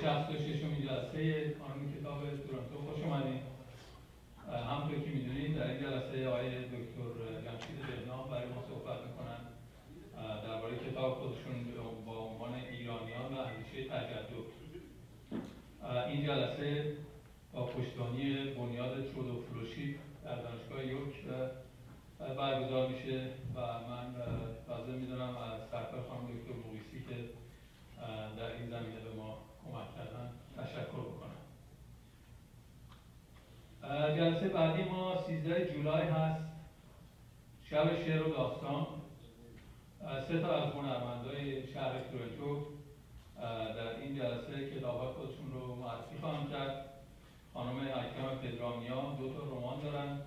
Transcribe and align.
66 0.00 0.62
جلسه 0.88 1.50
کانون 1.50 1.92
کتاب 1.94 2.20
تورنتو 2.20 2.76
خوش 2.86 3.04
اومدین. 3.04 3.40
همونطور 4.70 4.98
که 5.04 5.10
می‌دونید 5.10 5.56
در 5.56 5.66
این 5.70 5.80
جلسه 5.80 6.28
آقای 6.28 6.48
دکتر 6.64 7.10
جمشید 7.44 7.78
بهنام 7.86 8.30
برای 8.30 8.48
ما 8.48 8.62
صحبت 8.68 8.98
می‌کنن. 9.06 9.40
درباره 10.46 10.76
کتاب 10.76 11.14
خودشون 11.14 11.56
با 12.06 12.18
عنوان 12.18 12.54
ایرانیان 12.54 13.32
و 13.34 13.38
اندیشه 13.38 13.88
تجدد. 13.88 14.48
این 16.08 16.26
جلسه 16.26 16.96
با 17.52 17.66
پشتانی 17.66 18.34
بنیاد 18.58 19.10
ترودو 19.10 19.42
فلوشیپ 19.42 19.96
در 20.24 20.36
دانشگاه 20.36 20.86
یورک 20.86 21.14
برگزار 22.38 22.88
میشه 22.88 23.20
و 23.54 23.60
من 23.60 24.06
لازم 24.68 24.92
می‌دونم 24.92 25.36
از 25.36 25.60
سرکار 25.70 26.02
خانم 26.08 26.26
دکتر 26.26 26.54
مویسی 26.66 27.04
که 27.08 27.16
در 28.38 28.52
این 28.56 28.66
زمینه 28.70 29.00
به 29.00 29.12
ما 29.16 29.49
کمک 29.70 29.94
کردن 29.96 30.30
تشکر 30.56 31.02
بکنم. 31.10 31.40
جلسه 34.16 34.48
بعدی 34.48 34.82
ما 34.82 35.16
13 35.16 35.72
جولای 35.72 36.02
هست. 36.02 36.44
شب 37.70 37.96
شعر 38.04 38.22
و 38.22 38.30
داستان. 38.32 38.86
سه 40.28 40.40
تا 40.40 40.62
از 40.62 40.72
هنرمندای 40.72 41.66
شهر 41.66 41.92
تورنتو 41.98 42.66
در 43.76 43.96
این 43.96 44.16
جلسه 44.16 44.70
کتاب 44.70 45.12
خودشون 45.12 45.52
رو 45.52 45.74
معرفی 45.74 46.18
خواهم 46.20 46.50
کرد. 46.50 46.90
خانم 47.54 47.78
اکرم 47.78 48.38
پدرامیا 48.42 49.16
دو 49.18 49.34
تا 49.34 49.42
رمان 49.44 49.80
دارن. 49.80 50.20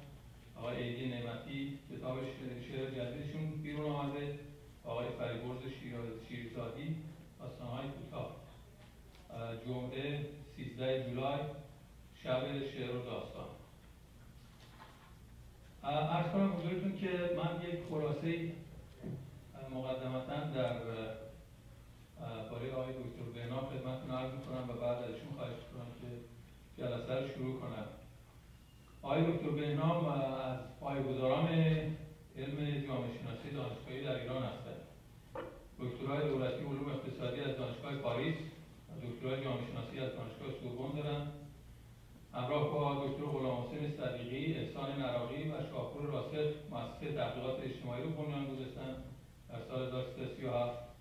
آقای 0.57 0.83
ایدی 0.83 1.09
نعمتی 1.09 1.79
کتاب 1.91 2.19
شعر 2.67 2.89
جدیدشون 2.89 3.61
بیرون 3.61 3.91
آمده. 3.91 4.39
آقای 4.83 5.07
فریبرز 5.19 5.61
شیرزادی 6.27 6.95
های 7.71 7.87
کوتاه. 7.89 8.42
جمعه 9.67 10.25
13 10.57 11.09
جولای 11.09 11.39
شب 12.23 12.43
شعر 12.73 12.95
و 12.95 13.03
داستان. 13.03 13.45
ارز 15.83 16.31
کنم 16.31 16.53
حضورتون 16.57 16.97
که 16.97 17.09
من 17.09 17.61
یک 17.69 17.79
خلاصه 17.89 18.51
مقدمتا 19.75 20.39
در 20.55 20.73
باره 22.49 22.73
آقای 22.73 22.93
دکتر 22.93 23.23
بنا 23.35 23.59
خدمتتون 23.61 24.11
عرض 24.11 24.33
می‌کنم 24.33 24.69
و 24.69 24.73
بعد 24.73 25.03
ازشون 25.03 25.33
خواهش 25.37 25.59
کنم 25.73 25.89
که 26.01 26.07
جلسه 26.81 27.13
رو 27.21 27.33
شروع 27.35 27.59
کنم 27.59 27.85
آقای 29.01 29.31
دکتر 29.31 29.49
بهنام 29.49 30.05
از 30.05 30.57
پایگزاران 30.79 31.47
علم 32.37 32.81
جامعه 32.87 33.09
شناسی 33.17 33.49
دانشگاهی 33.53 34.03
در 34.03 34.21
ایران 34.21 34.43
هستند. 34.43 34.81
دکترای 35.79 36.29
دولتی 36.29 36.63
علوم 36.63 36.89
اقتصادی 36.89 37.41
از 37.41 37.57
دانشگاه 37.57 37.95
پاریس 37.95 38.35
دکترای 39.07 39.43
جامعه 39.43 39.67
شناسی 39.71 39.99
از 39.99 40.11
دانشگاه 40.15 40.51
سوربن 40.61 41.01
دارن. 41.01 41.27
همراه 42.33 42.71
با 42.71 43.05
دکتر 43.05 43.25
غلام 43.25 43.63
حسین 43.63 43.91
صدیقی 43.97 44.53
احسان 44.53 44.99
نراقی 44.99 45.43
و 45.43 45.53
شاپور 45.71 46.03
راسخ 46.03 46.53
مؤسسه 46.71 47.13
تحقیقات 47.13 47.59
اجتماعی 47.59 48.03
رو 48.03 48.09
بنیان 48.09 48.45
گذاشتن 48.45 48.95
در 49.49 49.61
سال 49.67 49.87
1337 49.87 50.93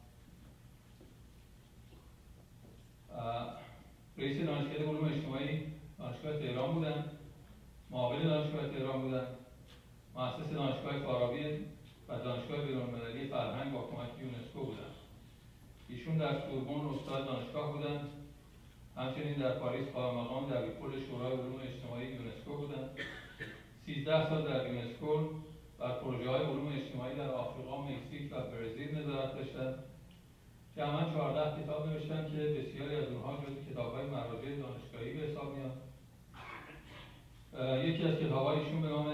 رئیس 4.19 4.47
دانشکده 4.47 4.84
علوم 4.89 5.05
اجتماعی 5.05 5.67
دانشگاه 5.98 6.39
تهران 6.39 6.73
بودن. 6.75 7.05
معاون 7.91 8.23
دانشگاه 8.23 8.69
تهران 8.69 9.03
بودن. 9.03 9.27
مؤسس 10.14 10.50
دانشگاه 10.53 10.98
فارابی 10.98 11.45
و 12.08 12.19
دانشگاه 12.19 12.67
بینالمللی 12.67 13.28
فرهنگ 13.28 13.73
با 13.73 13.80
کمک 13.80 14.08
یونسکو 14.20 14.64
بودن. 14.64 14.92
ایشون 15.93 16.19
در 16.19 16.41
سوربن 16.41 16.87
استاد 16.95 17.27
دانشگاه 17.27 17.73
بودن 17.73 18.01
همچنین 18.97 19.35
در 19.35 19.58
پاریس 19.58 19.89
با 19.89 20.14
مقام 20.14 20.51
در 20.51 20.63
کل 20.63 20.92
شورای 21.07 21.33
علوم 21.33 21.61
اجتماعی 21.63 22.07
یونسکو 22.07 22.57
بودن 22.57 22.91
13 23.86 24.29
سال 24.29 24.42
در 24.48 24.73
یونسکو 24.73 25.19
بر 25.79 25.92
پروژه 25.92 26.31
های 26.31 26.45
علوم 26.45 26.73
اجتماعی 26.73 27.17
در 27.17 27.31
آفریقا، 27.31 27.83
مکزیک 27.83 28.33
و 28.33 28.36
برزیل 28.41 28.98
نظارت 28.98 29.35
داشتن 29.35 29.75
جمعا 30.77 31.11
14 31.11 31.63
کتاب 31.63 31.86
نوشتن 31.86 32.23
که 32.33 32.39
بسیاری 32.39 32.97
از 32.97 33.08
اونها 33.08 33.36
جز 33.36 33.73
کتاب 33.73 33.95
های 33.95 34.07
مراجع 34.07 34.48
دانشگاهی 34.48 35.13
به 35.13 35.27
حساب 35.27 35.57
میاد 35.57 35.77
یکی 37.85 38.02
از 38.05 38.14
کتاب 38.14 38.55
به 38.55 38.89
نام 38.89 39.13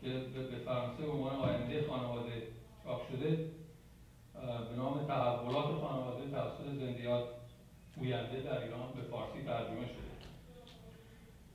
که 0.00 0.08
به 0.50 0.56
فرانسه 0.64 1.02
به 1.02 1.12
عنوان 1.12 1.36
آینده 1.36 1.86
خانواده 1.88 2.42
چاپ 2.84 3.08
شده 3.08 3.58
به 4.40 4.76
نام 4.76 5.06
تحولات 5.06 5.80
خانواده 5.80 6.30
توسط 6.30 6.64
زندیات 6.78 7.24
گوینده 7.96 8.40
در 8.40 8.62
ایران 8.62 8.92
به 8.94 9.02
فارسی 9.02 9.42
ترجمه 9.42 9.86
شده. 9.86 10.08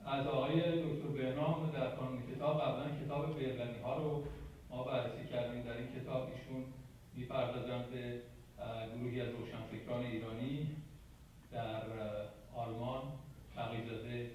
از 0.05 0.27
آقای 0.27 0.59
دکتر 0.59 1.07
بهنام 1.07 1.71
در 1.71 1.95
کانون 1.95 2.23
کتاب 2.35 2.61
قبلا 2.61 2.85
کتاب 3.05 3.39
برلنی 3.39 3.79
ها 3.83 3.97
رو 3.97 4.23
ما 4.69 4.83
بررسی 4.83 5.27
کردیم. 5.31 5.63
در 5.63 5.77
این 5.77 5.87
کتاب 6.01 6.29
ایشون 6.29 6.63
می‌پردازند 7.15 7.89
به 7.89 8.21
گروهی 8.95 9.21
از 9.21 9.29
روشنفکران 9.29 10.03
ایرانی 10.03 10.67
در 11.51 11.81
آلمان 12.55 13.01
تقیزاده 13.55 14.31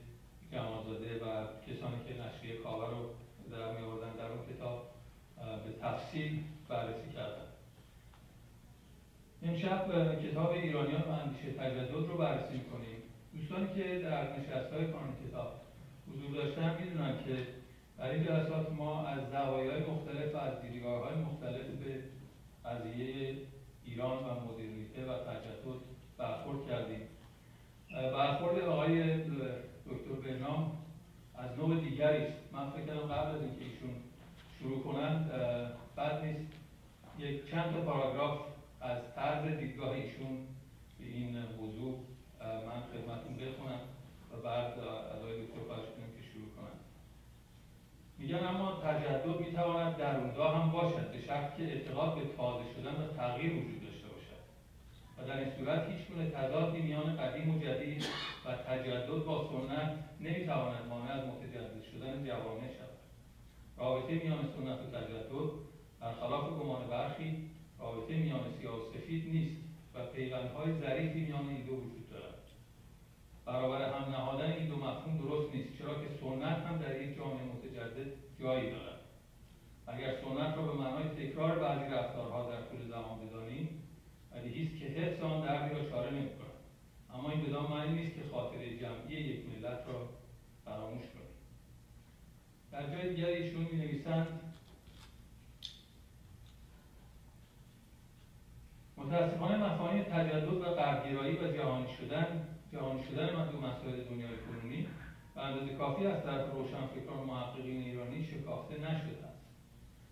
جمازاده 0.53 1.15
و 1.15 1.27
کسانی 1.67 2.05
که 2.07 2.15
نشریه 2.23 2.57
کاوه 2.63 2.91
رو 2.91 3.11
در 3.51 3.73
می 3.73 3.87
آوردن 3.87 4.17
در 4.17 4.27
اون 4.27 4.47
کتاب 4.55 4.91
به 5.37 5.73
تفصیل 5.83 6.43
بررسی 6.69 7.13
کردن. 7.15 7.48
امشب 9.43 9.87
کتاب 10.23 10.51
ایرانیان 10.51 11.03
و 11.03 11.11
اندیشه 11.11 11.53
تجدد 11.53 12.07
رو 12.09 12.19
بررسی 12.19 12.55
می‌کنیم. 12.55 12.97
دوستانی 13.33 13.69
که 13.75 13.99
در 13.99 14.39
نشست 14.39 14.73
های 14.73 14.87
کانون 14.87 15.15
کتاب 15.29 15.53
حضور 16.09 16.45
داشتن 16.45 16.77
می‌دونن 16.81 17.19
که 17.25 17.47
در 17.99 18.11
این 18.11 18.25
جلسات 18.25 18.73
ما 18.73 19.07
از 19.07 19.31
زوایای 19.31 19.81
مختلف 19.81 20.35
و 20.35 20.39
از 20.39 20.63
دیدگاه 20.63 21.05
های 21.05 21.15
مختلف 21.15 21.67
به 21.67 22.03
قضیه 22.65 23.37
ایران 23.85 24.19
و 24.19 24.31
مدرنیته 24.47 25.05
و 25.05 25.19
تجدد 25.19 25.81
برخورد 26.19 26.69
کردیم. 26.69 27.01
برخورد 27.91 28.59
آقای 28.59 29.19
دکتر 29.87 30.13
بهنام 30.25 30.73
از 31.35 31.59
نوع 31.59 31.81
دیگری 31.81 32.25
است. 32.25 32.39
من 32.53 32.71
فکر 32.71 32.87
کنم 32.87 33.15
قبل 33.15 33.35
از 33.35 33.43
اینکه 33.43 33.65
ایشون 33.65 33.91
شروع 34.59 34.83
کنند 34.83 35.31
بد 35.97 36.25
نیست. 36.25 36.53
یک 37.19 37.51
چند 37.51 37.73
تا 37.73 37.81
پاراگراف 37.81 38.39
از 38.81 38.99
طرز 39.15 39.59
دیدگاه 39.59 39.91
ایشون 39.91 40.47
به 40.99 41.05
این 41.05 41.39
موضوع 41.61 41.99
من 42.41 42.81
خدمتتون 42.93 43.37
بخونم 43.37 43.81
و 44.33 44.37
بعد 44.45 44.79
از 44.79 45.23
آقای 45.23 45.43
دکتر 45.43 45.61
خواهش 45.67 45.89
کنیم 45.97 46.11
که 46.17 46.23
شروع 46.33 46.49
کنم 46.57 46.79
میگن 48.19 48.47
اما 48.47 48.81
تجدد 48.85 49.41
می‌تواند 49.41 49.97
درونگاه 49.97 50.63
هم 50.63 50.71
باشد 50.71 51.13
به 51.13 51.21
شرط 51.27 51.57
که 51.57 51.63
اعتقاد 51.63 52.15
به 52.15 52.37
تازه 52.37 52.65
شدن 52.75 52.95
و 53.03 53.17
تغییر 53.17 53.53
وجود 53.53 53.83
داشته 53.83 54.09
باشد. 54.09 54.43
و 55.19 55.27
در 55.29 55.39
این 55.39 55.51
صورت 55.59 55.91
هیچ 55.91 56.09
گونه 56.09 56.31
تضادی 56.31 56.83
میان 56.83 57.17
قدیم 57.17 57.55
و 57.55 57.59
جدید 57.59 58.05
و 58.45 58.55
تجدد 58.55 59.25
با 59.25 59.51
سنت 59.53 59.91
نمی‌تواند 60.21 60.87
مانع 60.89 61.13
از 61.13 61.25
متجدد 61.25 61.83
شدن 61.93 62.25
جوامع 62.25 62.69
شود. 62.79 62.99
رابطه 63.77 64.15
میان 64.15 64.49
سنت 64.57 64.79
و 64.79 64.99
تجدد 64.99 65.51
برخلاف 66.01 66.51
گمان 66.51 66.89
برخی 66.89 67.51
رابطه 67.79 68.17
میان 68.17 68.41
سیاه 68.61 68.77
و 68.77 68.93
سفید 68.93 69.29
نیست 69.33 69.57
و 69.95 70.07
پیوندهای 70.07 70.81
ظریفی 70.81 71.21
میان 71.21 71.49
این 71.49 71.67
دو 71.67 71.73
وجود 71.73 72.11
دارد 72.11 72.35
برابر 73.47 73.93
هم 73.93 74.11
نهادن 74.11 74.53
این 74.53 74.69
دو 74.69 74.77
مفهوم 74.77 75.19
درست 75.19 75.55
نیست 75.55 75.79
چرا 75.79 75.95
که 75.95 76.09
سنت 76.21 76.59
هم 76.67 76.79
در 76.79 77.03
یک 77.03 77.17
جامعه 77.17 77.45
متجدد 77.45 78.13
جایی 78.41 78.71
دارد. 78.71 79.01
اگر 79.87 80.15
سنت 80.23 80.57
را 80.57 80.63
به 80.63 80.73
معنای 80.73 81.09
تکرار 81.09 81.59
بعضی 81.59 81.95
رفتارها 81.95 82.51
در 82.51 82.63
طول 82.63 82.89
زمان 82.89 83.27
بدانیم 83.27 83.83
ولی 84.33 84.79
که 84.79 84.87
حفظ 84.87 85.23
آن 85.23 85.47
دردی 85.47 85.75
را 85.75 85.91
چاره 85.91 86.11
نمی‌کند 86.11 86.59
اما 87.15 87.31
این 87.31 87.45
بدان 87.45 87.71
معنی 87.71 88.03
نیست 88.03 88.15
که 88.15 88.23
خاطره 88.31 88.79
جمعی 88.79 89.15
یک 89.15 89.41
ملت 89.47 89.79
را 89.87 90.09
فراموش 90.65 91.05
کنیم. 91.05 91.35
در 92.73 92.97
جای 92.97 93.15
دیگر 93.15 93.27
ایشون 93.27 93.63
می 93.63 93.77
نویسند 93.77 94.48
متاسفانه 98.99 99.57
مفاهیم 99.57 100.03
تجدد 100.03 100.49
و 100.49 100.75
غربگرایی 100.75 101.37
و 101.37 101.53
جهانی 101.53 101.87
شدن 102.01 102.49
جهانی 102.73 103.03
شدن 103.03 103.29
مسائل 103.69 104.05
دنیای 104.05 104.37
کنونی 104.47 104.87
و 105.37 105.41
اندازه 105.41 105.75
کافی 105.75 106.07
از 106.07 106.25
طرف 106.25 106.53
روشنفکران 106.53 107.19
و 107.19 107.25
محققین 107.25 107.83
ایرانی 107.83 108.25
شکافته 108.25 108.75
نشده 108.75 109.29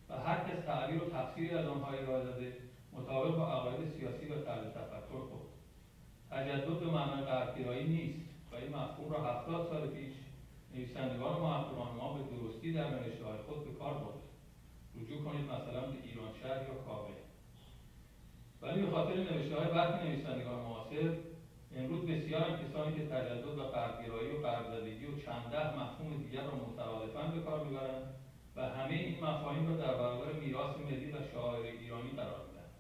و 0.09 0.17
هر 0.17 0.39
کس 0.39 0.65
تعبیر 0.67 1.03
و 1.03 1.11
تفسیری 1.11 1.51
از 1.51 1.67
آنها 1.67 1.93
ارائه 1.93 2.25
داده 2.25 2.57
مطابق 2.93 3.37
با 3.37 3.53
عقاید 3.53 3.93
سیاسی 3.99 4.27
و 4.27 4.45
طرز 4.45 4.67
تفکر 4.67 5.21
خود 5.31 5.47
تجدد 6.31 6.81
به 6.81 6.87
معنای 6.87 7.25
غربگرایی 7.25 7.89
نیست 7.89 8.21
و 8.53 8.55
این 8.55 8.69
مفهوم 8.69 9.13
را 9.13 9.25
هفتاد 9.25 9.69
سال 9.69 9.89
پیش 9.89 10.13
نویسندگان 10.75 11.41
محققان 11.41 11.97
ما 11.97 12.13
به 12.13 12.37
درستی 12.37 12.73
در 12.73 12.91
نوشته 12.91 13.25
های 13.25 13.39
خود 13.47 13.65
به 13.65 13.79
کار 13.79 13.95
برد 13.95 14.23
رجوع 14.97 15.25
کنید 15.25 15.45
مثلا 15.45 15.81
به 15.81 15.97
ایران 16.05 16.31
شهر 16.43 16.63
یا 16.63 16.75
کابه 16.87 17.26
ولی 18.63 18.83
به 18.83 18.91
خاطر 18.91 19.15
نوشته 19.15 19.57
های 19.57 19.71
برخی 19.75 20.09
نویسندگان 20.09 20.61
معاصر 20.61 21.17
امروز 21.77 22.07
بسیار 22.07 22.43
هم 22.43 22.57
کسانی 22.57 22.97
که 22.97 23.07
تجدد 23.07 23.59
و 23.59 23.63
غربگرایی 23.63 24.31
و 24.31 24.43
غربزدگی 24.43 25.07
و 25.07 25.19
چند 25.25 25.51
ده 25.53 25.81
مفهوم 25.81 26.17
دیگر 26.23 26.43
را 26.43 26.55
مترادفا 26.55 27.23
به 27.23 27.41
کار 27.41 27.65
می‌برند 27.65 28.15
و 28.57 28.61
همه 28.69 28.95
این 28.95 29.25
مفاهیم 29.25 29.69
را 29.69 29.77
در 29.77 29.95
برابر 29.95 30.33
میراث 30.33 30.77
ملی 30.77 31.13
و 31.13 31.17
شاعر 31.33 31.67
ایرانی 31.67 32.11
قرار 32.11 32.41
می‌دهند. 32.47 32.75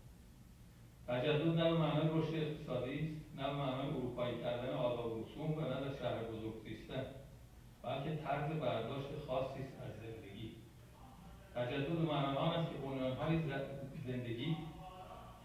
تجدد 1.08 1.58
نه 1.58 1.70
به 1.70 1.78
معنای 1.78 2.08
رشد 2.14 2.34
اقتصادی 2.34 2.98
است 2.98 3.40
نه 3.40 3.46
به 3.46 3.56
معنای 3.56 3.86
اروپایی 3.86 4.40
کردن 4.40 4.74
آداب 4.74 5.12
و 5.12 5.24
رسوم 5.24 5.52
و 5.52 5.60
نه 5.60 5.80
در 5.80 5.98
شهر 5.98 6.24
بزرگ 6.24 6.54
زیستن 6.64 7.04
بلکه 7.82 8.16
طرز 8.16 8.60
برداشت 8.60 9.08
خاصی 9.26 9.60
از 9.84 9.92
زندگی. 10.02 10.50
تجدد 11.54 12.00
معنای 12.12 12.36
آن 12.36 12.52
است 12.52 12.72
که 12.72 12.78
بنیانهای 12.78 13.38
زندگی 14.06 14.56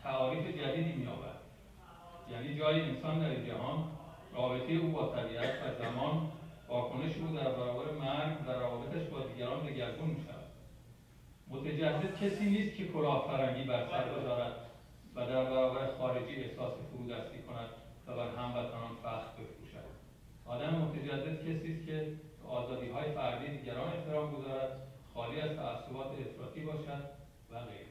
تعاریف 0.04 0.48
جدیدی 0.48 0.94
مییابد. 0.94 1.42
یعنی 2.32 2.60
جای 2.60 2.82
انسان 2.82 3.20
در 3.20 3.36
جهان 3.36 3.84
رابطه 4.34 4.74
او 4.74 4.92
با 4.92 5.16
طبیعت 5.16 5.50
و 5.50 5.84
زمان 5.84 6.32
واکنش 6.68 7.18
او 7.18 7.36
در 7.36 7.52
برابر 7.52 7.92
مرگ 7.92 8.48
و 8.48 8.52
روابطش 8.52 9.08
با 9.08 9.20
دیگران 9.20 9.66
دگرگون 9.66 10.10
می 10.10 10.22
شود 10.26 10.42
متجدد 11.48 12.16
کسی 12.16 12.46
نیست 12.46 12.78
که 12.78 12.84
فرنگی 13.28 13.64
بر 13.64 13.88
سر 13.90 14.04
بذارد 14.04 14.56
و 15.16 15.26
در 15.26 15.44
برابر 15.44 15.88
خارجی 15.98 16.36
احساس 16.36 16.74
فرودستی 16.92 17.42
کند 17.42 17.70
و 18.08 18.16
بر 18.16 18.28
هموطنان 18.28 18.96
فخر 19.04 19.32
بفروشد. 19.38 19.88
آدم 20.46 20.76
متجدد 20.76 21.42
کسی 21.42 21.74
است 21.74 21.86
که 21.86 22.14
آزادی 22.48 22.90
های 22.90 23.12
فردی 23.12 23.58
دیگران 23.58 23.88
احترام 23.94 24.32
گذارد 24.36 24.88
خالی 25.14 25.42
از 25.42 25.50
تعصبات 25.50 26.08
افراطی 26.08 26.62
باشد 26.62 27.04
و 27.52 27.60
غیره. 27.60 27.91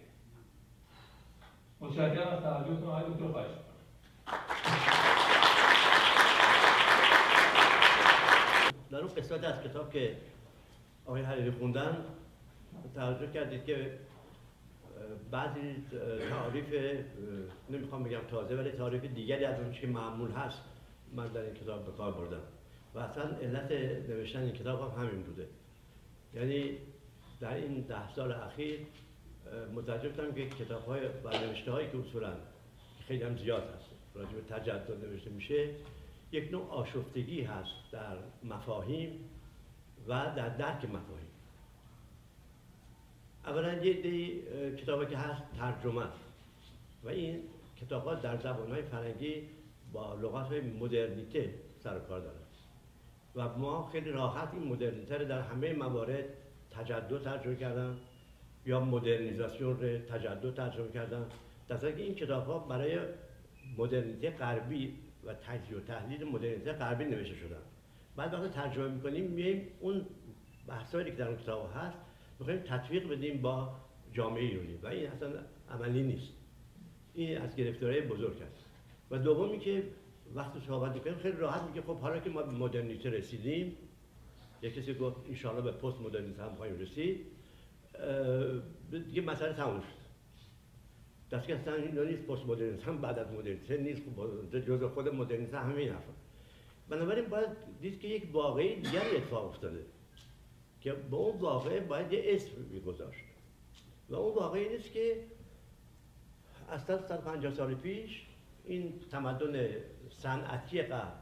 متشکرم 1.80 2.28
از 2.28 2.42
توجهتون 2.42 2.88
آقای 2.88 3.12
دکتر 3.12 3.28
خواهش 3.32 3.50
در 8.90 8.98
اون 8.98 9.08
قسمت 9.08 9.44
از 9.44 9.62
کتاب 9.62 9.92
که 9.92 10.16
آقای 11.06 11.22
حریری 11.22 11.50
خوندن 11.50 12.04
توجه 12.94 13.32
کردید 13.32 13.64
که 13.64 13.98
بعضی 15.30 15.84
تعریف 16.30 17.00
نمی‌خوام 17.70 18.02
بگم 18.02 18.20
تازه 18.30 18.56
ولی 18.56 18.70
تعریف 18.70 19.04
دیگری 19.04 19.44
از 19.44 19.60
اون 19.60 19.72
که 19.72 19.86
معمول 19.86 20.30
هست 20.30 20.58
من 21.16 21.28
در 21.28 21.40
این 21.40 21.54
کتاب 21.54 21.86
به 21.86 21.92
کار 21.92 22.12
بردم. 22.12 22.40
و 22.94 22.98
اصلا 22.98 23.24
علت 23.24 23.72
نوشتن 24.08 24.40
این 24.40 24.52
کتاب 24.52 24.80
هم 24.80 25.02
همین 25.02 25.22
بوده. 25.22 25.48
یعنی 26.34 26.78
در 27.40 27.54
این 27.54 27.80
ده 27.80 28.14
سال 28.14 28.32
اخیر 28.32 28.80
متوجه 29.74 30.08
بودم 30.08 30.32
که 30.32 30.48
کتاب 30.48 30.86
های 30.86 31.00
و 31.24 31.46
نوشته 31.46 31.72
هایی 31.72 31.90
که 31.90 31.98
اصولا 31.98 32.32
خیلی 33.08 33.22
هم 33.22 33.36
زیاد 33.36 33.62
هست 33.62 33.90
راجع 34.14 34.32
به 34.32 34.40
تجدد 34.40 35.04
نوشته 35.04 35.30
میشه 35.30 35.68
یک 36.32 36.52
نوع 36.52 36.70
آشفتگی 36.70 37.42
هست 37.42 37.70
در 37.92 38.16
مفاهیم 38.44 39.30
و 40.08 40.32
در 40.36 40.48
درک 40.48 40.84
مفاهیم. 40.84 41.30
اولا 43.44 43.72
یه 43.72 44.02
دی 44.02 44.42
کتابی 44.76 45.06
که 45.06 45.16
هست 45.16 45.42
ترجمه 45.58 46.04
و 47.04 47.08
این 47.08 47.42
کتاب 47.80 48.04
ها 48.04 48.14
در 48.14 48.36
زبان 48.36 48.70
های 48.70 48.82
فرنگی 48.82 49.48
با 49.92 50.14
لغات 50.14 50.46
های 50.46 50.60
مدرنیته 50.60 51.54
سر 51.84 51.98
کار 51.98 52.22
و 53.36 53.58
ما 53.58 53.88
خیلی 53.92 54.10
راحت 54.10 54.54
این 54.54 54.68
مدرنیته 54.68 55.18
رو 55.18 55.24
در 55.24 55.40
همه 55.40 55.72
موارد 55.72 56.24
تجدد 56.70 57.22
ترجمه 57.22 57.56
کردن. 57.56 57.96
یا 58.66 58.80
مدرنیزاسیون 58.80 59.80
رو 59.80 59.98
تجدد 59.98 60.54
ترجمه 60.54 60.88
کردن. 60.88 61.26
در 61.68 61.86
این 61.86 62.14
کتاب 62.14 62.46
ها 62.46 62.58
برای 62.58 62.98
مدرنیته 63.78 64.30
غربی 64.30 64.94
و 65.24 65.34
تجزیه 65.34 65.76
و 65.76 65.80
تحلیل 65.80 66.24
مدرنیته 66.24 66.72
غربی 66.72 67.04
نوشته 67.04 67.34
شدن. 67.34 67.62
بعد 68.16 68.34
وقتی 68.34 68.48
ترجمه 68.48 68.88
می‌کنیم 68.88 69.24
میایم 69.24 69.66
اون 69.80 70.06
بحثایی 70.66 71.04
که 71.04 71.16
در 71.16 71.28
اون 71.28 71.36
کتاب 71.36 71.70
هست 71.74 71.98
می‌خوایم 72.38 72.60
تطبیق 72.60 73.08
بدیم 73.08 73.42
با 73.42 73.76
جامعه 74.12 74.42
ایرانی. 74.42 74.76
و 74.82 74.86
این 74.86 75.06
اصلا 75.06 75.28
عملی 75.70 76.02
نیست. 76.02 76.32
این 77.14 77.38
از 77.38 77.56
گرفتاری 77.56 78.00
بزرگ 78.00 78.42
است. 78.42 78.64
و 79.10 79.18
دومی 79.18 79.58
که 79.58 79.82
وقتی 80.34 80.60
صحبت 80.66 80.94
می‌کنیم 80.94 81.16
خیلی 81.16 81.36
راحت 81.36 81.62
میگه 81.62 81.82
خب 81.82 81.96
حالا 81.96 82.18
که 82.18 82.30
ما 82.30 82.42
به 82.42 82.50
مدرنیته 82.50 83.10
رسیدیم 83.10 83.76
یک 84.62 84.74
کسی 84.74 84.94
گفت 84.94 85.16
انشاءالله 85.28 85.62
به 85.62 85.72
پست 85.72 86.00
مدرنیته 86.00 86.42
هم 86.42 86.54
خواهیم 86.54 86.78
رسید. 86.78 87.26
دیگه 88.90 89.22
مسئله 89.22 89.52
تموم 89.52 89.80
شد 89.80 90.00
دست 91.36 91.50
اصلا 91.50 91.74
این 91.74 91.98
نیست 91.98 92.22
پست 92.22 92.46
مدرنیسم 92.46 92.98
بعد 92.98 93.18
از 93.18 93.32
مدرنیته 93.32 93.76
نیست 93.76 94.02
جز 94.66 94.82
خود 94.82 95.08
مدرنیته 95.08 95.58
همه 95.58 95.74
این 95.76 95.88
حرفا 95.88 96.12
بنابراین 96.88 97.28
باید 97.28 97.48
دید 97.80 98.00
که 98.00 98.08
یک 98.08 98.28
واقعی 98.32 98.80
دیگری 98.80 99.16
اتفاق 99.16 99.44
افتاده 99.44 99.86
که 100.80 100.92
به 100.92 101.16
اون 101.16 101.38
واقعه 101.38 101.80
باید 101.80 102.12
یه 102.12 102.22
اسم 102.24 102.78
گذاشت 102.86 103.24
و 104.08 104.14
اون 104.14 104.34
واقعی 104.34 104.68
نیست 104.68 104.92
که 104.92 105.24
از 106.68 106.84
150 106.84 107.54
سال 107.54 107.74
پیش 107.74 108.26
این 108.64 109.00
تمدن 109.10 109.68
صنعتی 110.10 110.82
قبل 110.82 111.20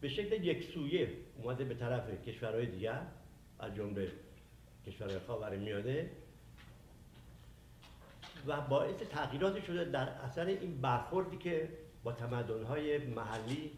به 0.00 0.08
شکل 0.08 0.44
یک 0.44 0.64
سویه 0.64 1.08
اومده 1.42 1.64
به 1.64 1.74
طرف 1.74 2.28
کشورهای 2.28 2.66
دیگر 2.66 3.06
از 3.58 3.74
جمله 3.74 4.12
کشورهای 4.86 5.18
خاورمیانه 5.18 6.10
و 8.46 8.60
باعث 8.60 8.96
تغییراتی 8.96 9.62
شده 9.62 9.84
در 9.84 10.08
اثر 10.08 10.46
این 10.46 10.80
برخوردی 10.80 11.36
که 11.36 11.68
با 12.04 12.12
تمدن‌های 12.12 12.98
محلی 12.98 13.72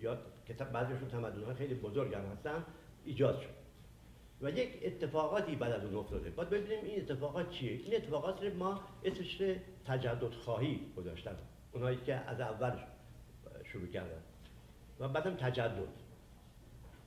یا 0.00 0.18
که 0.46 0.54
بعضیشون 0.54 1.08
تمدن‌های 1.08 1.54
خیلی 1.54 1.74
بزرگ 1.74 2.14
هم 2.14 2.24
هستن 2.24 2.64
ایجاد 3.04 3.40
شد. 3.40 3.54
و 4.42 4.50
یک 4.50 4.80
اتفاقاتی 4.82 5.56
بعد 5.56 5.72
از 5.72 5.84
اون 5.84 5.94
افتاده. 5.94 6.30
باید 6.30 6.50
ببینیم 6.50 6.84
این 6.84 7.00
اتفاقات 7.00 7.50
چیه؟ 7.50 7.72
این 7.72 7.96
اتفاقات 7.96 8.42
رو 8.42 8.54
ما 8.54 8.80
اسمش 9.04 9.42
تجدد 9.86 10.32
خواهی 10.32 10.80
گذاشتن. 10.96 11.36
اونایی 11.72 11.98
که 12.06 12.14
از 12.14 12.40
اول 12.40 12.72
شروع 13.64 13.86
کردن. 13.86 14.22
و 15.00 15.08
بعدم 15.08 15.34
تجدد. 15.34 15.88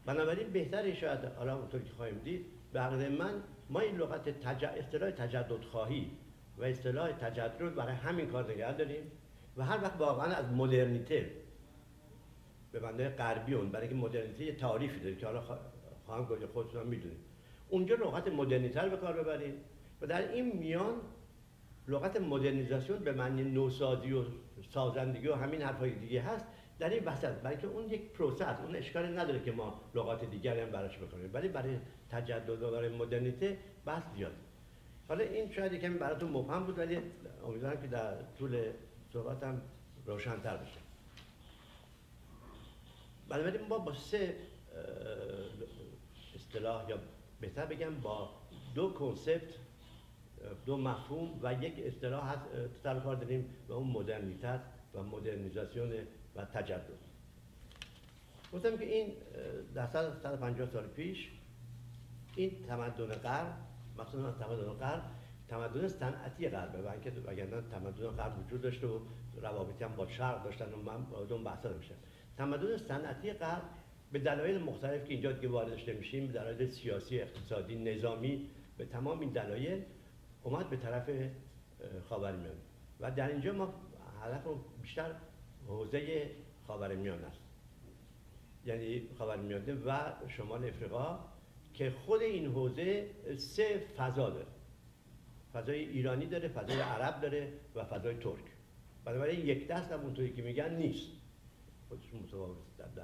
بنابراین 0.05 0.49
بهتره 0.49 0.95
شاید 0.95 1.25
حالا 1.25 1.57
اونطور 1.57 1.81
که 1.81 1.91
خواهیم 1.91 2.19
دید 2.23 2.45
به 2.77 3.09
من 3.09 3.43
ما 3.69 3.79
این 3.79 3.95
لغت 3.95 4.29
تج... 4.29 4.65
اصطلاح 4.65 5.11
تجدد 5.11 5.63
خواهی 5.63 6.11
و 6.57 6.63
اصطلاح 6.63 7.11
تجدد 7.11 7.75
برای 7.75 7.95
همین 7.95 8.25
کار 8.25 8.51
نگه 8.51 8.73
داریم 8.73 9.11
و 9.57 9.65
هر 9.65 9.83
وقت 9.83 9.99
واقعا 9.99 10.33
از 10.33 10.51
مدرنیته 10.51 11.31
به 12.71 12.79
بنده 12.79 13.09
غربی 13.09 13.53
اون 13.53 13.69
برای 13.69 13.87
اینکه 13.87 14.05
مدرنیته 14.05 14.43
یه 14.43 14.55
تعریفی 14.55 14.99
داره 14.99 15.15
که 15.15 15.25
حالا 15.25 15.41
خواهم 16.05 16.25
گفت 16.25 16.45
خودتون 16.45 16.87
می‌دونید. 16.87 17.17
اونجا 17.69 17.95
لغت 17.95 18.27
مدرنیته 18.27 18.81
رو 18.81 18.89
به 18.89 18.97
کار 18.97 19.23
ببریم 19.23 19.53
و 20.01 20.07
در 20.07 20.31
این 20.31 20.57
میان 20.57 20.95
لغت 21.87 22.21
مدرنیزاسیون 22.21 22.99
به 22.99 23.11
معنی 23.11 23.43
نوسازی 23.43 24.13
و 24.13 24.23
سازندگی 24.73 25.27
و 25.27 25.35
همین 25.35 25.61
حرفای 25.61 25.91
دیگه 25.91 26.21
هست 26.21 26.45
در 26.79 26.89
این 26.89 27.03
وسط. 27.05 27.33
برای 27.33 27.57
که 27.57 27.67
اون 27.67 27.89
یک 27.89 28.01
پروسه 28.11 28.63
اون 28.63 28.75
اشکالی 28.75 29.07
نداره 29.07 29.39
که 29.43 29.51
ما 29.51 29.81
لغات 29.95 30.25
دیگری 30.25 30.59
هم 30.59 30.71
براش 30.71 30.97
بکنیم. 30.97 31.29
ولی 31.33 31.47
برای 31.47 31.77
تجدد 32.11 32.63
و 32.63 32.71
برای 32.71 32.89
مدرنیته 32.89 33.57
بحث 33.85 34.03
زیاد. 34.15 34.35
حالا 35.07 35.23
این 35.23 35.51
شاید 35.51 35.73
کمی 35.73 35.97
براتون 35.97 36.31
مبهم 36.31 36.63
بود 36.63 36.79
ولی 36.79 36.97
امیدوارم 37.45 37.81
که 37.81 37.87
در 37.87 38.13
طول 38.39 38.71
صحبتم 39.13 39.61
روشنتر 40.05 40.57
بشه. 40.57 40.79
بنابراین 43.29 43.67
ما 43.67 43.77
با 43.77 43.93
سه 43.93 44.35
اصطلاح 46.35 46.89
یا 46.89 46.97
بهتر 47.41 47.65
بگم 47.65 47.95
با 47.95 48.29
دو 48.75 48.93
کنسپت 48.93 49.53
دو 50.65 50.77
مفهوم 50.77 51.39
و 51.43 51.53
یک 51.63 51.73
اصطلاح 51.85 52.31
هست 52.31 52.41
سر 52.83 52.99
کار 52.99 53.15
داریم 53.15 53.55
و 53.67 53.73
اون 53.73 53.87
مدرنیتت 53.87 54.61
و 54.93 55.03
مدرنیزاسیون 55.03 55.93
و 56.35 56.45
تجدد. 56.45 56.99
گفتم 58.53 58.77
که 58.77 58.85
این 58.85 59.13
در 59.75 59.87
150 59.87 60.67
سال 60.69 60.87
پیش 60.87 61.29
این 62.37 62.63
تمدن 62.67 63.05
غرب 63.05 63.53
مثلا 63.99 64.31
تمدن 64.31 64.73
غرب 64.73 65.03
تمدن 65.47 65.87
صنعتی 65.87 66.49
غربه 66.49 66.81
و 66.81 66.87
اینکه 66.87 67.11
وگرنه 67.25 67.61
تمدن 67.71 68.07
غرب 68.07 68.45
وجود 68.45 68.61
داشته 68.61 68.87
و 68.87 68.99
روابطی 69.41 69.83
هم 69.83 69.95
با 69.95 70.07
شرق 70.07 70.43
داشتن 70.43 70.73
و 70.73 70.77
من 70.77 71.05
اون 71.29 71.43
بحثا 71.43 71.69
میشه 71.69 71.93
تمدن 72.37 72.77
صنعتی 72.77 73.33
غرب 73.33 73.61
به 74.11 74.19
دلایل 74.19 74.61
مختلف 74.61 75.03
که 75.03 75.13
اینجا 75.13 75.31
دیگه 75.31 75.47
واردش 75.47 75.89
نمیشیم 75.89 76.27
به 76.27 76.33
دلایل 76.33 76.71
سیاسی 76.71 77.21
اقتصادی 77.21 77.75
نظامی 77.75 78.49
به 78.77 78.85
تمام 78.85 79.19
این 79.19 79.29
دلایل 79.29 79.83
اومد 80.43 80.69
به 80.69 80.77
طرف 80.77 81.09
خاورمیانه. 82.09 82.59
و 82.99 83.11
در 83.11 83.27
اینجا 83.27 83.53
ما 83.53 83.73
هدف 84.23 84.47
بیشتر 84.81 85.11
حوزه 85.67 86.29
خاورمیانه 86.67 87.25
است. 87.25 87.41
یعنی 88.65 89.01
خاورمیانه 89.17 89.73
و 89.73 89.99
شمال 90.27 90.65
افریقا 90.65 91.19
که 91.77 91.91
خود 91.91 92.21
این 92.21 92.45
حوزه 92.45 93.09
سه 93.37 93.85
فضا 93.97 94.29
داره. 94.29 94.47
فضای 95.53 95.79
ایرانی 95.79 96.25
داره 96.25 96.47
فضای 96.47 96.79
عرب 96.79 97.21
داره 97.21 97.53
و 97.75 97.83
فضای 97.83 98.15
ترک. 98.15 98.43
بنابراین 99.05 99.45
یک 99.45 99.67
دست 99.67 99.91
هم 99.91 99.99
اونطوری 99.99 100.33
که 100.33 100.41
میگن 100.41 100.75
نیست. 100.75 101.11
خودش 101.89 102.13
متفاوت 102.13 102.57
در 102.77 103.01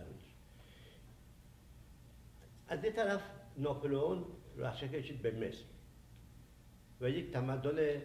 از 2.67 2.83
یه 2.83 2.91
طرف 2.91 3.21
ناپلئون 3.57 4.25
رخشه 4.57 4.87
کشید 4.87 5.21
به 5.21 5.31
مصر. 5.31 5.63
و 7.01 7.09
یک 7.09 7.31
تمدن 7.31 8.01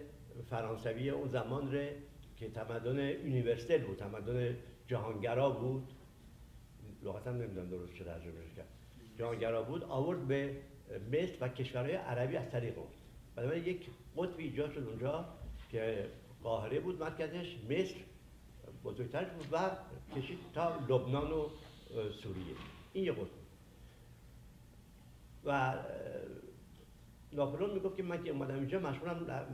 فرانسوی 0.50 1.10
اون 1.10 1.28
زمان 1.28 1.72
ره 1.72 1.96
که 2.36 2.50
تمدن 2.50 2.98
یونیورسال 2.98 3.78
بود 3.78 3.96
تمدن 3.96 4.56
جهانگرا 4.88 5.50
بود. 5.50 5.88
لغتا 7.02 7.32
نمی‌دونم 7.32 7.70
درست 7.70 7.94
چه 7.94 8.04
ترجمه 8.04 8.32
کرد. 8.56 8.77
جهانگرا 9.18 9.62
بود 9.62 9.84
آورد 9.84 10.28
به 10.28 10.56
مصر 11.12 11.36
و 11.40 11.48
کشورهای 11.48 11.94
عربی 11.94 12.36
از 12.36 12.50
طریق 12.50 12.78
اون 12.78 12.88
بنابراین 13.36 13.64
یک 13.64 13.86
قطبی 14.16 14.44
ایجاد 14.44 14.72
شد 14.72 14.88
اونجا 14.88 15.24
که 15.70 16.10
قاهره 16.42 16.80
بود 16.80 17.00
مرکزش 17.02 17.56
مصر 17.70 17.94
بزرگترش 18.84 19.28
بود 19.30 19.46
و 19.52 19.70
کشید 20.16 20.38
تا 20.54 20.78
لبنان 20.88 21.32
و 21.32 21.48
سوریه. 22.22 22.54
این 22.92 23.04
یه 23.04 23.12
قطب. 23.12 23.28
و 25.44 25.74
ناپلون 27.32 27.74
می‌گفت 27.74 27.96
که 27.96 28.02
من 28.02 28.24
که 28.24 28.30
اومدم 28.30 28.54
اینجا 28.54 28.78
مشغولم 28.78 29.46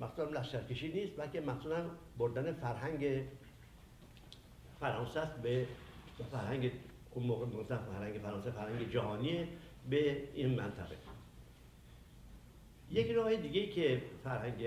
مقصودم 0.00 0.32
لشکرکشی 0.32 0.92
نیست 0.92 1.16
بلکه 1.16 1.40
مقصودم 1.40 1.90
بردن 2.18 2.52
فرهنگ 2.52 3.24
فرانسه 4.80 5.20
به 5.42 5.66
فرهنگ 6.30 6.70
اون 7.16 7.26
موقع 7.26 7.46
مثلا 7.46 7.78
فرهنگ 7.78 8.18
فرانسه 8.18 8.50
فرهنگ 8.50 8.90
جهانی 8.90 9.48
به 9.90 10.28
این 10.34 10.54
منطقه. 10.54 10.96
یک 12.90 13.10
راه 13.10 13.36
دیگه 13.36 13.66
که 13.66 14.02
فرهنگ 14.24 14.66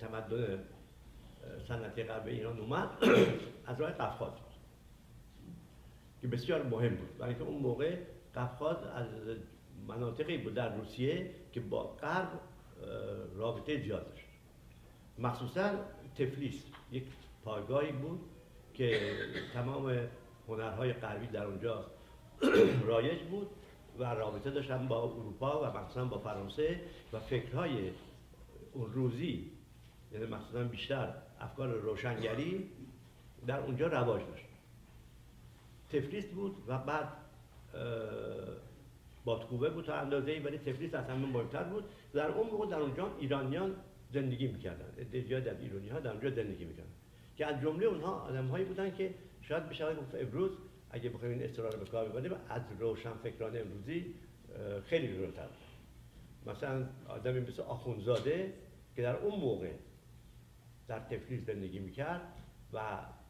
تمدن 0.00 0.64
سنتی 1.68 2.02
غرب 2.02 2.26
ایران 2.26 2.58
اومد 2.58 2.88
از 3.66 3.80
راه 3.80 3.90
قفقاز 3.90 4.32
که 6.20 6.28
بسیار 6.28 6.62
مهم 6.62 6.94
بود. 6.94 7.18
برای 7.18 7.34
اینکه 7.34 7.44
اون 7.44 7.62
موقع 7.62 7.96
قفقاز 8.34 8.76
از 8.82 9.06
مناطقی 9.88 10.38
بود 10.38 10.54
در 10.54 10.76
روسیه 10.76 11.30
که 11.52 11.60
با 11.60 11.82
غرب 11.82 12.40
رابطه 13.34 13.82
زیاد 13.82 14.08
داشت. 14.08 14.24
مخصوصا 15.18 15.70
تفلیس 16.18 16.64
یک 16.92 17.04
پایگاهی 17.44 17.92
بود 17.92 18.20
که 18.74 19.12
تمام 19.52 20.08
هنرهای 20.48 20.92
غربی 20.92 21.26
در 21.26 21.44
اونجا 21.44 21.84
رایج 22.86 23.22
بود 23.22 23.50
و 23.98 24.04
رابطه 24.04 24.50
داشتن 24.50 24.88
با 24.88 25.02
اروپا 25.02 25.62
و 25.62 25.76
مخصوصا 25.76 26.04
با 26.04 26.18
فرانسه 26.18 26.80
و 27.12 27.20
فکرهای 27.20 27.90
اون 28.72 28.92
روزی 28.92 29.50
یعنی 30.12 30.26
مخصوصا 30.26 30.64
بیشتر 30.64 31.14
افکار 31.40 31.68
روشنگری 31.68 32.70
در 33.46 33.60
اونجا 33.60 33.86
رواج 33.86 34.22
داشت. 34.26 34.44
تفلیس 35.92 36.26
بود 36.26 36.56
و 36.68 36.78
بعد 36.78 37.08
بادکوبه 39.24 39.70
بود 39.70 39.84
تا 39.84 39.94
اندازه 39.94 40.30
ای 40.30 40.38
ولی 40.38 40.58
تفلیس 40.58 40.94
از 40.94 41.04
همه 41.04 41.26
مهمتر 41.26 41.62
بود. 41.62 41.84
در 42.14 42.30
اون 42.30 42.50
موقع 42.50 42.66
در 42.66 42.78
اونجا 42.78 43.10
ایرانیان 43.18 43.76
زندگی 44.12 44.46
می‌کردن. 44.46 45.20
زیاد 45.28 45.48
از 45.48 45.60
ایرانی 45.60 45.88
ها 45.88 46.00
در 46.00 46.10
اونجا 46.10 46.30
زندگی 46.30 46.64
می‌کردن. 46.64 46.90
که 47.36 47.46
از 47.46 47.60
جمله 47.62 47.86
اونها 47.86 48.12
آدم 48.12 48.46
هایی 48.46 48.64
بودن 48.64 48.96
که 48.96 49.14
شاید 49.48 49.68
بشه 49.68 49.94
گفت 49.94 50.14
امروز 50.14 50.50
اگه 50.90 51.10
بخوایم 51.10 51.38
این 51.38 51.42
اصطلاح 51.42 51.72
رو 51.72 51.78
به 51.78 51.84
کار 51.84 52.08
ببریم 52.08 52.32
از 52.48 52.62
روشن 52.78 53.12
فکران 53.12 53.56
امروزی 53.56 54.14
خیلی 54.84 55.14
جلوتر 55.14 55.48
مثلا 56.46 56.86
آدمی 57.08 57.40
مثل 57.40 57.62
آخونزاده 57.62 58.54
که 58.96 59.02
در 59.02 59.16
اون 59.16 59.40
موقع 59.40 59.72
در 60.88 61.00
تفلیس 61.00 61.46
زندگی 61.46 61.78
می‌کرد 61.78 62.20
و 62.72 62.78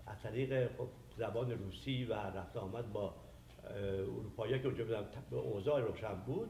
از 0.06 0.22
طریق 0.22 0.76
خب 0.76 0.88
زبان 1.18 1.50
روسی 1.50 2.04
و 2.04 2.12
رفت 2.14 2.56
آمد 2.56 2.92
با 2.92 3.14
اروپایی 3.64 4.58
که 4.58 4.66
اونجا 4.66 4.84
بودن 4.84 5.04
به 5.30 5.36
اوضاع 5.36 5.80
روشن 5.80 6.14
بود 6.14 6.48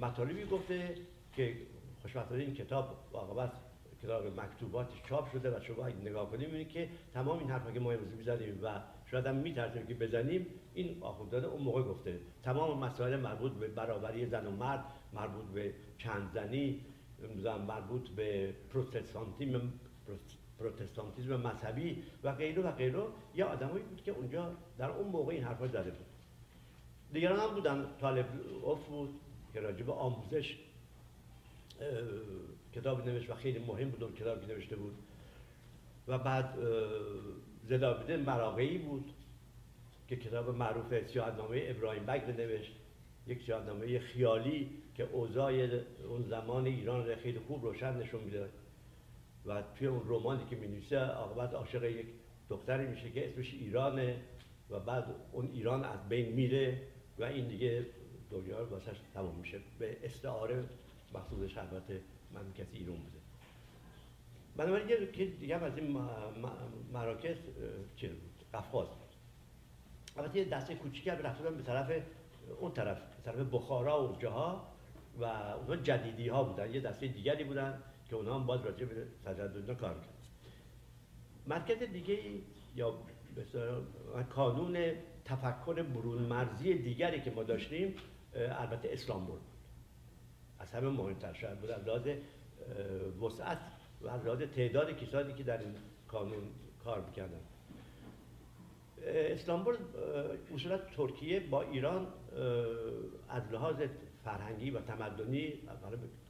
مطالبی 0.00 0.44
گفته 0.44 0.94
که 1.36 1.56
خوشبختانه 2.02 2.42
این 2.42 2.54
کتاب 2.54 3.08
واقعا 3.12 3.48
کتاب 4.02 4.40
مکتوباتش 4.40 5.02
چاپ 5.08 5.32
شده 5.32 5.56
و 5.56 5.60
شما 5.60 5.86
اگه 5.86 5.96
نگاه 5.96 6.30
کنیم 6.30 6.46
می‌بینید 6.46 6.68
که 6.68 6.88
تمام 7.14 7.38
این 7.38 7.50
حرفا 7.50 7.70
که 7.70 7.80
ما 7.80 7.92
امروز 7.92 8.12
می‌زنیم 8.16 8.58
و 8.62 8.80
شاید 9.10 9.26
هم 9.26 9.34
میترسیم 9.34 9.86
که 9.86 9.94
بزنیم 9.94 10.46
این 10.74 11.02
آخوندزاده 11.02 11.46
اون 11.46 11.62
موقع 11.62 11.82
گفته. 11.82 12.20
تمام 12.42 12.84
مسائل 12.84 13.20
مربوط 13.20 13.52
به 13.52 13.68
برابری 13.68 14.26
زن 14.26 14.46
و 14.46 14.50
مرد 14.50 14.84
مربوط 15.12 15.44
به 15.44 15.74
چند 15.98 16.30
زنی 16.34 16.80
مربوط 17.68 18.08
به 18.08 18.54
پروتستانتیزم 18.72 19.72
پروتستانتیزم 20.58 21.36
مذهبی 21.36 22.02
و 22.24 22.32
غیره 22.32 22.62
و 22.62 22.72
غیره. 22.72 23.02
یه 23.34 23.44
آدمایی 23.44 23.84
بود 23.84 24.02
که 24.02 24.10
اونجا 24.10 24.52
در 24.78 24.90
اون 24.90 25.08
موقع 25.08 25.34
این 25.34 25.44
حرفا 25.44 25.66
زده 25.66 25.90
بود. 25.90 26.06
دیگران 27.12 27.40
هم 27.40 27.54
بودن. 27.54 27.86
طالب 28.00 28.26
اوف 28.62 28.86
بود 28.86 29.20
که 29.52 29.60
راجع 29.60 29.82
به 29.82 29.92
آموزش 29.92 30.58
کتاب 32.80 33.08
نوشت 33.08 33.30
و 33.30 33.34
خیلی 33.34 33.58
مهم 33.58 33.90
بود 33.90 34.02
اون 34.02 34.12
کتابی 34.12 34.46
نوشته 34.46 34.76
بود. 34.76 34.94
و 36.08 36.18
بعد 36.18 36.58
زدابیده 37.68 38.16
مراقعی 38.16 38.78
بود 38.78 39.12
که 40.08 40.16
کتاب 40.16 40.56
معروف 40.56 41.06
سیاهنامه 41.12 41.62
ابراهیم 41.66 42.06
بکر 42.06 42.32
نوشت. 42.32 42.72
یک 43.26 43.42
سیاهنامه 43.42 43.98
خیالی 43.98 44.70
که 44.94 45.08
اوضاع 45.12 45.52
اون 46.08 46.22
زمان 46.22 46.66
ایران 46.66 47.06
رو 47.06 47.16
خیلی 47.16 47.38
خوب 47.38 47.64
روشن 47.64 47.96
نشون 47.96 48.24
میده. 48.24 48.48
و 49.46 49.62
توی 49.78 49.86
اون 49.86 50.02
رومانی 50.04 50.42
که 50.50 50.56
می‌نویسه 50.56 50.98
عاقبت 50.98 51.54
عاشق 51.54 51.84
یک 51.84 52.06
دختری 52.50 52.86
میشه 52.86 53.10
که 53.10 53.28
اسمش 53.28 53.54
ایرانه 53.54 54.16
و 54.70 54.80
بعد 54.80 55.04
اون 55.32 55.50
ایران 55.52 55.84
از 55.84 56.08
بین 56.08 56.32
میره 56.32 56.82
و 57.18 57.24
این 57.24 57.48
دیگه 57.48 57.86
دنیا 58.30 58.66
واسش 58.66 58.96
تمام 59.14 59.34
میشه. 59.34 59.60
به 59.78 59.96
استعاره 60.02 60.64
مقصودش 61.14 61.58
البته 61.58 62.00
کسی 62.54 62.76
ایران 62.76 62.96
بوده. 62.96 63.18
بنابراین 64.56 64.88
یه 64.88 65.26
دیگه 65.26 65.56
از 65.56 65.78
این 65.78 65.98
مراکز 66.92 67.36
چیز 67.96 68.10
بود؟ 68.10 68.44
قفقاز 68.54 68.88
البته 70.16 70.38
یه 70.38 70.44
دسته 70.44 70.74
کوچیکی 70.74 71.10
هم 71.10 71.18
رفتن 71.18 71.54
به 71.56 71.62
طرف 71.62 72.02
اون 72.60 72.72
طرف 72.72 72.98
به 72.98 73.32
طرف 73.32 73.46
بخارا 73.52 74.08
و 74.08 74.16
جاها 74.16 74.72
و 75.20 75.24
اونها 75.24 75.76
جدیدی 75.76 76.28
ها 76.28 76.44
بودن. 76.44 76.74
یه 76.74 76.80
دسته 76.80 77.06
دیگری 77.06 77.44
بودن 77.44 77.82
که 78.10 78.16
اونها 78.16 78.34
هم 78.34 78.46
باز 78.46 78.64
راجع 78.64 78.86
به 78.86 79.06
تجدد 79.24 79.78
کار 79.78 79.94
می‌کرد 79.94 80.14
مرکز 81.46 81.78
دیگه 81.78 82.18
یا 82.76 82.94
کانون 84.30 84.92
تفکر 85.24 85.82
برون 85.82 86.22
مرزی 86.22 86.74
دیگری 86.74 87.20
که 87.20 87.30
ما 87.30 87.42
داشتیم 87.42 87.94
البته 88.34 88.88
اسلام 88.92 89.24
بود. 89.26 89.40
از 90.58 90.72
همه 90.72 90.88
مهمتر 90.88 91.32
شاید 91.32 91.60
بود. 91.60 91.70
از 91.70 91.86
لحاظ 91.86 92.08
وسعت 93.22 93.58
و 94.00 94.08
از 94.08 94.24
لحاظ 94.24 94.42
تعداد 94.42 94.98
کسانی 94.98 95.34
که 95.34 95.42
در 95.42 95.58
این 95.58 95.74
کانون 96.08 96.42
کار 96.84 97.00
می‌کردن. 97.00 97.40
استانبول 99.06 99.76
اصولا 100.54 100.78
ترکیه 100.78 101.40
با 101.40 101.62
ایران 101.62 102.06
از 103.28 103.52
لحاظ 103.52 103.76
فرهنگی 104.24 104.70
و 104.70 104.80
تمدنی 104.80 105.52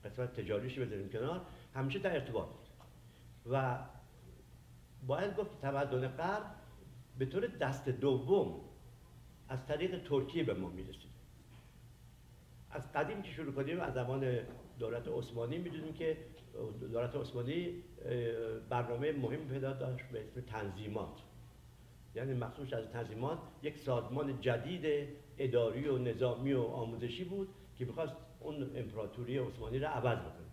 قسمت 0.05 0.41
تجاریش 0.41 0.79
بذاریم 0.79 1.09
کنار 1.09 1.41
همیشه 1.75 1.99
در 1.99 2.13
ارتباط 2.13 2.47
بود. 2.49 2.69
و 3.51 3.79
باید 5.07 5.37
گفت 5.37 5.61
تمدن 5.61 6.09
غرب 6.09 6.55
به 7.19 7.27
طور 7.27 7.47
دست 7.47 7.89
دوم 7.89 8.61
از 9.49 9.67
طریق 9.67 10.09
ترکیه 10.09 10.45
به 10.45 10.55
ما 10.55 10.69
می‌رسید. 10.69 11.08
از 12.71 12.93
قدیم 12.93 13.23
که 13.23 13.31
شروع 13.31 13.53
کنیم 13.53 13.81
از 13.81 13.95
زمان 13.95 14.39
دولت 14.79 15.09
عثمانی 15.09 15.59
می‌دونیم 15.59 15.93
که 15.93 16.17
دولت 16.93 17.17
عثمانی 17.17 17.83
برنامه 18.69 19.13
مهم 19.13 19.49
پیدا 19.49 19.73
داشت 19.73 20.05
به 20.13 20.21
اسم 20.21 20.41
تنظیمات. 20.41 21.21
یعنی 22.15 22.35
مخصوص 22.35 22.73
از 22.73 22.89
تنظیمات 22.93 23.39
یک 23.63 23.79
سازمان 23.79 24.41
جدید 24.41 25.09
اداری 25.39 25.89
و 25.89 25.99
نظامی 25.99 26.53
و 26.53 26.63
آموزشی 26.63 27.25
بود 27.25 27.49
که 27.79 27.85
می‌خواست 27.85 28.13
اون 28.41 28.71
امپراتوری 28.77 29.39
عثمانی 29.39 29.79
را 29.79 29.89
عوض 29.89 30.19
بکنه. 30.19 30.49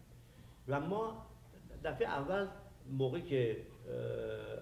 و 0.68 0.80
ما 0.80 1.26
دفعه 1.84 2.08
اول 2.08 2.48
موقعی 2.92 3.22
که 3.22 3.58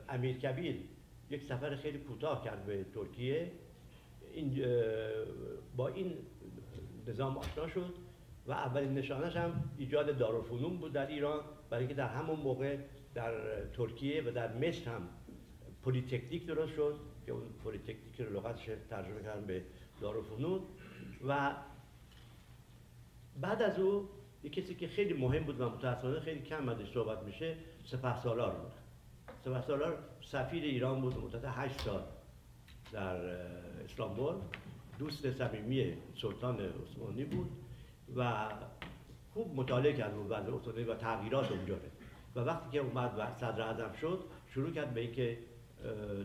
امیر 0.09 0.37
کبیر 0.37 0.75
یک 1.29 1.43
سفر 1.43 1.75
خیلی 1.75 1.97
کوتاه 1.97 2.43
کرد 2.43 2.65
به 2.65 2.85
ترکیه 2.93 3.51
این 4.33 4.65
با 5.75 5.87
این 5.87 6.17
نظام 7.07 7.37
آشنا 7.37 7.67
شد 7.67 7.93
و 8.47 8.51
اولین 8.51 8.93
نشانش 8.93 9.35
هم 9.35 9.69
ایجاد 9.77 10.17
دارالفنون 10.17 10.77
بود 10.77 10.93
در 10.93 11.07
ایران 11.07 11.39
برای 11.69 11.83
اینکه 11.83 11.95
در 11.95 12.07
همون 12.07 12.39
موقع 12.39 12.77
در 13.13 13.65
ترکیه 13.65 14.23
و 14.27 14.31
در 14.31 14.53
مصر 14.57 14.91
هم 14.91 15.09
پلیتکنیک 15.83 16.45
درست 16.45 16.73
شد 16.73 16.99
که 17.25 17.31
اون 17.31 17.43
پلیتکنیک 17.63 18.21
رو 18.21 18.33
لغتش 18.33 18.69
ترجمه 18.89 19.23
کردن 19.23 19.45
به 19.45 19.63
دارالفنون 20.01 20.61
و 21.27 21.55
بعد 23.41 23.61
از 23.61 23.79
او 23.79 24.09
یک 24.43 24.53
کسی 24.53 24.75
که 24.75 24.87
خیلی 24.87 25.13
مهم 25.13 25.43
بود 25.43 25.61
و 25.61 25.69
متاسفانه 25.69 26.19
خیلی 26.19 26.41
کم 26.41 26.69
ازش 26.69 26.93
صحبت 26.93 27.23
میشه 27.23 27.55
سپه 27.85 28.21
سالار 28.21 28.55
بود. 28.55 28.71
سپهسالار 29.45 29.97
سفیر 30.21 30.63
ایران 30.63 31.01
بود 31.01 31.17
مدت 31.17 31.45
هشت 31.45 31.81
سال 31.81 32.03
در 32.91 33.15
اسلامبول 33.83 34.35
دوست 34.99 35.31
صمیمی 35.31 35.93
سلطان 36.21 36.59
عثمانی 36.59 37.23
بود 37.23 37.49
و 38.15 38.49
خوب 39.33 39.55
مطالعه 39.55 39.93
کرد 39.93 40.13
وضع 40.29 40.51
عثمانی 40.51 40.83
و 40.83 40.95
تغییرات 40.95 41.51
اونجا 41.51 41.75
و 42.35 42.39
وقتی 42.39 42.69
که 42.71 42.79
اومد 42.79 43.11
و 43.17 43.35
صدر 43.39 43.61
اعظم 43.61 43.93
شد 44.01 44.23
شروع 44.47 44.71
کرد 44.71 44.93
به 44.93 45.01
اینکه 45.01 45.37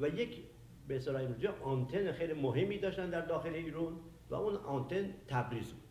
و 0.01 0.09
یک 0.09 0.39
به 0.89 0.97
اصطلاح 0.97 1.21
اینجا 1.21 1.55
آنتن 1.63 2.13
خیلی 2.13 2.33
مهمی 2.33 2.79
داشتن 2.79 3.11
در 3.11 3.21
داخل 3.21 3.55
ایران 3.55 4.01
و 4.31 4.35
اون 4.35 4.57
آنتن 4.57 5.15
تبریز 5.29 5.73
بود. 5.73 5.83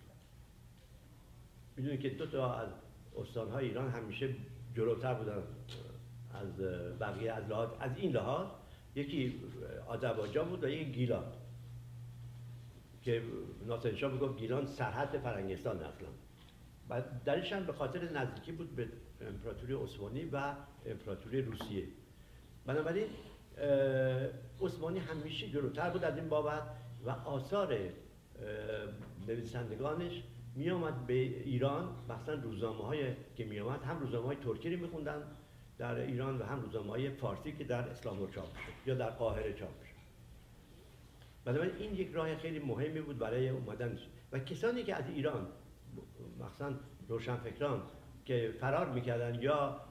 می‌دونید 1.78 2.00
که 2.00 2.10
دو 2.10 2.26
تا 2.26 2.54
از 2.54 2.70
استانهای 3.18 3.66
ایران 3.66 3.90
همیشه 3.90 4.36
جلوتر 4.76 5.14
بودن 5.14 5.44
از 6.34 6.62
بقیه 7.00 7.32
از 7.32 7.50
لحاظ 7.50 7.70
از 7.80 7.98
این 7.98 8.12
لحاظ. 8.12 8.48
یکی 8.96 9.42
آذربایجان 9.88 10.50
بود 10.50 10.64
و 10.64 10.70
یکی 10.70 10.92
گیلان. 10.92 11.24
که 13.04 13.24
ناصر 13.68 13.96
شاه 13.96 14.12
می‌گفت 14.12 14.38
گیلان 14.38 14.66
سرحد 14.66 15.18
فرنگستان 15.18 15.78
اصلا 15.78 16.08
و 16.92 17.02
درش 17.26 17.54
هم 17.54 17.66
به 17.66 17.74
خاطر 17.74 18.12
نزدیکی 18.12 18.52
بود 18.52 18.76
به 18.76 18.88
امپراتوری 19.22 19.74
عثمانی 19.74 20.26
و 20.26 20.54
امپراتوری 20.86 21.42
روسیه. 21.42 21.88
بنابراین 22.66 23.08
عثمانی 24.62 25.00
همیشه 25.00 25.50
جلوتر 25.50 25.90
بود 25.90 26.04
از 26.04 26.18
این 26.18 26.30
بابت 26.30 26.64
و 27.06 27.10
آثار 27.10 27.78
نویسندگانش 29.28 30.24
می 30.56 30.70
آمد 30.70 31.08
به 31.08 31.14
ایران 31.14 31.96
مثلا 32.10 32.36
روزنامه 32.36 32.84
های 32.84 33.16
که 33.36 33.46
می 33.46 33.60
آمد 33.60 33.84
هم 33.84 34.00
روزنامه 34.00 34.26
های 34.28 34.36
ترکی 34.36 34.76
رو 34.76 34.82
میخوندن 34.82 35.24
در 35.78 35.96
ایران 35.96 36.40
و 36.40 36.44
هم 36.44 36.62
روزنامه 36.62 36.90
های 36.90 37.10
فارسی 37.10 37.52
که 37.52 37.64
در 37.64 37.90
اسلام 37.90 38.32
چاپ 38.32 38.56
شد 38.56 38.74
یا 38.86 38.96
در 38.96 39.10
قاهره 39.10 39.54
چاپ 39.54 39.84
شد. 39.84 39.96
بنابراین 41.46 41.76
این 41.76 41.96
یک 41.96 42.12
راه 42.14 42.36
خیلی 42.36 42.60
مهمی 42.60 43.02
بود 43.02 43.18
برای 43.18 43.50
اومدن 43.50 43.98
و 44.32 44.40
کسانی 44.40 44.84
که 44.84 44.96
از 44.96 45.10
ایران 45.10 45.48
مثلا 46.40 46.76
روشنفکران 47.08 47.82
که 48.26 48.54
فرار 48.60 48.90
می‌کردن 48.90 49.42
یا 49.42 49.82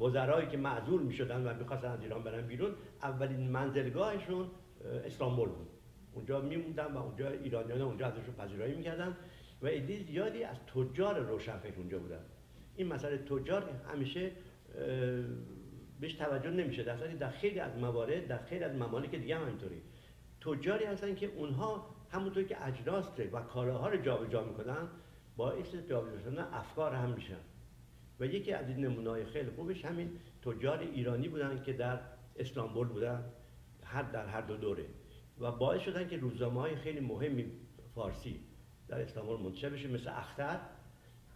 وزرایی 0.00 0.48
که 0.48 0.56
معذور 0.56 1.00
می‌شدن 1.00 1.46
و 1.46 1.54
می‌خواستن 1.54 1.88
از 1.88 2.02
ایران 2.02 2.22
برن 2.22 2.46
بیرون 2.46 2.74
اولین 3.02 3.50
منزلگاهشون 3.50 4.50
استانبول 5.04 5.48
بود. 5.48 5.68
اونجا 6.12 6.40
میموندن 6.40 6.92
و 6.92 6.98
اونجا 6.98 7.30
ایرانیان 7.30 7.80
اونجا 7.80 8.06
ازشون 8.06 8.34
پذیرایی 8.34 8.74
می‌کردن 8.74 9.16
و 9.62 9.66
عده 9.66 10.02
زیادی 10.02 10.44
از 10.44 10.56
تجار 10.74 11.18
روشنفکر 11.18 11.76
اونجا 11.76 11.98
بودن. 11.98 12.20
این 12.76 12.86
مسئله 12.86 13.18
تجار 13.18 13.70
همیشه 13.92 14.32
بهش 16.00 16.14
توجه 16.14 16.50
نمیشه 16.50 16.82
در 16.82 16.96
در 16.96 17.30
خیلی 17.30 17.60
از 17.60 17.76
موارد 17.76 18.26
در 18.26 18.38
خیلی 18.38 18.64
از 18.64 18.74
ممالک 18.74 19.14
دیگه 19.14 19.36
هم 19.36 19.46
اینطوری 19.46 19.82
تجاری 20.40 20.84
هستن 20.84 21.14
که 21.14 21.26
اونها 21.26 21.86
همونطور 22.10 22.44
که 22.44 22.66
اجناس 22.66 23.06
و 23.32 23.40
کالاها 23.40 23.88
رو 23.88 24.02
جابجا 24.02 24.44
می‌کنن 24.44 24.88
باعث 25.36 25.74
جابجا 25.74 26.20
شدن 26.20 26.48
افکار 26.52 26.94
هم 26.94 27.10
میشن. 27.10 27.40
و 28.20 28.26
یکی 28.26 28.52
از 28.52 28.68
این 28.68 28.84
نمونه‌های 28.84 29.24
خیلی 29.24 29.50
خوبش 29.50 29.84
همین 29.84 30.10
تجار 30.42 30.78
ایرانی 30.78 31.28
بودن 31.28 31.62
که 31.62 31.72
در 31.72 32.00
اسلامبول 32.36 32.88
بودن 32.88 33.24
هر 33.84 34.02
در 34.02 34.26
هر 34.26 34.40
دو 34.40 34.56
دوره. 34.56 34.84
و 35.40 35.52
باعث 35.52 35.80
شدن 35.80 36.08
که 36.08 36.16
روزنامه 36.16 36.60
های 36.60 36.76
خیلی 36.76 37.00
مهمی 37.00 37.52
فارسی 37.94 38.40
در 38.88 39.00
اسلامبول 39.00 39.40
منتشر 39.40 39.70
بشه 39.70 39.88
مثل 39.88 40.08
اختر 40.08 40.60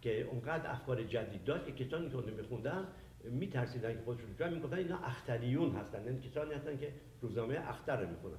که 0.03 0.23
اونقدر 0.23 0.71
افکار 0.71 1.03
جدید 1.03 1.45
داشت 1.45 1.67
که 1.67 1.85
کسانی 1.85 2.09
که 2.09 2.17
اون 2.17 2.31
میخوندن 2.31 2.89
میترسیدن 3.25 3.93
که 3.93 4.01
خودشون 4.05 4.37
جا 4.39 4.49
می‌گفتن 4.51 4.77
اینا 4.77 4.99
اختریون 4.99 5.77
هستن 5.77 5.99
این 5.99 6.07
یعنی 6.07 6.21
کسانی 6.21 6.55
هستن 6.55 6.77
که 6.77 6.93
روزنامه 7.21 7.69
اختر 7.69 8.01
رو 8.01 8.09
می‌خونن. 8.09 8.37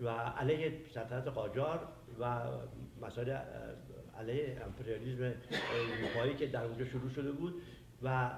و 0.00 0.08
علیه 0.08 0.80
سلطنت 0.94 1.28
قاجار 1.28 1.88
و 2.20 2.46
مسائل 3.02 3.38
علیه 4.20 4.60
امپریالیزم 4.66 5.32
اروپایی 6.02 6.34
که 6.34 6.46
در 6.46 6.64
اونجا 6.64 6.84
شروع 6.84 7.10
شده 7.10 7.32
بود 7.32 7.54
و 8.02 8.30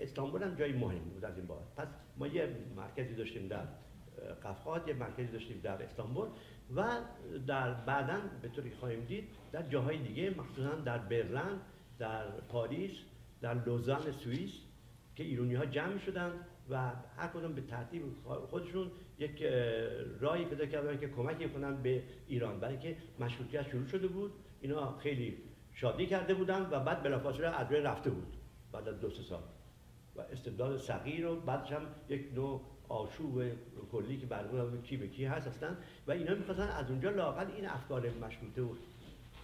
استانبول 0.00 0.42
هم 0.42 0.54
جای 0.54 0.72
مهم 0.72 0.98
بود 0.98 1.24
از 1.24 1.36
این 1.36 1.46
بابت. 1.46 1.74
پس 1.76 1.88
ما 2.16 2.26
یه 2.26 2.48
مرکزی 2.76 3.14
داشتیم 3.14 3.48
در 3.48 3.64
قفقاز 4.44 4.88
یه 4.88 4.94
مرکزی 4.94 5.32
داشتیم 5.32 5.60
در 5.62 5.82
استانبول 5.82 6.28
و 6.76 6.84
در 7.46 7.74
بعدا 7.74 8.20
به 8.42 8.48
طوری 8.48 8.70
خواهیم 8.70 9.04
دید 9.04 9.24
در 9.52 9.62
جاهای 9.62 9.98
دیگه 9.98 10.30
مخصوصا 10.30 10.74
در 10.74 10.98
برلن 10.98 11.60
در 11.98 12.30
پاریس 12.30 12.92
در 13.40 13.64
لوزان 13.64 14.12
سوئیس 14.12 14.50
که 15.16 15.24
ایرانی 15.24 15.54
ها 15.54 15.66
جمع 15.66 15.98
شدن 15.98 16.32
و 16.70 16.76
هر 17.16 17.28
کدوم 17.34 17.52
به 17.52 17.60
ترتیب 17.60 18.02
خودشون 18.50 18.90
یک 19.18 19.42
راهی 20.20 20.44
پیدا 20.44 20.66
کردن 20.66 20.98
که 20.98 21.08
کمکی 21.08 21.48
کنن 21.48 21.82
به 21.82 22.02
ایران. 22.26 22.60
برای 22.60 22.78
که 22.78 22.96
مشروطیت 23.20 23.68
شروع 23.68 23.86
شده 23.86 24.06
بود 24.06 24.32
اینا 24.60 24.98
خیلی 24.98 25.38
شادی 25.74 26.06
کرده 26.06 26.34
بودن 26.34 26.68
و 26.70 26.80
بعد 26.80 27.02
بلافاصله 27.02 27.46
از 27.46 27.72
رفته 27.72 28.10
بود 28.10 28.36
بعد 28.72 28.88
از 28.88 29.00
دو 29.00 29.10
سال. 29.10 29.42
و 30.16 30.20
استبداد 30.20 30.78
صغیر 30.78 31.26
و 31.26 31.40
بعدش 31.40 31.72
هم 31.72 31.82
یک 32.08 32.34
نوع 32.34 32.60
آشوب 32.88 33.42
کلی 33.92 34.16
که 34.16 34.26
برگزار 34.26 34.76
کی 34.82 34.96
به 34.96 35.08
کی 35.08 35.24
هست 35.24 35.46
هستن 35.46 35.76
و 36.06 36.12
اینا 36.12 36.34
می‌خواستن 36.34 36.68
از 36.68 36.90
اونجا 36.90 37.10
لاقل 37.10 37.46
این 37.56 37.66
افکار 37.66 38.10
مشروطه 38.10 38.62
بود 38.62 38.78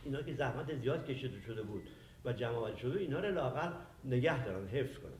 اینا 0.04 0.22
که 0.22 0.34
زحمت 0.34 0.74
زیاد 0.80 1.06
کشیده 1.06 1.40
شده 1.40 1.62
بود 1.62 1.82
و 2.24 2.32
جمع 2.32 2.76
شده 2.76 3.00
اینا 3.00 3.20
رو 3.20 3.34
لاقل 3.34 3.72
نگه 4.04 4.44
دارن 4.44 4.68
حفظ 4.68 4.98
کنن. 4.98 5.12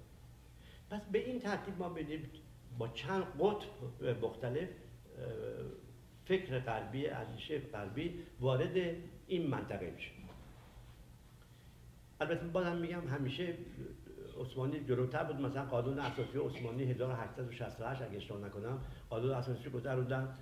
پس 0.91 1.01
به 1.13 1.27
این 1.27 1.41
ترتیب 1.41 1.79
ما 1.79 1.89
بدیم 1.89 2.31
با 2.79 2.89
چند 2.89 3.25
قطب 3.41 4.25
مختلف 4.25 4.69
فکر 6.25 6.59
غربی 6.59 7.07
اندیشه 7.07 7.59
غربی 7.59 8.15
وارد 8.41 8.97
این 9.27 9.47
منطقه 9.47 9.91
میشه. 9.91 10.11
البته 12.21 12.47
بازم 12.47 12.77
میگم 12.77 13.09
همیشه 13.09 13.55
عثمانی 14.41 14.85
جلوتر 14.85 15.25
بود. 15.25 15.41
مثلا 15.41 15.65
قانون 15.65 15.99
اساسی 15.99 16.39
عثمانی 16.39 16.85
1868 16.85 18.03
اگه 18.03 18.17
اشتباه 18.17 18.41
نکنم 18.41 18.81
قانون 19.11 19.31
اساسی 19.31 19.65
رو 19.65 19.71
گذروندن 19.71 20.35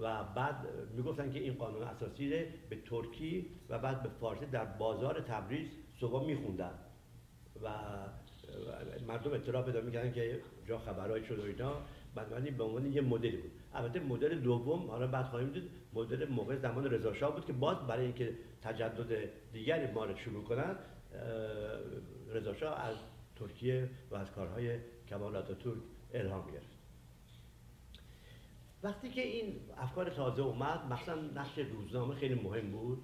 و 0.00 0.24
بعد 0.24 0.66
می‌گفتن 0.96 1.32
که 1.32 1.38
این 1.38 1.54
قانون 1.54 1.82
اساسی 1.82 2.30
رو 2.30 2.46
به 2.70 2.76
ترکی 2.76 3.46
و 3.68 3.78
بعد 3.78 4.02
به 4.02 4.08
فارسی 4.20 4.46
در 4.46 4.64
بازار 4.64 5.20
تبریز 5.20 5.68
صبح 6.00 6.26
میخوندن. 6.26 6.74
و 7.62 7.70
مردم 9.08 9.32
اطلاع 9.32 9.62
پیدا 9.62 9.80
می‌کردن 9.80 10.12
که 10.12 10.40
جا 10.68 10.78
خبرهای 10.78 11.24
شده 11.24 11.42
و 11.42 11.44
اینا. 11.44 11.72
بنابراین 12.14 12.56
به 12.56 12.64
عنوان 12.64 12.92
یه 12.92 13.00
مدلی 13.00 13.36
بود. 13.36 13.50
البته 13.74 14.00
مدل 14.00 14.40
دوم 14.40 14.90
حالا 14.90 15.06
بعد 15.06 15.26
خواهیم 15.26 15.50
دید 15.50 15.70
مدل 15.92 16.28
موقع 16.28 16.56
زمان 16.56 16.90
رضا 16.90 17.30
بود 17.30 17.46
که 17.46 17.52
باز 17.52 17.76
برای 17.76 18.04
اینکه 18.04 18.34
تجدد 18.62 19.30
دیگری 19.52 19.92
ما 19.92 20.04
رو 20.04 20.16
شروع 20.16 20.44
کنن 20.44 20.76
رضا 22.28 22.74
از 22.74 22.96
ترکیه 23.36 23.90
و 24.10 24.16
از 24.16 24.30
کارهای 24.30 24.78
کمال 25.08 25.36
آتاتورک 25.36 25.82
الهام 26.14 26.50
گرفت. 26.50 26.74
وقتی 28.82 29.08
که 29.10 29.20
این 29.20 29.54
افکار 29.78 30.10
تازه 30.10 30.42
اومد 30.42 30.92
مثلا 30.92 31.22
نقش 31.22 31.58
روزنامه 31.58 32.14
خیلی 32.14 32.34
مهم 32.34 32.70
بود 32.70 33.02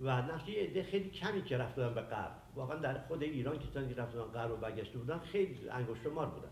و 0.00 0.22
نقش 0.22 0.48
عده 0.48 0.82
خیلی 0.82 1.10
کمی 1.10 1.42
که 1.42 1.58
رفتن 1.58 1.94
به 1.94 2.00
غرب 2.00 2.42
واقعا 2.54 2.76
در 2.76 2.98
خود 2.98 3.22
ایران 3.22 3.58
کسانی 3.58 3.94
که 3.94 4.00
رفتن 4.00 4.20
غرب 4.20 4.50
و 4.50 4.56
برگشته 4.56 4.98
بودن 4.98 5.18
خیلی 5.18 5.68
انگشت 5.70 6.06
مار 6.06 6.26
بودن. 6.26 6.48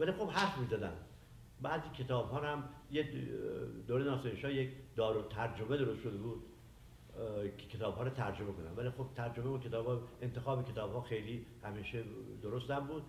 ولی 0.00 0.12
خب 0.12 0.28
حرف 0.28 0.58
می‌زدن. 0.58 0.92
بعضی 1.62 1.88
کتاب 1.98 2.30
ها 2.30 2.40
هم 2.40 2.68
یه 2.90 3.08
دوره 3.88 4.04
ناصر 4.04 4.50
یک 4.50 4.70
دار 4.96 5.16
و 5.16 5.22
ترجمه 5.22 5.76
درست 5.76 6.02
شده 6.02 6.16
بود 6.16 6.42
کتاب 7.68 7.94
ها 7.94 8.02
رو 8.02 8.10
ترجمه 8.10 8.52
کنم 8.52 8.76
ولی 8.76 8.90
خب 8.90 9.06
ترجمه 9.16 9.46
و 9.46 9.58
کتاب 9.58 9.86
ها 9.86 10.02
انتخاب 10.20 10.72
کتاب 10.72 10.92
ها 10.92 11.00
خیلی 11.00 11.46
همیشه 11.62 12.04
درست 12.42 12.70
نبود 12.70 13.02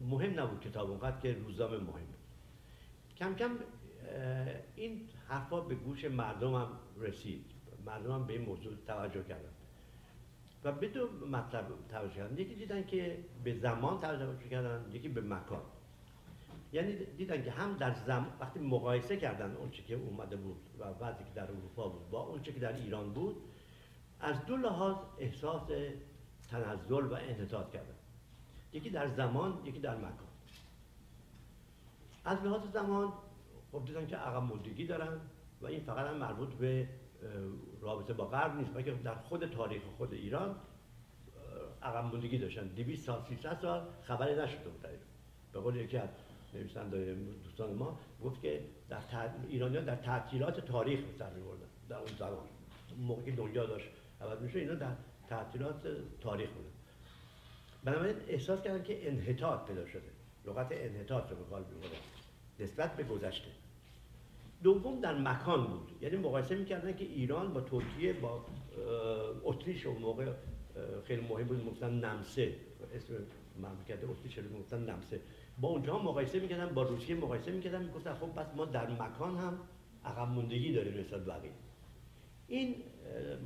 مهم 0.00 0.40
نبود 0.40 0.60
کتاب 0.60 0.90
اونقدر 0.90 1.20
که 1.20 1.32
روزنامه 1.32 1.76
مهمه 1.76 2.14
کم 3.16 3.34
کم 3.34 3.50
این 4.76 5.08
حرفا 5.28 5.60
به 5.60 5.74
گوش 5.74 6.04
مردم 6.04 6.54
هم 6.54 6.68
رسید. 7.00 7.44
مردم 7.86 8.12
هم 8.12 8.26
به 8.26 8.32
این 8.32 8.42
موضوع 8.42 8.72
توجه 8.86 9.22
کردن. 9.22 9.48
و 10.64 10.72
به 10.72 10.88
دو 10.88 11.08
مطلب 11.26 11.66
توجه 11.88 12.14
کردن. 12.14 12.38
یکی 12.38 12.54
دیدن 12.54 12.86
که 12.86 13.24
به 13.44 13.58
زمان 13.58 14.00
توجه 14.00 14.48
کردن 14.50 14.90
یکی 14.92 15.08
به 15.08 15.20
مکان. 15.20 15.62
یعنی 16.74 16.96
دیدن 17.16 17.42
که 17.42 17.50
هم 17.50 17.76
در 17.76 17.94
زمان 17.94 18.32
وقتی 18.40 18.60
مقایسه 18.60 19.16
کردن 19.16 19.56
اون 19.56 19.70
که 19.70 19.94
اومده 19.94 20.36
بود 20.36 20.70
و 20.78 20.84
وضعی 20.84 21.24
که 21.24 21.30
در 21.34 21.50
اروپا 21.50 21.88
بود 21.88 22.10
با 22.10 22.20
اون 22.20 22.42
که 22.42 22.52
در 22.52 22.76
ایران 22.76 23.12
بود 23.12 23.36
از 24.20 24.46
دو 24.46 24.56
لحاظ 24.56 24.96
احساس 25.18 25.70
تنزل 26.50 27.04
و 27.04 27.12
انحطاط 27.14 27.70
کردن. 27.70 27.94
یکی 28.72 28.90
در 28.90 29.08
زمان 29.08 29.62
یکی 29.64 29.78
در 29.78 29.96
مکان. 29.96 30.28
از 32.24 32.42
لحاظ 32.42 32.60
زمان 32.72 33.12
خب 33.72 33.84
دیدن 33.84 34.06
که 34.06 34.16
عقب 34.16 34.42
مدگی 34.42 34.86
دارن 34.86 35.20
و 35.60 35.66
این 35.66 35.80
فقط 35.80 36.06
هم 36.06 36.16
مربوط 36.16 36.54
به 36.54 36.88
رابطه 37.80 38.12
با 38.12 38.24
غرب 38.26 38.56
نیست 38.56 38.74
بلکه 38.74 38.92
در 38.92 39.14
خود 39.14 39.46
تاریخ 39.46 39.82
خود 39.96 40.12
ایران 40.12 40.56
عقب 41.82 42.04
ماندگی 42.04 42.38
داشتن. 42.38 42.68
200 42.68 43.06
سال 43.06 43.22
300 43.28 43.58
سال 43.58 43.86
خبری 44.02 44.34
نشده 44.34 44.68
بود 44.68 44.86
به 45.52 45.60
قول 45.60 45.76
یکی 45.76 45.96
از 45.96 46.08
نویسنده 46.54 47.14
دوستان 47.44 47.72
ما 47.72 48.00
گفت 48.24 48.42
که 48.42 48.60
در 48.88 49.00
ایرانیان 49.48 49.84
در 49.84 49.96
تعطیلات 49.96 50.60
تاریخ 50.60 51.00
سر 51.18 51.30
می‌بردن 51.30 51.66
در 51.88 51.96
اون 51.96 52.16
زمان. 52.18 52.46
موقعی 52.98 53.32
دنیا 53.32 53.66
داشت 53.66 53.88
عوض 54.20 54.40
میشه 54.40 54.58
اینا 54.58 54.74
در 54.74 54.92
تعطیلات 55.28 55.86
تاریخ 56.20 56.50
بودن. 56.50 56.70
بنابراین 57.84 58.16
احساس 58.28 58.62
کردن 58.62 58.82
که 58.82 59.08
انحطاط 59.08 59.66
پیدا 59.66 59.86
شده. 59.86 60.10
لغت 60.46 60.68
انحطاط 60.70 61.30
رو 61.30 61.36
به 61.36 61.44
کار 61.44 61.64
نسبت 62.60 62.96
به 62.96 63.02
گذشته. 63.02 63.50
دوم 64.62 65.00
در 65.00 65.18
مکان 65.18 65.66
بود. 65.66 65.90
یعنی 66.00 66.16
مقایسه 66.16 66.54
می‌کردن 66.54 66.96
که 66.96 67.04
ایران 67.04 67.52
با 67.52 67.60
ترکیه 67.60 68.12
با 68.12 68.44
اتریش 69.42 69.86
اون 69.86 70.02
موقع 70.02 70.32
خیلی 71.04 71.22
مهم 71.22 71.44
بود 71.46 71.66
گفتن 71.66 72.04
نمسه. 72.04 72.54
اسم 72.94 73.14
مملکت 73.58 74.04
اتریش 74.04 74.38
رو 74.38 74.78
نمسه. 74.78 75.20
با 75.58 75.68
اونجا 75.68 75.98
مقایسه 75.98 76.40
می‌کردن 76.40 76.74
با 76.74 76.82
روسیه 76.82 77.16
مقایسه 77.16 77.50
می‌کردن 77.50 77.82
می‌گفتن 77.82 78.14
خب 78.14 78.26
پس 78.26 78.46
ما 78.56 78.64
در 78.64 78.90
مکان 78.90 79.36
هم 79.36 79.58
عقب 80.04 80.28
موندگی 80.28 80.72
داریم 80.72 81.00
نسبت 81.00 81.24
بقیه. 81.24 81.52
این 82.48 82.74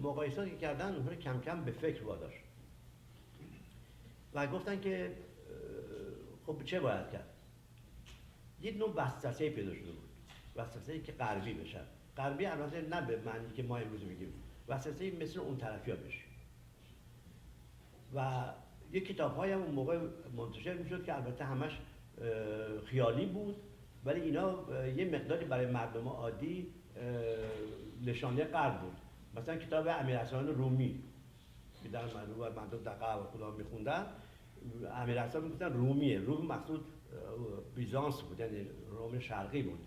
مقایساتی 0.02 0.50
که 0.50 0.56
کردن 0.56 0.94
اونها 0.94 1.14
کم 1.14 1.40
کم 1.40 1.64
به 1.64 1.72
فکر 1.72 2.04
واداشت. 2.04 2.38
و 4.34 4.46
گفتن 4.46 4.80
که 4.80 5.16
خب 6.46 6.62
چه 6.64 6.80
باید 6.80 7.10
کرد؟ 7.10 7.28
یک 8.60 8.76
نوع 8.76 8.94
وسوسه 8.96 9.50
پیدا 9.50 9.74
شده 9.74 9.92
بود. 9.92 10.08
وسوسه 10.56 11.00
که 11.00 11.12
غربی 11.12 11.54
بشن 11.54 11.84
غربی 12.16 12.46
البته 12.46 12.80
نه 12.80 13.06
به 13.06 13.16
معنی 13.16 13.52
که 13.54 13.62
ما 13.62 13.76
امروز 13.76 14.04
میگیم. 14.04 14.32
وسوسه 14.68 15.10
مثل 15.10 15.40
اون 15.40 15.56
طرفیا 15.56 15.96
بشه. 15.96 16.24
و 18.14 18.44
یک 18.92 19.06
کتاب 19.06 19.36
های 19.36 19.52
هم 19.52 19.62
اون 19.62 19.74
موقع 19.74 19.98
منتشر 20.36 20.74
می‌شد 20.74 21.04
که 21.04 21.16
البته 21.16 21.44
همش 21.44 21.78
خیالی 22.86 23.26
بود 23.26 23.56
ولی 24.04 24.20
اینا 24.20 24.54
یه 24.96 25.04
مقداری 25.04 25.44
برای 25.44 25.66
مردم 25.66 26.08
عادی 26.08 26.66
نشانه 28.06 28.44
غرب 28.44 28.80
بود. 28.80 28.96
مثلا 29.36 29.56
کتاب 29.56 29.86
امیر 29.88 30.18
رومی 30.32 31.02
که 31.82 31.88
در 31.88 32.04
و 32.04 32.52
مردم 32.56 32.82
در 32.84 33.18
و 33.20 33.24
خدا 33.32 33.50
میخوندن. 33.50 34.06
امیر 34.94 35.22
حسن 35.22 35.40
می‌گفتن 35.40 35.72
رومیه. 35.72 36.18
روم 36.18 36.46
مقصود 36.46 36.84
بیزانس 37.74 38.20
بود 38.20 38.40
یعنی 38.40 38.66
روم 38.90 39.18
شرقی 39.18 39.62
بود. 39.62 39.78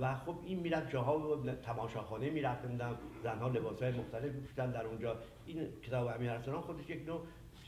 و 0.00 0.14
خب 0.14 0.36
این 0.44 0.60
می‌رفت 0.60 0.90
جاها 0.90 1.36
تماشاخانه 1.62 2.30
می‌رفت 2.30 2.64
نمی‌دونم 2.64 2.98
زنها 3.22 3.48
لباسهای 3.48 3.92
مختلف 3.92 4.32
میپوشیدن 4.32 4.70
در 4.70 4.86
اونجا. 4.86 5.16
این 5.46 5.68
کتاب 5.82 6.06
امیر 6.06 6.32
حسن 6.32 6.60
خودش 6.60 6.90
یک 6.90 7.06
نوع 7.06 7.20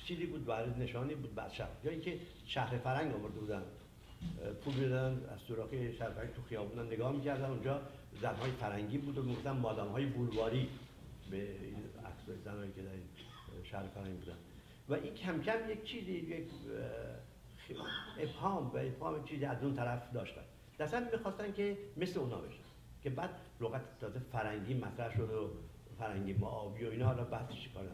چیزی 0.07 0.27
بود 0.27 0.44
برای 0.44 0.70
نشانی 0.70 1.14
بود 1.14 1.35
بر 1.35 1.48
شهر. 1.48 1.70
یا 1.85 1.90
اینکه 1.90 2.18
شهر 2.46 2.79
فرنگ 2.79 3.14
آورده 3.14 3.40
بودن. 3.40 3.62
پول 4.65 4.75
می‌دادن 4.75 5.27
از 5.29 5.41
سوراخ 5.41 5.69
فرنگ 5.99 6.33
تو 6.37 6.43
خیابونن 6.43 6.87
نگاه 6.87 7.13
می‌کردن. 7.13 7.51
اونجا 7.51 7.81
زنهای 8.21 8.51
فرنگی 8.51 8.99
بود 8.99 9.19
و 9.19 9.23
می‌گفتن 9.23 9.51
مادام 9.51 9.89
های 9.89 10.07
بولواری. 10.07 10.69
به 11.31 11.37
این 11.37 11.77
عکس 12.07 12.45
زنهایی 12.45 12.73
که 12.73 12.83
در 12.83 12.91
این 12.91 13.09
شهر 13.65 13.87
فرنگ 13.87 14.19
بودن. 14.19 14.37
و 14.89 14.95
این 14.95 15.15
کم 15.15 15.43
کم 15.43 15.71
یک 15.71 15.85
چیزی 15.85 16.13
یک 16.13 16.47
ابهام 18.21 18.67
و 18.67 18.77
ابهام 18.77 19.25
چیزی 19.25 19.45
از 19.45 19.63
اون 19.63 19.77
طرف 19.77 20.13
داشتن. 20.13 20.43
دستن 20.79 21.09
می‌خواستن 21.13 21.53
که 21.53 21.79
مثل 21.97 22.21
اونا 22.21 22.39
بشن. 22.39 22.63
که 23.03 23.11
بعد 23.11 23.31
لغت 23.61 23.99
تازه 24.01 24.19
فرنگی 24.19 24.75
مطرح 24.75 25.17
شده 25.17 25.35
و 25.37 25.49
فرنگی 25.99 26.33
معاوی 26.33 26.85
و 26.85 26.91
اینا. 26.91 27.07
حالا 27.07 27.25
بحثش 27.25 27.69
کارن 27.75 27.89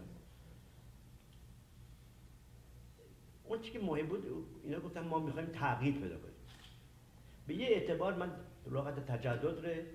اون 3.48 3.60
چی 3.62 3.70
که 3.70 3.78
مهم 3.78 4.06
بود 4.06 4.24
اینا 4.64 4.80
گفتن 4.80 5.00
ما 5.00 5.18
می‌خوایم 5.18 5.48
تغییر 5.48 5.94
پیدا 5.94 6.18
کنیم. 6.18 6.34
به 7.46 7.54
یه 7.54 7.66
اعتبار 7.66 8.14
من 8.14 8.30
لغت 8.70 9.06
تجدد 9.06 9.66
ره 9.66 9.86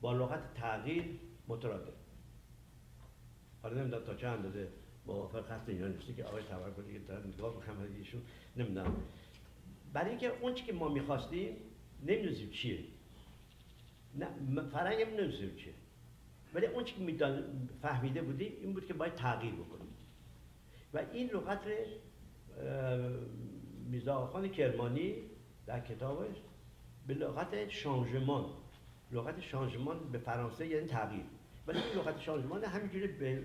با 0.00 0.12
لغت 0.12 0.54
تغییر 0.54 1.04
مترادف 1.48 1.94
حالا 3.62 3.80
نمی‌دونم 3.80 4.04
تا 4.04 4.14
چه 4.14 4.28
اندازه 4.28 4.68
موافق 5.06 5.50
هست 5.50 5.68
اینا 5.68 5.88
نیستی 5.88 6.14
که 6.14 6.24
آقای 6.24 6.42
تبرکلی 6.42 6.92
که 6.92 6.98
دارن 6.98 7.26
نگاه 7.28 7.52
بکنم 7.52 7.76
ایشون 7.98 8.22
نمی‌دونم. 8.56 8.96
برای 9.92 10.10
اینکه 10.10 10.32
اون 10.40 10.54
چی 10.54 10.64
که 10.64 10.72
ما 10.72 10.88
می‌خواستیم 10.88 11.56
نمی‌دونیم 12.02 12.50
چیه. 12.50 12.78
نه 14.14 14.62
فرنگ 14.72 15.02
نمی‌دونیم 15.02 15.56
چیه. 15.56 15.74
ولی 16.54 16.66
اون 16.66 16.84
چی 16.84 16.94
که 17.18 17.44
فهمیده 17.82 18.22
بودیم 18.22 18.52
این 18.60 18.72
بود 18.72 18.86
که 18.86 18.94
باید 18.94 19.14
تغییر 19.14 19.54
بکنیم. 19.54 19.94
و 20.94 20.98
این 21.12 21.30
لغت 21.30 21.60
میزا 23.90 24.26
خان 24.26 24.48
کرمانی 24.48 25.14
در 25.66 25.80
کتابش 25.80 26.36
به 27.06 27.14
لغت 27.14 27.68
شانژمان. 27.68 28.44
لغت 29.12 29.40
شانژمان 29.40 29.98
به 30.12 30.18
فرانسه 30.18 30.66
یعنی 30.66 30.86
تغییر. 30.86 31.24
ولی 31.66 31.78
این 31.78 31.98
لغت 31.98 32.20
شانژمان 32.20 32.64
همینجوری 32.64 33.06
به 33.06 33.42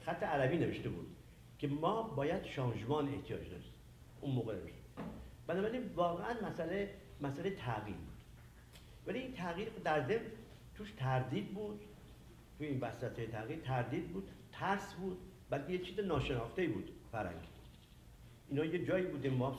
خط 0.00 0.22
عربی 0.22 0.56
نوشته 0.56 0.88
بود 0.88 1.06
که 1.58 1.68
ما 1.68 2.02
باید 2.02 2.44
شانژمان 2.44 3.08
احتیاج 3.08 3.48
داریم 3.48 3.72
اون 4.20 4.34
موقع 4.34 4.54
نوشته 4.54 4.78
بنابراین 5.46 5.82
واقعا 5.96 6.34
مسئله 6.48 6.94
مسئله 7.20 7.50
تغییر 7.50 7.96
بود. 7.96 8.14
ولی 9.06 9.18
این 9.18 9.32
تغییر 9.32 9.68
در 9.84 10.08
ضمن 10.08 10.26
توش 10.74 10.92
تردید 10.92 11.54
بود. 11.54 11.80
تو 12.58 12.64
این 12.64 12.80
وسط 12.80 13.30
تغییر 13.30 13.60
تردید 13.60 14.12
بود 14.12 14.28
ترس 14.52 14.94
بود. 14.94 15.18
بعد 15.50 15.70
یه 15.70 15.78
چیز 15.78 16.00
ناشناخته 16.00 16.66
بود 16.66 16.90
فرنگ 17.12 17.57
اینا 18.48 18.64
یه 18.64 18.86
جایی 18.86 19.06
بودیم 19.06 19.34
ما 19.34 19.50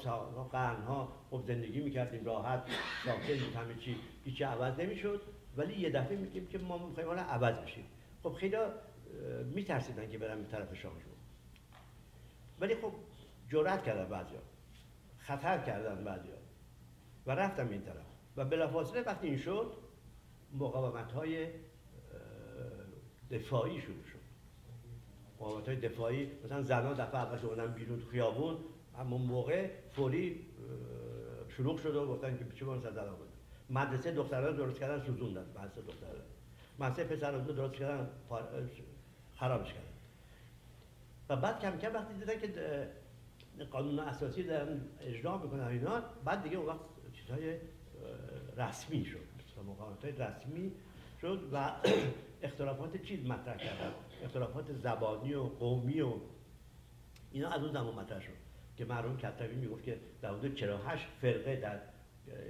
قرنها 0.52 1.13
خب 1.30 1.43
زندگی 1.47 1.80
می‌کردیم 1.82 2.25
راحت 2.25 2.63
ساکن 3.06 3.34
بود 3.34 3.56
همه 3.56 3.75
چی. 3.75 3.95
هیچی 4.23 4.43
عوض 4.43 4.80
نمی‌شد. 4.80 5.21
ولی 5.58 5.80
یه 5.80 5.89
دفعه 5.89 6.17
میگیم 6.17 6.47
که 6.47 6.58
ما 6.58 6.88
می‌خوایم 6.88 7.10
حالا 7.10 7.21
عوض 7.21 7.60
بشیم. 7.60 7.86
خب 8.23 8.34
خیلی 8.34 8.58
میترسیدن 9.56 10.10
که 10.10 10.17
برن 10.17 10.43
به 10.43 10.47
طرف 10.49 10.73
شانشون 10.75 11.13
ولی 12.60 12.75
خب 12.75 12.91
جرأت 13.49 13.84
کردن 13.84 14.10
بعضیا. 14.10 14.39
خطر 15.17 15.58
کردن 15.58 16.04
بعضیا. 16.04 16.36
و 17.25 17.32
رفتم 17.32 17.69
این 17.69 17.82
طرف. 17.82 18.06
و 18.38 18.45
بلافاصله 18.45 19.02
وقتی 19.02 19.28
این 19.28 19.38
شد 19.38 19.73
مقاومت 20.54 21.12
های 21.12 21.47
دفاعی 23.32 23.82
شروع 23.82 24.04
شد. 24.04 24.19
مقاومت 25.39 25.67
های 25.67 25.78
دفاعی 25.78 26.32
مثلا 26.45 26.62
زنان 26.62 26.93
دفعه 26.93 27.15
اول 27.15 27.45
اومدن 27.45 27.73
بیرون 27.73 27.99
خیابون 28.12 28.58
اما 29.00 29.18
موقع 29.18 29.70
فوری 29.96 30.46
شروع 31.50 31.78
شد 31.78 31.96
و 31.96 32.08
گفتن 32.08 32.38
که 32.38 32.46
چه 32.56 32.66
بار 32.66 32.80
زدن 32.80 33.08
آمد 33.08 33.30
مدرسه 33.70 34.12
دختران 34.12 34.56
درست 34.56 34.80
کردن 34.80 35.06
سوزوندن. 35.06 35.46
مدرسه 35.56 35.82
دختران 35.82 36.22
مدرسه 36.80 37.04
پسران 37.04 37.44
درست 37.44 37.74
کردن 37.74 38.10
خرابش 39.36 39.68
کردن. 39.74 39.90
و 41.30 41.36
بعد 41.36 41.60
کم 41.60 41.78
کم 41.78 41.94
وقتی 41.94 42.14
دیدن 42.14 42.40
که 42.40 42.90
قانون 43.72 44.00
اساسی 44.00 44.44
دارن 44.44 44.82
اجرا 45.02 45.38
می‌کنن 45.38 45.64
اینا 45.64 46.02
بعد 46.26 46.44
دیگه 46.44 46.58
اون 46.58 46.66
وقت 46.66 46.80
چیزهای 47.14 47.58
رسمی 48.58 49.06
شد. 49.06 49.30
مقامات 49.68 50.06
رسمی 50.06 50.72
شد 51.22 51.50
و 51.54 51.72
اختلافات 52.44 53.04
چیز 53.04 53.26
مطرح 53.26 53.58
کردن؟ 53.58 53.92
اختلافات 54.24 54.74
زبانی 54.74 55.34
و 55.34 55.44
قومی 55.44 56.02
و 56.02 56.14
اینا 57.32 57.50
از 57.50 57.64
اون 57.64 57.72
زمان 57.72 57.96
مطرح 57.96 58.22
شد. 58.22 58.49
که 58.80 58.86
مرحوم 58.86 59.18
کتبی 59.18 59.56
می‌گفت 59.56 59.84
که 59.84 60.00
در 60.22 60.30
حدود 60.34 60.56
48 60.56 61.08
فرقه 61.22 61.56
در 61.56 61.80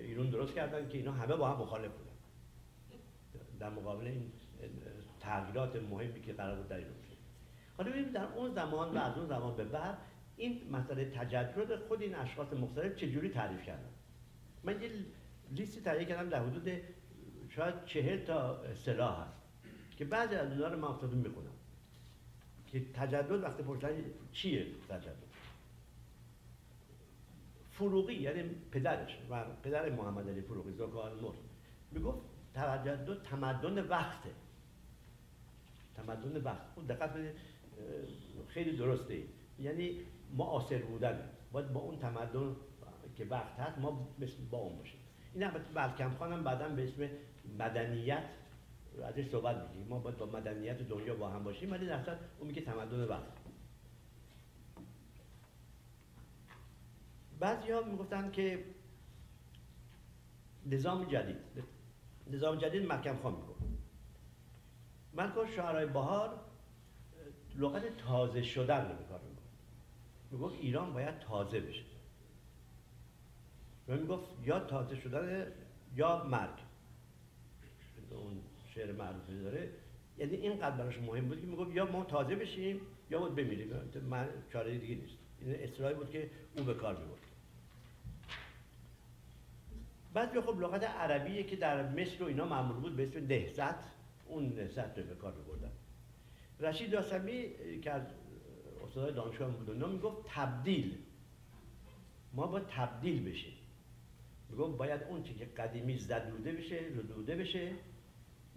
ایران 0.01 0.29
درست 0.29 0.53
کردن 0.53 0.89
که 0.89 0.97
اینا 0.97 1.11
همه 1.11 1.35
با 1.35 1.49
هم 1.49 1.61
مخالف 1.61 1.91
بودن. 1.91 2.09
در 3.59 3.69
مقابل 3.69 4.07
این 4.07 4.31
تغییرات 5.19 5.75
مهمی 5.75 6.21
که 6.21 6.33
قرار 6.33 6.55
بود 6.55 6.67
در 6.67 6.77
این 6.77 6.85
حالا 7.77 7.91
ببینیم 7.91 8.11
در 8.11 8.25
اون 8.35 8.53
زمان 8.53 8.97
و 8.97 8.99
از 9.01 9.17
اون 9.17 9.27
زمان 9.27 9.55
به 9.55 9.63
بعد 9.63 9.97
این 10.37 10.61
مسئله 10.71 11.05
تجدد 11.05 11.75
خود 11.75 12.01
این 12.01 12.15
اشخاص 12.15 12.53
مختلف 12.53 12.95
چجوری 12.95 13.29
تعریف 13.29 13.63
کردن؟ 13.63 13.89
من 14.63 14.81
یه 14.81 14.89
لیستی 15.51 15.81
تهیه 15.81 16.05
کردم 16.05 16.29
در 16.29 16.43
حدود 16.43 16.71
شاید 17.49 17.85
چهل 17.85 18.25
تا 18.25 18.55
اصطلاح 18.55 19.21
هست 19.21 19.41
که 19.97 20.05
بعضی 20.05 20.35
از 20.35 20.51
اونها 20.51 20.67
رو 20.67 20.77
من 20.77 20.87
افتادون 20.87 21.19
می‌کنم 21.19 21.53
که 22.67 22.93
تجدد 22.93 23.43
وقتی 23.43 23.63
پرسیدن 23.63 24.03
چیه 24.31 24.65
تجدد 24.89 25.28
فروغی 27.79 28.13
یعنی 28.13 28.43
پدرش 28.71 29.17
و 29.29 29.43
پدر 29.63 29.89
محمد 29.89 30.29
علی 30.29 30.41
فروغی 30.41 30.71
زکان 30.71 31.13
مر 31.13 31.33
می‌گفت 31.91 32.17
تجدد 32.53 33.23
تمدن 33.23 33.87
وقته. 33.87 34.29
تمدن 35.95 36.41
وقت. 36.41 36.61
اون 36.75 36.85
دقت 36.85 37.11
خیلی 38.47 38.77
درسته. 38.77 39.23
یعنی 39.59 39.99
معاصر 40.37 40.77
بودن. 40.77 41.29
باید 41.51 41.73
با 41.73 41.79
اون 41.79 41.99
تمدن 41.99 42.55
که 43.17 43.25
وقت 43.25 43.59
هست 43.59 43.77
ما 43.77 44.07
مثل 44.19 44.43
با 44.51 44.57
اون 44.57 44.77
باشیم. 44.77 44.99
این 45.33 45.43
البته 45.43 45.73
بلکم 45.73 46.15
خانم 46.15 46.43
بعدا 46.43 46.69
به 46.69 46.83
اسم 46.83 47.09
مدنیت 47.59 48.23
ازش 49.03 49.29
صحبت 49.29 49.69
میگیم 49.69 49.87
ما 49.87 49.99
باید 49.99 50.17
با 50.17 50.25
مدنیت 50.25 50.77
دنیا 50.81 51.15
با 51.15 51.29
هم 51.29 51.43
باشیم 51.43 51.71
ولی 51.71 51.85
در 51.85 52.17
اون 52.39 52.47
میگه 52.47 52.61
تمدن 52.61 53.03
وقت. 53.03 53.38
بعضی 57.39 57.71
ها 57.71 57.81
می‌گفتن 57.81 58.31
که 58.31 58.65
نظام 60.65 61.05
جدید 61.05 61.37
نظام 62.31 62.57
جدید 62.57 62.91
مکم 62.91 63.17
خان 63.17 63.33
می‌گفت 63.33 63.59
ملکا 65.13 65.45
شعرهای 65.45 65.85
بهار 65.85 66.39
لغت 67.55 67.97
تازه 67.97 68.43
شدن 68.43 68.89
رو 68.89 69.05
بکار 69.05 69.21
می‌گفت 70.31 70.55
ایران 70.55 70.93
باید 70.93 71.19
تازه 71.19 71.59
بشه. 71.59 71.83
و 73.87 73.95
می‌گفت 73.95 74.27
یا 74.45 74.59
تازه 74.59 74.95
شدن 74.95 75.51
یا 75.95 76.23
مرگ. 76.23 76.59
اون 78.11 78.41
شعر 78.75 78.91
معروفی 78.91 79.41
داره. 79.41 79.69
یعنی 80.17 80.35
اینقدر 80.35 80.77
براش 80.77 80.97
مهم 80.97 81.27
بود 81.27 81.41
که 81.41 81.47
می‌گفت 81.47 81.75
یا 81.75 81.91
ما 81.91 82.03
تازه 82.03 82.35
بشیم 82.35 82.81
یا 83.09 83.19
بود 83.19 83.35
بمیریم. 83.35 83.69
من 84.09 84.29
چاره 84.53 84.77
دیگه 84.77 84.95
نیست. 84.95 85.15
این 85.41 85.55
اصطلاحی 85.55 85.95
بود 85.95 86.09
که 86.09 86.29
او 86.57 86.63
به 86.63 86.73
کار 86.73 86.97
می‌برد. 86.97 87.19
بعد 90.13 90.39
خب 90.39 90.59
لغت 90.59 90.83
عربیه 90.83 91.43
که 91.43 91.55
در 91.55 91.89
مصر 91.89 92.23
و 92.23 92.25
اینا 92.25 92.45
معمول 92.45 92.79
بود 92.79 92.95
به 92.95 93.07
اسم 93.07 93.27
نهزت 93.27 93.75
اون 94.25 94.53
نهزت 94.55 94.97
رو 94.97 95.03
به 95.03 95.15
کار 95.15 95.31
بردن 95.31 95.71
رشید 96.59 96.91
داستمی 96.91 97.45
که 97.81 97.91
از 97.91 98.01
استادای 98.85 99.13
دانشگاه 99.13 99.49
بود 99.49 99.69
اونا 99.69 99.87
می‌گفت 99.87 100.17
تبدیل. 100.27 100.97
ما 102.33 102.47
باید 102.47 102.65
تبدیل 102.67 103.29
بشیم. 103.29 103.53
می‌گفت 104.49 104.77
باید 104.77 105.03
اون 105.03 105.23
چی 105.23 105.33
که 105.33 105.45
قدیمی 105.45 105.97
زدوده 105.97 106.51
بشه 106.51 106.75
ردوده 106.75 107.35
بشه 107.35 107.71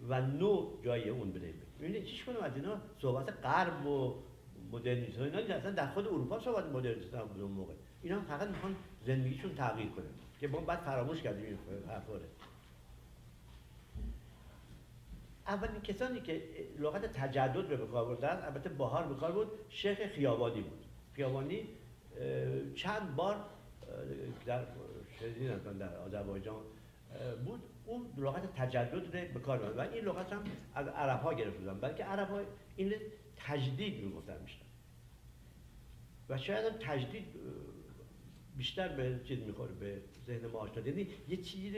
و 0.07 0.21
نو 0.21 0.81
جای 0.83 1.09
اون 1.09 1.31
بده 1.31 1.53
ببینید 1.79 2.05
چیش 2.05 2.23
کنم 2.23 2.41
از 2.41 2.55
اینا؟ 2.55 2.81
صحبت 3.01 3.33
غرب 3.43 3.85
و 3.85 4.23
مدرنیسم 4.71 5.21
اینا 5.21 5.37
اصلا 5.37 5.71
در 5.71 5.87
خود 5.87 6.07
اروپا 6.07 6.39
صحبت 6.39 6.65
مدرنیسم 6.65 7.19
بود 7.19 7.41
اون 7.41 7.51
موقع. 7.51 7.73
اینا 8.01 8.21
فقط 8.21 8.47
می‌خوان 8.47 8.75
زندگیشون 9.05 9.55
تغییر 9.55 9.89
کنه 9.89 10.05
که 10.43 10.49
ما 10.49 10.59
بعد 10.59 10.79
فراموش 10.79 11.21
کردیم 11.21 11.45
این 11.45 11.57
حرفا 11.87 12.13
اولین 15.47 15.81
کسانی 15.81 16.21
که 16.21 16.41
لغت 16.79 17.13
تجدد 17.13 17.71
رو 17.71 17.77
به 17.77 17.87
کار 17.87 18.05
بردن 18.05 18.45
البته 18.45 18.69
بهار 18.69 19.07
به 19.07 19.15
کار 19.15 19.31
بود 19.31 19.47
شیخ 19.69 20.07
خیابانی 20.07 20.61
بود. 20.61 20.85
خیابانی 21.13 21.67
چند 22.75 23.15
بار 23.15 23.35
در 24.45 24.65
شدیدین 25.19 25.57
در 25.57 25.97
آذربایجان 25.97 26.61
بود. 27.45 27.59
اون 27.85 28.05
لغت 28.17 28.55
تجدد 28.55 28.93
رو 28.93 29.33
به 29.33 29.39
کار 29.39 29.57
برد 29.57 29.77
و 29.77 29.81
این 29.93 30.05
لغت 30.05 30.33
هم 30.33 30.43
از 30.75 30.87
عرب 30.87 31.21
ها 31.21 31.33
گرفته 31.33 31.59
بودن 31.59 31.79
بلکه 31.79 32.03
عرب 32.03 32.29
ها 32.29 32.41
این 32.75 32.93
تجدید 33.37 34.03
رو 34.03 34.09
گفتن 34.09 34.41
میشتن 34.41 34.65
و 36.29 36.37
شاید 36.37 36.65
هم 36.65 36.77
تجدید 36.79 37.25
بیشتر 38.57 38.87
به 38.87 39.19
چیز 39.23 39.39
می‌خوره 39.39 39.73
به 39.73 40.01
ذهن 40.27 40.47
ما 40.47 40.59
آشنا. 40.59 40.87
یعنی 40.87 41.07
یه 41.27 41.37
چیزی 41.37 41.75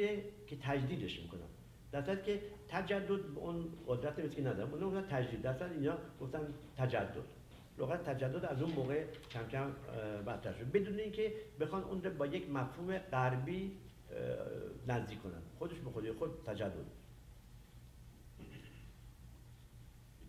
که 0.48 0.58
تجدیدش 0.62 1.20
می‌کنن 1.20 1.42
در 1.92 2.16
که 2.16 2.42
تجدد 2.68 3.20
اون 3.36 3.66
قدرت 3.88 4.20
مثل 4.20 4.30
که 4.30 4.42
ندارم. 4.42 4.74
اون 4.74 5.02
تجدید. 5.02 5.42
در 5.42 5.64
اینا 5.64 5.98
گفتن 6.22 6.54
تجدد. 6.78 7.24
لغت 7.78 8.04
تجدد 8.04 8.46
از 8.46 8.62
اون 8.62 8.72
موقع 8.72 9.04
کم 9.32 9.48
کم 9.48 9.72
مطرح 10.26 10.58
شد. 10.60 10.72
بدون 10.72 11.00
اینکه 11.00 11.34
بخوان 11.60 11.84
اون 11.84 12.04
رو 12.04 12.12
با 12.12 12.26
یک 12.26 12.50
مفهوم 12.50 12.98
غربی 12.98 13.78
نزدیک 14.88 15.22
کنن. 15.22 15.42
خودش 15.60 15.78
به 15.78 15.90
خودی 15.90 16.12
خود 16.12 16.44
تجدد. 16.46 16.86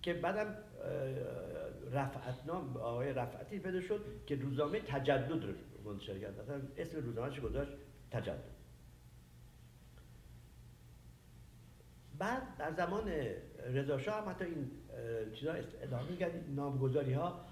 که 0.02 0.14
بعدم 0.14 0.54
رفعتنام 1.92 2.76
آقای 2.76 3.12
رفعتی 3.12 3.58
پیدا 3.58 3.80
شد 3.80 4.04
که 4.26 4.36
روزنامه 4.36 4.80
تجدد 4.80 5.44
رو 5.44 5.52
منتشر 5.86 6.18
کرد. 6.18 6.40
مثلا 6.40 6.62
اسم 6.76 7.00
روزنامه‌اش 7.00 7.40
گذاشت؟ 7.40 7.72
تجدد 8.10 8.56
بعد 12.18 12.56
در 12.58 12.72
زمان 12.72 13.08
رضا 13.66 13.98
شاه 13.98 14.22
هم 14.22 14.30
حتی 14.30 14.44
این 14.44 14.70
چیزا 15.34 15.52
ادامه 15.82 16.10
میگرد 16.10 16.32
نامگذاری 16.54 17.12
ها 17.12 17.44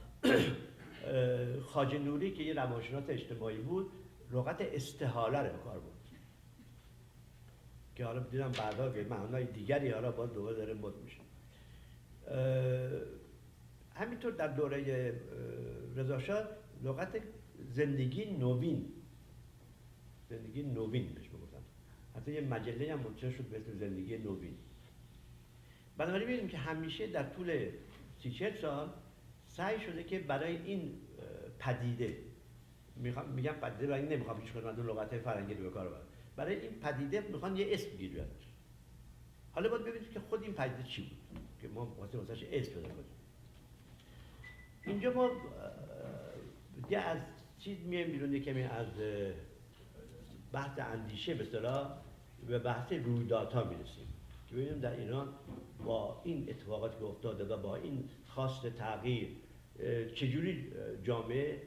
خاج 1.62 1.94
نوری 1.94 2.32
که 2.32 2.42
یه 2.42 2.54
روانشناس 2.54 3.04
اجتماعی 3.08 3.58
بود 3.58 3.92
لغت 4.32 4.56
استحاله 4.60 5.38
رو 5.38 5.58
کار 5.58 5.78
بود 5.78 5.92
که 7.94 8.04
حالا 8.04 8.20
دیدم 8.20 8.52
بعدا 8.52 8.88
به 8.88 9.04
معنای 9.04 9.44
دیگری 9.44 9.90
حالا 9.90 10.12
با 10.12 10.26
دوباره 10.26 10.56
داره 10.56 10.74
مد 10.74 10.94
میشه. 10.96 11.20
همینطور 13.94 14.32
در 14.32 14.48
دوره 14.48 15.14
رضا 15.96 16.18
شاه 16.18 16.48
لغت 16.82 17.22
زندگی 17.62 18.24
نوین. 18.24 18.92
زندگی 20.30 20.62
نوین 20.62 21.14
بهش 21.14 21.28
بگفتن 21.28 21.62
حتی 22.16 22.32
یه 22.32 22.40
مجله 22.40 22.92
هم 22.92 23.00
منتشر 23.00 23.30
شد 23.30 23.44
به 23.44 23.56
اسم 23.56 23.78
زندگی 23.78 24.18
نوین. 24.18 24.54
بنابراین 25.96 26.28
ببینیم 26.28 26.48
که 26.48 26.58
همیشه 26.58 27.06
در 27.06 27.22
طول 27.22 27.68
سی 28.22 28.50
سال 28.60 28.92
سعی 29.46 29.80
شده 29.80 30.04
که 30.04 30.18
برای 30.18 30.56
این 30.56 30.92
پدیده 31.58 32.18
میگم 33.36 33.52
پدیده 33.52 33.86
برای 33.86 34.06
نمی‌خوام 34.06 34.40
هیچ 34.40 34.52
کنم 34.52 34.86
لغت 34.86 35.18
فرنگی 35.18 35.54
رو 35.54 35.62
به 35.62 35.70
کار 35.70 36.02
برای 36.36 36.60
این 36.60 36.70
پدیده 36.70 37.20
می‌خوان 37.20 37.56
یه 37.56 37.66
اسم 37.70 37.96
گیر 37.96 38.22
حالا 39.52 39.68
باید 39.68 39.82
ببینید 39.84 40.10
که 40.10 40.20
خود 40.20 40.42
این 40.42 40.52
پدیده 40.52 40.82
چی 40.82 41.02
بود 41.02 41.40
که 41.62 41.68
ما 41.68 41.84
واسه 41.84 42.18
واسه 42.18 42.48
اسم 42.52 42.72
پیدا 42.72 42.88
کنیم 42.88 43.04
اینجا 44.86 45.12
ما 45.12 45.30
یه 46.90 46.98
از 46.98 47.18
چیز 47.64 47.78
میایم 47.86 48.12
بیرون 48.12 48.38
کمی 48.38 48.62
از 48.62 48.86
بحث 50.52 50.78
اندیشه 50.78 51.34
به 51.34 51.44
اصطلاح 51.44 51.90
به 52.48 52.58
بحث 52.58 52.92
رویدادها 52.92 53.64
می‌رسیم. 53.64 54.06
که 54.48 54.54
ببینیم 54.54 54.80
در 54.80 54.96
ایران 54.96 55.28
با 55.84 56.20
این 56.24 56.46
اتفاقاتی 56.50 56.98
که 56.98 57.04
افتاده 57.04 57.44
و 57.44 57.56
با 57.56 57.76
این 57.76 58.08
خواست 58.28 58.66
تغییر 58.66 59.28
چجوری 60.14 60.72
جامعه 61.04 61.62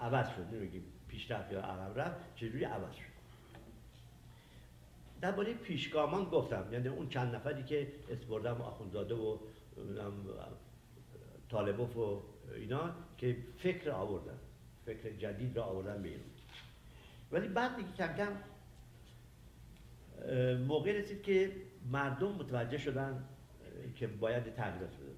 عوض 0.00 0.26
شد؟ 0.28 0.54
نمیگیم 0.54 0.82
پیشرفت 1.08 1.52
یا 1.52 1.60
عقب 1.60 1.98
رفت 1.98 2.36
چجوری 2.36 2.64
عوض 2.64 2.94
شد؟ 2.94 3.16
درباره 5.20 5.54
پیشگامان 5.54 6.24
گفتم 6.24 6.68
یعنی 6.72 6.88
اون 6.88 7.08
چند 7.08 7.34
نفری 7.34 7.64
که 7.64 7.92
اسپردم 8.10 8.60
آخوندزاده 8.60 9.14
و 9.14 9.38
طالبوف 11.50 11.96
و 11.96 12.22
اینا 12.54 12.90
که 13.18 13.36
فکر 13.58 13.90
آوردن. 13.90 14.38
فکر 14.86 15.10
جدید 15.10 15.56
را 15.56 15.64
آوردن 15.64 16.02
بیرون. 16.02 16.20
ولی 17.32 17.48
بعد 17.48 17.76
دیگه 17.76 17.92
کم 17.92 18.16
کم 18.16 18.32
موقع 20.54 20.98
رسید 20.98 21.22
که 21.22 21.52
مردم 21.90 22.32
متوجه 22.32 22.78
شدن 22.78 23.24
که 23.96 24.06
باید 24.06 24.54
تغییرات 24.54 24.96
بده 24.96 25.12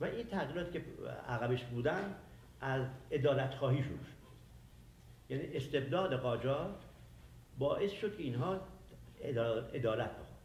و 0.00 0.04
این 0.04 0.26
تغییرات 0.26 0.72
که 0.72 0.84
عقبش 1.28 1.64
بودن 1.64 2.14
از 2.60 2.86
ادالت 3.10 3.54
خواهی 3.54 3.82
شروع 3.82 4.04
شد. 4.04 4.14
یعنی 5.30 5.56
استبداد 5.56 6.14
قاجار 6.14 6.74
باعث 7.58 7.92
شد 7.92 8.16
که 8.16 8.22
اینها 8.22 8.60
ادالت 9.72 10.10
بخواد 10.10 10.38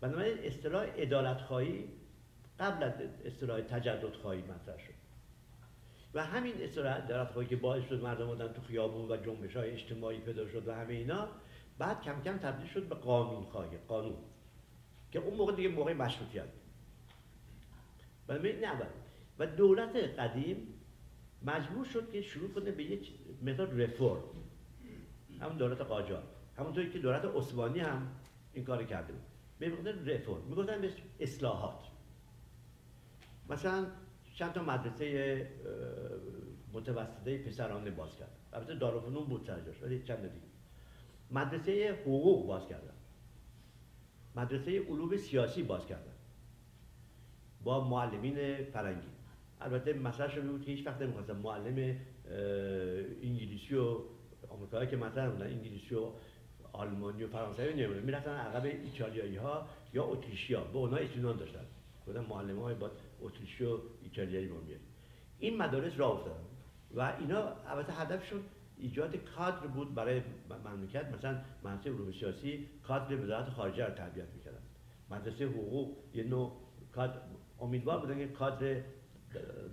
بنابراین 0.00 0.38
اصطلاح 0.38 0.86
ادالت 0.96 1.40
خواهی 1.40 1.88
قبل 2.60 2.82
از 2.82 2.92
اصطلاح 3.24 3.60
تجدد 3.60 4.14
خواهی 4.14 4.42
مطرح 4.42 4.78
شد. 4.78 4.97
و 6.18 6.20
همین 6.20 6.54
ادالت 6.58 7.32
خواهی 7.32 7.48
که 7.48 7.56
باعث 7.56 7.88
شد 7.88 8.02
مردم 8.02 8.26
بودن 8.26 8.52
تو 8.52 8.62
خیابون 8.62 9.10
و 9.10 9.16
جنبش 9.16 9.56
های 9.56 9.70
اجتماعی 9.70 10.18
پیدا 10.18 10.48
شد 10.48 10.68
و 10.68 10.74
همه 10.74 10.94
اینا 10.94 11.28
بعد 11.78 12.02
کم 12.02 12.22
کم 12.22 12.38
تبدیل 12.38 12.66
شد 12.66 12.88
به 12.88 12.94
قانون 12.94 13.44
خواهی 13.44 13.76
قانون. 13.88 14.16
که 15.12 15.18
اون 15.18 15.34
موقع 15.34 15.54
دیگه 15.54 15.68
موقع 15.68 15.92
مشروطیت 15.92 16.48
ولی 18.28 18.52
نه 18.52 18.72
و 19.38 19.46
دولت 19.46 19.96
قدیم 19.96 20.56
مجبور 21.42 21.84
شد 21.84 22.12
که 22.12 22.22
شروع 22.22 22.52
کنه 22.52 22.70
به 22.70 22.84
یک 22.84 23.12
متد 23.42 23.80
رفرم 23.80 24.22
همون 25.40 25.56
دولت 25.56 25.80
قاجار. 25.80 26.22
همونطوری 26.56 26.90
که 26.90 26.98
دولت 26.98 27.24
عثمانی 27.24 27.80
هم 27.80 28.08
این 28.52 28.64
کار 28.64 28.84
کرده 28.84 29.12
بود. 29.12 29.22
به 29.58 29.68
مقدار 29.68 29.94
رفرم 29.94 30.42
می‌گفتن 30.48 30.80
به 30.80 30.92
اصلاحات. 31.20 31.84
مثلا 33.50 33.86
چند 34.38 34.52
تا 34.52 34.62
مدرسه 34.62 35.46
متوسطه 36.72 37.38
پسرانه 37.38 37.90
باز 37.90 38.16
کرد 38.16 38.30
البته 38.52 38.74
دارالفنون 38.74 39.24
بود 39.24 39.44
سرجاش 39.46 39.82
ولی 39.82 40.02
چند 40.02 40.22
دیگه. 40.22 40.46
مدرسه 41.30 41.98
حقوق 42.02 42.46
باز 42.46 42.66
کردن. 42.66 42.94
مدرسه 44.36 44.80
علوم 44.80 45.16
سیاسی 45.16 45.62
باز 45.62 45.86
کردن. 45.86 46.12
با 47.64 47.88
معلمین 47.88 48.64
فرنگی. 48.64 49.08
البته 49.60 49.92
شده 50.28 50.48
بود 50.50 50.62
که 50.62 50.72
هیچ 50.72 50.86
وقت 50.86 51.02
نمی‌خواستن 51.02 51.36
معلم 51.36 51.96
انگلیسی 53.22 53.74
و 53.74 54.00
آمریکایی 54.48 54.88
که 54.88 54.96
مثلا 54.96 55.30
بودن 55.30 55.46
انگلیسی 55.46 55.94
و 55.94 56.10
آلمانی 56.72 57.22
و 57.24 57.28
فرانسوی 57.28 57.74
نمی‌دونم 57.74 58.02
می‌رفتن 58.02 58.34
عقب 58.34 58.64
ایتالیایی 58.64 59.36
ها 59.36 59.68
یا 59.92 60.04
اتریشی 60.04 60.54
ها 60.54 60.64
به 60.64 60.78
اونها 60.78 60.96
اطمینان 60.96 61.36
داشتن. 61.36 61.64
گفتن 62.06 62.20
معلم 62.20 62.58
های 62.58 62.74
با 62.74 62.90
اتریشی 63.20 63.64
و 63.64 63.78
ایتالیایی 64.02 64.48
ما 64.48 64.60
این 65.38 65.56
مدارس 65.56 65.92
راه 65.96 66.12
افتادن. 66.12 66.44
و 66.94 67.16
اینا 67.20 67.52
البته 67.66 67.92
هدفشون 67.92 68.40
ایجاد 68.76 69.16
کادر 69.16 69.66
بود 69.66 69.94
برای 69.94 70.22
مملکت. 70.64 71.14
مثلا 71.18 71.40
مدرسه 71.64 71.90
علوم 71.90 72.12
سیاسی 72.12 72.68
کادر 72.82 73.24
وزارت 73.24 73.48
خارجه 73.48 73.86
رو 73.86 73.94
تربیت 73.94 74.26
می‌کردن. 74.34 74.62
مدرسه 75.10 75.46
حقوق 75.46 75.96
یه 76.14 76.24
نوع 76.24 76.52
کادر 76.92 77.20
امیدوار 77.60 78.00
بودن 78.00 78.18
که 78.18 78.28
کادر 78.28 78.80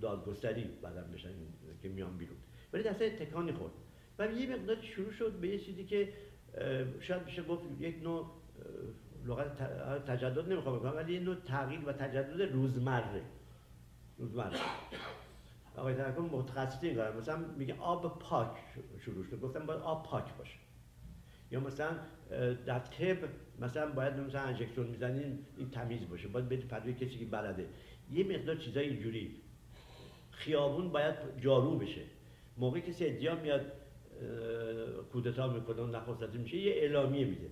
دادگستری 0.00 0.64
بعدم 0.82 1.10
بشن 1.14 1.28
که 1.82 1.88
میان 1.88 2.16
بیرون. 2.16 2.36
ولی 2.72 2.82
دسته 2.82 3.10
تکانی 3.10 3.52
خورد. 3.52 3.72
و 4.18 4.26
یه 4.26 4.56
مقدار 4.56 4.76
شروع 4.80 5.12
شد 5.12 5.32
به 5.32 5.48
یه 5.48 5.58
چیزی 5.58 5.84
که 5.84 6.12
شاید 7.00 7.24
میشه 7.24 7.42
گفت 7.42 7.62
یک 7.80 8.02
نوع 8.02 8.30
لغت 9.26 9.56
تجدد 10.06 10.52
نمی‌خوام 10.52 10.78
بکنم 10.78 10.96
ولی 10.96 11.14
یه 11.14 11.20
نوع 11.20 11.34
تغییر 11.34 11.80
و 11.86 11.92
تجدد 11.92 12.42
روزمره. 12.42 13.22
روزمره 14.18 14.58
آقای 15.76 15.94
ترکم 15.94 16.22
متخصصی 16.22 16.94
دارن 16.94 17.18
مثلا 17.18 17.36
میگه 17.36 17.74
آب 17.78 18.18
پاک 18.18 18.56
شروع 19.00 19.24
شد 19.24 19.40
گفتم 19.40 19.66
باید 19.66 19.80
آب 19.80 20.06
پاک 20.06 20.34
باشه. 20.38 20.58
یا 21.50 21.60
مثلا 21.60 21.90
در 22.66 22.78
طب 22.78 23.16
مثلا 23.60 23.92
باید 23.92 24.14
مثلا 24.14 24.40
انجکشن 24.40 24.82
می‌زنین 24.82 25.38
این 25.56 25.70
تمیز 25.70 26.08
باشه. 26.08 26.28
باید 26.28 26.48
بدید 26.48 26.68
پدوی 26.68 26.94
کسی 26.94 27.18
که 27.18 27.24
بلده. 27.24 27.68
یه 28.12 28.24
مقدار 28.24 28.56
چیزای 28.56 28.88
اینجوری. 28.88 29.42
خیابون 30.30 30.88
باید 30.88 31.14
جارو 31.40 31.78
بشه. 31.78 32.02
موقعی 32.56 32.82
که 32.82 32.92
سدیا 32.92 33.34
میاد 33.34 33.72
کودتا 35.12 35.48
می‌کنه 35.48 35.82
و 35.82 35.86
نخست 35.86 36.34
میشه 36.34 36.56
یه 36.56 36.72
اعلامیه 36.72 37.24
میده. 37.24 37.50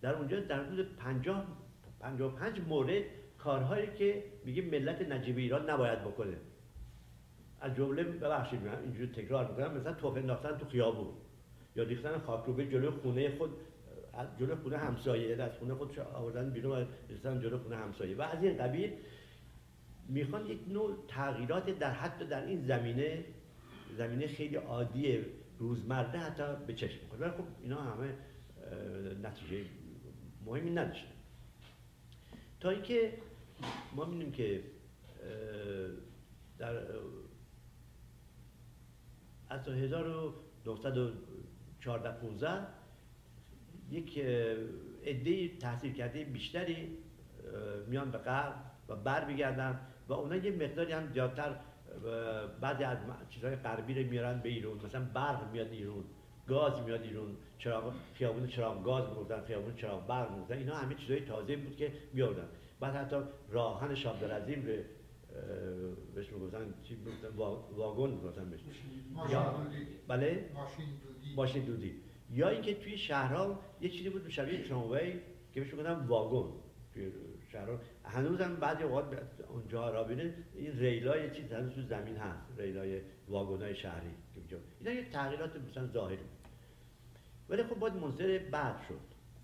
در 0.00 0.14
اونجا 0.14 0.40
در 0.40 0.64
حدود 0.64 0.96
50 0.96 1.46
55 2.00 2.60
مورد 2.60 3.02
کارهایی 3.38 3.88
که 3.98 4.24
میگه 4.44 4.62
ملت 4.62 5.02
نجیب 5.02 5.36
ایران 5.36 5.70
نباید 5.70 6.00
بکنه. 6.00 6.36
از 7.60 7.76
جمله 7.76 8.02
ببخشید 8.02 8.62
من 8.62 8.82
اینجوری 8.82 9.12
تکرار 9.12 9.50
می‌کنم 9.50 9.80
مثلا 9.80 9.92
توپ 9.92 10.16
انداختن 10.16 10.58
تو 10.58 10.66
خیابون 10.66 11.08
یا 11.76 11.84
ریختن 11.84 12.18
خاکروبه 12.18 12.66
جلوی 12.66 12.90
خونه 12.90 13.36
خود 13.36 13.50
از 14.12 14.28
جلوی 14.38 14.54
خونه 14.54 14.78
همسایه 14.78 15.42
از 15.42 15.52
خونه 15.58 15.74
خود 15.74 15.98
آوردن 15.98 16.50
بیرون 16.50 16.86
و 17.24 17.38
جلوی 17.40 17.58
خونه 17.58 17.76
همسایه. 17.76 18.16
و 18.16 18.22
از 18.22 18.44
این 18.44 18.56
قبیل 18.56 18.92
می‌خوان 20.08 20.46
یک 20.46 20.58
نوع 20.68 21.04
تغییرات 21.08 21.78
در 21.78 21.90
حتی 21.90 22.26
در 22.26 22.46
این 22.46 22.66
زمینه 22.66 23.24
زمینه 23.96 24.26
خیلی 24.26 24.56
عادی 24.56 25.18
روزمره 25.58 26.18
حتی 26.18 26.42
به 26.66 26.74
چشم 26.74 26.98
می‌خواد 27.02 27.20
ولی 27.20 27.30
خب 27.30 27.44
اینا 27.62 27.80
همه 27.80 28.14
نتیجه 29.22 29.64
مهمی 30.46 30.70
نداشتن 30.70 31.12
تا 32.60 32.70
اینکه 32.70 33.12
ما 33.92 34.04
می‌بینیم 34.04 34.32
که 34.32 34.64
در 36.58 36.76
از 39.48 39.68
1914 39.68 42.10
15 42.10 42.66
یک 43.90 44.18
عده 45.04 45.48
تحصیل 45.48 45.92
کرده 45.92 46.24
بیشتری 46.24 46.98
میان 47.86 48.10
به 48.10 48.18
غرب 48.18 48.54
و 48.88 48.96
بر 48.96 49.24
بگردن 49.24 49.80
و 50.08 50.12
اونا 50.12 50.36
یه 50.36 50.50
مقداری 50.50 50.92
هم 50.92 51.12
زیادتر 51.12 51.56
بعضی 52.60 52.84
از 52.84 52.98
چیزهای 53.30 53.56
غربی 53.56 54.02
رو 54.02 54.10
میارن 54.10 54.40
به 54.40 54.48
ایران. 54.48 54.80
مثلا 54.84 55.04
برق 55.14 55.52
میاد 55.52 55.72
ایران 55.72 56.04
گاز 56.48 56.82
میاد 56.82 57.02
ایران 57.02 57.36
چراغ 57.58 57.94
خیابون 58.14 58.46
چراغ 58.46 58.84
گاز 58.84 59.08
می‌گفتن 59.08 59.40
خیابون 59.40 59.74
چراغ 59.74 60.06
برق 60.06 60.30
می‌گفتن. 60.30 60.58
اینا 60.58 60.76
همه 60.76 60.94
چیزهای 60.94 61.20
تازه 61.20 61.56
بود 61.56 61.76
که 61.76 61.92
میاردن 62.12 62.48
بعد 62.80 62.94
حتی 62.94 63.16
راهن 63.50 63.94
شابدالعظیم 63.94 64.66
رو 64.66 64.72
بهش 66.14 66.32
می‌گفتن 66.32 66.74
چی 66.82 66.94
می‌گفتن؟ 66.94 67.28
واگن 67.76 68.10
می‌گفتن 68.10 68.50
بهش. 68.50 68.60
یا 69.30 69.66
بله؟ 70.08 70.50
ماشین 70.54 70.86
دودی. 70.86 71.34
ماشین 71.36 71.64
دودی. 71.64 72.00
یا 72.30 72.48
اینکه 72.48 72.74
توی 72.74 72.98
شهرها 72.98 73.60
یه 73.80 73.88
چیزی 73.88 74.10
بود 74.10 74.28
شبیه 74.28 74.62
تراموی 74.62 75.12
که 75.52 75.60
بهش 75.60 75.74
می‌گفتن 75.74 76.06
واگن. 76.06 76.52
توی 76.94 77.12
شهرها 77.52 77.78
هنوزم 78.04 78.54
بعضی 78.54 78.82
اوقات 78.82 79.04
اونجا 79.48 79.90
را 79.90 80.04
بینه 80.04 80.34
این 80.54 80.78
ریلای 80.78 81.30
چیز 81.30 81.52
هنوز 81.52 81.74
تو 81.74 81.82
زمین 81.82 82.16
هست. 82.16 82.46
ریلای 82.58 83.00
واگنای 83.28 83.74
شهری 83.74 84.10
که 84.34 84.40
اینجا 84.40 84.58
اینا 84.80 84.92
یه 84.92 85.10
تغییرات 85.10 85.50
مثلا 85.70 85.86
ظاهری. 85.86 86.18
ولی 87.48 87.62
خب 87.62 87.78
باید 87.78 87.94
منظر 87.94 88.38
بعد 88.50 88.76
شد. 88.88 89.00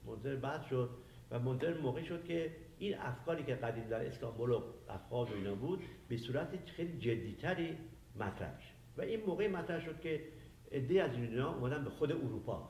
منظر 0.06 0.36
بعد 0.36 0.66
شد 0.66 0.90
و 1.30 1.38
منظر 1.38 1.78
موقع 1.78 2.02
شد 2.02 2.24
که 2.24 2.50
این 2.82 2.98
افکاری 2.98 3.44
که 3.44 3.54
قدیم 3.54 3.84
در 3.84 4.06
استانبول 4.06 4.50
و 4.50 4.62
افغان 4.88 5.28
و 5.28 5.34
اینا 5.34 5.54
بود 5.54 5.82
به 6.08 6.16
صورت 6.16 6.70
خیلی 6.70 6.98
جدیتری 6.98 7.78
مطرح 8.16 8.60
شد 8.60 8.74
و 8.96 9.02
این 9.02 9.20
موقع 9.26 9.48
مطرح 9.48 9.80
شد 9.80 10.00
که 10.00 10.24
عده 10.72 11.02
از 11.02 11.12
اینا 11.12 11.54
اومدن 11.54 11.84
به 11.84 11.90
خود 11.90 12.12
اروپا. 12.12 12.68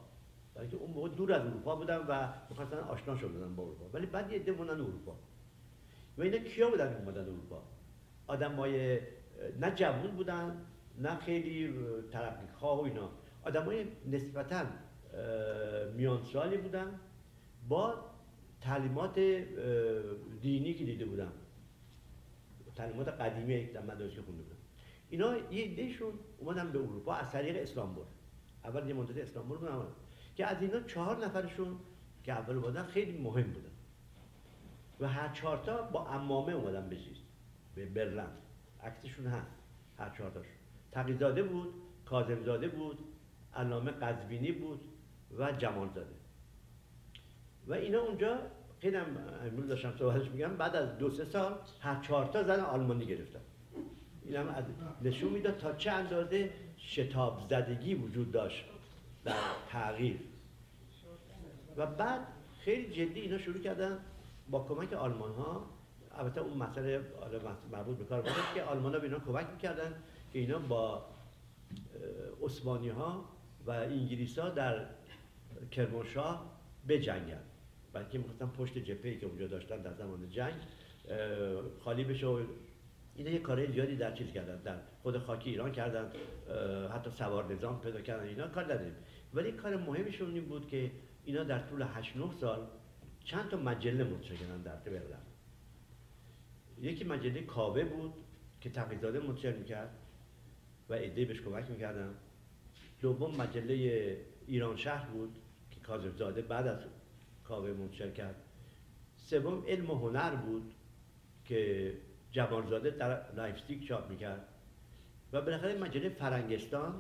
برای 0.55 0.68
که 0.68 0.77
اون 0.77 0.90
موقع 0.90 1.09
دور 1.09 1.33
از 1.33 1.46
اروپا 1.46 1.77
بودن 1.77 1.96
و 1.96 2.29
می‌خواستن 2.51 2.77
آشنا 2.77 3.16
شدن 3.16 3.57
با 3.57 3.62
اروپا. 3.62 3.85
ولی 3.92 4.07
بعد 4.07 4.33
یه 4.33 4.38
عده 4.38 4.61
اروپا. 4.61 5.16
و 6.18 6.22
اینا 6.22 6.38
کیا 6.38 6.70
بودن 6.70 6.96
اومدن 6.96 7.25
اروپا؟ 7.25 7.62
آدمای 8.27 9.01
نه 9.61 9.70
جوون 9.75 10.11
بودن 10.11 10.66
نه 10.98 11.16
خیلی 11.16 11.75
ترقی 12.12 12.46
خواه 12.55 12.81
و 12.81 12.85
اینا. 12.85 13.11
آدمای 13.44 13.87
نسبتا 14.11 14.64
میانسالی 15.96 16.57
بودن. 16.57 17.01
با 17.68 18.12
تعلیمات 18.62 19.18
دینی 20.40 20.75
که 20.75 20.85
دیده 20.85 21.05
بودن 21.05 21.33
تعلیمات 22.77 23.09
قدیمی 23.09 23.66
در 23.66 23.83
مدارس 23.83 24.12
که 24.12 24.22
خونده 24.22 24.42
بودن 24.42 24.57
اینا 25.11 25.37
یه 25.37 25.42
ایدهشون 25.51 26.12
اومدن 26.38 26.72
به 26.72 26.79
اروپا 26.79 27.14
از 27.14 27.33
طریق 27.33 27.62
اسلامبول. 27.62 28.05
اول 28.64 28.88
یه 28.88 28.94
مدت 28.94 29.18
اسلامبول 29.18 29.59
بودن 29.59 29.87
که 30.37 30.46
از 30.46 30.62
اینا 30.62 30.81
چهار 30.81 31.25
نفرشون 31.25 31.77
که 32.25 32.33
اول 32.33 32.59
بودن 32.59 32.83
خیلی 32.83 33.18
مهم 33.18 33.53
بودن. 33.53 33.70
و 35.01 35.09
هر 35.09 35.29
چهارتا 35.29 35.83
با 35.83 36.09
امامه 36.09 36.53
اومدن 36.53 36.88
به 36.88 36.96
چیز؟ 36.96 37.16
به 37.75 37.87
برلن. 37.87 38.31
عکسشون 38.83 39.27
هست 39.27 39.51
هر 39.98 40.11
چهارتاشون 40.11 40.53
تقیزاده 40.92 41.42
بود 41.42 41.75
کاظمزاده 42.04 42.69
بود 42.69 42.98
علامه 43.54 43.90
قزوینی 43.90 44.52
بود 44.52 44.81
و 45.38 45.52
جمالزاده. 45.52 46.21
و 47.67 47.73
اینا 47.73 48.00
اونجا 48.00 48.38
خیلی 48.81 48.96
هم 48.96 49.06
امروز 49.46 49.69
داشتم 49.69 49.94
صحبتش 49.98 50.29
میگم 50.29 50.56
بعد 50.56 50.77
از 50.77 50.98
دو 50.98 51.10
سه 51.10 51.25
سال 51.25 51.54
هر 51.81 52.02
چهار 52.02 52.27
تا 52.27 52.42
زن 52.42 52.60
آلمانی 52.60 53.06
گرفتن. 53.06 53.40
این 54.23 54.37
هم 54.37 54.54
نشون 55.02 55.33
می‌داد 55.33 55.58
تا 55.58 55.73
چه 55.73 55.90
اندازه 55.90 56.50
شتاب 56.79 57.46
زدگی 57.50 57.94
وجود 57.94 58.33
داشت 58.33 58.65
در 59.25 59.35
تغییر. 59.69 60.21
و 61.77 61.87
بعد 61.87 62.21
خیلی 62.60 62.92
جدی 62.92 63.21
اینا 63.21 63.38
شروع 63.38 63.58
کردن 63.58 63.98
با 64.50 64.65
کمک 64.65 64.92
آلمان 64.92 65.33
ها 65.33 65.71
البته 66.15 66.40
اون 66.40 66.56
مسئله 66.56 67.00
مربوط 67.73 67.96
به 67.98 68.04
کار 68.04 68.23
که 68.54 68.63
آلمان 68.63 68.94
ها 68.94 68.98
به 68.98 69.06
اینا 69.06 69.19
کمک 69.19 69.46
می‌کردن 69.52 69.94
که 70.33 70.38
اینا 70.38 70.58
با 70.58 71.04
عثمانی 72.42 72.88
ها 72.88 73.25
و 73.67 73.71
انگلیس 73.71 74.38
ها 74.38 74.48
در 74.48 74.87
کرمانشاه 75.71 76.52
بجنگن. 76.88 77.40
بلکه 77.93 78.19
می‌خواستن 78.19 78.47
پشت 78.47 78.79
جپهی 78.79 79.19
که 79.19 79.27
اونجا 79.27 79.47
داشتن 79.47 79.77
در 79.83 79.95
زمان 79.95 80.31
جنگ 80.31 80.55
خالی 81.81 82.05
بشه 82.05 82.27
و 82.27 82.40
اینا 83.15 83.31
یه 83.31 83.38
کارهای 83.38 83.73
زیادی 83.73 83.97
در 83.97 84.15
چیز 84.15 84.33
کردن 84.33 84.63
در 84.63 84.77
خود 85.03 85.19
خاکی 85.19 85.51
ایران 85.51 85.73
کردن 85.73 86.13
حتی 86.95 87.11
سوار 87.11 87.53
نظام 87.53 87.81
پیدا 87.81 88.01
کردن 88.01 88.29
اینا 88.29 88.49
کار 88.49 88.65
نداریم. 88.65 88.95
ولی 89.35 89.53
کار 89.53 89.77
مهمشون 89.77 90.35
این 90.35 90.45
بود 90.45 90.69
که 90.69 90.90
اینا 91.25 91.45
در 91.45 91.59
طول 91.59 91.83
8 91.83 92.17
9 92.17 92.33
سال 92.40 92.67
چند 93.25 93.49
تا 93.49 93.57
مجله 93.57 94.05
منتشر 94.05 94.35
کردن 94.35 94.63
در 94.63 94.77
برلن 94.77 95.23
یکی 96.81 97.05
مجله 97.05 97.43
کاوه 97.43 97.85
بود 97.85 98.13
که 98.61 98.71
تقیزاده 98.71 99.21
منتشر 99.21 99.53
می‌کرد 99.53 99.90
و 100.88 100.93
ایده 100.93 101.25
بهش 101.25 101.40
کمک 101.40 101.71
می‌کردن. 101.71 102.15
دوم 103.01 103.37
مجله 103.37 103.75
ایران 104.47 104.77
شهر 104.77 105.07
بود 105.07 105.38
که 105.71 105.81
کاظم 105.81 106.11
بعد 106.49 106.67
از 106.67 106.79
کاوه 107.53 107.71
منتشر 107.71 108.11
کرد 108.11 108.35
سوم 109.17 109.65
علم 109.69 109.90
و 109.90 109.94
هنر 109.94 110.37
بود 110.37 110.75
که 111.44 111.92
جمالزاده 112.31 112.90
در 112.90 113.33
لایپزیگ 113.33 113.83
چاپ 113.83 114.11
می‌کرد. 114.11 114.48
و 115.33 115.42
بالاخره 115.42 115.79
مجله 115.79 116.09
فرنگستان 116.09 116.94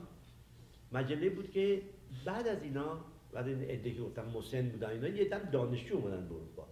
مجله 0.92 1.30
بود 1.30 1.50
که 1.50 1.82
بعد 2.24 2.48
از 2.48 2.62
اینا 2.62 3.04
بعد 3.32 3.48
این 3.48 3.60
عده 3.62 3.94
که 3.94 4.00
گفتم 4.00 4.24
مسن 4.24 4.68
بودن 4.68 4.90
اینا 4.90 5.08
یه 5.08 5.28
دم 5.28 5.38
دانشجو 5.38 5.96
اومدن 5.96 6.28
به 6.28 6.34
اروپا. 6.34 6.66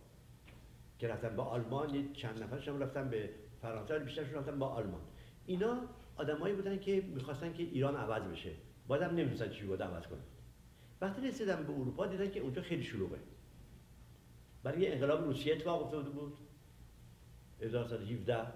که 0.98 1.08
رفتن 1.08 1.36
با 1.36 1.44
آلمان 1.44 1.94
یه 1.94 2.12
چند 2.12 2.42
نفرشون 2.42 2.82
رفتن 2.82 3.08
به 3.10 3.30
فرانسه 3.62 3.98
بیشترشون 3.98 4.34
رفتن 4.34 4.58
با 4.58 4.66
آلمان. 4.66 5.00
اینا 5.46 5.80
آدمایی 6.16 6.54
بودن 6.54 6.78
که 6.78 7.00
می‌خواستن 7.00 7.52
که 7.52 7.62
ایران 7.62 7.96
عوض 7.96 8.22
بشه. 8.22 8.50
بعدم 8.88 9.06
نمی‌دونستن 9.06 9.50
چی 9.50 9.64
بود 9.66 9.82
عوض 9.82 10.06
کنن. 10.06 10.20
وقتی 11.00 11.28
رسیدن 11.28 11.62
به 11.62 11.72
اروپا 11.72 12.06
دیدن 12.06 12.30
که 12.30 12.40
اونجا 12.40 12.62
خیلی 12.62 12.84
شلوغه. 12.84 13.18
برای 14.62 14.92
انقلاب 14.92 15.24
روسیه 15.24 15.54
اتفاق 15.54 15.82
افتاده 15.82 16.10
بود. 16.10 16.38
1917 17.60 18.46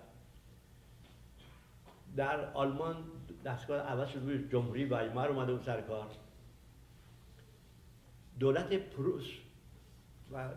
در 2.16 2.52
آلمان 2.52 3.04
دستگاه 3.44 3.80
عوض 3.80 4.08
شد 4.08 4.18
روی 4.18 4.48
جمهوری 4.48 4.84
وایمار 4.84 5.28
اومده 5.28 5.52
بود 5.52 5.62
سر 5.62 5.80
کار. 5.80 6.10
دولت 8.40 8.72
پروس 8.72 9.30
و 10.32 10.50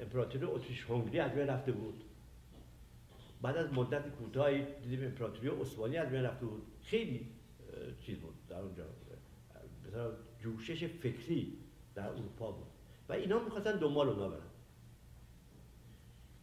امپراتوری 0.00 0.44
اتریش 0.44 0.84
هنگری 0.84 1.18
از 1.20 1.32
بین 1.32 1.46
رفته 1.46 1.72
بود. 1.72 2.04
بعد 3.42 3.56
از 3.56 3.72
مدت 3.72 4.08
کوتاهی 4.08 4.66
دیدیم 4.82 5.04
امپراتوری 5.04 5.48
عثمانی 5.48 5.96
از 5.96 6.10
بین 6.10 6.22
رفته 6.22 6.46
بود. 6.46 6.62
خیلی 6.82 7.26
چیز 8.00 8.18
بود 8.18 8.34
در 8.48 8.60
اونجا. 8.60 8.84
مثلا 9.86 10.10
جوشش 10.40 10.84
فکری 10.84 11.58
در 11.94 12.08
اروپا 12.08 12.52
بود. 12.52 12.66
و 13.08 13.12
اینا 13.12 13.38
می‌خواستن 13.38 13.78
دنبال 13.78 14.08
اونا 14.08 14.28
برن. 14.28 14.49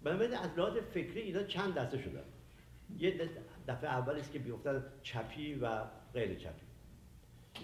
بنابراین 0.04 0.34
از 0.34 0.58
لحاظ 0.58 0.78
فکری 0.78 1.22
اینا 1.22 1.44
چند 1.44 1.74
دسته 1.74 1.98
شدن 1.98 2.24
یه 2.98 3.30
دفعه 3.68 3.90
اول 3.90 4.16
است 4.16 4.32
که 4.32 4.40
بیفتن 4.40 4.84
چپی 5.04 5.56
و 5.56 5.84
غیر 6.14 6.36
چپی. 6.36 6.66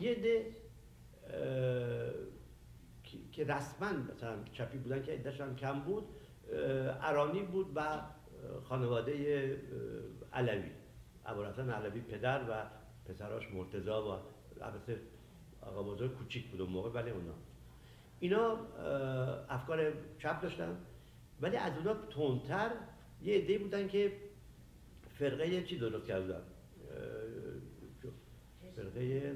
یه 0.02 0.16
ده 0.16 0.46
که 3.32 3.44
رسما 3.44 3.92
مثلا 4.14 4.44
چپی 4.52 4.78
بودن 4.78 5.04
که 5.04 5.12
عدهشان 5.12 5.56
کم 5.56 5.80
بود 5.80 6.04
ارانی 7.02 7.44
بود 7.44 7.72
و 7.76 8.02
خانواده 8.64 9.14
علوی. 10.34 10.72
ابوالحسن 11.26 11.70
علوی 11.70 12.02
پدر 12.02 12.42
و 12.50 12.66
پسراش 13.06 13.52
مرتضا 13.52 14.02
و 14.02 14.20
البته 14.64 15.00
آقا 15.62 15.84
بزرگ 15.84 16.14
کوچیک 16.14 16.48
بود 16.48 16.62
اون 16.62 16.70
موقع 16.70 16.90
ولی 16.90 17.10
اونا. 17.10 17.34
اینا 18.20 18.58
افکار 19.50 19.94
چپ 20.20 20.42
داشتن. 20.42 20.78
ولی 21.44 21.58
از 21.58 21.78
اونا 21.78 21.94
تندتر 21.94 22.72
یه 23.22 23.38
عده 23.38 23.58
بودن 23.58 23.88
که 23.88 24.12
فرقه 25.20 25.64
چی 25.64 25.78
درست 25.78 26.08
کردن؟ 26.08 26.42
فرقه 28.76 29.36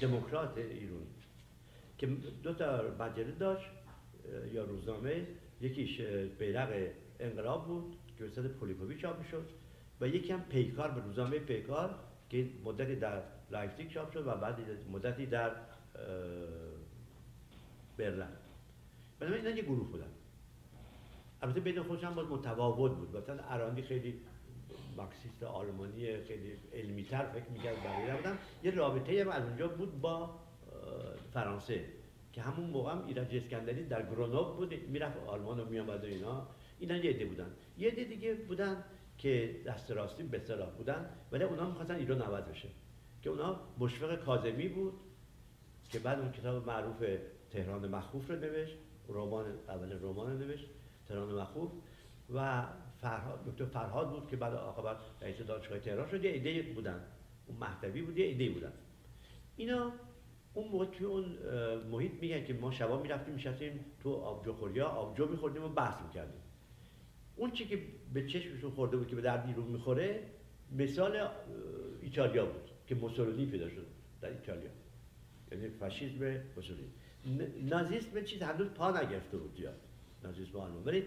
دموکرات 0.00 0.58
ایران 0.58 1.06
که 1.98 2.06
دو 2.42 2.54
تا 2.54 2.94
مجله 2.98 3.30
داشت 3.30 3.70
یا 4.52 4.64
روزنامه. 4.64 5.26
یکیش 5.60 6.00
بیرق 6.38 6.88
انقلاب 7.20 7.66
بود 7.66 7.96
که 8.18 8.24
به 8.24 8.48
پولیپووی 8.48 8.98
چاپ 8.98 9.26
شد 9.30 9.48
و 10.00 10.08
یکی 10.08 10.32
هم 10.32 10.40
پیکار 10.40 10.90
به 10.90 11.00
روزنامه 11.00 11.38
پیکار 11.38 11.94
که 12.28 12.48
مدتی 12.64 12.96
در 12.96 13.22
لایپزیگ 13.50 13.90
چاپ 13.90 14.12
شد 14.12 14.26
و 14.26 14.30
بعد 14.30 14.56
مدتی 14.92 15.26
در 15.26 15.50
برلن 17.96 18.28
بنابراین 19.20 19.46
اینا 19.46 19.58
یه 19.58 19.62
گروه 19.62 19.90
بودن. 19.90 20.10
البته 21.46 21.60
بین 21.60 21.82
خودشان 21.82 22.14
باز 22.14 22.26
متفاوت 22.26 22.92
بود. 22.92 23.16
مثلا 23.16 23.42
ارانی 23.48 23.82
خیلی 23.82 24.20
مارکسیست 24.96 25.42
آلمانی 25.42 26.22
خیلی 26.22 26.52
علمی 26.72 27.04
تر 27.04 27.24
فکر 27.26 27.50
می‌کرد 27.50 27.76
برای 27.84 28.16
بودن 28.16 28.38
یه 28.62 28.70
رابطه 28.70 29.20
هم 29.20 29.28
از 29.28 29.44
اونجا 29.44 29.68
بود 29.68 30.00
با 30.00 30.34
فرانسه 31.32 31.84
که 32.32 32.42
همون 32.42 32.70
موقع 32.70 32.92
هم 32.92 33.06
ایرج 33.06 33.36
اسکندری 33.36 33.84
در 33.84 34.02
گرونوب 34.02 34.56
بود 34.56 34.74
می‌رفت 34.88 35.16
آلمان 35.26 35.60
و 35.60 35.64
میامد 35.64 36.04
و 36.04 36.06
اینا. 36.06 36.48
اینا 36.78 36.96
یه 36.96 37.10
عده 37.10 37.24
بودن. 37.24 37.50
یه 37.78 37.90
عده 37.90 38.04
دیگه 38.04 38.34
بودن 38.34 38.84
که 39.18 39.60
دست 39.66 39.90
راستی 39.90 40.22
به 40.22 40.38
صلاح 40.38 40.70
بودن 40.70 41.10
ولی 41.32 41.44
اونا 41.44 41.68
می‌خواستن 41.68 41.94
ایران 41.94 42.22
عوض 42.22 42.44
بشه. 42.44 42.68
که 43.22 43.30
اونا 43.30 43.60
مشفق 43.78 44.24
کاظمی 44.24 44.68
بود 44.68 44.92
که 45.90 45.98
بعد 45.98 46.18
اون 46.20 46.32
کتاب 46.32 46.66
معروف 46.66 47.04
تهران 47.50 47.88
مخوف 47.88 48.30
رو 48.30 48.36
نوشت 48.36 48.76
رمان 49.08 49.44
اول 49.68 49.98
رمان 50.02 50.38
نوشت. 50.38 50.66
تهران 51.08 51.34
مخوف 51.34 51.70
و 52.34 52.66
فرهاد 53.00 53.44
دکتر 53.46 53.64
فرهاد 53.64 54.10
بود 54.10 54.28
که 54.28 54.36
بعد 54.36 54.54
آقابت 54.54 54.96
رئیس 55.20 55.36
دانشگاه 55.36 55.78
تهران 55.78 56.08
شد 56.08 56.24
یه 56.24 56.30
ایده 56.30 56.62
بودن. 56.62 57.00
اون 57.46 57.58
مهدوی 57.58 58.02
بود 58.02 58.18
ایده 58.18 58.50
بودن. 58.50 58.72
اینا 59.56 59.92
اون 60.54 60.68
موقع 60.68 60.86
توی 60.86 61.06
اون 61.06 61.24
محیط 61.90 62.12
میگن 62.20 62.44
که 62.44 62.54
ما 62.54 62.70
شبا 62.70 63.02
می‌رفتیم 63.02 63.34
میشستیم 63.34 63.84
تو 64.02 64.14
آبجو 64.14 64.52
خوریا 64.52 64.86
آبجو 64.86 65.26
میخوردیم 65.26 65.64
و 65.64 65.68
بحث 65.68 66.02
می‌کردیم. 66.06 66.40
اون 67.36 67.50
چی 67.50 67.66
که 67.66 67.82
به 68.14 68.26
چشمشون 68.26 68.70
خورده 68.70 68.96
بود 68.96 69.08
که 69.08 69.16
به 69.16 69.22
در 69.22 69.36
بیرون 69.36 69.66
می‌خوره 69.66 70.22
مثال 70.72 71.28
ایتالیا 72.02 72.46
بود 72.46 72.70
که 72.86 72.94
موسولینی 72.94 73.46
پیدا 73.46 73.68
شد 73.68 73.86
در 74.20 74.28
ایتالیا. 74.28 74.70
یعنی 75.52 75.68
فاشیسم 75.68 76.40
موسولینی. 76.56 76.90
نازیسم 77.62 78.24
چیز 78.24 78.42
هنوز 78.42 78.66
پا 78.66 78.90
نگرفته 78.90 79.36
بود 79.36 79.60
یاد 79.60 79.80
نازیسم 80.26 80.58
آلمان 80.58 80.84
ولی 80.84 81.04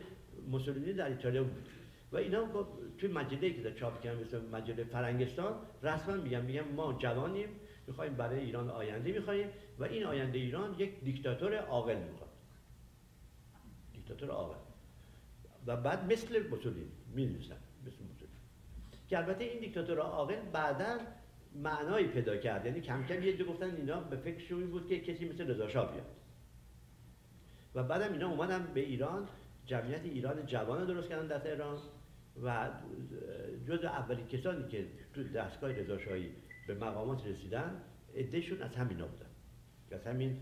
موسولینی 0.47 0.93
در 0.93 1.07
ایتالیا 1.09 1.43
بود. 1.43 1.70
و 2.11 2.17
اینا 2.17 2.67
توی 2.97 3.11
مجله 3.11 3.53
که 3.53 3.61
در 3.61 3.72
چاپ 3.72 4.01
کردن 4.01 4.22
مثل 4.22 4.41
مجله 4.51 4.84
فرنگستان 4.84 5.53
رسما 5.84 6.15
میگن 6.15 6.41
میگن 6.41 6.63
ما 6.76 6.93
جوانیم 6.93 7.49
می‌خوایم 7.88 8.13
برای 8.13 8.39
ایران 8.39 8.70
آینده 8.70 9.11
می‌خوایم 9.11 9.49
و 9.80 9.84
این 9.84 10.03
آینده 10.03 10.38
ایران 10.38 10.76
یک 10.78 10.99
دیکتاتور 11.03 11.55
عاقل 11.55 11.97
می‌خواد. 11.97 12.30
دیکتاتور 13.93 14.30
عاقل. 14.30 14.55
و 15.67 15.78
بعد 15.78 16.11
مثل 16.11 16.47
موسولینی 16.49 16.91
می‌دونستن 17.15 17.57
مثل 17.88 18.03
موسولینی. 18.03 18.39
که 19.09 19.17
البته 19.17 19.43
این 19.43 19.59
دیکتاتور 19.59 19.99
عاقل 19.99 20.41
بعدا 20.53 20.97
معنایی 21.55 22.07
پیدا 22.07 22.38
کرد. 22.38 22.65
یعنی 22.65 22.82
کم 22.82 23.03
کم 23.03 23.24
یه 23.24 23.43
گفتن 23.43 23.76
اینا 23.76 23.99
به 23.99 24.15
فکر 24.15 24.55
بود 24.55 24.88
که 24.88 24.99
کسی 24.99 25.30
مثل 25.30 25.47
رضا 25.47 25.67
شاه 25.67 25.91
بیاد. 25.91 26.05
و 27.76 27.84
بعدم 27.84 28.13
اینا 28.13 28.30
اومدن 28.30 28.67
به 28.74 28.80
ایران 28.80 29.28
جمعیت 29.65 30.03
ایران 30.03 30.45
جوان 30.45 30.86
درست 30.86 31.09
کردن 31.09 31.28
در 31.28 31.39
تهران 31.39 31.78
و 32.43 32.70
جز 33.67 33.84
اولین 33.84 34.28
کسانی 34.28 34.67
که 34.67 34.86
تو 35.13 35.24
دستگاه 35.24 35.72
رضاشاهی 35.72 36.32
به 36.67 36.74
مقامات 36.74 37.28
رسیدن 37.28 37.82
عدهشون 38.15 38.61
از 38.61 38.76
همینا 38.76 39.07
بودن. 39.07 39.30
از 39.91 40.07
همین 40.07 40.38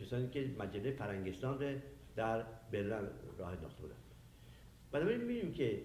کسانی 0.00 0.28
که 0.28 0.50
مجله 0.58 0.90
فرنگستان 0.90 1.82
در 2.16 2.42
برلن 2.72 3.08
راه 3.38 3.48
انداخته 3.48 3.82
بودن. 3.82 3.94
بنابراین 4.92 5.20
می‌بینیم 5.20 5.52
که 5.52 5.82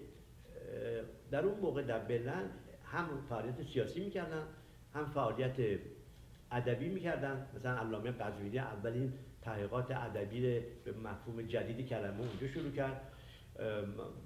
در 1.30 1.44
اون 1.44 1.60
موقع 1.60 1.82
در 1.82 1.98
برلن 1.98 2.50
هم 2.84 3.08
فعالیت 3.28 3.62
سیاسی 3.72 4.04
می‌کردن 4.04 4.42
هم 4.94 5.06
فعالیت 5.06 5.78
ادبی 6.52 6.88
می‌کردن. 6.88 7.46
مثلا 7.56 7.78
علامه 7.78 8.10
قزوینی 8.10 8.58
اولین 8.58 9.12
تحقیقات 9.42 9.90
ادبی 9.90 10.40
به 10.84 10.92
مفهوم 11.04 11.42
جدیدی 11.42 11.84
کلمه 11.84 12.20
اونجا 12.20 12.48
شروع 12.48 12.70
کرد. 12.70 13.00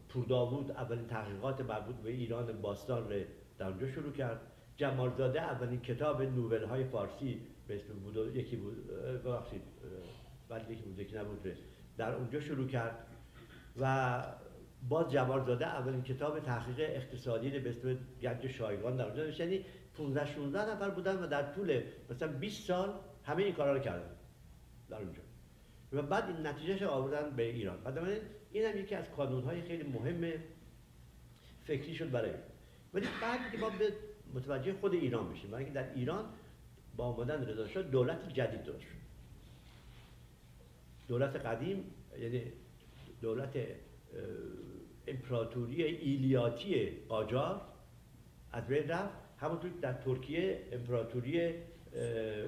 پورداوود 0.08 0.70
اولین 0.70 1.06
تحقیقات 1.06 1.60
مربوط 1.60 1.96
به 1.96 2.10
ایران 2.10 2.60
باستان 2.60 3.10
رو 3.10 3.20
در 3.58 3.66
اونجا 3.66 3.86
شروع 3.86 4.12
کرد. 4.12 4.40
جمالزاده 4.76 5.42
اولین 5.42 5.80
کتاب 5.80 6.22
نوول 6.22 6.64
های 6.64 6.84
فارسی 6.84 7.40
به 7.68 7.76
اسم 7.76 7.94
بود 7.94 8.36
یکی 8.36 8.56
بود 8.56 8.86
ببخشید 9.24 9.62
ولی 10.50 10.72
یکی 10.72 10.82
بود 10.82 10.98
یکی 10.98 11.16
نبود 11.16 11.56
در 11.96 12.14
اونجا 12.14 12.40
شروع 12.40 12.66
کرد. 12.66 13.06
و 13.80 14.22
باز 14.88 15.12
جمالزاده 15.12 15.66
اولین 15.66 16.02
کتاب 16.02 16.40
تحقیق 16.40 16.90
اقتصادی 16.90 17.50
به 17.50 17.70
اسم 17.70 17.98
گنج 18.22 18.46
شایگان 18.46 18.96
در 18.96 19.04
اونجا 19.04 19.44
یعنی 19.44 19.64
15 19.94 20.26
16 20.26 20.72
نفر 20.72 20.90
بودن 20.90 21.16
و 21.16 21.26
در 21.26 21.52
طول 21.52 21.82
مثلا 22.10 22.28
20 22.28 22.66
سال 22.66 22.94
همه 23.24 23.42
این 23.42 23.54
کارا 23.54 23.72
رو 23.72 23.78
کردن. 23.78 24.15
در 24.90 24.96
اونجا. 24.96 25.22
و 25.92 26.02
بعد 26.02 26.24
این 26.24 26.46
نتیجهش 26.46 26.82
آوردن 26.82 27.36
به 27.36 27.42
ایران. 27.42 27.80
بعد 27.84 27.98
این 28.52 28.64
هم 28.64 28.78
یکی 28.78 28.94
از 28.94 29.04
های 29.46 29.62
خیلی 29.62 29.82
مهم 29.82 30.32
فکری 31.64 31.94
شد 31.94 32.10
برای 32.10 32.30
ولی 32.94 33.06
بعد 33.22 33.52
که 33.52 33.58
ما 33.58 33.70
به 33.70 33.92
متوجه 34.34 34.72
خود 34.72 34.94
ایران 34.94 35.32
بشیم 35.32 35.50
برای 35.50 35.70
در 35.70 35.94
ایران 35.94 36.24
با 36.96 37.04
آمدن 37.04 37.46
رضا 37.46 37.82
دولت 37.82 38.28
جدید 38.28 38.62
درست 38.62 38.86
دولت 41.08 41.36
قدیم 41.36 41.84
یعنی 42.20 42.42
دولت 43.22 43.56
امپراتوری 45.06 45.82
ایلیاتی 45.82 46.90
قاجار 47.08 47.60
از 48.52 48.66
بین 48.66 48.88
رفت. 48.88 49.14
همونطور 49.38 49.70
در 49.70 49.92
ترکیه 49.92 50.68
امپراتوری 50.72 51.54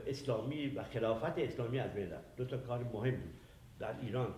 اسلامی 0.07 0.69
و 0.69 0.83
خلافت 0.83 1.39
اسلامی 1.39 1.79
از 1.79 1.95
بین 1.95 2.11
رفت. 2.11 2.37
دو 2.37 2.45
تا 2.45 2.57
کار 2.57 2.85
مهم 2.85 3.17
بود. 3.17 3.35
در 3.79 4.01
ایران 4.01 4.35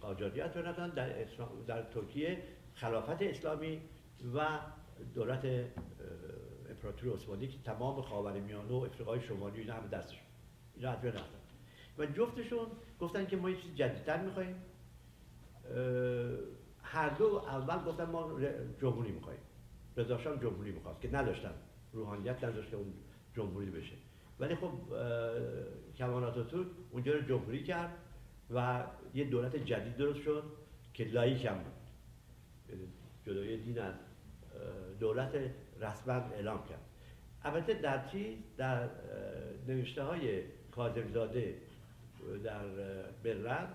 قاجاریت 0.00 0.56
رفتن 0.56 0.88
در, 0.88 1.24
در 1.66 1.82
ترکیه 1.82 2.42
خلافت 2.74 3.22
اسلامی 3.22 3.80
و 4.34 4.58
دولت 5.14 5.44
امپراتوری 6.70 7.12
عثمانی 7.12 7.48
که 7.48 7.58
تمام 7.64 8.02
خاورمیانه 8.02 8.72
و 8.72 8.74
افریقای 8.74 9.20
شمالی 9.20 9.60
اینا 9.60 9.74
همه 9.74 9.88
دستشون. 9.88 10.26
اینا 10.74 10.90
از 10.90 11.00
بین 11.00 11.12
رفتن. 11.12 11.38
و 11.98 12.06
جفتشون 12.06 12.66
گفتن 13.00 13.26
که 13.26 13.36
ما 13.36 13.50
یه 13.50 13.56
چیز 13.56 13.74
جدیدتر 13.74 14.22
می‌خوایم 14.22 14.56
هر 16.82 17.08
دو 17.08 17.24
اول 17.24 17.84
گفتن 17.84 18.04
ما 18.04 18.40
جمهوری 18.80 19.12
می‌خوایم 19.12 19.40
رضا 19.96 20.16
جمهوری 20.16 20.70
می‌خواست 20.70 21.00
که 21.00 21.12
نداشتن. 21.12 21.54
روحانیت 21.92 22.44
نداشت 22.44 22.70
که 22.70 22.76
اون 22.76 22.92
جمهوری 23.36 23.70
بشه. 23.70 23.96
ولی 24.40 24.54
خب 24.54 24.72
کمال 25.96 26.24
آتاتورک 26.24 26.66
اونجا 26.90 27.12
رو 27.12 27.20
جمهوری 27.20 27.62
کرد 27.62 27.90
و 28.50 28.84
یه 29.14 29.24
دولت 29.24 29.56
جدید 29.56 29.96
درست 29.96 30.22
شد 30.22 30.42
که 30.94 31.04
لایک 31.04 31.44
هم 31.44 31.58
بود. 31.58 31.72
جدای 33.26 33.56
دین 33.56 33.78
از 33.78 33.94
دولت 35.00 35.30
رسما 35.80 36.14
اعلام 36.14 36.68
کرد. 36.68 36.80
البته 37.42 37.74
در 37.74 38.08
چیز؟ 38.08 38.38
در 38.56 38.88
نوشته 39.68 40.02
های 40.02 40.42
کاظمزاده 40.70 41.54
در 42.44 42.64
برلن 43.24 43.68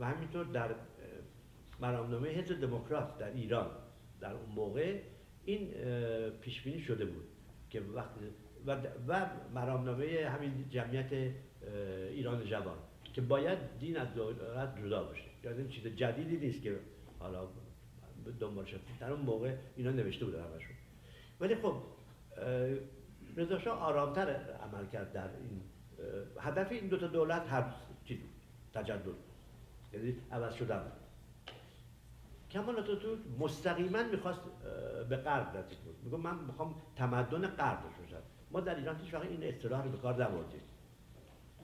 و 0.00 0.04
همینطور 0.04 0.44
در 0.44 0.74
مرامنامه 1.80 2.28
حزب 2.28 2.60
دموکرات 2.60 3.18
در 3.18 3.32
ایران. 3.32 3.70
در 4.20 4.32
اون 4.32 4.48
موقع 4.54 5.00
این 5.44 5.70
پیش 6.40 6.62
بینی 6.62 6.80
شده 6.80 7.04
بود 7.04 7.24
که 7.70 7.80
وقتی 7.80 8.20
و, 8.66 8.76
و 9.08 9.26
مرامنامه 9.54 10.28
همین 10.28 10.68
جمعیت 10.70 11.32
ایران 12.10 12.44
جوان 12.44 12.76
که 13.14 13.20
باید 13.20 13.58
دین 13.78 13.96
از 13.96 14.14
دولت 14.14 14.78
جدا 14.78 15.04
باشه. 15.04 15.24
یعنی 15.44 15.68
چیز 15.68 15.86
جدیدی 15.86 16.36
نیست 16.36 16.62
که 16.62 16.78
حالا 17.18 17.48
دنبال 18.40 18.64
شد. 18.64 18.80
در 19.00 19.12
اون 19.12 19.20
موقع 19.20 19.54
اینا 19.76 19.90
نوشته 19.90 20.24
بود 20.24 20.34
همشون. 20.34 20.76
ولی 21.40 21.54
خب 21.54 21.74
رضا 23.36 23.58
شاه 23.58 23.78
آرامتر 23.78 24.28
عمل 24.30 24.86
کرد 24.86 25.12
در 25.12 25.28
این 25.36 25.62
هدف 26.40 26.72
این 26.72 26.88
دو 26.88 26.96
تا 26.96 27.06
دولت 27.06 27.42
هر 27.48 27.64
چیز 28.04 28.18
تجدد. 28.74 29.14
یعنی 29.92 30.16
عوض 30.32 30.54
شدن. 30.54 30.92
کمال 32.50 32.78
آتاتورک 32.78 33.18
مستقیما 33.38 34.02
می‌خواست 34.02 34.40
به 35.08 35.16
غرب 35.16 35.56
نزدیک 35.56 35.78
بود. 35.78 35.96
میگم 36.04 36.20
من 36.20 36.44
می‌خوام 36.44 36.74
تمدن 36.96 37.46
غرب 37.46 37.78
باشم 37.82 38.22
ما 38.50 38.60
در 38.60 38.76
ایران 38.76 38.96
هیچ 38.96 39.14
وقت 39.14 39.24
این 39.24 39.44
اصطلاح 39.44 39.84
رو 39.84 39.90
به 39.90 39.98
کار 39.98 40.14
نبردیم. 40.14 40.60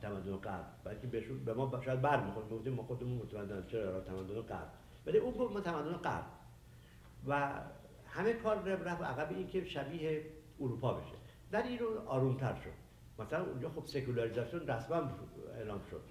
تمدن 0.01 0.37
غرب 0.37 0.66
بلکه 0.84 1.07
بهشون 1.07 1.45
به 1.45 1.55
ما 1.55 1.80
شاید 1.84 2.01
بر 2.01 2.24
می‌خوریم 2.24 2.49
گفتیم 2.49 2.72
ما 2.72 2.82
خودمون 2.82 3.18
متمدن. 3.18 3.66
چرا 3.66 4.01
تمدن 4.01 4.41
غرب 4.41 4.72
ولی 5.07 5.18
اون 5.18 5.34
گفت 5.34 5.53
ما 5.53 5.61
تمدن 5.61 6.01
و 7.26 7.61
همه 8.07 8.32
کار 8.32 8.57
رفت. 8.57 9.03
عقب 9.03 9.30
این 9.30 9.49
که 9.49 9.64
شبیه 9.64 10.26
اروپا 10.61 10.93
بشه. 10.95 11.16
در 11.51 11.62
ایران 11.62 11.99
آرومتر 12.07 12.55
شد. 12.55 12.70
مثلا 13.24 13.45
اونجا 13.45 13.68
خب 13.68 13.87
سکولاریزاسیون 13.87 14.66
رسما 14.66 15.11
اعلام 15.57 15.80
شد. 15.91 16.03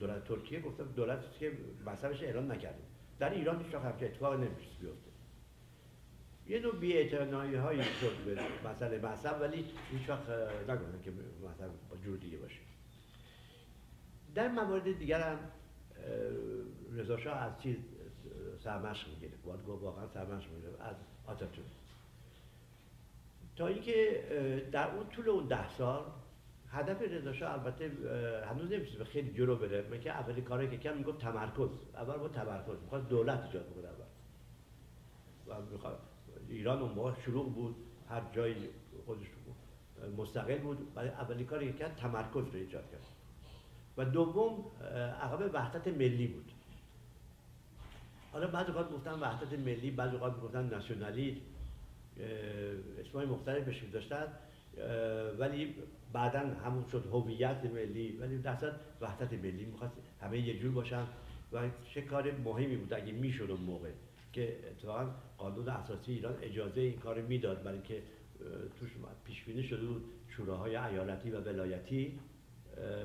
دولت 0.00 0.24
ترکیه 0.24 0.60
گفتم 0.60 0.84
دولتی 0.84 1.26
که 1.38 1.52
مذهبش 1.86 2.22
اعلام 2.22 2.52
نکردیم 2.52 2.86
در 3.18 3.30
ایران 3.30 3.62
هیچ 3.64 3.74
وقت 3.74 4.02
اتفاق 4.02 4.34
نمیشه 4.34 4.70
بیفته 4.80 5.09
یه 6.50 6.60
نوع 6.60 6.76
بی‌اعتنایی 6.76 7.54
هایی 7.54 7.82
شد 7.82 8.16
به 8.26 8.38
مسئله 8.70 8.98
مذهب 8.98 9.40
ولی 9.40 9.64
هیچ 9.90 10.08
وقت 10.08 10.28
نگفتن 10.68 11.00
که 11.04 11.10
با 11.90 11.96
جور 12.04 12.16
دیگه 12.16 12.36
باشه. 12.36 12.58
در 14.34 14.48
موارد 14.48 14.98
دیگر 14.98 15.20
هم 15.20 15.38
رضا 16.96 17.16
شاه 17.16 17.36
از 17.36 17.52
چیز 17.62 17.76
سرمشق 18.64 19.08
می‌گیره. 19.08 19.32
باید 19.44 19.66
گفت 19.66 19.82
واقعا 19.82 20.08
سرمشق 20.08 20.50
می‌گیره. 20.50 20.72
از 20.80 20.96
آتاتورک 21.26 21.68
تا 23.56 23.66
اینکه 23.66 24.24
در 24.72 24.90
اون 24.90 25.08
طول 25.08 25.28
اون 25.28 25.46
ده 25.46 25.68
سال 25.68 26.04
هدف 26.70 27.02
رضا 27.02 27.48
البته 27.48 27.90
هنوز 28.50 28.72
نمیشه 28.72 29.04
خیلی 29.04 29.32
جلو 29.32 29.56
بره. 29.56 29.98
که 29.98 30.10
اولی 30.10 30.42
کاری 30.42 30.70
که 30.70 30.76
کرد 30.76 30.96
می‌گفت 30.96 31.18
تمرکز. 31.18 31.70
اول 31.94 32.16
با 32.16 32.28
تمرکز. 32.28 32.82
می‌خواد 32.82 33.08
دولت 33.08 33.44
ایجاد 33.44 33.66
بکنه 33.66 33.88
اول. 33.88 34.04
و 35.46 35.62
می‌خواد 35.72 35.98
ایران 36.50 36.78
اون 36.78 36.92
موقع 36.92 37.12
شروع 37.24 37.52
بود 37.52 37.76
هر 38.08 38.22
جایی 38.32 38.68
خودش 39.06 39.26
مستقل 40.16 40.58
بود. 40.58 40.78
ولی 40.96 41.08
اولی 41.08 41.44
کاری 41.44 41.72
که 41.72 41.78
کرد 41.78 41.96
تمرکز 41.96 42.44
رو 42.52 42.54
ایجاد 42.54 42.90
کرد. 42.90 43.06
و 43.96 44.04
دوم 44.04 44.64
عقب 45.22 45.50
وحدت 45.54 45.88
ملی 45.88 46.26
بود. 46.26 46.52
حالا 48.32 48.46
بعضی 48.46 48.72
وقت 48.72 48.92
گفتن 48.92 49.12
وحدت 49.12 49.52
ملی 49.58 49.90
بعضی 49.90 50.16
وقت 50.16 50.40
گفتن 50.40 50.68
ناسیونالیسم 50.68 51.40
اسمای 53.00 53.26
مختلف 53.26 53.64
بهش 53.64 53.82
داشتن 53.92 54.26
ولی 55.38 55.74
بعدا 56.12 56.38
همون 56.38 56.84
شد 56.92 57.06
هویت 57.06 57.64
ملی. 57.64 58.16
ولی 58.20 58.38
در 58.38 58.72
وحدت 59.00 59.32
ملی 59.32 59.64
می‌خواست 59.64 59.94
همه 60.20 60.38
یه 60.40 60.58
جور 60.58 60.72
باشن 60.72 61.06
و 61.52 61.68
چه 61.94 62.02
کار 62.02 62.32
مهمی 62.32 62.76
بود 62.76 62.92
اگه 62.92 63.12
می‌شد 63.12 63.50
اون 63.50 63.60
موقع. 63.60 63.90
که 64.32 64.58
اتفاقا 64.70 65.10
قانون 65.38 65.68
اساسی 65.68 66.12
ایران 66.12 66.38
اجازه 66.42 66.80
این 66.80 66.98
کار 66.98 67.20
می‌داد 67.20 67.62
برای 67.62 67.82
که 67.82 68.02
توش 68.80 68.90
پیش 69.24 69.44
بینی 69.44 69.62
شده 69.62 69.86
بود 69.86 70.04
شوراهای 70.28 70.76
ایالتی 70.76 71.30
و 71.30 71.40
ولایتی 71.40 72.20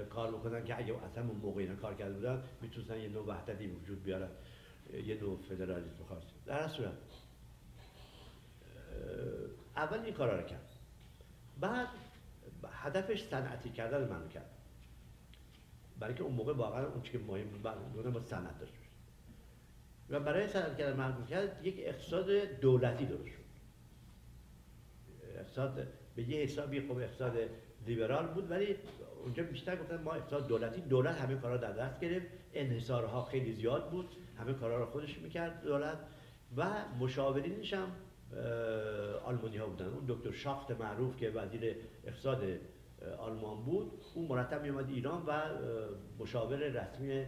کار 0.10 0.32
بکنن 0.32 0.66
که 0.66 0.78
اگه 0.78 1.04
اصلا 1.04 1.28
اون 1.28 1.38
موقع 1.38 1.66
کار 1.66 1.96
کرده 1.96 2.14
بودن 2.14 2.44
می‌تونستن 2.62 3.00
یه 3.00 3.10
نوع 3.10 3.26
وحدتی 3.26 3.68
وجود 3.68 4.04
بیارن 4.04 4.30
یه 5.06 5.22
نوع 5.22 5.38
فدرالیسم 5.50 6.04
خاص. 6.10 6.24
در 6.46 6.68
صورت 6.68 6.94
اول 9.76 10.00
این 10.00 10.14
کارا 10.14 10.40
رو 10.40 10.48
کرد. 10.48 10.70
بعد 11.60 11.88
هدفش 12.72 13.24
صنعتی 13.24 13.70
کردن 13.70 14.14
مملکت 14.14 14.46
برای 16.00 16.14
که 16.14 16.24
اون 16.24 16.34
موقع 16.34 16.54
واقعا 16.54 16.86
اون 16.86 17.02
که 17.02 17.20
مهم 17.20 17.50
بود 17.50 17.62
با 18.14 18.20
صنعت 18.20 18.60
داشت. 18.60 18.74
و 20.10 20.20
برای 20.20 20.48
صنعت 20.48 20.78
کردن 20.78 21.02
مملکت 21.02 21.50
یک 21.64 21.76
اقتصاد 21.78 22.32
دولتی 22.62 23.06
درست 23.06 23.28
شد. 23.28 23.46
اقتصاد 25.38 25.88
به 26.16 26.30
یه 26.30 26.44
حسابی 26.44 26.82
خب 26.82 26.98
اقتصاد 26.98 27.34
لیبرال 27.88 28.28
بود 28.28 28.52
ولی 28.52 28.76
اونجا 29.24 29.44
بیشتر 29.44 29.76
گفتن 29.76 30.02
ما 30.02 30.14
اقتصاد 30.14 30.48
دولتی 30.48 30.82
دولت 30.82 31.16
همه 31.16 31.36
کارا 31.36 31.58
در 31.58 31.72
دست 31.72 32.00
گرفت. 32.00 32.28
انحصارها 32.54 33.26
خیلی 33.26 33.54
زیاد 33.54 33.90
بود 33.90 34.10
همه 34.38 34.54
کارا 34.54 34.80
رو 34.80 34.86
خودش 34.86 35.18
می‌کرد 35.18 35.64
دولت. 35.64 35.98
و 36.58 36.66
مشاورینش 37.00 37.74
هم 37.74 37.92
آلمانی 39.26 39.58
ها 39.58 39.68
بودن. 39.68 39.86
اون 39.86 40.06
دکتر 40.08 40.32
شاخت 40.32 40.72
معروف 40.72 41.18
که 41.18 41.30
وزیر 41.30 41.76
اقتصاد 42.06 42.44
آلمان 43.18 43.64
بود 43.64 43.92
اون 44.14 44.28
مرتب 44.28 44.62
میومد 44.62 44.90
ایران 44.90 45.24
و 45.28 45.42
مشاور 46.20 46.58
رسمی 46.58 47.26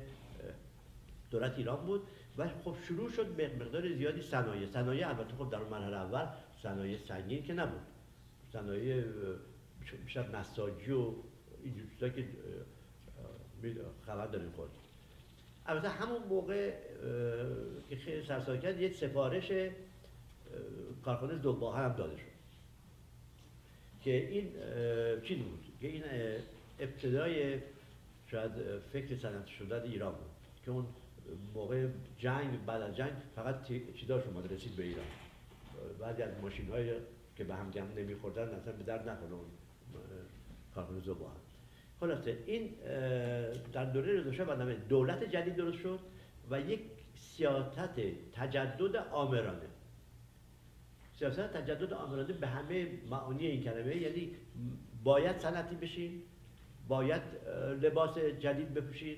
دولت 1.32 1.58
ایران 1.58 1.86
بود. 1.86 2.02
و 2.38 2.48
خب 2.64 2.76
شروع 2.88 3.10
شد 3.10 3.28
به 3.28 3.56
مقدار 3.56 3.94
زیادی 3.94 4.22
صنایع. 4.22 4.66
صنایع 4.66 5.08
البته 5.08 5.36
خب 5.36 5.50
در 5.52 5.60
مرحله 5.60 5.96
اول 5.98 6.28
صنایع 6.64 6.98
سنگین 6.98 7.44
که 7.44 7.54
نبود. 7.54 7.82
صنایع 8.54 9.04
بیشتر 10.06 10.38
نساجی 10.38 10.92
و 10.92 11.14
این 11.64 11.90
که 12.00 12.28
خبر 14.06 14.28
داریم 14.28 14.52
خود. 14.52 14.70
البته 15.66 15.90
همون 15.90 16.24
موقع 16.24 16.72
که 17.90 17.96
خیلی 17.96 18.24
سرسال 18.24 18.58
کرد 18.58 18.82
یک 18.82 18.96
سفارش 18.96 19.52
کارخانه 21.06 21.38
زباه 21.38 21.78
هم 21.78 21.94
داده 21.94 22.18
شد. 22.18 22.38
که 24.02 24.28
این 24.28 24.52
چی 25.24 25.36
بود؟ 25.36 25.66
که 25.82 25.88
این 25.88 26.04
ابتدای 26.80 27.60
شاید 28.28 28.52
فکر 28.94 29.16
صنعتی 29.16 29.52
شدن 29.52 29.82
ایران 29.82 30.12
بود. 30.12 30.30
که 30.66 30.72
اون 30.72 30.86
موقع 31.56 31.88
جنگ 32.18 32.66
بعد 32.66 32.82
از 32.82 32.96
جنگ 32.96 33.12
فقط 33.36 33.68
چیزاش 33.96 34.24
اومد 34.24 34.54
رسید 34.54 34.76
به 34.76 34.84
ایران. 34.84 35.06
بعضی 36.00 36.22
از 36.22 36.32
ماشین 36.42 36.70
های 36.70 36.92
که 37.36 37.44
به 37.44 37.56
هم 37.56 37.72
گم 37.72 37.88
نمیخوردن 37.98 38.50
اصلا 38.50 38.74
به 38.74 38.84
درد 38.84 39.10
نکنه 39.10 39.34
اون 39.34 39.46
کارخانه 40.76 41.00
زباه 41.00 41.36
خلاصه 42.00 42.38
این 42.46 42.70
در 43.74 43.86
دوره 43.86 44.20
رضا 44.20 44.32
شاه 44.32 44.74
دولت 44.74 45.24
جدید 45.24 45.56
درست 45.56 45.78
شد 45.78 46.00
و 46.52 46.62
یک 46.62 46.80
سیاست 47.16 48.00
تجدد 48.34 48.96
آمرانه. 48.96 49.68
سیاست 51.20 51.54
تجدد 51.54 51.94
آمرانه 51.94 52.34
به 52.34 52.48
همه 52.48 52.88
معانی 53.10 53.46
این 53.46 53.64
کلمه 53.64 53.96
یعنی 53.96 54.36
باید 55.04 55.40
صنعتی 55.40 55.76
بشین 55.76 56.22
باید 56.88 57.22
لباس 57.82 58.18
جدید 58.18 58.74
بپوشید 58.74 59.18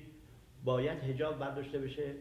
باید 0.64 0.98
هجاب 0.98 1.38
برداشته 1.38 1.78
بشه 1.78 2.14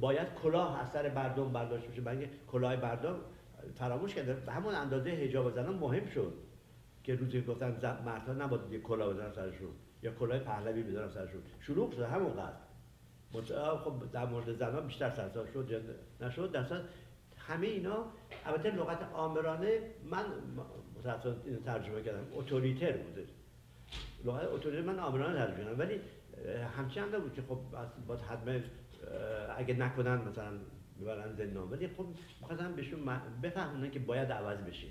باید 0.00 0.34
کلاه 0.42 0.80
از 0.80 0.90
سر 0.90 1.14
مردم 1.14 1.52
برداشت 1.52 1.86
بشه. 1.86 2.00
برای 2.00 2.26
کلاه 2.48 2.76
مردم 2.76 3.16
فراموش 3.78 4.14
کرده 4.14 4.32
به 4.34 4.52
همون 4.52 4.74
اندازه 4.74 5.10
حجاب 5.10 5.54
زنان 5.54 5.74
مهم 5.74 6.06
شد 6.06 6.32
که 7.04 7.14
روزی 7.14 7.42
گفتن 7.42 8.00
مردها 8.04 8.32
نباید 8.32 8.72
یه 8.72 8.80
کلاه 8.80 9.14
بزنن 9.14 9.32
سرشون 9.32 9.70
یا 10.02 10.12
کلاه 10.12 10.38
پهلوی 10.38 10.82
بزنن 10.82 11.08
سرشون. 11.08 11.42
شروع 11.60 11.92
شد 11.92 12.02
همون 12.02 12.32
قدر 12.32 13.76
خب 13.76 13.92
در 14.12 14.26
مورد 14.26 14.52
زنان 14.52 14.86
بیشتر 14.86 15.10
سرسار 15.10 15.46
شد 15.54 15.82
نشد. 16.20 16.52
در 16.52 16.80
همه 17.38 17.66
اینا 17.66 18.04
البته 18.46 18.70
لغت 18.70 19.12
آمرانه 19.12 19.80
من 20.10 20.24
ترجمه 21.64 22.02
کردم 22.02 22.24
اتوریتر 22.34 22.92
بوده. 22.92 23.24
لغت 24.24 24.48
اتوریتر 24.52 24.82
من 24.82 24.98
آمرانه 24.98 25.38
ترجمه 25.38 25.64
کردم 25.64 25.78
ولی 25.78 26.00
همچنان 26.76 27.20
بود 27.20 27.34
که 27.34 27.42
خب 27.42 27.58
با 28.06 28.16
حتما 28.16 28.52
اگه 29.56 29.74
نکنن 29.74 30.28
مثلا 30.28 30.52
ببرن 31.00 31.34
زندان. 31.34 31.70
ولی 31.70 31.88
خب 31.88 32.06
می‌خواستن 32.40 32.72
بهشون 32.72 33.00
بفهمونن 33.42 33.90
که 33.90 33.98
باید 33.98 34.32
عوض 34.32 34.58
بشه. 34.58 34.86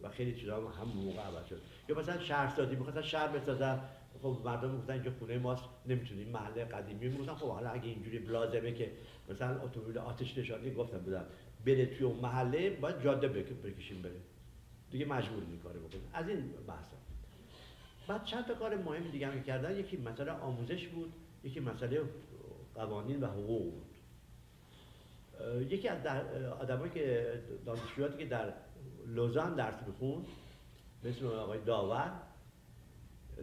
و 0.00 0.08
خیلی 0.08 0.40
چیزا 0.40 0.56
هم 0.56 0.82
همون 0.82 1.04
موقع 1.04 1.20
عوض 1.20 1.46
شد. 1.46 1.60
یا 1.88 1.98
مثلا 1.98 2.18
شهرسازی 2.18 2.76
می‌خواستن 2.76 3.02
شهر 3.02 3.28
بسازن. 3.28 3.80
خب 4.22 4.38
مردم 4.44 4.70
می‌گفتن 4.70 4.92
اینجا 4.92 5.10
خونه 5.18 5.38
ماست. 5.38 5.64
نمی‌تونیم 5.86 6.28
محله 6.28 6.64
قدیمی 6.64 7.08
می‌گفتن 7.08 7.34
خب 7.34 7.48
حالا 7.48 7.70
اگه 7.70 7.88
اینجوری 7.88 8.18
لازمه 8.18 8.72
که 8.72 8.90
مثلا 9.30 9.62
اتومبیل 9.62 9.98
آتش 9.98 10.38
نشانی 10.38 10.74
گفتم 10.74 10.98
بودن 10.98 11.24
بره 11.66 11.86
توی 11.86 12.06
اون 12.06 12.20
محله 12.20 12.70
باید 12.70 13.02
جاده 13.02 13.28
بکشیم 13.28 14.02
بره. 14.02 14.20
دیگه 14.90 15.04
مجبور 15.04 15.42
این 15.50 15.58
کارو 15.58 15.80
از 16.12 16.28
این 16.28 16.50
بحثا 16.66 16.96
بعد 18.12 18.24
چند 18.24 18.46
تا 18.46 18.54
کار 18.54 18.76
مهم 18.76 19.10
دیگه 19.10 19.26
هم 19.26 19.42
کردن. 19.42 19.78
یکی 19.78 19.96
مسئله 19.96 20.32
آموزش 20.32 20.88
بود 20.88 21.12
یکی 21.44 21.60
مسئله 21.60 22.00
قوانین 22.74 23.20
و 23.20 23.26
حقوق 23.26 23.62
بود. 23.62 23.86
یکی 25.68 25.88
از 25.88 26.06
آدمایی 26.60 26.90
که 26.90 27.32
دانشجویاتی 27.66 28.18
که 28.18 28.26
در 28.26 28.52
لوزان 29.06 29.54
درس 29.54 29.74
بخون 29.74 30.24
مثل 31.04 31.26
آقای 31.26 31.60
داور 31.60 32.12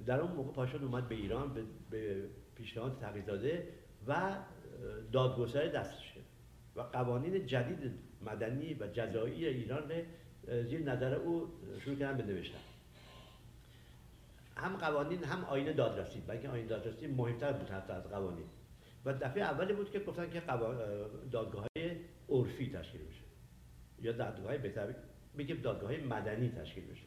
در 0.05 0.19
اون 0.19 0.31
موقع 0.31 0.51
پاشون 0.51 0.83
اومد 0.83 1.09
به 1.09 1.15
ایران 1.15 1.67
به 1.89 2.23
پیشنهاد 2.55 2.97
تقیزاده 3.01 3.67
و 4.07 4.35
دادگستر 5.11 5.67
دستش 5.67 6.13
کرد 6.13 6.23
و 6.75 6.81
قوانین 6.81 7.45
جدید 7.45 7.91
مدنی 8.25 8.73
و 8.73 8.87
جزایی 8.87 9.45
ایران 9.45 9.91
زیر 10.47 10.79
نظر 10.79 11.13
او 11.13 11.47
شروع 11.79 11.95
کردن 11.95 12.17
به 12.17 12.23
نوشتن. 12.23 12.68
هم 14.59 14.77
قوانین 14.77 15.23
هم 15.23 15.45
آین 15.45 15.71
دادرسی. 15.71 16.21
بلکه 16.27 16.49
آین 16.49 16.67
دادرسی 16.67 17.07
مهمتر 17.07 17.51
بود 17.53 17.69
حتی 17.69 17.93
از 17.93 18.03
قوانین. 18.03 18.45
و 19.05 19.13
دفعه 19.13 19.43
اولی 19.43 19.73
بود 19.73 19.91
که 19.91 19.99
گفتن 19.99 20.29
که 20.29 20.41
دادگاه 21.31 21.65
های 21.77 21.95
عرفی 22.29 22.71
تشکیل 22.71 23.01
بشه. 23.01 23.23
یا 24.01 24.11
دادگاه 24.11 24.47
های 24.47 24.57
بهتر 24.57 24.95
بگیم 25.37 25.61
دادگاه 25.61 25.97
مدنی 25.97 26.49
تشکیل 26.49 26.85
بشه. 26.85 27.03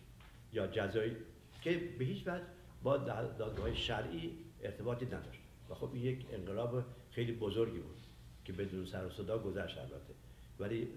یا 0.52 0.66
جزایی 0.66 1.16
که 1.62 1.80
به 1.98 2.04
هیچ 2.04 2.28
وجه 2.28 2.44
با 2.82 2.96
دادگاه 2.96 3.74
شرعی 3.74 4.38
ارتباطی 4.62 5.06
نداشت. 5.06 5.40
و 5.70 5.74
خب 5.74 5.90
این 5.92 6.02
یک 6.02 6.26
انقلاب 6.32 6.84
خیلی 7.10 7.32
بزرگی 7.32 7.78
بود 7.78 8.06
که 8.44 8.52
بدون 8.52 8.86
سر 8.86 9.06
و 9.06 9.10
صدا 9.10 9.38
گذشت 9.38 9.78
البته. 9.78 10.14
ولی 10.60 10.88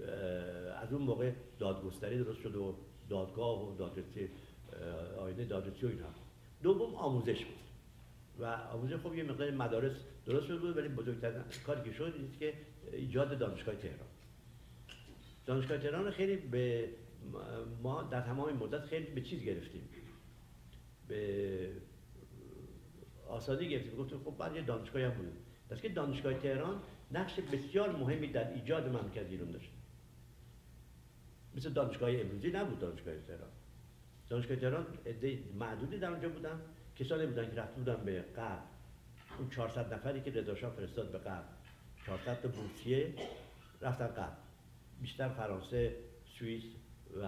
از 0.82 0.93
اون 0.93 1.01
موقع 1.01 1.32
دادگستری 1.60 2.24
درست 2.24 2.41
شد 2.41 2.56
و 2.56 2.76
دادگاه 3.10 3.72
و 3.72 3.78
دادرسی 3.78 4.30
آینه 5.18 5.45
دادرسی 5.45 5.86
و 5.86 5.89
دوم 6.66 6.95
آموزش 6.95 7.45
بود. 7.45 7.57
و 8.39 8.45
آموزش 8.45 8.95
خب 8.95 9.16
یه 9.16 9.24
مقدار 9.24 9.51
مدارس 9.51 9.95
درست 10.26 10.47
بود 10.47 10.78
ولی 10.78 10.88
بزرگترین 10.88 11.41
کاری 11.66 11.89
که 11.89 11.95
شد 11.97 12.13
این 12.18 12.32
که 12.39 12.53
ایجاد 12.91 13.38
دانشگاه 13.38 13.76
تهران. 13.76 14.07
دانشگاه 15.45 15.78
تهران 15.78 16.11
خیلی 16.11 16.36
به 16.36 16.89
ما 17.84 18.03
در 18.03 18.22
تمام 18.22 18.53
مدت 18.53 18.86
خیلی 18.86 19.05
به 19.05 19.22
چیز 19.22 19.43
گرفتیم. 19.43 19.89
به 21.07 21.70
آسادی 23.28 23.70
گرفتیم. 23.70 23.95
گفتیم 23.95 24.20
خب 24.26 24.38
بعد 24.38 24.55
یه 24.55 24.61
دانشگاهی 24.61 25.05
هم 25.05 25.11
بود 25.11 25.34
دست 25.72 25.82
که 25.82 25.89
دانشگاه 25.89 26.34
تهران 26.34 26.82
نقش 27.11 27.39
بسیار 27.39 27.95
مهمی 27.95 28.28
در 28.28 28.53
ایجاد 28.53 28.88
مملکت 28.88 29.30
ایران 29.30 29.51
داشت. 29.51 29.70
مثل 31.55 31.70
دانشگاه 31.70 32.09
امروزی 32.11 32.51
نبود 32.51 32.80
دانشگاه 32.80 33.18
تهران. 33.18 33.49
دانشگاه 34.30 34.57
تهران 34.57 34.86
عده 35.05 35.39
معدودی 35.59 35.97
در 35.97 36.09
اونجا 36.09 36.30
بودن 36.30 36.61
کسانی 36.95 37.26
بودن 37.26 37.49
که 37.49 37.61
رفته 37.61 37.76
بودن 37.76 37.95
به 38.05 38.26
غرب 38.36 38.63
اون 39.39 39.49
400 39.49 39.93
نفری 39.93 40.21
که 40.21 40.32
رضا 40.32 40.69
فرستاد 40.69 41.11
به 41.11 41.17
غرب 41.17 41.45
400 42.05 42.41
تا 42.41 42.47
بورسیه 42.47 43.13
رفتن 43.82 44.07
غرب 44.07 44.38
بیشتر 45.01 45.30
فرانسه 45.30 45.95
سوئیس 46.39 46.63
و 47.21 47.26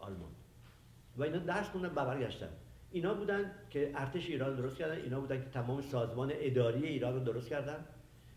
آلمان. 0.00 0.30
و 1.16 1.22
اینا 1.22 1.38
درس 1.38 1.68
خوندن 1.68 1.88
برگشتن 1.88 2.48
اینا 2.90 3.14
بودن 3.14 3.50
که 3.70 3.92
ارتش 3.94 4.26
ایران 4.26 4.56
درست 4.56 4.76
کردن. 4.76 4.96
اینا 4.96 5.20
بودن 5.20 5.38
که 5.38 5.50
تمام 5.50 5.80
سازمان 5.80 6.32
اداری 6.34 6.86
ایران 6.86 7.14
رو 7.14 7.20
درست 7.20 7.48
کردن. 7.48 7.84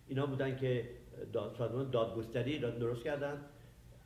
اینا 0.08 0.26
بودن 0.26 0.58
که 0.58 0.90
داد، 1.34 1.56
سازمان 1.58 1.90
دادگستری 1.90 2.52
ایران 2.52 2.78
درست 2.78 3.04
کردن. 3.04 3.42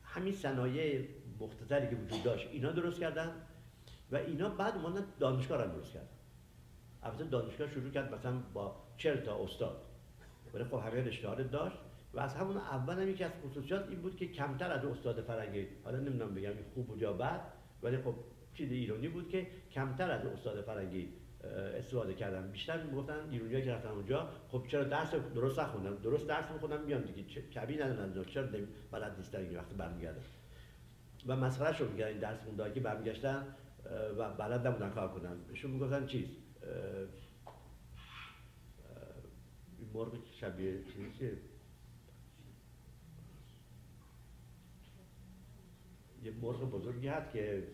همین 0.04 0.32
صنایع 0.32 1.08
مختصری 1.40 1.88
که 1.88 1.96
وجود 1.96 2.22
داشت 2.22 2.48
اینا 2.52 2.70
درست 2.72 3.00
کردن. 3.00 3.32
و 4.12 4.16
اینا 4.16 4.48
بعد 4.48 4.74
اومدن 4.76 5.04
دانشگاه 5.18 5.64
رو 5.64 5.72
درست 5.72 5.92
کردن. 5.92 6.06
البته 7.02 7.24
دانشگاه 7.24 7.68
شروع 7.68 7.90
کرد 7.90 8.14
مثلا 8.14 8.38
با 8.54 8.76
چهل 8.96 9.20
تا 9.20 9.44
استاد. 9.44 9.82
ولی 10.54 10.64
خب 10.64 10.74
همه 10.74 11.04
رشته 11.04 11.42
داشت 11.42 11.76
و 12.14 12.20
از 12.20 12.34
همون 12.34 12.56
اول 12.56 12.98
هم 12.98 13.08
یکی 13.08 13.24
از 13.24 13.32
خصوصیات 13.44 13.88
این 13.88 14.02
بود 14.02 14.16
که 14.16 14.28
کمتر 14.28 14.72
از 14.72 14.84
استاد 14.84 15.20
فرنگی. 15.20 15.66
حالا 15.84 15.98
نمی‌دونم 15.98 16.34
بگم 16.34 16.50
خوب 16.74 16.86
بود 16.86 17.02
یا 17.02 17.12
بد 17.12 17.40
ولی 17.82 17.98
خب 17.98 18.14
چیز 18.54 18.72
ایرانی 18.72 19.08
بود 19.08 19.28
که 19.28 19.46
کمتر 19.72 20.10
از 20.10 20.26
استاد 20.26 20.60
فرنگی 20.60 21.08
استفاده 21.78 22.14
کردن. 22.14 22.50
بیشتر 22.50 22.82
می‌گفتن 22.82 23.30
ایرونیا 23.30 23.60
که 23.60 23.72
رفتن 23.72 23.88
اونجا 23.88 24.28
خب 24.48 24.64
چرا 24.68 24.84
درس 24.84 25.14
درست 25.14 25.58
نخوندن؟ 25.58 25.94
درست 25.94 26.26
درس 26.26 26.50
میخوندن 26.50 26.84
میان 26.84 27.02
دیگه. 27.02 27.42
کبی 27.42 27.76
ندارن 27.76 28.24
چرا 28.24 28.46
بلد 28.92 29.16
نیستن 29.18 29.38
این 29.38 29.56
وقت 29.56 29.68
برمیگردن؟ 29.68 30.22
و 31.26 31.36
مسخره 31.36 31.76
شو 31.76 31.88
میگن 31.88 32.06
این 32.06 32.18
درس 32.18 32.38
خونده 32.44 32.72
که 32.72 32.80
برمیگشتن. 32.80 33.44
و 34.18 34.30
بلد 34.30 34.66
نبودن 34.66 34.90
کار 34.90 35.08
کنن. 35.08 35.36
بهشون 35.48 35.70
می‌گفتن 35.70 36.06
چیز؟ 36.06 36.26
مرغ 39.94 40.12
شبیه 40.40 40.84
چیزی 40.84 41.36
یه 46.22 46.32
مرغ 46.42 46.70
بزرگی 46.70 47.08
هست 47.08 47.32
که 47.32 47.66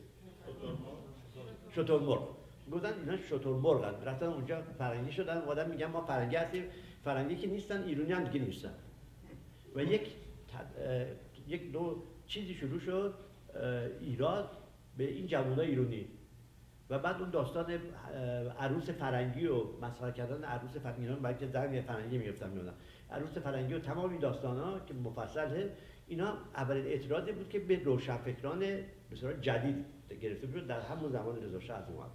شطور 1.75 2.01
مرغ. 2.01 2.37
گفتن 2.73 2.99
اینا 2.99 3.17
شطور 3.17 3.61
مرغن. 3.61 4.05
رفتن 4.05 4.27
اونجا 4.27 4.63
فرنگی 4.63 5.13
شدن. 5.13 5.37
آدم 5.37 5.71
میگن 5.71 5.87
ما 5.87 6.07
فرنگی 6.07 6.37
هستیم. 6.37 6.65
فرنگی 7.05 7.37
که 7.37 7.47
نیستن 7.47 7.83
ایرانی 7.83 8.13
هم 8.13 8.25
دیگه 8.25 8.45
نیستن. 8.45 8.75
و 9.75 9.83
یک 9.83 10.13
یک 11.49 11.73
دو 11.73 12.03
چیزی 12.27 12.55
شروع 12.55 12.81
شد. 12.81 13.15
ایراد 14.01 14.51
به 14.97 15.05
این 15.05 15.27
جوانای 15.27 15.67
ایرانی 15.67 16.07
و 16.91 16.99
بعد 16.99 17.21
اون 17.21 17.31
داستان 17.31 17.79
عروس 18.59 18.91
فرنگی 18.91 19.47
و 19.47 19.65
مسخره 19.83 20.13
کردن 20.13 20.45
عروس 20.45 20.77
فرنگی 20.77 21.07
برای 21.07 21.39
که 21.39 21.47
زن 21.47 21.81
فرنگی 21.81 22.19
می‌گفتن 22.19 22.51
میونن 22.51 22.73
عروس 23.11 23.39
فرنگی 23.39 23.75
و 23.75 23.79
تمام 23.79 24.11
این 24.11 24.21
داستان 24.21 24.81
که 24.87 24.95
مفصله 24.95 25.73
اینا 26.07 26.39
اولین 26.55 26.87
اعتراضی 26.87 27.33
بود 27.33 27.49
که 27.49 27.59
به 27.59 27.85
روشنفکران 27.85 28.59
به 28.59 29.41
جدید 29.41 29.85
گرفته 30.21 30.47
بود 30.47 30.67
در 30.67 30.81
همون 30.81 31.13
زمان 31.13 31.43
رضا 31.43 31.61
شاه 31.61 31.79
از 31.79 31.91
اومد. 31.91 32.11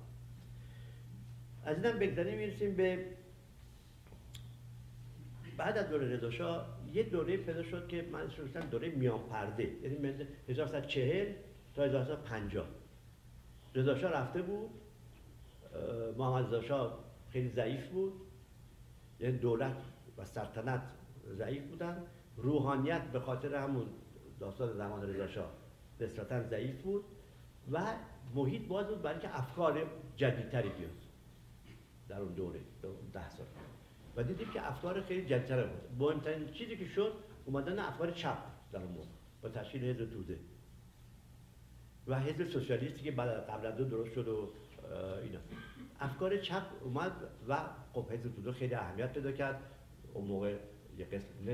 از 1.66 1.84
اینم 1.84 2.00
بگذاریم 2.00 2.38
می‌رسیم 2.38 2.76
به 2.76 3.06
بعد 5.58 5.78
از 5.78 5.90
دوره 5.90 6.08
رضا 6.08 6.32
شاه 6.32 6.68
یه 6.94 7.04
دوره 7.04 7.38
پیدا 7.38 7.64
شد 7.64 7.88
که 7.88 8.06
من 8.12 8.30
شروع 8.30 8.50
دوره 8.72 8.90
میان 8.90 9.20
پرده 9.20 9.64
یعنی 9.84 9.98
من 9.98 10.28
1940 10.50 11.26
تا 11.76 11.84
1950 11.84 12.66
رضا 13.76 13.96
شاه 13.96 14.12
رفته 14.12 14.42
بود. 14.42 14.70
محمد 16.18 16.56
رضا 16.56 17.00
خیلی 17.30 17.50
ضعیف 17.50 17.90
بود. 17.90 18.14
یعنی 19.20 19.38
دولت 19.38 19.78
و 20.18 20.26
سلطنت 20.26 20.92
ضعیف 21.28 21.64
بودن. 21.68 22.04
روحانیت 22.38 23.02
به 23.02 23.20
خاطر 23.20 23.56
همون 23.56 23.88
داستان 24.40 24.74
زمان 24.74 25.04
رضا 25.04 25.28
شاه 25.28 25.52
ضعیف 26.50 26.82
بود 26.82 27.06
و 27.72 27.82
محیط 28.36 28.68
باز 28.68 28.88
بود 28.88 29.02
برای 29.02 29.20
که 29.20 29.40
افکار 29.40 29.86
جدیدتری 30.16 30.70
بیاد 30.70 30.92
در 32.08 32.22
اون 32.22 32.34
دوره 32.34 32.60
ده 33.14 33.30
سال. 33.30 33.46
و 34.16 34.24
دیدیم 34.24 34.50
که 34.50 34.68
افکار 34.68 35.02
خیلی 35.02 35.26
جدیدتر 35.26 35.64
بود. 35.64 35.82
مهمترین 36.00 36.52
چیزی 36.52 36.78
که 36.78 36.86
شد 36.86 37.14
اومدن 37.46 37.80
افکار 37.80 38.12
چپ 38.12 38.38
در 38.72 38.80
اون 38.80 38.92
موقع 38.92 39.08
با 39.42 39.50
تشکیل 39.50 39.84
حزب 39.84 40.06
توده. 40.06 40.40
و 42.08 42.20
حزب 42.20 42.47
سوسیالیستی 42.49 43.04
که 43.04 43.12
بعد 43.12 43.30
قبل 43.30 43.66
از 43.66 43.78
دو 43.78 43.84
درست 43.84 44.14
شد 44.14 44.28
و 44.28 44.49
اینا. 45.24 45.39
افکار 45.99 46.38
چپ 46.38 46.64
اومد 46.84 47.12
و 47.47 47.58
خب 47.93 48.12
حزب 48.12 48.36
توده 48.36 48.52
خیلی 48.52 48.74
اهمیت 48.74 49.14
پیدا 49.14 49.32
کرد. 49.32 49.62
اون 50.14 50.28
موقع 50.28 50.56
یه 50.97 51.06
قسم 51.06 51.49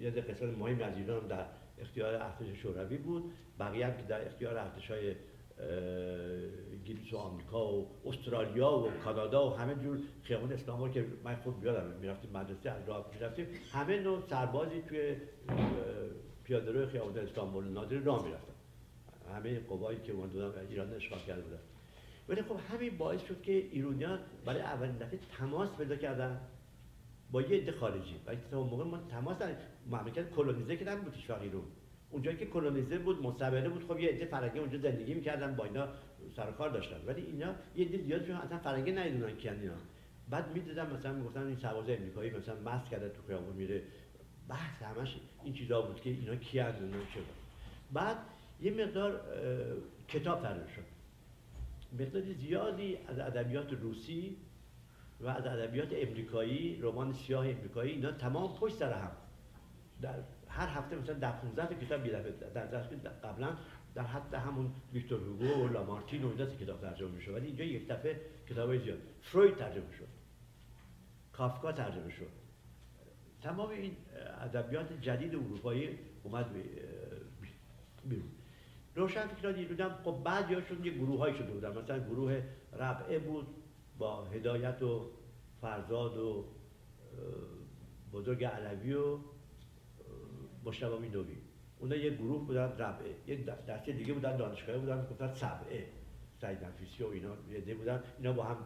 یه 0.00 0.84
از 0.84 0.96
ایران 0.96 1.26
در 1.26 1.46
اختیار 1.78 2.14
ارتش 2.14 2.62
شوروی 2.62 2.96
بود. 2.96 3.32
بقیه 3.60 3.86
هم 3.86 3.96
که 3.96 4.02
در 4.02 4.26
اختیار 4.26 4.58
ارتش 4.58 4.90
های 4.90 5.14
انگلیس 6.72 7.12
و 7.12 7.16
آمریکا 7.16 7.72
و 7.72 7.88
استرالیا 8.06 8.72
و 8.72 8.90
کانادا 9.04 9.50
و 9.50 9.56
همه 9.56 9.74
جور 9.74 9.98
خیابان 10.22 10.52
اسلام 10.52 10.92
که 10.92 11.06
من 11.24 11.36
خود 11.36 11.60
بیادم 11.60 11.86
می‌رفتیم 12.00 12.30
مدرسه 12.30 12.70
از 12.70 12.88
راه 12.88 13.10
می‌رفتیم 13.14 13.46
همه 13.72 14.00
نوع 14.00 14.22
سربازی 14.30 14.82
توی 14.88 15.16
پیاده 16.44 16.72
روی 16.72 16.86
خیابان 16.86 17.18
استانبول 17.18 17.64
نادر 17.64 17.96
راه 17.98 18.24
می‌رفتن. 18.24 18.51
همه 19.34 19.60
قوایی 19.60 19.98
که 20.00 20.12
اومدن 20.12 20.66
ایران 20.68 20.92
اشغال 20.92 21.20
کرده 21.26 21.42
بودن. 21.42 21.58
ولی 22.28 22.42
خب 22.42 22.56
همین 22.72 22.98
باعث 22.98 23.24
شد 23.26 23.42
که 23.42 23.52
ایرانیان 23.52 24.18
برای 24.44 24.60
اولین 24.60 24.96
دفعه 24.96 25.18
تماس 25.38 25.68
پیدا 25.78 25.96
کردن 25.96 26.40
با 27.30 27.42
یه 27.42 27.56
عده 27.56 27.72
خارجی. 27.72 28.16
و 28.26 28.34
تا 28.50 28.62
موقع 28.62 28.84
ما 28.84 28.98
تماس 29.10 29.36
مملکت 29.90 30.30
کلونیزه 30.30 30.76
که 30.76 30.84
نبود 30.84 31.14
هیچ 31.14 31.30
ایران 31.30 31.62
اونجایی 32.10 32.36
که 32.36 32.46
کلونیزه 32.46 32.98
بود 32.98 33.22
مستعمره 33.22 33.68
بود 33.68 33.84
خب 33.88 34.00
یه 34.00 34.08
عده 34.08 34.24
فرنگی 34.24 34.58
اونجا 34.58 34.78
زندگی 34.78 35.14
می‌کردن 35.14 35.56
با 35.56 35.64
اینا 35.64 35.88
سر 36.36 36.50
کار 36.50 36.70
داشتن. 36.70 36.96
ولی 37.06 37.22
اینا 37.22 37.54
یه 37.76 37.86
عده 37.86 37.98
زیادشون 37.98 38.36
اصلا 38.36 38.58
فرنگی 38.58 38.92
ندیدونن 38.92 39.36
کیان 39.36 39.60
اینا. 39.60 39.74
بعد 40.30 40.54
می‌دیدن 40.54 40.90
مثلا 40.90 41.12
می‌گفتن 41.12 41.46
این 41.46 41.56
سرباز 41.56 41.88
امریکایی 41.88 42.30
مثلا 42.30 42.60
مست 42.60 42.90
کرده 42.90 43.08
تو 43.08 43.22
خیابون 43.26 43.56
میره. 43.56 43.82
بحث 44.48 44.82
همش 44.82 45.16
این 45.44 45.54
چیزا 45.54 45.82
بود 45.82 46.00
که 46.00 46.10
اینا 46.10 46.36
کیان 46.36 46.74
اینا 46.74 46.98
چه 47.14 47.20
بعد 47.92 48.16
یه 48.62 48.70
مقدار 48.70 49.20
کتاب 50.08 50.42
ترجمه 50.42 50.68
شد. 50.68 50.84
مقدار 52.00 52.22
زیادی 52.22 52.96
از 52.96 53.18
ادبیات 53.18 53.72
روسی 53.72 54.36
و 55.20 55.26
از 55.28 55.46
ادبیات 55.46 55.88
امریکایی 55.92 56.78
رمان 56.82 57.12
سیاه 57.12 57.48
امریکایی 57.48 57.92
اینا 57.92 58.12
تمام 58.12 58.56
پشت 58.56 58.74
سر 58.74 58.92
هم. 58.92 59.10
در 60.02 60.14
هر 60.48 60.68
هفته 60.68 60.96
مثلا 60.96 61.14
در 61.14 61.32
15 61.32 61.66
تا 61.66 61.74
کتاب 61.74 62.02
بیاد 62.02 62.38
در 62.38 62.66
در 62.66 63.10
قبلا 63.10 63.56
در 63.94 64.02
حد 64.02 64.34
همون 64.34 64.72
ویکتور 64.92 65.20
هوگو 65.20 65.64
و 65.64 65.72
لامارتین 65.72 66.24
و 66.24 66.28
اینجا 66.28 66.46
کتاب 66.46 66.80
ترجمه 66.80 67.10
می‌شد. 67.10 67.34
ولی 67.34 67.46
اینجا 67.46 67.64
یک 67.64 67.88
دفعه 67.88 68.20
کتاب 68.48 68.76
زیاد. 68.78 68.98
فروید 69.22 69.56
ترجمه 69.56 69.92
شد. 69.98 70.08
کافکا 71.32 71.72
ترجمه 71.72 72.10
شد. 72.10 72.28
تمام 73.42 73.70
این 73.70 73.96
ادبیات 74.40 75.00
جدید 75.00 75.34
اروپایی 75.34 75.98
اومد 76.22 76.46
بیرون. 78.04 78.28
روشن 78.94 79.26
فکران 79.26 79.54
ایران 79.54 79.94
خب 80.04 80.22
بعضیاشون 80.24 80.84
یه 80.84 80.92
گروه 80.92 81.18
های 81.18 81.34
شده 81.34 81.52
بودن. 81.52 81.78
مثلا 81.78 81.98
گروه 81.98 82.42
ربعه 82.72 83.18
بود 83.18 83.46
با 83.98 84.24
هدایت 84.24 84.82
و 84.82 85.10
فرزاد 85.60 86.16
و 86.16 86.44
بزرگ 88.12 88.44
علوی 88.44 88.94
و 88.94 89.18
مشتبه 90.64 90.98
نوی 90.98 91.36
اونا 91.78 91.96
یه 91.96 92.10
گروه 92.10 92.46
بودن 92.46 92.68
ربعه 92.78 93.14
یه 93.26 93.36
دسته 93.68 93.92
دیگه 93.92 94.12
بودن 94.12 94.36
دانشگاهی 94.36 94.78
بودن 94.78 95.06
گفتن 95.10 95.34
سبعه. 95.34 95.86
سعید 96.40 96.64
نفیسی 96.64 97.02
و 97.02 97.06
اینا 97.06 97.36
یه 97.66 97.74
بودن. 97.74 98.02
اینا 98.18 98.32
با 98.32 98.44
هم 98.44 98.56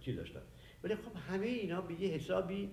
چی 0.00 0.12
داشتن. 0.12 0.40
ولی 0.84 0.94
خب 0.94 1.16
همه 1.28 1.46
اینا 1.46 1.80
به 1.80 2.00
یه 2.00 2.08
حسابی 2.08 2.70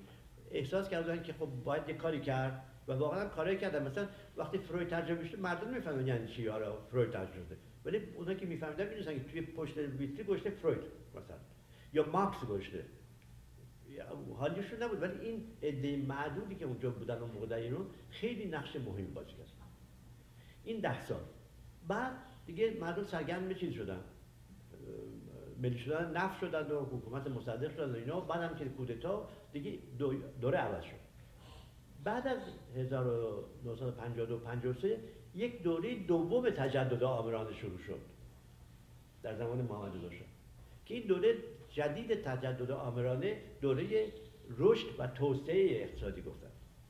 احساس 0.51 0.89
کردن 0.89 1.24
که 1.24 1.34
خب 1.34 1.45
باید 1.45 1.89
یه 1.89 1.95
کاری 1.95 2.22
کرد. 2.22 2.64
و 2.88 2.94
واقعا 2.94 3.26
کاری 3.26 3.58
کردن. 3.58 3.88
مثلا 3.88 4.08
وقتی 4.38 4.58
فروید 4.58 4.88
ترجمه 4.88 5.28
شده 5.28 5.42
مردم 5.42 5.74
می‌فهمن 5.74 6.08
یعنی 6.08 6.28
چی 6.28 6.50
آره 6.50 6.68
فروید 6.92 7.12
ترجمه 7.12 7.46
شده. 7.46 7.58
ولی 7.86 8.02
اونا 8.16 8.34
که 8.34 8.46
میفهمیدن 8.46 8.88
می‌دونن 8.90 9.20
که 9.20 9.24
توی 9.24 9.42
پشت 9.42 9.78
ویتری 9.78 10.24
گشته 10.24 10.50
فروید 10.50 10.84
مثلا 11.16 11.38
یا 11.94 12.10
مارکس 12.10 12.46
گشته. 12.46 12.86
حالیشون 14.38 14.84
نبود. 14.84 15.02
ولی 15.02 15.20
این 15.20 15.48
عده 15.64 15.98
معدودی 15.98 16.56
که 16.56 16.66
اونجا 16.66 16.90
بودن 16.90 17.20
و 17.22 17.26
موقع 17.26 17.56
ایران 17.56 17.86
خیلی 18.10 18.46
نقش 18.46 18.76
مهمی 18.76 19.08
بازی 19.08 19.32
کرد. 19.32 19.52
این 20.64 20.80
ده 20.80 21.06
سال. 21.06 21.22
بعد 21.88 22.12
دیگه 22.46 22.78
مردم 22.80 23.04
سرگرم 23.04 23.54
چیز 23.54 23.74
شدن. 23.74 24.00
ملی 25.62 25.78
شدن 25.78 26.12
نفت 26.12 26.40
شدن 26.40 26.72
و 26.72 26.86
حکومت 26.86 27.28
مصدق 27.28 27.76
شدن 27.76 27.92
و 27.92 27.96
اینا. 27.96 28.20
بعد 28.20 28.42
هم 28.42 28.58
که 28.58 28.66
کودتا 28.66 29.30
دیگه 29.54 29.80
دوره 30.42 30.58
عوض 30.58 30.84
شد. 30.84 31.05
بعد 32.06 32.28
از 32.28 32.38
1952 32.76 34.38
53 34.38 34.97
یک 35.36 35.64
دوره 35.64 35.95
دوم 35.95 36.49
تجدد 36.49 37.03
آمرانه 37.03 37.53
شروع 37.53 37.78
شد. 37.78 37.99
در 39.24 39.36
زمان 39.36 39.62
محمد 39.62 39.95
رضا 39.95 40.10
که 40.86 40.93
این 40.93 41.08
دوره 41.08 41.36
جدید 41.70 42.22
تجدد 42.22 42.72
آمرانه 42.72 43.41
دوره 43.62 44.14
رشد 44.58 44.88
و 44.99 45.08
توسعه 45.08 45.84
اقتصادی 45.84 46.22
گفتن. 46.22 46.47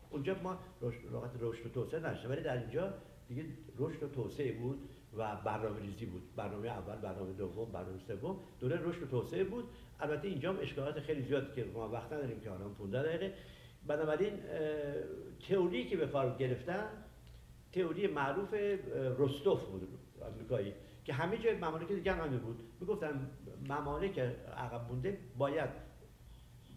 اونجا 0.10 0.36
ما 0.44 0.60
رشد 0.82 1.00
رشد 1.40 1.66
و 1.66 1.70
توسعه 1.70 2.00
نشد 2.00 2.30
ولی 2.30 2.42
در 2.42 2.58
اینجا 2.58 2.94
دیگه 3.28 3.46
رشد 3.78 4.04
و 4.04 4.08
توسعه 4.08 4.52
بود 4.52 4.90
و 5.18 5.36
برنامه 5.36 5.80
ریزی 5.80 6.06
بود. 6.06 6.22
برنامه 6.36 6.68
اول 6.68 6.96
برنامه 6.96 7.34
دوم 7.34 7.72
برنامه 7.72 8.00
سوم 8.08 8.40
دوره 8.60 8.80
رشد 8.84 9.04
و 9.04 9.06
توسعه 9.06 9.44
بود. 9.44 9.64
البته 10.00 10.28
اینجا 10.28 10.50
هم 10.50 10.60
اشکالات 10.62 11.00
خیلی 11.00 11.22
زیاد 11.22 11.54
که 11.56 11.66
ما 11.74 11.90
وقت 11.90 12.14
نداریم 12.14 12.40
که 12.40 12.52
الان 12.52 12.74
15 12.74 13.04
دقیقه. 13.04 13.34
بنابراین 13.88 14.34
تئوری 15.50 15.86
که 15.86 15.98
به 15.98 16.08
کار 16.08 16.38
گرفتن 16.38 16.88
تئوری 17.72 18.08
معروف 18.08 18.54
رستوف 19.20 19.66
بود 19.66 20.00
آمریکایی 20.22 20.74
که 21.04 21.14
همه 21.14 21.38
جای 21.38 21.58
ممالک 21.58 21.88
دیگه 21.88 22.14
هم 22.14 22.38
بود. 22.38 22.60
می‌گفتن 22.80 23.32
ممالک 23.70 24.20
عقب 24.58 24.88
مونده 24.92 25.18
باید 25.38 25.70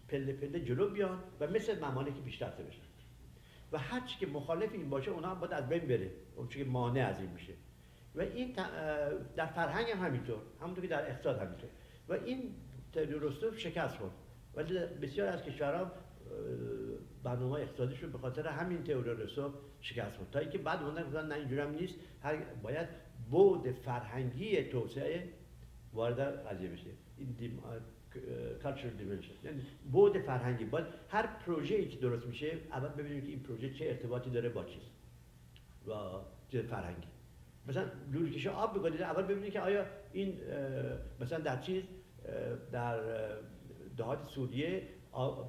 پله 0.07 0.33
پله 0.33 0.59
جلو 0.59 0.89
بیان 0.89 1.23
و 1.39 1.47
مثل 1.47 1.85
ممالک 1.85 2.13
بیشتر 2.13 2.49
بشن. 2.49 2.81
و 3.71 3.77
هر 3.77 4.07
چی 4.07 4.19
که 4.19 4.27
مخالف 4.27 4.73
این 4.73 4.89
باشه 4.89 5.11
اونها 5.11 5.31
هم 5.31 5.39
باید 5.39 5.53
از 5.53 5.69
بین 5.69 5.87
بره. 5.87 6.11
اون 6.35 6.47
که 6.47 6.63
مانع 6.65 7.07
از 7.07 7.19
این 7.19 7.29
میشه. 7.29 7.53
و 8.15 8.21
این 8.21 8.55
در 9.35 9.45
فرهنگ 9.45 9.89
هم 9.89 10.05
همینطور. 10.05 10.39
همونطور 10.61 10.83
که 10.83 10.89
در 10.89 11.09
اقتصاد 11.09 11.39
همینطور. 11.39 11.69
و 12.09 12.13
این 12.13 12.55
رستوف 12.95 13.59
شکست 13.59 13.97
خورد. 13.97 14.11
ولی 14.55 14.79
بسیار 14.79 15.27
از 15.27 15.43
کشورها 15.43 15.91
برنامه 17.23 17.53
اقتصادیشون 17.53 18.11
به 18.11 18.17
خاطر 18.17 18.47
همین 18.47 18.83
تئوری 18.83 19.09
رستوف 19.09 19.53
شکست 19.81 20.17
خورد. 20.17 20.37
اینکه 20.37 20.57
بعد 20.57 20.83
اونا 20.83 21.03
گفتن 21.03 21.27
نه 21.27 21.35
اینجوری 21.35 21.61
هم 21.61 21.71
نیست. 21.71 21.95
هر 22.23 22.37
باید 22.63 22.87
بعد 23.31 23.71
فرهنگی 23.71 24.63
توسعه 24.63 25.29
وارد 25.93 26.47
قضیه 26.47 26.69
بشه. 26.69 26.89
این 27.17 27.59
cultural 28.63 29.01
dimension. 29.01 29.45
یعنی 29.45 29.61
بعد 29.93 30.25
فرهنگی. 30.25 30.65
باید 30.65 30.85
هر 31.09 31.27
پروژه‌ای 31.45 31.87
که 31.87 31.97
درست 31.97 32.25
میشه 32.25 32.57
اول 32.71 32.87
ببینیم 32.87 33.21
که 33.21 33.27
این 33.27 33.39
پروژه 33.39 33.73
چه 33.73 33.85
ارتباطی 33.85 34.29
داره 34.29 34.49
با 34.49 34.63
چیز 34.63 34.83
و 35.87 35.91
چه 36.51 36.61
فرهنگی. 36.61 37.07
مثلا 37.67 37.85
لوله 38.11 38.49
آب 38.49 38.73
بگذارید 38.73 39.01
اول 39.01 39.23
ببینید 39.23 39.53
که 39.53 39.59
آیا 39.59 39.85
این 40.13 40.37
مثلا 41.19 41.39
در 41.39 41.61
چیز 41.61 41.83
در 42.71 42.99
دهات 43.97 44.27
سوریه 44.27 44.87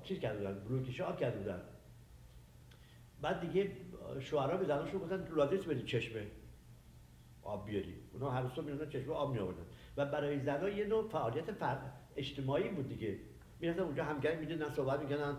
چیز 0.03 0.19
کرده 0.19 0.39
بودن 0.39 0.65
لوله 0.69 1.05
آب 1.05 1.21
کرده 1.21 1.39
بودن. 1.39 1.61
بعد 3.23 3.41
دیگه 3.41 3.71
شوهرها 4.21 4.57
به 4.57 4.65
زناشون 4.65 5.01
گفتن 5.01 5.29
لازم 5.37 5.57
بدید 5.57 5.85
چشمه؟ 5.85 6.27
آب 7.43 7.67
بیاری. 7.67 7.95
اونا 8.13 8.31
هر 8.31 8.49
صبح 8.49 8.65
می‌رفتن 8.65 8.89
چشمه 8.89 9.15
آب 9.15 9.33
می 9.33 9.39
آوردن 9.39 9.63
و 9.97 10.07
برای 10.07 10.41
زنها 10.41 10.69
یه 10.69 10.87
نوع 10.87 11.09
فعالیت 11.09 11.53
فرد 11.53 11.93
اجتماعی 12.17 12.69
بود 12.69 12.89
دیگه. 12.89 13.19
می‌رفتن 13.61 13.83
اونجا 13.83 14.05
همگرد 14.05 14.41
می‌دیدن 14.41 14.71
صحبت 14.71 15.01
می‌کردن 15.01 15.37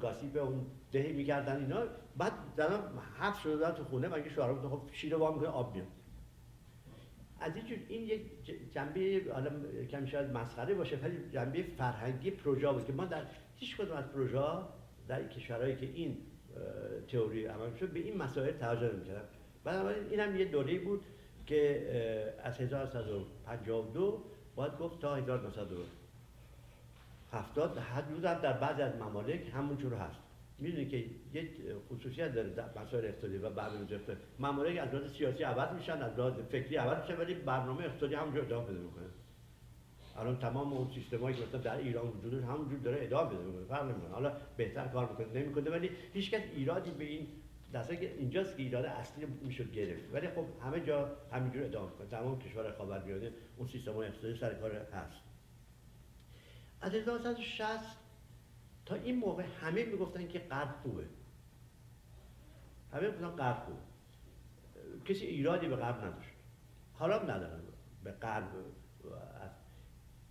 گاسیپ 0.00 0.36
اون 0.36 0.66
دهی 0.92 1.12
می‌کردن 1.12 1.56
اینا. 1.56 1.82
بعد 2.16 2.32
زنها 2.56 2.78
حفظ 3.18 3.38
شده 3.42 3.70
تو 3.70 3.84
خونه 3.84 4.08
مگه 4.08 4.28
شوهرها 4.28 4.54
گفتن 4.54 4.68
خب 4.68 4.82
شیر 4.92 5.14
وام 5.14 5.34
می‌کنه 5.34 5.48
آب 5.48 5.74
میاد 5.74 5.86
از 7.40 7.52
این 7.56 7.64
این 7.88 8.02
یک 8.02 8.22
جنبه 8.72 9.22
حالا 9.32 9.50
کمی 9.90 10.08
شاید 10.08 10.30
مسخره 10.30 10.74
باشه 10.74 10.96
ولی 10.96 11.30
جنبه 11.32 11.62
فرهنگی 11.62 12.30
پروژه 12.30 12.72
بود 12.72 12.86
که 12.86 12.92
ما 12.92 13.04
در 13.04 13.26
هیچ 13.62 13.76
کدوم 13.76 13.96
از 13.96 14.12
پروژه 14.12 14.42
در 15.08 15.28
کشورهایی 15.28 15.76
که 15.76 15.86
این 15.86 16.18
تئوری 17.08 17.46
عمل 17.46 17.74
شد 17.74 17.92
به 17.92 18.00
این 18.00 18.16
مسائل 18.16 18.52
توجه 18.52 18.92
نمی‌کردن. 18.92 19.24
بنابراین 19.64 20.06
این 20.10 20.20
هم 20.20 20.36
یه 20.36 20.44
دوره 20.44 20.78
بود 20.78 21.04
که 21.46 22.34
از 22.42 22.60
1952 22.60 24.24
باید 24.54 24.78
گفت 24.78 25.00
تا 25.00 25.16
1970 25.16 27.78
هنوز 27.78 28.24
هم 28.24 28.40
در 28.40 28.52
بعضی 28.52 28.82
از 28.82 28.96
ممالک 28.96 29.50
همونجور 29.54 29.94
هست. 29.94 30.20
می‌دونی 30.58 30.88
که 30.88 31.04
یک 31.32 31.50
خصوصیت 31.90 32.34
داره 32.34 32.48
در 32.48 32.82
مسائل 32.82 33.04
اقتصادی 33.04 33.38
و 33.38 33.50
برنامه 33.50 33.92
اقتصادی 33.92 34.20
ممالک 34.38 34.78
از 34.78 34.94
لحاظ 34.94 35.12
سیاسی 35.12 35.42
عوض 35.42 35.74
میشن 35.74 36.02
از 36.02 36.18
لحاظ 36.18 36.32
فکری 36.50 36.76
عوض 36.76 37.02
میشن 37.02 37.20
ولی 37.20 37.34
برنامه 37.34 37.84
اقتصادی 37.84 38.14
همونجور 38.14 38.44
ادامه 38.44 38.66
بده 38.66 38.78
می‌کنه. 38.78 39.06
الان 40.16 40.38
تمام 40.38 40.72
اون 40.72 40.90
سیستمایی 40.94 41.36
که 41.36 41.42
مثلا 41.46 41.60
در 41.60 41.76
ایران 41.76 42.08
وجود 42.08 42.44
همونجور 42.44 42.78
داره 42.78 43.04
ادامه 43.04 43.38
می‌کنه 43.38 43.64
فرق 43.64 43.84
نمی‌کنه. 43.84 44.10
حالا 44.10 44.36
بهتر 44.56 44.88
کار 44.88 45.08
می‌کنه 45.10 45.42
نمی‌کنه 45.42 45.70
ولی 45.70 45.90
هیچکس 46.12 46.42
ایرادی 46.54 46.90
به 46.90 47.04
این 47.04 47.26
در 47.72 47.94
که 47.94 48.14
اینجاست 48.18 48.56
که 48.56 48.62
ایراد 48.62 48.84
اصلی 48.84 49.26
می‌شد 49.26 49.72
گرفت. 49.72 50.02
ولی 50.12 50.28
خب 50.28 50.44
همه 50.62 50.80
جا 50.80 51.16
همینجور 51.32 51.64
ادامه 51.64 51.90
کنه 51.90 52.06
تمام 52.06 52.38
کشور 52.38 52.72
خاورمیانه 52.72 53.30
اون 53.56 53.68
سیستم 53.68 53.96
اقتصادی 53.96 54.38
سر 54.38 54.54
کار 54.54 54.74
هست. 54.74 55.22
از 56.80 56.94
1960 56.94 57.98
تا 58.86 58.94
این 58.94 59.18
موقع 59.18 59.44
همه 59.60 59.84
می‌گفتن 59.84 60.28
که 60.28 60.38
غرب 60.38 60.74
خوبه. 60.82 61.04
همه 62.92 63.10
گفتن 63.10 63.28
غرب 63.28 63.66
بود 63.66 63.78
کسی 65.04 65.26
ایرادی 65.26 65.68
به 65.68 65.76
غرب 65.76 66.04
نداشت. 66.04 66.30
حالا 66.94 67.22
ندارن. 67.22 67.60
به 68.04 68.12
غرب 68.12 68.48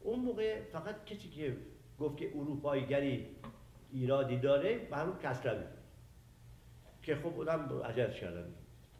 اون 0.04 0.20
موقع 0.20 0.62
فقط 0.62 1.06
کسی 1.06 1.30
که 1.30 1.58
گفت 2.00 2.18
که 2.18 2.32
اروپاییگری 2.36 3.28
ایرادی 3.92 4.38
داره 4.38 4.78
برون 4.78 5.18
کسروی. 5.24 5.64
که 7.02 7.16
خب 7.16 7.26
اونم 7.26 7.82
عجز 7.86 8.14
کردن 8.14 8.54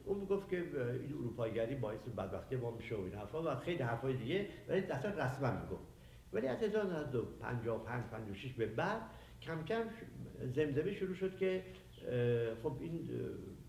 اون 0.06 0.26
گفت 0.26 0.50
که 0.50 0.58
این 1.02 1.14
اروپاییگری 1.14 1.76
باعث 1.76 2.00
بدبختی 2.00 2.56
ما 2.56 2.72
میشه 2.72 2.96
و 2.96 3.02
این 3.02 3.14
حرفا 3.14 3.44
و 3.44 3.56
خیلی 3.56 3.84
حرفای 3.84 4.14
دیگه 4.14 4.48
ولی 4.68 4.80
اصلا 4.80 5.12
رسما 5.12 5.52
می‌گفت. 5.52 5.84
ولی 6.34 6.48
از 6.48 6.64
1955 6.64 8.04
56 8.06 8.54
به 8.54 8.66
بعد 8.66 9.02
کم 9.42 9.64
کم 9.64 9.84
زمزمه 10.56 10.94
شروع 10.94 11.16
شد 11.16 11.38
که 11.38 11.64
خب 12.64 12.78
این 12.82 13.10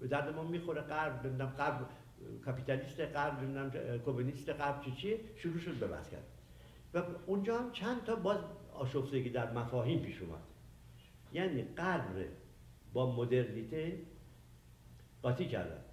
به 0.01 0.09
درد 0.09 0.35
ما 0.35 0.43
می‌خوره 0.43 0.81
غرب 0.81 1.27
نمی‌دونم 1.27 1.51
غرب 1.51 1.89
کاپیتالیست 2.45 3.01
غرب 3.01 3.43
نمی‌دونم 3.43 3.99
کمونیست 3.99 4.49
غرب 4.51 4.81
چی 4.81 4.93
چی 4.93 5.17
شروع 5.37 5.59
شد 5.59 5.75
به 5.75 5.87
بحث 5.87 6.11
کرد 6.11 6.25
و 6.95 7.03
اونجا 7.27 7.59
هم 7.59 7.73
چند 7.73 8.05
تا 8.05 8.17
باز 8.17 8.39
آشفتگی 8.73 9.31
در 9.31 9.53
مفاهیم 9.53 10.03
پیش 10.03 10.23
اومد. 10.23 10.43
یعنی 11.33 11.63
غرب 11.63 12.29
با 12.93 13.17
مدرنیته 13.17 13.99
قاطی 15.23 15.49
کردن. 15.49 15.85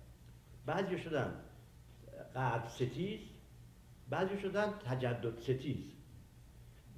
بعضی 0.65 0.97
شدن 0.97 1.33
غرب 2.35 2.67
ستیز 2.67 3.19
بعضی 4.09 4.39
شدن 4.39 4.73
تجدد 4.85 5.39
ستیز. 5.39 5.91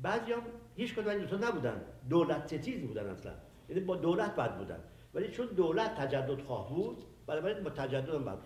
بعضی 0.02 0.32
هم 0.32 0.42
هیچ 0.76 0.96
کدوم 0.96 1.08
این 1.08 1.44
نبودن. 1.44 1.82
دولت 2.10 2.48
ستیز 2.48 2.88
بودن 2.88 3.06
اصلا. 3.06 3.34
یعنی 3.70 3.82
با 3.82 3.96
دولت 3.96 4.36
بد 4.36 4.58
بودن. 4.58 4.80
ولی 5.14 5.32
چون 5.32 5.46
دولت 5.46 5.96
تجدد 5.96 6.42
خواه 6.42 6.70
بود 6.70 6.98
بنابراین 7.28 7.64
با 7.64 7.70
تجدد 7.70 8.10
هم 8.10 8.26
بد 8.26 8.38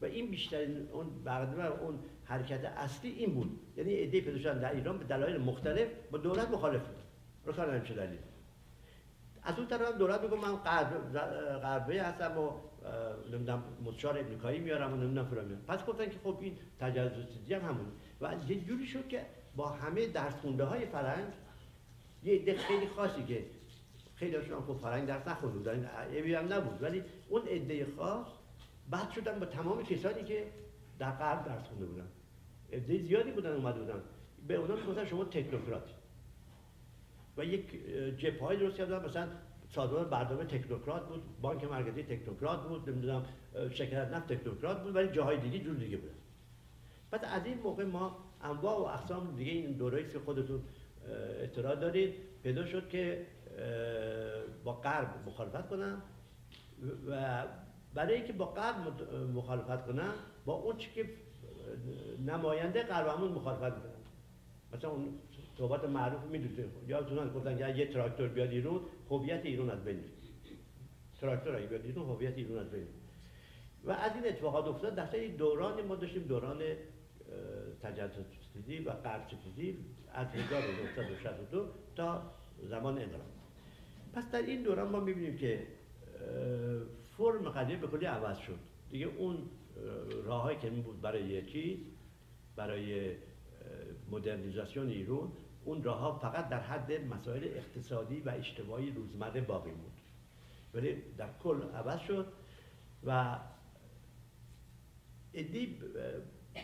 و 0.00 0.04
این 0.04 0.30
بیشترین 0.30 0.88
اون 0.92 1.24
برنامه 1.24 1.64
اون 1.64 1.98
حرکت 2.26 2.64
اصلی 2.64 3.10
این 3.10 3.34
بود. 3.34 3.60
یعنی 3.76 3.92
ایده 3.92 4.38
شدن 4.38 4.58
در 4.58 4.74
ایران 4.74 4.98
به 4.98 5.04
دلایل 5.04 5.36
مختلف 5.36 5.88
با 6.10 6.18
دولت 6.18 6.50
مخالف 6.50 6.86
بود. 6.86 6.96
رو 7.44 7.52
کار 7.52 7.76
نمیشه 7.76 7.94
دلیل. 7.94 8.18
از 9.42 9.58
اون 9.58 9.66
طرف 9.68 9.98
دولت 9.98 10.20
میگه 10.20 10.36
من 10.36 10.56
غربه 10.56 12.02
هستم 12.02 12.38
و 12.38 12.50
نمی‌دونم 13.32 13.62
مستشار 13.84 14.18
امریکایی 14.18 14.60
میارم 14.60 14.92
و 14.92 14.96
نمی‌دونم 14.96 15.26
فلان 15.26 15.44
میارم. 15.44 15.62
پس 15.68 15.86
گفتن 15.86 16.04
که 16.04 16.18
خب 16.24 16.38
این 16.40 16.56
تجاوز 16.80 17.12
هم 17.50 17.60
همون. 17.60 17.86
و 18.20 18.34
یه 18.48 18.60
جوری 18.60 18.86
شد 18.86 19.08
که 19.08 19.26
با 19.56 19.68
همه 19.68 20.06
درس 20.06 20.34
خونده 20.34 20.64
های 20.64 20.86
فرنگ 20.86 21.32
یه 22.22 22.34
عده 22.34 22.56
خیلی 22.56 22.86
خاصی 22.86 23.24
که 23.24 23.44
خیلی 24.14 24.36
هاشون 24.36 24.60
خب 24.60 24.74
فرنگ 24.74 25.06
درس 25.06 25.28
نخونده 25.28 25.58
بودن 25.58 25.90
هم 26.36 26.52
نبود. 26.52 26.82
ولی 26.82 27.04
اون 27.28 27.42
عده 27.48 27.86
خاص 27.96 28.26
بعد 28.90 29.10
شدن 29.10 29.40
با 29.40 29.46
تمام 29.46 29.82
کسانی 29.82 30.24
که 30.24 30.46
در 30.98 31.10
غرب 31.10 31.44
درس 31.44 31.62
خونده 31.62 31.86
بودن. 31.86 32.08
عده 32.72 33.02
زیادی 33.02 33.30
بودن 33.30 33.52
اومده 33.52 33.80
بودن. 33.80 34.00
به 34.48 34.54
اونا 34.54 34.76
می‌گفتن 34.76 35.04
شما 35.04 35.24
تکنوکرات. 35.24 35.90
و 37.36 37.44
یک 37.44 37.86
جبهه 38.18 38.56
درست 38.56 38.76
کردن. 38.76 39.04
مثلا 39.04 39.28
سازمان 39.70 40.10
برنامه 40.10 40.44
تکنوکرات 40.44 41.08
بود 41.08 41.22
بانک 41.40 41.64
مرکزی 41.64 42.02
تکنوکرات 42.02 42.68
بود 42.68 42.90
نمی‌دونم 42.90 43.24
شرکت 43.70 44.12
نفت 44.12 44.32
تکنوکرات 44.32 44.82
بود 44.82 44.96
ولی 44.96 45.08
جاهای 45.08 45.38
دیگه 45.38 45.58
جور 45.58 45.76
دیگه 45.76 45.96
بود 45.96 46.10
بعد 47.10 47.24
از 47.24 47.46
این 47.46 47.58
موقع 47.58 47.84
ما 47.84 48.16
انواع 48.42 48.78
و 48.78 48.82
اقسام 48.82 49.36
دیگه 49.36 49.52
این 49.52 49.72
دورایی 49.72 50.08
که 50.08 50.18
خودتون 50.18 50.62
اطلاع 51.42 51.74
دارید 51.74 52.14
پیدا 52.42 52.66
شد 52.66 52.88
که 52.88 53.26
با 54.64 54.72
غرب 54.72 55.08
مخالفت 55.26 55.68
کنن 55.68 56.02
و 57.08 57.44
برای 57.94 58.14
اینکه 58.14 58.32
با 58.32 58.46
غرب 58.46 59.02
مخالفت 59.34 59.86
کنن 59.86 60.12
با 60.44 60.54
اون 60.54 60.76
چی 60.76 60.90
که 60.94 61.10
نماینده 62.26 62.82
غربمون 62.82 63.32
مخالفت 63.32 63.76
می‌کنن 63.76 63.92
مثلا 64.72 64.90
اون 64.90 65.18
صحبت 65.58 65.84
معروف 65.84 66.24
می‌دونید. 66.24 66.70
یادتون 66.88 67.28
گفتن 67.28 67.58
که 67.58 67.68
یه 67.68 67.92
تراکتور 67.92 68.28
بیاد 68.28 68.50
ایران 68.50 68.80
هویت 69.10 69.44
ایران 69.44 69.70
از 69.70 69.84
بین 69.84 70.00
تراکتور 71.20 71.56
اگه 71.56 71.66
بیاد 71.66 71.84
ایران 71.84 72.06
هویت 72.06 72.36
ایران 72.36 72.58
از 72.58 72.70
بین 72.70 72.86
و 73.84 73.90
از 73.90 74.12
این 74.14 74.26
اتفاقات 74.26 74.66
افتاد. 74.66 74.94
در 74.94 75.16
این 75.16 75.36
دوران 75.36 75.82
ما 75.82 75.96
داشتیم 75.96 76.22
دوران 76.22 76.62
تجدد 77.82 78.26
و 78.86 78.92
غرب 78.92 79.26
ستیزی 79.28 79.78
از 80.12 80.26
1962 80.26 81.68
تا 81.96 82.22
زمان 82.62 82.98
انقلاب. 82.98 83.20
پس 84.12 84.30
در 84.30 84.42
این 84.42 84.62
دوران 84.62 84.88
ما 84.90 85.00
می‌بینیم 85.00 85.36
که 85.36 85.66
فرم 87.16 87.48
قضیه 87.48 87.76
به 87.76 87.86
کلی 87.86 88.06
عوض 88.06 88.38
شد. 88.38 88.58
دیگه 88.90 89.06
اون 89.06 89.38
راههایی 90.24 90.58
که 90.58 90.70
بود 90.70 91.00
برای 91.00 91.46
چیز 91.46 91.78
برای 92.56 93.16
مدرنیزاسیون 94.10 94.88
ایران 94.88 95.32
اون 95.64 95.82
راه 95.82 95.98
ها 95.98 96.18
فقط 96.18 96.48
در 96.48 96.60
حد 96.60 96.92
مسائل 96.92 97.44
اقتصادی 97.44 98.20
و 98.20 98.30
اجتماعی 98.30 98.90
روزمره 98.90 99.40
باقی 99.40 99.70
بود 99.70 99.92
ولی 100.74 101.02
در 101.18 101.28
کل 101.42 101.62
عوض 101.62 102.00
شد 102.00 102.26
و 103.06 103.38
ادی 105.34 105.78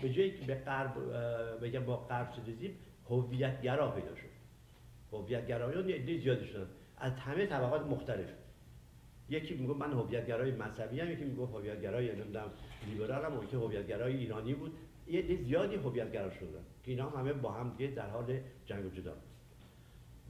به 0.03 0.13
جایی 0.13 0.31
که 0.31 0.47
به 0.47 0.55
غرب 0.55 0.95
بگم 1.65 1.85
با 1.85 1.97
غرب 1.97 2.33
هویت 2.49 2.73
هویتگرا 3.09 3.91
پیدا 3.91 4.17
شد. 4.17 4.33
هویتگرایان 5.13 5.89
یه 5.89 5.95
عده 5.95 6.19
زیادی 6.19 6.47
شدن. 6.47 6.67
از 6.97 7.13
همه 7.13 7.47
طبقات 7.47 7.87
مختلف. 7.87 8.29
یکی 9.29 9.55
میگه 9.55 9.75
من 9.75 9.93
هویتگرای 9.93 10.51
مذهبی 10.51 11.01
ام 11.01 11.11
یکی 11.11 11.25
میگه 11.25 11.43
هویتگرای 11.43 12.17
نمی‌دونم 12.17 12.51
لیبرال 12.87 13.25
ام 13.25 13.43
یکی 13.43 13.57
هویتگرای 13.57 14.17
ایرانی 14.17 14.55
بود. 14.55 14.73
یه 15.07 15.21
عده 15.21 15.37
زیادی 15.37 15.77
هویتگرا 15.77 16.31
شدن 16.31 16.65
که 16.83 16.91
اینا 16.91 17.11
همه 17.11 17.33
با 17.33 17.53
هم 17.53 17.75
دیگه 17.77 17.95
در 17.95 18.11
حال 18.11 18.41
جنگ 18.67 18.87
و 18.87 18.89
جدال 18.89 19.17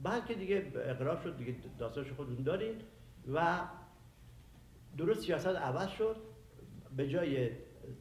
بعد 0.03 0.25
که 0.25 0.33
دیگه 0.33 0.71
اقرار 0.75 1.21
شد 1.23 1.37
دیگه 1.37 1.55
داستانش 1.79 2.11
خودتون 2.11 2.43
دارید 2.43 2.81
و 3.33 3.61
درست 4.97 5.25
سیاست 5.25 5.47
عوض 5.47 5.89
شد. 5.89 6.15
به 6.97 7.09
جای 7.09 7.49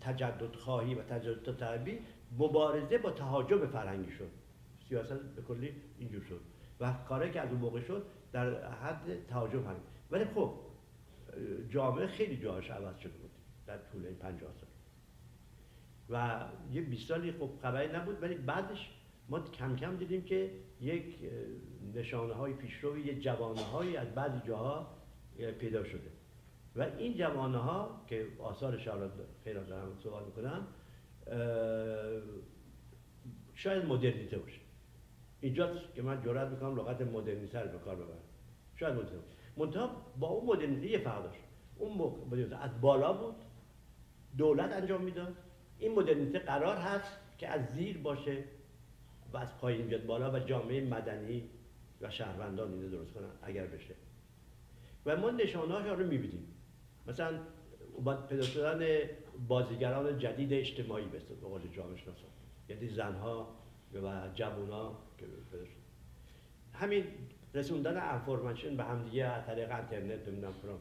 تجدد 0.00 0.55
خواهی 0.57 0.94
و 0.94 1.03
تجدد 1.03 1.57
طلبی 1.57 1.98
مبارزه 2.38 2.98
با 2.98 3.11
تهاجم 3.11 3.66
فرهنگی 3.66 4.12
شد. 4.12 4.30
سیاست 4.88 5.20
به 5.36 5.42
کلی 5.42 5.74
اینجور 5.98 6.22
شد 6.22 6.40
و 6.80 6.92
کاری 7.09 7.30
که 7.30 7.40
از 7.40 7.50
اون 7.50 7.61
موقع 7.61 7.80
شد 7.80 8.07
در 8.32 8.72
حد 8.72 9.26
تهاجم 9.26 9.62
فرهنگی. 9.62 9.82
ولی 10.11 10.24
خب 10.24 10.55
جامعه 11.70 12.07
خیلی 12.07 12.36
جاهاش 12.36 12.70
عوض 12.70 12.98
شده 12.98 13.12
بود. 13.12 13.30
در 13.66 13.78
طول 13.78 14.06
این 14.06 14.16
50 14.16 14.52
سال. 14.52 14.68
و 16.08 16.44
یه 16.72 16.82
20 16.82 17.08
سالی 17.08 17.32
خب 17.32 17.50
خبری 17.62 17.92
نبود 17.92 18.22
ولی 18.22 18.34
بعدش 18.34 18.90
ما 19.28 19.40
کم 19.40 19.76
کم 19.76 19.96
دیدیم 19.96 20.24
که 20.24 20.50
یک 20.80 21.18
نشانه 21.94 22.34
های 22.34 22.52
پیشرو 22.52 22.98
یه 22.98 23.20
جوانه 23.20 23.62
هایی 23.62 23.96
از 23.96 24.14
بعضی 24.14 24.40
جاها 24.46 24.96
پیدا 25.58 25.84
شده. 25.84 26.10
و 26.76 26.82
این 26.82 27.14
جوانه 27.16 27.58
ها 27.58 28.04
که 28.06 28.26
آثار 28.38 28.78
حالا 28.88 29.10
خیلی 29.44 29.60
دارم 29.60 29.98
سوال 30.02 30.24
می‌کنم 30.24 30.66
شاید 33.54 33.84
مدرنیته 33.84 34.38
باشه. 34.38 34.60
اینجاست 35.40 35.94
که 35.94 36.02
من 36.02 36.22
جرات 36.22 36.48
می‌کنم 36.48 36.76
لغت 36.76 37.00
مدرنیته 37.02 37.60
رو 37.60 37.68
به 37.68 37.78
کار 37.78 37.96
ببرم. 37.96 38.18
شاید 38.76 38.94
مدرنیته 38.94 39.26
منتها 39.56 39.90
با 40.18 40.28
اون 40.28 40.46
مدرنیته 40.46 40.86
یه 40.86 40.98
فرق 40.98 41.22
داشت. 41.22 41.40
اون 41.78 41.92
مدرنیته 42.26 42.56
از 42.56 42.80
بالا 42.80 43.12
بود 43.12 43.34
دولت 44.39 44.72
انجام 44.72 45.03
می‌داد. 45.03 45.37
این 45.78 45.95
مدرنیته 45.95 46.39
قرار 46.39 46.76
هست 46.76 47.18
که 47.39 47.49
از 47.49 47.66
زیر 47.66 47.99
باشه 47.99 48.45
و 49.33 49.37
از 49.37 49.59
پایین 49.59 49.87
بیاد 49.87 50.07
بالا 50.07 50.33
و 50.33 50.39
جامعه 50.39 50.85
مدنی 50.85 51.51
و 52.01 52.11
شهروندان 52.11 52.72
اینو 52.72 52.89
درست 52.89 53.12
کنن 53.12 53.30
اگر 53.43 53.66
بشه. 53.66 53.95
و 55.07 55.16
ما 55.16 55.30
نشانهاش 55.30 55.87
رو 55.87 56.07
می‌بینیم. 56.07 56.47
مثلا 57.07 57.39
پیدا 58.28 58.43
شدن 58.43 59.09
بازیگران 59.49 60.18
جدید 60.18 60.53
اجتماعی 60.53 61.05
به 61.05 61.18
قول 61.18 61.61
جامعه 61.76 61.97
شناسان 61.97 62.30
یعنی 62.68 62.89
زنها 62.89 63.49
و 63.95 64.28
جوونا 64.35 64.99
که 65.18 65.26
پیدا 65.51 65.64
شد. 65.64 65.83
همین 66.72 67.05
رسوندن 67.55 67.97
انفورمشن 67.97 68.76
به 68.76 68.85
همدیگه 68.85 69.24
از 69.24 69.47
طریق 69.47 69.72
اینترنت 69.72 70.28
نمی‌دونم 70.28 70.53
فران 70.53 70.78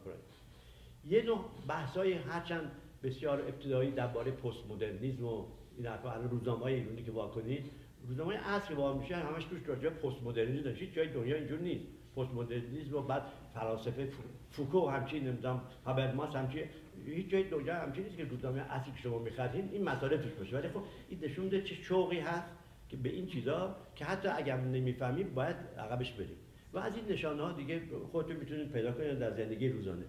یه 1.04 1.22
نوع 1.22 1.44
بحثای 1.68 2.12
هرچند 2.12 2.70
بسیار 3.02 3.40
ابتدایی 3.40 3.90
درباره 3.90 4.30
پست 4.30 4.70
مدرنیسم 4.70 5.24
و 5.24 5.44
این 5.76 5.86
حرفا. 5.86 6.10
الان 6.10 6.30
روزنامه 6.30 6.62
ایرانی 6.64 7.02
که 7.02 7.12
واکنید 7.12 7.70
روزنامه 8.08 8.38
که 8.68 8.74
واقع 8.74 8.98
میشه 8.98 9.16
همش 9.16 9.44
توش 9.44 9.60
راجع 9.66 9.88
پست 9.88 10.22
مدرنیسم 10.22 10.62
داشتید 10.62 10.92
جای 10.92 11.08
دنیا 11.08 11.36
اینجور 11.36 11.58
نیست. 11.58 11.84
پست 12.16 12.34
مدرنیسم 12.34 12.96
و 12.96 13.02
بعد 13.02 13.22
فلاسفه 13.54 14.08
فوکو 14.50 14.88
همچین 14.88 15.28
نمی‌دونم 15.28 15.60
هابرماس 15.86 16.36
همچین 16.36 16.64
هیچ 17.06 17.28
جای 17.28 17.44
دنیا 17.44 17.74
همچین 17.74 18.04
نیست 18.04 18.16
که 18.16 18.24
روزنامه 18.24 18.60
اصلی 18.60 18.92
که 18.92 18.98
شما 18.98 19.18
می‌خرید 19.18 19.72
این 19.72 19.84
مسائل 19.84 20.16
توش 20.16 20.32
باشه. 20.32 20.56
ولی 20.56 20.68
خب 20.68 20.82
این 21.08 21.24
نشون 21.24 21.44
میده 21.44 21.62
چه 21.62 21.74
شوقی 21.74 22.18
هست 22.20 22.48
که 22.88 22.96
به 22.96 23.08
این 23.08 23.26
چیزا 23.26 23.76
که 23.94 24.04
حتی 24.04 24.28
اگر 24.28 24.56
نمی‌فهمیم 24.56 25.34
باید 25.34 25.56
عقبش 25.78 26.12
بریم 26.12 26.36
و 26.72 26.78
از 26.78 26.96
این 26.96 27.04
نشانه 27.08 27.42
ها 27.42 27.52
دیگه 27.52 27.80
خودتون 28.12 28.36
می‌تونید 28.36 28.72
پیدا 28.72 28.92
کنید 28.92 29.18
در 29.18 29.30
زندگی 29.30 29.68
روزانه. 29.68 30.04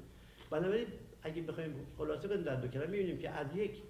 بنابراین 0.49 0.87
اگه 1.23 1.41
بخوایم 1.41 1.75
خلاصه 1.97 2.27
کنیم 2.27 2.41
در 2.41 2.55
دو 2.55 2.67
کلمه 2.67 2.87
می‌بینیم 2.87 3.17
که 3.17 3.29
از 3.29 3.55
یک 3.55 3.81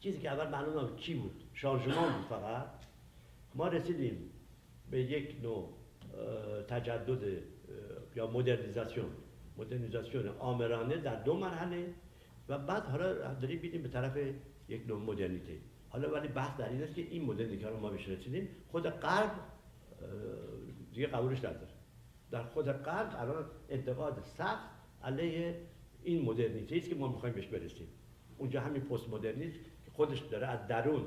چیزی 0.00 0.18
که 0.18 0.30
اول 0.30 0.48
معلوم 0.48 0.78
نبود 0.78 0.96
چی 0.96 1.14
بود 1.14 1.42
شارژمان 1.54 2.12
بود 2.12 2.26
فقط. 2.28 2.66
ما 3.54 3.68
رسیدیم 3.68 4.30
به 4.90 5.00
یک 5.00 5.36
نوع 5.42 5.72
تجدد 6.68 7.42
یا 8.16 8.26
مدرنیزاسیون. 8.26 9.10
مدرنیزاسیون 9.56 10.28
آمرانه 10.28 10.96
در 10.96 11.22
دو 11.22 11.34
مرحله 11.34 11.94
و 12.48 12.58
بعد 12.58 12.82
حالا 12.82 13.34
داریم 13.34 13.60
بیدیم 13.60 13.82
به 13.82 13.88
طرف 13.88 14.16
یک 14.68 14.86
نوع 14.88 15.00
مدرنیته. 15.00 15.58
حالا 15.88 16.12
ولی 16.12 16.28
بحث 16.28 16.58
در 16.58 16.68
این 16.68 16.82
است 16.82 16.94
که 16.94 17.02
این 17.02 17.24
مدرنیته 17.24 17.68
رو 17.68 17.80
ما 17.80 17.90
بهش 17.90 18.08
رسیدیم. 18.08 18.48
خود 18.70 18.88
غرب 18.88 19.30
دیگه 20.92 21.06
قبولش 21.06 21.38
نداره. 21.38 21.68
در 22.30 22.42
خود 22.42 22.72
غرب 22.72 23.16
الان 23.18 23.44
انتقاد 23.68 24.22
سخت 24.38 24.68
علیه 25.04 25.60
این 26.04 26.24
مدرنیته 26.24 26.76
است 26.76 26.88
که 26.88 26.94
ما 26.94 27.08
می‌خوایم 27.08 27.34
بهش 27.34 27.46
برسیم. 27.46 27.86
اونجا 28.38 28.60
همین 28.60 28.82
پست 28.82 29.08
مدرنیسم 29.08 29.58
که 29.84 29.90
خودش 29.92 30.18
داره 30.18 30.46
از 30.46 30.66
درون 30.66 31.02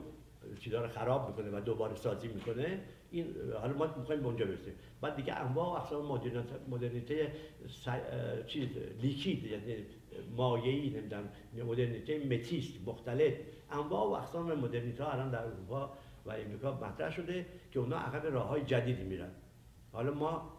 چیزا 0.59 0.81
رو 0.81 0.87
خراب 0.87 1.29
می‌کنه 1.29 1.57
و 1.57 1.61
دوباره 1.61 1.95
سازی 1.95 2.27
می‌کنه. 2.27 2.79
این 3.11 3.35
حالا 3.61 3.73
ما 3.73 3.95
می‌خوایم 3.97 4.21
به 4.21 4.27
اونجا 4.27 4.45
برسیم. 4.45 4.73
بعد 5.01 5.15
دیگه 5.15 5.33
انواع 5.33 5.67
و 5.67 5.71
اقسام 5.71 6.19
مدرنیته 6.69 7.31
چیز 8.47 8.69
لیکید 9.01 9.43
یعنی 9.43 9.75
مایعی 10.37 10.89
نمی‌دونم 10.89 11.29
مدرنیته 11.67 12.25
متیست 12.25 12.87
مختلف. 12.87 13.33
انواع 13.71 14.09
و 14.09 14.11
اقسام 14.11 14.53
مدرنیته 14.53 15.13
الان 15.13 15.31
در 15.31 15.45
اروپا 15.45 15.93
و 16.25 16.31
امریکا 16.31 16.71
مطرح 16.71 17.11
شده 17.11 17.45
که 17.71 17.79
اونا 17.79 17.97
عقب 17.97 18.25
راه 18.33 18.47
های 18.47 18.63
جدیدی 18.63 19.03
میرن. 19.03 19.31
حالا 19.91 20.13
ما 20.13 20.52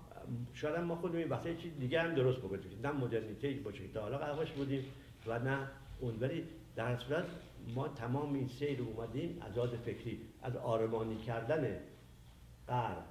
شاید 0.54 0.76
ما 0.76 0.96
خودمون 0.96 1.28
وقتی 1.28 1.56
چیز 1.56 1.72
دیگه 1.80 2.02
هم 2.02 2.14
درست 2.14 2.38
بکنیم. 2.38 2.62
نه 2.82 2.92
مدرنیته 2.92 3.50
باشه 3.50 3.88
که 3.88 4.00
حالا 4.00 4.18
قرارش 4.18 4.52
بودیم 4.52 4.84
و 5.26 5.38
نه 5.38 5.58
اون. 6.00 6.18
ولی 6.20 6.44
در 6.76 6.96
صورت 6.96 7.24
ما 7.74 7.88
تمام 7.88 8.34
این 8.34 8.48
سیر 8.48 8.82
اومدیم 8.82 9.42
از 9.50 9.58
آد 9.58 9.76
فکری 9.76 10.20
از 10.42 10.56
آرمانی 10.56 11.16
کردن 11.16 11.78
غرب. 12.68 13.04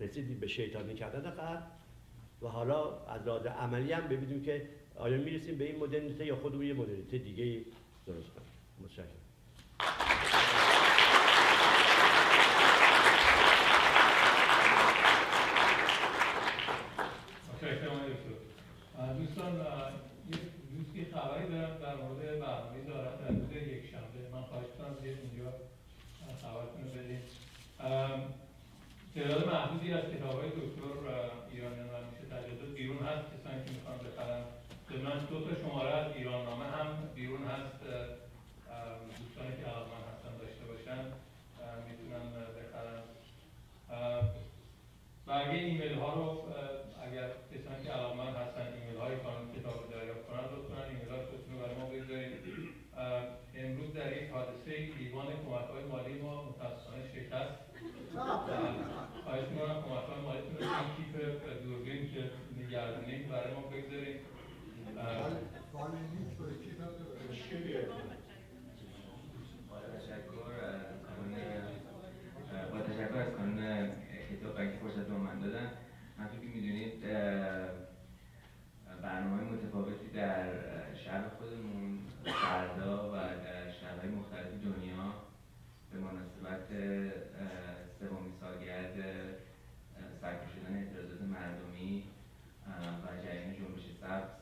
رسیدیم 0.00 0.40
به 0.40 0.46
شیطانی 0.46 0.94
کردن 0.94 1.30
غرب. 1.30 1.62
و 2.42 2.48
حالا 2.48 3.04
از 3.04 3.28
آد 3.28 3.48
عملی 3.48 3.92
هم 3.92 4.08
ببینیم 4.08 4.42
که 4.42 4.68
آیا 4.96 5.18
می‌رسیم 5.18 5.58
به 5.58 5.64
این 5.64 5.78
مدرنیته 5.78 6.26
یا 6.26 6.36
خودمون 6.36 6.66
یه 6.66 6.74
مدرنیته 6.74 7.18
دیگه 7.18 7.60
درست 8.06 8.28
کنیم. 8.28 8.48
متشکرم. 8.80 10.23
دوستان 19.44 19.92
دوستی 20.72 21.12
خبری 21.12 21.48
دارم 21.48 21.78
در 21.78 21.94
مورد 21.96 22.40
برنامه 22.40 22.84
دارم 22.88 23.14
در 23.20 23.28
روز 23.28 23.52
یک 23.52 23.90
شنبه 23.90 24.20
من 24.32 24.42
خواهش 24.42 24.70
کنم 24.78 24.94
بیاید 25.02 25.18
اینجا 25.24 25.48
خبرتون 26.42 26.80
رو 26.84 26.90
بدید 26.98 27.24
تعداد 29.14 29.46
محدودی 29.48 29.92
از 29.92 30.04
کتاب 30.12 30.40
های 30.40 30.50
دکتر 30.50 30.92
ایرانیان 31.52 31.88
و 31.92 31.96
میشه 32.10 32.24
تجدد. 32.32 32.74
بیرون 32.74 32.96
هست 32.96 33.24
کسانی 33.32 33.64
که 33.64 33.70
می‌خوان 33.76 33.98
بخرن. 34.06 34.42
من 35.04 35.18
دو 35.30 35.40
تا 35.44 35.60
شماره 35.60 35.90
از 35.90 36.16
ایران 36.16 36.44
نامه 36.44 36.64
هم 36.64 36.88
بیرون 37.14 37.44
هست 37.44 37.78
دوستانی 39.18 39.56
که 39.58 39.64
علاقمند 39.70 40.04
هستن 40.10 40.32
داشته 40.42 40.64
باشن 40.70 41.02
می‌تونن 41.86 42.26
بخرن. 42.58 43.02
بقیه 45.28 45.62
ایمیل 45.64 45.94
ها 45.94 46.14
رو 46.14 46.44
اگر 47.06 47.28
کسانی 47.52 47.84
که 47.84 47.90
علاقمند 47.92 48.36
هستن 48.36 48.66
ایمیل 48.74 48.98
های 49.02 49.16
کانون 49.24 49.46
کتاب 49.56 49.76
رو 49.82 49.86
دریافت 49.94 50.24
کنن 50.28 50.44
لطفا 50.52 50.80
ایمیل 50.90 51.08
ها 51.12 51.16
رو 51.16 51.58
برای 51.62 51.76
ما 51.80 51.86
بگذارید. 51.92 52.32
امروز 53.62 53.90
در 53.94 54.08
یک 54.16 54.30
حادثه 54.30 54.72
دیوان 54.98 55.26
کمک 55.26 55.68
های 55.72 55.84
مالی 55.92 56.14
ما 56.22 56.34
متاسفانه 56.48 57.02
شکست. 57.14 57.54
خواهش 59.24 59.46
می‌کنم 59.48 59.78
کمک 59.84 60.04
های 60.10 60.20
مالیتون 60.26 60.54
رو 60.56 60.62
این 60.62 60.88
کیف 60.96 61.10
دوربین 61.64 62.02
که 62.12 62.22
نگردونید 62.58 63.28
برای 63.28 63.54
ما 63.54 63.60
بگذارید. 63.60 64.20
با 72.72 72.80
تشکر 72.80 73.16
از 73.18 73.30
کانون 73.36 73.58
کتاب 74.30 74.56
بنک 74.56 74.72
فرصت 74.74 75.10
رو 75.10 75.18
من 75.18 75.40
دادن 75.40 75.70
همطور 76.18 76.40
که 76.40 76.46
می‌دونید 76.46 77.00
برنامه 79.02 79.42
متفاوتی 79.42 80.08
در 80.14 80.48
شهر 80.94 81.28
خودمون 81.28 81.98
فردا 82.24 83.12
و 83.12 83.16
در 83.16 83.70
شهرهای 83.80 84.08
مختلف 84.08 84.50
دنیا 84.64 85.14
به 85.92 85.98
مناسبت 85.98 86.66
سومین 87.98 88.32
سالگرد 88.40 88.94
سرکوب 90.20 90.48
شدن 90.54 90.76
اعتراضات 90.76 91.20
مردمی 91.20 92.04
و 93.04 93.22
جریان 93.24 93.54
جنبش 93.54 93.86
سبز 94.04 94.36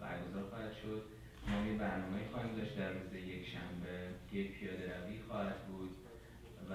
برگزار 0.00 0.44
خواهد 0.50 0.72
شد. 0.82 1.02
ما 1.48 1.66
یه 1.66 1.78
برنامه 1.78 2.28
خواهیم 2.32 2.56
داشت 2.56 2.78
در 2.78 2.92
روز 2.92 3.14
یک 3.14 3.46
شنبه. 3.46 3.96
یک 4.32 4.58
پیاده 4.58 5.00
روی 5.00 5.18
خواهد 5.28 5.66
بود 5.66 5.96
و 6.70 6.74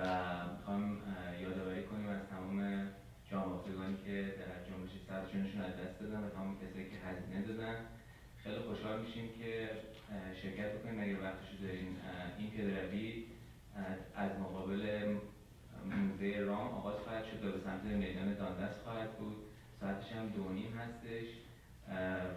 می‌خوایم 0.53 1.01
یادآوری 1.41 1.83
کنیم 1.83 2.09
از 2.09 2.21
تمام 2.29 2.87
جامعه 3.31 3.59
که 4.05 4.35
در 4.39 4.69
جنبش 4.69 4.91
سبز 5.07 5.31
جونشون 5.31 5.61
از 5.61 5.75
دست 5.77 5.99
دادن 5.99 6.23
و 6.23 6.29
تمام 6.29 6.57
کسایی 6.57 6.89
که 6.89 6.97
هزینه 7.07 7.41
دادن. 7.41 7.75
خیلی 8.43 8.59
خوشحال 8.59 9.01
میشیم 9.01 9.29
که 9.39 9.69
شرکت 10.41 10.73
بکنیم. 10.73 10.99
اگر 11.01 11.21
وقتش 11.21 11.49
داریم 11.61 11.97
این 12.37 12.49
پیاده 12.51 12.87
روی 12.87 13.25
از 14.15 14.31
مقابل 14.39 15.15
موزه 15.85 16.39
رام 16.39 16.67
آغاز 16.67 16.99
خواهد 16.99 17.25
شد 17.25 17.45
و 17.45 17.51
به 17.51 17.59
سمت 17.59 17.83
میدان 17.83 18.33
داندست 18.33 18.79
خواهد 18.83 19.17
بود. 19.17 19.35
ساعتش 19.79 20.11
هم 20.11 20.29
دو 20.29 20.49
نیم 20.49 20.73
هستش. 20.77 21.27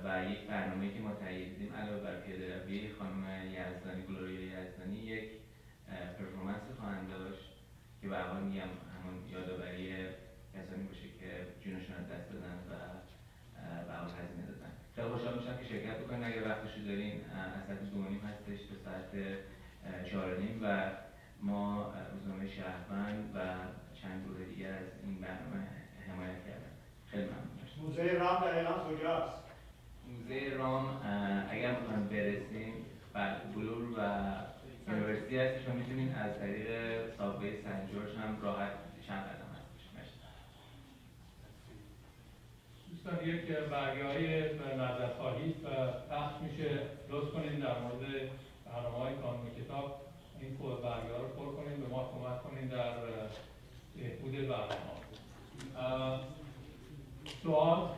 و 0.05 0.25
یک 0.31 0.41
برنامه 0.47 0.95
که 0.95 1.01
ما 1.01 1.15
تهیه 1.15 1.49
دیدیم 1.49 1.75
علاوه 1.75 2.03
بر 2.03 2.21
پیاده 2.21 2.63
روی 2.65 2.93
خانم 2.99 3.25
یزدانی 3.47 4.03
گلوریا 4.03 4.41
یزدانی 4.41 4.99
یک 4.99 5.31
پرفورمنس 6.19 6.63
خواهند 6.79 7.09
داشت 7.09 7.53
که 8.01 8.09
به 8.09 8.19
حال 8.19 8.43
میگم 8.43 8.71
همون 8.95 9.29
یادآوری 9.29 9.95
کسانی 10.55 10.83
باشه 10.83 11.09
که 11.21 11.31
جونشون 11.65 11.97
از 11.97 12.09
دست 12.09 12.33
دادن 12.33 12.59
و 12.71 12.75
به 13.87 13.93
حال 13.93 14.11
هزینه 14.11 14.47
دادن. 14.47 14.73
خیلی 14.97 15.09
خوشحال 15.09 15.39
میشم 15.39 15.57
که 15.57 15.65
شرکت 15.65 15.99
بکنین. 15.99 16.25
اگر 16.25 16.43
وقتشو 16.49 16.81
دارین 16.87 17.21
از 17.25 17.67
ساعت 17.67 17.81
دو 17.91 18.03
هستش 18.29 18.67
تا 18.69 18.75
ساعت 18.85 19.11
چهار 20.11 20.39
نیم 20.39 20.61
و 20.63 20.91
ما 21.43 21.95
روزنامه 22.13 22.49
شهروند 22.49 23.37
و 23.37 23.39
چند 24.03 24.25
گروه 24.25 24.45
دیگر 24.45 24.73
از 24.73 24.89
این 25.03 25.21
برنامه 25.21 25.67
حمایت 26.09 26.45
کردن. 26.47 26.73
خیلی 27.07 27.25
ممنون. 27.25 27.56
موزه 27.83 28.03
رام 28.03 28.41
دقیقا 28.41 28.73
کجاست؟ 28.73 29.43
موزه 30.09 30.55
رام 30.57 31.01
اگر 31.51 31.81
می‌خوایم 31.81 32.09
برسیم 32.09 32.75
بله 33.13 33.37
Bloor 33.55 33.85
و 33.99 34.01
University 34.89 35.39
هستش 35.39 35.69
و 35.69 35.73
می‌تونین 35.73 36.15
از 36.15 36.39
طریق 36.39 36.69
subway 37.19 37.63
ی 37.63 37.69
St. 37.69 37.89
George 37.93 38.17
هم 38.17 38.43
راحت 38.43 38.71
چند 39.07 39.25
قدم 39.25 39.51
هستش 39.57 39.83
دوستان 42.91 43.29
یک 43.29 43.47
برگه 43.71 44.05
های 44.05 44.49
خواهید 45.19 45.57
و 45.65 45.69
پخش 46.11 46.35
میشه. 46.43 46.81
لطف 47.11 47.33
کنید 47.33 47.63
در 47.63 47.79
مورد 47.79 48.31
برنامه 48.67 48.99
های 48.99 49.15
کانون 49.15 49.51
کتاب 49.61 50.01
این 50.41 50.57
برگه 50.57 51.15
ها 51.15 51.23
رو 51.23 51.29
پر 51.29 51.63
کنید 51.63 51.81
به 51.81 51.87
ما 51.87 52.13
کمک 52.13 52.43
کنید 52.43 52.71
در 52.71 52.93
بهبود 53.97 54.33
برنامه. 54.33 54.97
سوال. 57.47 57.89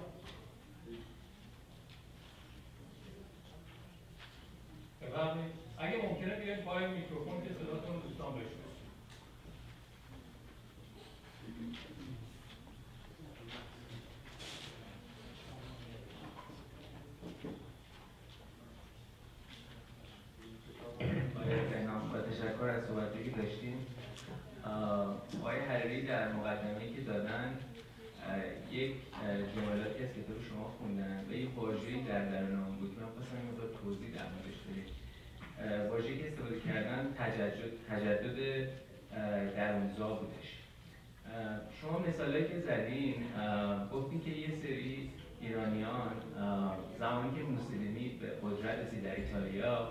اگه 5.79 5.97
ممکنه 6.09 6.35
بیاید 6.35 6.65
پای 6.65 6.87
میکروفون 6.87 7.43
که 7.43 7.55
صداتون 7.55 8.01
دوستان 8.01 8.33
با 22.13 22.21
تشکر 22.21 22.65
از 22.65 22.85
صحبتی 22.85 23.25
که 23.25 23.31
داشتیم. 23.31 23.87
آقای 25.41 25.61
حریری 25.61 26.07
در 26.07 26.33
مقدمه 26.33 26.93
که 26.95 27.01
دادن 27.01 27.59
یک 28.73 28.93
جملاتی 29.55 30.05
از 30.05 30.11
کتاب 30.11 30.39
شما 30.49 30.65
خوندن 30.79 31.25
و 31.31 31.33
یک 31.33 31.59
واژه‌ای 31.59 32.01
در 32.03 32.25
درون 32.25 32.77
بود. 32.79 32.99
من 33.01 33.07
خواستم 33.07 33.37
مقدار 33.53 33.71
توضیح 33.83 34.11
در 34.15 34.27
موردش 34.33 34.59
بدید 34.67 34.89
واژه‌ای 35.91 36.19
که 36.19 36.27
استفاده 36.27 36.61
کردن 36.61 37.15
تجدد 37.19 37.73
تجدد 37.91 38.69
درونزا 39.57 40.15
بودش. 40.15 40.49
شما 41.81 41.99
مثالی 41.99 42.45
که 42.45 42.59
زدین 42.59 43.15
گفتین 43.93 44.21
که 44.21 44.31
یه 44.31 44.51
سری 44.63 45.11
ایرانیان 45.41 46.13
زمانی 46.99 47.39
که 47.39 47.43
موسولینی 47.43 48.09
به 48.21 48.27
قدرت 48.27 48.79
رسید 48.79 49.05
در 49.05 49.17
ایتالیا 49.17 49.89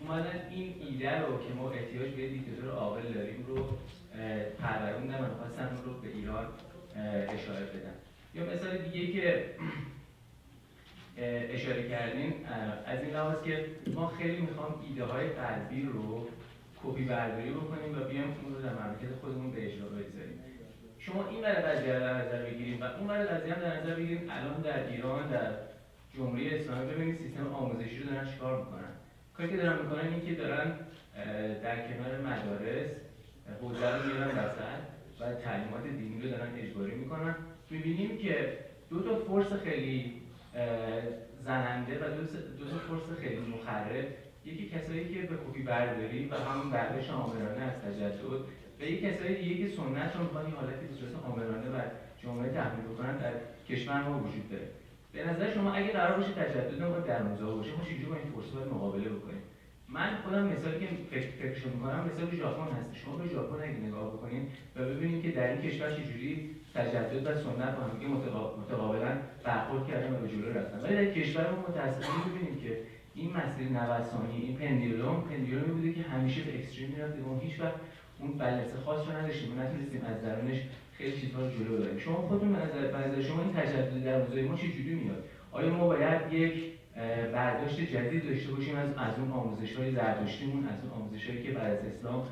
اومدن 0.00 0.40
این 0.50 0.74
ایده 0.80 1.18
رو 1.20 1.38
که 1.48 1.54
ما 1.54 1.70
احتیاج 1.70 2.10
به 2.10 2.28
دیکتاتور 2.28 2.70
عاقل 2.70 3.12
داریم 3.12 3.44
رو 3.48 3.78
پروروندن 4.58 5.24
و 5.24 5.34
خواستن 5.34 5.68
رو 5.84 5.92
به 6.00 6.08
ایران 6.08 6.46
اشاره 6.96 7.64
بدن 7.64 7.94
یا 8.34 8.44
مثال 8.44 8.78
دیگه 8.78 9.12
که 9.12 9.44
اشاره 11.52 11.88
کردیم 11.88 12.34
از 12.86 12.98
این 13.02 13.10
لحاظ 13.10 13.42
که 13.44 13.64
ما 13.94 14.06
خیلی 14.06 14.40
می‌خوام 14.40 14.84
ایده 14.88 15.04
های 15.04 15.28
قلبی 15.28 15.82
رو 15.82 16.28
کپی 16.84 17.04
برداری 17.04 17.50
بکنیم 17.50 17.98
و 17.98 18.04
بیام 18.04 18.36
اون 18.44 18.54
رو 18.54 18.62
در 18.62 18.72
مملکت 18.72 19.14
خودمون 19.20 19.50
به 19.50 19.66
اجرا 19.66 19.86
بگذاریم. 19.86 20.40
شما 20.98 21.28
این 21.28 21.40
برای 21.40 21.62
قضیه 21.62 21.98
در 22.00 22.14
نظر 22.14 22.44
بگیریم 22.44 22.80
و 22.80 22.84
اون 22.84 23.06
برای 23.06 23.26
قضیه 23.26 23.54
در 23.54 23.80
نظر 23.80 23.94
بگیریم 23.94 24.28
الان 24.30 24.60
در 24.60 24.86
ایران 24.88 25.30
در 25.30 25.50
جمهوری 26.16 26.54
اسلامی 26.54 26.92
ببینید 26.92 27.18
سیستم 27.18 27.54
آموزشی 27.54 27.98
رو 27.98 28.10
دارن 28.10 28.30
چیکار 28.30 28.58
می‌کنن؟ 28.58 28.92
کاری 29.36 29.48
که 29.48 29.56
دارن 29.56 29.82
می‌کنن 29.82 30.08
این 30.08 30.26
که 30.26 30.34
دارن 30.34 30.72
در 31.62 31.76
کنار 31.88 32.20
مدارس 32.20 32.90
حوزه 33.60 33.96
رو 33.96 34.06
میارن 34.06 34.38
وسط. 34.38 34.79
تعلیمات 35.34 35.82
دینی 35.98 36.22
رو 36.22 36.30
دارن 36.30 36.48
اجباری 36.58 36.94
می‌کنن. 36.94 37.34
می‌بینیم 37.70 38.18
که 38.18 38.58
دو 38.90 39.02
تا 39.02 39.16
فرس 39.16 39.52
خیلی 39.52 40.22
زننده 41.44 41.98
و 41.98 42.04
دو 42.58 42.64
تا 42.70 42.78
فرس 42.78 43.18
خیلی 43.20 43.40
مخرب. 43.40 44.06
یکی 44.44 44.68
کسایی 44.68 45.14
که 45.14 45.22
به 45.22 45.36
کپی 45.36 45.62
برداری 45.62 46.28
و 46.28 46.34
همون 46.34 46.70
برداشت 46.70 47.10
آمرانه 47.10 47.60
از 47.62 47.72
تجدد 47.72 48.24
و 48.80 48.82
یک 48.82 49.04
کسایی 49.04 49.34
دیگه 49.36 49.66
که 49.66 49.76
سنت 49.76 50.16
رو 50.16 50.22
می‌خوان 50.22 50.50
حالتی 50.50 50.86
به 50.86 51.28
آمرانه 51.28 51.68
و 51.68 51.80
جامعه 52.22 52.52
تحمیل 52.52 52.84
بکنن 52.84 53.16
در 53.18 53.32
کشور 53.68 54.02
ما 54.02 54.18
وجود 54.18 54.50
داره. 54.50 54.68
به 55.12 55.24
نظر 55.24 55.54
شما 55.54 55.72
اگه 55.72 55.92
قرار 55.92 56.16
باشه 56.16 56.32
تجدد 56.32 56.82
ما 56.82 56.98
در 56.98 57.22
موزه 57.22 57.44
باشه 57.44 57.70
ما 57.70 57.84
چجوری 57.84 58.04
با 58.04 58.16
این 58.16 58.32
فرصت 58.32 58.66
مقابله 58.66 59.08
بکنیم؟ 59.08 59.42
من 59.92 60.16
خودم 60.24 60.46
مثالی 60.46 60.78
که 60.80 60.88
فکر 61.10 61.28
فکرشو 61.30 61.68
می‌کنم 61.68 62.10
مثال 62.12 62.36
ژاپن 62.36 62.72
هست. 62.76 62.96
شما 63.04 63.16
به 63.16 63.28
ژاپن 63.28 63.62
اگه 63.62 63.80
نگاه 63.86 64.12
بکنید 64.12 64.42
و 64.76 64.84
ببینید 64.84 65.22
که 65.22 65.30
در 65.30 65.52
این 65.52 65.62
کشور 65.62 65.90
چجوری 65.90 66.50
تجدد 66.74 67.26
و 67.26 67.34
سنت 67.34 67.76
با 67.76 67.82
هم 67.82 68.12
متقابلا 68.60 69.12
برخورد 69.44 69.86
کردن 69.86 70.14
و 70.14 70.20
به 70.20 70.28
جلو 70.28 70.58
رفتن. 70.58 70.80
ولی 70.82 70.94
در 70.94 71.12
کشور 71.12 71.50
ما 71.50 71.58
متاسفانه 71.68 72.24
ببینیم 72.24 72.60
که 72.62 72.78
این 73.14 73.30
مسیر 73.36 73.68
نوسانی 73.68 74.42
این 74.42 74.56
pendulum 74.56 75.24
pendulum 75.30 75.67
ی 75.67 75.72
بوده 75.72 75.92
که 75.92 76.02
همیشه 76.02 76.42
به 76.42 76.58
extreme 76.58 76.88
می‌رفت 76.88 77.18
و 77.18 77.40
هیچ 77.40 77.60
وقت 77.60 77.74
اون 78.18 78.38
بلنس 78.38 78.70
خاص 78.84 79.06
رو 79.06 79.16
نداشتیم 79.16 79.52
و 79.52 79.62
نتونستیم 79.62 80.02
از 80.04 80.22
درونش 80.22 80.60
خیلی 80.98 81.20
چیزها 81.20 81.42
رو 81.42 81.50
جلو 81.50 81.76
ببریم. 81.76 81.98
شما 81.98 82.14
خودتون 82.14 82.52
به 82.52 82.58
نظر 82.58 83.22
شما 83.22 83.42
این 83.42 83.52
تجدد 83.52 84.04
در 84.04 84.18
موضوع 84.18 84.42
ما 84.42 84.56
چجوری 84.56 84.94
میاد؟ 84.94 85.24
آیا 85.52 85.70
ما 85.74 85.86
باید 85.86 86.32
یک 86.32 86.69
برداشت 87.32 87.80
جدید 87.80 88.24
داشته 88.28 88.52
باشیم 88.52 88.76
از 88.76 88.88
از 88.88 89.18
اون 89.18 89.30
آموزش 89.30 89.76
های 89.76 89.88
از 89.88 90.78
اون 90.82 90.92
آموزش 90.96 91.26
هایی 91.26 91.42
که 91.42 91.50
بعد 91.50 91.72
از 91.72 91.84
اسلام 91.84 92.26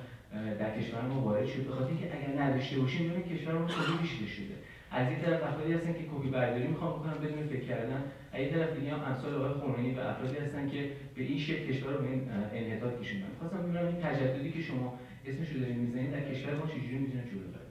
در 0.60 0.78
کشور 0.78 1.02
ما 1.02 1.20
وارد 1.20 1.46
شد. 1.46 1.66
به 1.66 1.72
خاطر 1.72 1.88
اینکه 1.88 2.06
اگر 2.16 2.42
نداشته 2.42 2.78
باشیم 2.78 3.08
ببینید 3.08 3.28
کشور 3.32 3.52
ما 3.58 3.66
خیلی 3.66 3.98
بیشتر 3.98 4.26
شده. 4.26 4.54
از 4.90 5.08
این 5.08 5.18
طرف 5.18 5.42
افرادی 5.42 5.72
هستن 5.72 5.92
که 5.92 6.04
کپی 6.12 6.28
برداری 6.30 6.66
می‌خوان 6.66 6.92
بکنن 6.92 7.14
بدون 7.14 7.46
فکر 7.46 7.64
کردن. 7.70 8.02
از 8.32 8.40
این 8.40 8.50
طرف 8.50 8.76
دیگه 8.76 8.92
هم 8.92 9.00
امثال 9.12 9.34
آقای 9.34 9.60
خمینی 9.60 9.94
و 9.94 10.00
افرادی 10.00 10.36
هستن 10.36 10.70
که 10.70 10.90
به 11.14 11.22
این 11.22 11.38
شکل 11.38 11.66
کشور 11.66 11.92
رو 11.92 12.02
به 12.02 12.08
این 12.08 12.30
انحطاط 12.52 13.00
کشوندن. 13.00 13.26
خواستم 13.38 13.62
ببینم 13.62 13.86
این 13.86 14.00
تجددی 14.06 14.50
که 14.50 14.62
شما 14.62 14.98
اسمش 15.26 15.48
رو 15.52 15.60
دارین 15.60 15.76
می‌زنید 15.76 16.12
در 16.12 16.24
کشور 16.30 16.54
ما 16.54 16.66
چجوری 16.66 16.98
می‌تونه 16.98 17.22
جلو 17.30 17.48
بره؟ 17.52 17.67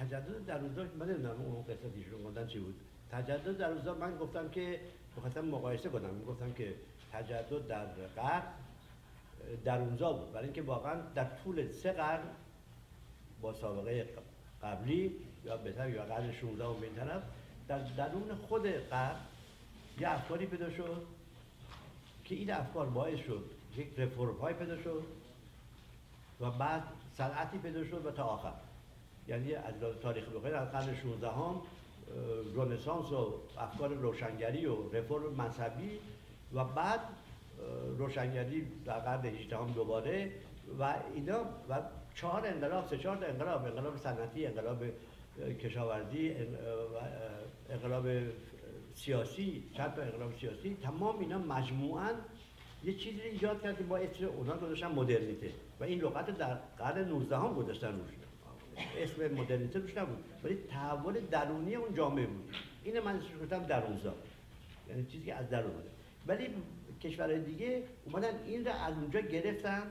تجدد 0.00 0.46
در 0.46 0.58
روزا 0.58 0.82
من 0.98 1.08
نمی‌دونم 1.08 1.40
اون 1.40 1.62
قصه 1.62 2.10
رو 2.10 2.22
گفتن 2.22 2.46
چی 2.46 2.58
بود. 2.58 2.74
تجدد 3.12 3.58
در 3.58 3.70
روزا 3.70 3.94
من 3.94 4.16
گفتم 4.16 4.48
که 4.48 4.80
بخواستم 5.16 5.44
مقایسه 5.44 5.88
کنم 5.88 6.24
گفتم 6.24 6.52
که 6.52 6.74
تجدد 7.12 7.66
در 7.66 7.86
غرب 8.16 8.44
در 9.64 9.78
اونجا 9.78 10.12
بود. 10.12 10.32
برای 10.32 10.44
اینکه 10.44 10.62
واقعا 10.62 11.00
در 11.14 11.26
طول 11.44 11.72
سه 11.72 11.92
قرن 11.92 12.24
با 13.40 13.52
سابقه 13.52 14.08
قبلی 14.62 15.16
یا 15.44 15.56
بهتر 15.56 15.90
یا 15.90 16.04
قرن 16.04 16.32
16 16.32 16.64
و 16.64 16.68
این 16.68 17.22
در 17.68 17.78
درون 17.78 18.34
خود 18.34 18.62
غرب 18.68 19.16
یه 20.00 20.10
افکاری 20.10 20.46
پیدا 20.46 20.70
شد 20.70 21.06
که 22.24 22.34
این 22.34 22.52
افکار 22.52 22.86
باعث 22.86 23.18
شد 23.18 23.44
یک 23.76 23.98
رفورم 23.98 24.36
های 24.36 24.54
پیدا 24.54 24.82
شد 24.82 25.02
و 26.40 26.50
بعد 26.50 26.82
صنعتی 27.16 27.58
پیدا 27.58 27.84
شد 27.84 28.06
و 28.06 28.10
تا 28.10 28.24
آخر. 28.24 28.52
یعنی 29.28 29.54
از 29.54 29.74
تاریخ 30.02 30.28
بخیر 30.28 30.54
از 30.54 30.68
قرن 30.72 30.96
16 30.96 31.28
هم 31.28 31.60
رنسانس 32.54 33.12
و 33.12 33.34
افکار 33.58 33.88
روشنگری 33.88 34.66
و 34.66 34.92
رفرم 34.92 35.34
مذهبی 35.38 35.98
و 36.54 36.64
بعد 36.64 37.00
روشنگری 37.98 38.66
در 38.84 38.98
قرن 38.98 39.26
18 39.26 39.56
هم 39.56 39.72
دوباره 39.72 40.32
و 40.80 40.94
اینا 41.14 41.40
و 41.68 41.80
چهار 42.14 42.46
انقلاب 42.46 42.86
سه 42.86 42.98
چهار 42.98 43.24
انقلاب 43.24 43.64
انقلاب 43.64 43.96
صنعتی 43.96 44.46
انقلاب 44.46 44.84
کشاورزی 45.62 46.34
انقلاب 47.70 48.06
سیاسی 48.94 49.64
چند 49.76 49.94
تا 49.94 50.02
انقلاب 50.02 50.32
سیاسی 50.40 50.76
تمام 50.82 51.18
اینا 51.18 51.38
مجموعاً 51.38 52.10
یه 52.84 52.94
چیزی 52.94 53.20
ایجاد 53.20 53.62
کرد 53.62 53.88
با 53.88 53.96
اسم 53.96 54.24
اونا 54.24 54.56
گذاشتن 54.56 54.92
مدرنیته 54.92 55.52
و 55.80 55.84
این 55.84 56.00
لغت 56.00 56.38
در 56.38 56.54
قرن 56.78 57.08
19 57.08 57.36
هم 57.36 57.54
گذاشتن 57.54 57.88
روش. 57.88 58.27
اسم 58.98 59.34
مدرنیته 59.34 59.78
روش 59.78 59.96
نبود. 59.96 60.24
ولی 60.44 60.58
تحول 60.70 61.20
درونی 61.20 61.74
اون 61.74 61.94
جامعه 61.94 62.26
بود. 62.26 62.54
این 62.84 63.00
من 63.00 63.20
گفتم 63.42 63.66
درونزا. 63.66 64.14
یعنی 64.88 65.06
چیزی 65.06 65.24
که 65.24 65.34
از 65.34 65.50
درون 65.50 65.70
اومده. 65.70 65.88
ولی 66.26 66.48
کشورهای 67.02 67.40
دیگه 67.40 67.82
اومدن 68.04 68.42
این 68.46 68.64
رو 68.64 68.72
از 68.72 68.94
اونجا 68.94 69.20
گرفتن 69.20 69.82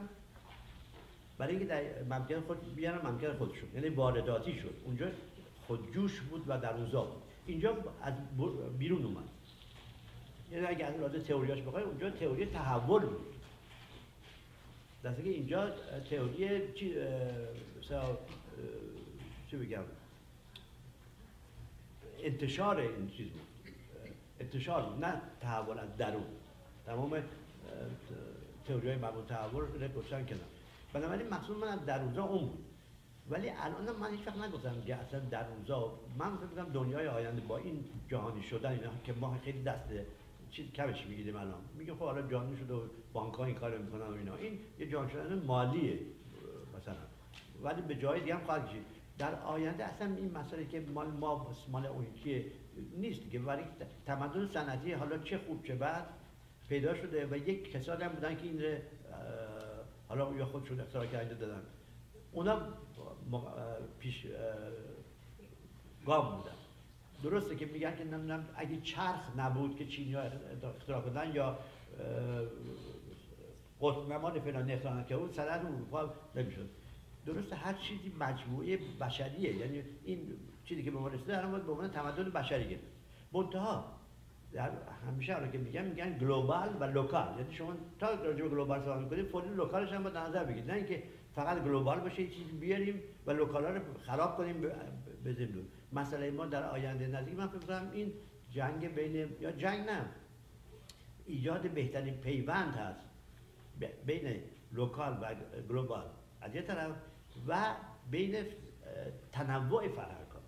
برای 1.38 1.56
اینکه 1.56 1.66
در 1.66 2.04
ممکن 2.04 2.40
خود 2.42 2.76
بیارن 2.76 3.08
ممکن 3.08 3.34
خودشون 3.34 3.70
یعنی 3.76 3.90
وارداتی 3.90 4.60
شد. 4.60 4.74
اونجا 4.86 5.08
خودجوش 5.68 6.22
بود 6.22 6.44
و 6.48 6.58
درونزا 6.58 7.04
بود. 7.04 7.22
اینجا 7.46 7.78
از 8.02 8.14
بیرون 8.78 9.06
اومد. 9.06 9.24
یعنی 10.52 10.66
اگه 10.66 10.86
از 10.86 11.24
تئوریاش 11.24 11.62
بخوایم 11.62 11.88
اونجا 11.88 12.09
تئوری 12.09 12.46
تحول 12.46 13.01
بود. 13.05 13.34
دسته 15.04 15.24
که 15.24 15.30
اینجا 15.30 15.72
تئوری 16.09 16.59
چی 19.51 19.58
بگم 19.58 19.84
انتشار 22.20 22.78
این 22.78 23.09
چیز 23.17 23.28
انتشار 24.39 24.97
نه 24.97 25.21
تحول 25.42 25.79
از 25.79 25.97
درون 25.97 26.25
تمام 26.86 27.24
تئوری 28.67 28.88
های 28.88 28.97
مربوط 28.97 29.28
تحول 29.28 29.62
رو 29.62 29.88
گذاشتن 29.88 30.25
کنار 30.25 30.47
بنابراین 30.93 31.29
مقصود 31.29 31.58
من 31.58 31.67
از 31.67 31.86
درونزا 31.86 32.24
اون 32.24 32.47
بود 32.47 32.66
ولی 33.29 33.50
الان 33.50 33.96
من 34.00 34.12
هیچ 34.12 34.28
وقت 34.28 34.38
نگفتم 34.38 34.82
که 34.82 34.96
اصلا 34.96 35.20
درونزا 35.20 36.00
من 36.17 36.38
فکر 36.38 36.47
کنم 36.47 36.74
دنیای 36.74 37.08
آینده 37.08 37.42
با 37.42 37.58
این 37.58 37.86
جهانی 38.09 38.43
شدن 38.43 38.71
اینا 38.71 38.89
که 39.04 39.13
ما 39.13 39.38
خیلی 39.43 39.63
دست 39.63 39.89
چیز 40.51 40.71
کمش 40.71 41.05
می‌گیریم 41.05 41.36
الان 41.36 41.62
میگه 41.78 41.93
خب 41.93 42.00
حالا 42.00 42.28
جهانی 42.28 42.58
شده 42.58 42.74
و 42.74 42.82
بانک 43.13 43.34
ها 43.34 43.46
این 43.46 43.55
کار 43.55 43.78
می‌کنن 43.78 44.08
و 44.08 44.13
اینا 44.13 44.36
این 44.36 44.59
یه 44.79 44.89
جهان 44.89 45.09
شدن 45.09 45.43
مالیه 45.46 46.00
ولی 47.63 47.82
به 47.82 47.96
جای 47.96 48.20
دیگه 48.20 48.36
هم 48.36 48.43
خواهد 48.46 48.70
در 49.17 49.36
آینده 49.36 49.84
اصلا 49.84 50.16
این 50.16 50.32
مسئله 50.38 50.66
که 50.66 50.79
مال 50.79 51.08
ما 51.08 51.55
مال 51.71 51.86
اون 51.86 52.05
که 52.24 52.46
نیست 52.97 53.32
که 53.32 53.39
ولی 53.39 53.63
تمدن 54.05 54.47
صنعتی 54.47 54.93
حالا 54.93 55.17
چه 55.17 55.38
خوب 55.38 55.66
چه 55.66 55.75
بعد 55.75 56.05
پیدا 56.70 56.96
شده 56.96 57.25
و 57.25 57.38
یک 57.38 57.71
کسانی 57.71 58.04
هم 58.04 58.12
بودن 58.12 58.36
که 58.36 58.43
این 58.43 58.62
حالا 60.08 60.34
یا 60.34 60.46
خودشون 60.46 60.79
اختراع 60.79 61.05
کرده 61.05 61.36
دادن. 61.36 61.62
اونا 62.32 62.62
پیش 64.00 64.28
گام 66.05 66.38
بودن. 66.38 66.55
درسته 67.24 67.55
که 67.55 67.66
میگن 67.66 67.96
که 67.96 68.04
نمی‌دونم 68.04 68.50
اگه 68.55 68.82
چرخ 68.82 69.38
نبود 69.38 69.75
که 69.75 69.86
چینی 69.86 70.16
اختراع 70.16 71.01
کردن 71.01 71.36
یا 71.36 71.59
قطب 73.82 74.12
نمان 74.13 74.39
فلان 74.39 74.71
اختراع 74.71 75.04
که 75.04 75.16
اون 75.16 75.32
سرد 75.32 75.66
اروپا 75.66 76.13
نمی‌شد. 76.36 76.70
درسته 77.28 77.55
هر 77.55 77.74
چیزی 77.74 78.12
مجموعه 78.20 78.79
بشریه. 79.01 79.55
یعنی 79.55 79.83
این 80.04 80.20
چیزی 80.66 80.83
که 80.83 80.91
به 80.91 80.99
ما 80.99 81.08
رسیده 81.08 81.37
الان 81.37 81.62
به 81.62 81.71
عنوان 81.71 81.91
تمدن 81.91 82.29
بشری 82.29 82.70
گرفت. 82.70 82.83
منتها 83.33 83.97
در 84.54 84.71
همیشه 85.08 85.39
رو 85.39 85.47
که 85.47 85.58
میگن 85.58 85.86
میگن 85.86 86.17
global 86.17 86.78
و 86.79 86.83
local. 86.84 87.36
یعنی 87.39 87.54
شما 87.54 87.74
تا 87.99 88.13
راجع 88.13 88.41
به 88.43 88.49
global 88.50 88.82
صحبت 88.82 89.01
می‌کنید 89.01 89.25
فوری 89.25 89.49
local 89.50 89.79
ش 89.79 89.92
هم 89.91 90.04
با 90.04 90.09
نظر 90.09 90.43
بگیرید. 90.43 90.71
نه 90.71 90.78
اینکه 90.78 91.04
فقط 91.36 91.63
global 91.63 92.00
باشه 91.99 92.21
یه 92.21 92.29
چیزی 92.29 92.51
بیاریم 92.51 93.01
و 93.25 93.32
local 93.32 93.66
رو 93.66 93.82
خراب 94.01 94.37
کنیم 94.37 94.62
بزنیم 95.25 95.51
دور 95.51 95.63
مسئله 95.93 96.32
ما 96.32 96.45
در 96.45 96.70
آینده 96.70 97.08
نزدیک. 97.08 97.36
من 97.36 97.47
فکر 97.47 97.82
این 97.93 98.13
جنگ 98.51 98.95
بین 98.95 99.29
یا 99.41 99.51
جنگ 99.51 99.89
نه 99.89 100.05
ایجاد 101.25 101.70
بهترین 101.70 102.13
پیوند 102.13 102.75
هست 102.75 102.99
بین 104.05 104.41
local 104.71 105.17
و 105.21 105.36
گلوبال. 105.70 106.05
از 106.41 106.55
یه 106.55 106.62
طرف 106.62 106.91
و 107.47 107.76
بین 108.12 108.36
تنوع 109.32 109.88
فرهنگ 109.88 110.28
ها. 110.34 110.39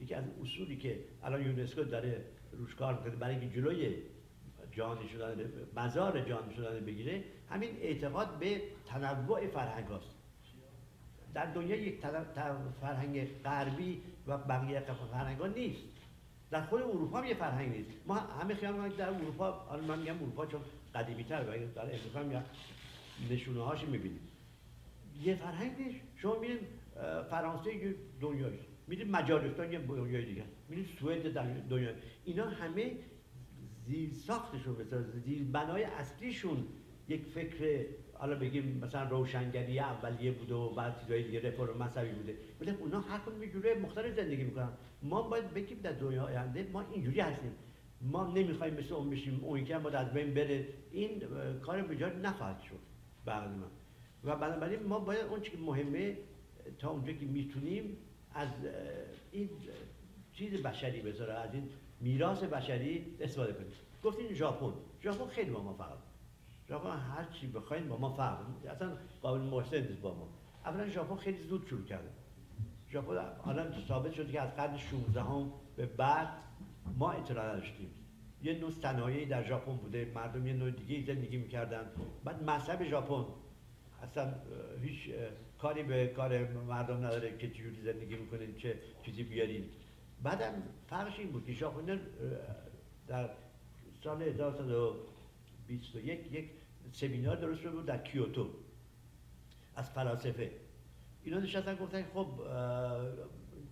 یکی 0.00 0.14
از 0.14 0.24
اصولی 0.42 0.76
که 0.76 0.98
الان 1.22 1.42
یونسکو 1.42 1.84
داره 1.84 2.24
روش 2.52 2.74
کار 2.74 2.94
می‌کنه 2.94 3.16
برای 3.16 3.36
اینکه 3.36 3.56
جلوی 3.56 3.94
جهانی 4.72 5.08
شدن 5.08 5.50
مزار 5.76 6.20
جهانی 6.20 6.54
شدن 6.54 6.84
بگیره 6.84 7.24
همین 7.50 7.70
اعتقاد 7.80 8.38
به 8.38 8.62
تنوع 8.86 9.46
فرهنگ 9.46 9.86
هاست. 9.86 10.10
در 11.34 11.46
دنیا 11.46 11.76
یک 11.76 12.00
فرهنگ 12.80 13.42
غربی 13.42 14.02
و 14.26 14.38
بقیه 14.38 14.80
فرهنگ 15.12 15.38
ها 15.38 15.46
نیست. 15.46 15.82
در 16.50 16.62
خود 16.62 16.82
اروپا 16.82 17.18
هم 17.18 17.24
یه 17.24 17.34
فرهنگ 17.34 17.76
نیست. 17.76 17.90
ما 18.06 18.14
همه 18.14 18.54
خیال 18.54 18.88
در 18.88 19.08
اروپا 19.08 19.52
حالا 19.52 19.82
من 19.82 19.98
میگم 19.98 20.16
اروپا 20.16 20.46
چون 20.46 20.60
قدیمی 20.94 21.24
تر 21.24 21.40
و 21.40 21.74
در 21.74 21.82
امریکا 21.82 22.20
هم 22.20 22.44
نشونه 23.30 23.62
هاش 23.62 23.84
می‌بینیم. 23.84 24.20
یه 25.22 25.34
فرهنگ 25.34 25.72
نیست. 25.78 26.00
شما 26.16 26.38
میرین 26.38 26.58
فرانسه 27.30 27.74
یه 27.74 27.94
دنیایی 28.20 28.58
میرین 28.86 29.10
مجارستان 29.10 29.72
یه 29.72 29.78
دنیای 29.78 30.24
دیگه 30.24 30.44
میرین 30.68 30.84
سوئد 30.84 31.32
دنیا 31.68 31.90
اینا 32.24 32.44
همه 32.44 32.92
زیر 33.86 34.12
ساختشون 34.12 34.74
بسازه 34.74 35.18
زیر 35.18 35.44
بنای 35.44 35.84
اصلیشون 35.84 36.64
یک 37.08 37.24
فکر 37.24 37.86
حالا 38.12 38.38
بگیم 38.38 38.80
مثلا 38.82 39.08
روشنگری 39.08 39.78
اولیه 39.78 40.32
بوده 40.32 40.54
و 40.54 40.74
بعد 40.74 41.00
چیزای 41.00 41.22
دیگه 41.22 41.48
رفرم 41.48 41.82
مذهبی 41.82 42.10
بوده. 42.10 42.36
ولی 42.60 42.70
اونا 42.70 43.00
هر 43.00 43.18
کدوم 43.18 43.42
یه 43.42 43.50
جوره 43.50 43.74
مختلف 43.74 44.16
زندگی 44.16 44.44
می‌کنن. 44.44 44.68
ما 45.02 45.22
باید 45.22 45.54
بگیم 45.54 45.78
در 45.78 45.92
دنیا 45.92 46.24
آینده 46.24 46.68
ما 46.72 46.84
اینجوری 46.92 47.20
هستیم. 47.20 47.52
ما 48.00 48.32
نمی‌خوایم 48.32 48.74
مثل 48.74 48.94
اون 48.94 49.10
بشیم 49.10 49.40
اون 49.44 49.64
که 49.64 49.78
باید 49.78 49.96
از 49.96 50.12
بین 50.12 50.34
بره. 50.34 50.68
این 50.90 51.22
کار 51.62 51.82
به 51.82 52.06
نخواهد 52.22 52.60
شد. 52.60 52.78
بعد 53.24 53.50
و 54.24 54.36
بنابراین 54.36 54.82
ما 54.82 54.98
باید 54.98 55.24
اون 55.24 55.40
که 55.40 55.58
مهمه 55.58 56.16
تا 56.78 56.90
اونجا 56.90 57.12
که 57.12 57.26
می‌تونیم 57.26 57.96
از 58.34 58.48
این 59.32 59.48
چیز 60.32 60.62
بشری 60.62 61.00
بذاره 61.00 61.32
از 61.32 61.54
این 61.54 61.68
میراث 62.00 62.42
بشری 62.42 63.16
استفاده 63.20 63.52
کنیم. 63.52 63.72
گفتین 64.04 64.34
ژاپن. 64.34 64.72
ژاپن 65.02 65.26
خیلی 65.26 65.50
با 65.50 65.62
ما 65.62 65.72
فرق. 65.72 65.98
ژاپن 66.68 66.96
هر 66.96 67.24
چی 67.24 67.46
بخواین 67.46 67.88
با 67.88 67.96
ما 67.96 68.10
فرق. 68.10 68.38
اصلا 68.68 68.96
قابل 69.22 69.40
مقایسه 69.40 69.80
نیست 69.80 70.00
با 70.00 70.14
ما. 70.14 70.28
اولا 70.64 70.88
ژاپن 70.88 71.16
خیلی 71.16 71.42
زود 71.42 71.66
شروع 71.66 71.84
کرده. 71.84 72.08
ژاپن 72.90 73.16
الان 73.44 73.74
ثابت 73.88 74.12
شده 74.12 74.32
که 74.32 74.40
از 74.40 74.56
قرن 74.56 74.78
16 74.78 75.22
هم 75.22 75.52
به 75.76 75.86
بعد 75.86 76.28
ما 76.98 77.12
اطلاع 77.12 77.52
نداشتیم. 77.52 77.90
یه 78.42 78.58
نوع 78.58 78.70
صنایعی 78.70 79.26
در 79.26 79.44
ژاپن 79.44 79.76
بوده. 79.76 80.12
مردم 80.14 80.46
یه 80.46 80.52
نوع 80.52 80.70
دیگه 80.70 81.14
زندگی 81.14 81.36
می‌کردن. 81.36 81.90
بعد 82.24 82.42
مذهب 82.42 82.84
ژاپن. 82.84 83.24
اصلا 84.02 84.34
هیچ 84.82 85.10
کاری 85.58 85.82
به 85.82 86.06
کار 86.06 86.48
مردم 86.48 86.96
نداره 86.96 87.38
که 87.38 87.50
چجوری 87.50 87.82
زندگی 87.82 88.16
می‌کنین 88.16 88.56
چه 88.56 88.78
چیزی 89.04 89.22
بیارین 89.22 89.64
بعدم 90.22 90.62
فرقش 90.86 91.18
این 91.18 91.32
بود 91.32 91.46
که 91.46 91.52
ژاپن 91.52 92.00
در 93.08 93.30
سال 94.04 94.22
1921 94.22 96.32
یک 96.32 96.50
سمینار 96.92 97.36
درست 97.36 97.62
بود 97.62 97.86
در 97.86 97.98
کیوتو 97.98 98.50
از 99.76 99.90
فلاسفه. 99.90 100.50
اینا 101.24 101.38
نشستن 101.38 101.74
گفتن 101.74 102.04
خب 102.14 102.26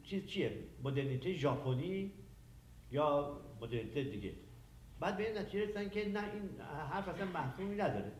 چیز 0.05 0.26
چیه؟ 0.26 0.59
مدرنیته 0.82 1.34
ژاپنی 1.34 2.12
یا 2.90 3.40
مدرنیته 3.60 4.05
دیگه؟ 4.05 4.32
بعد 5.01 5.16
به 5.16 5.28
این 5.28 5.38
نتیجه 5.38 5.64
رسیدن 5.64 5.88
که 5.88 6.09
نه 6.09 6.32
این 6.32 6.60
حرف 6.90 7.09
اصلا 7.09 7.26
مفهومی 7.26 7.74
نداره. 7.74 8.12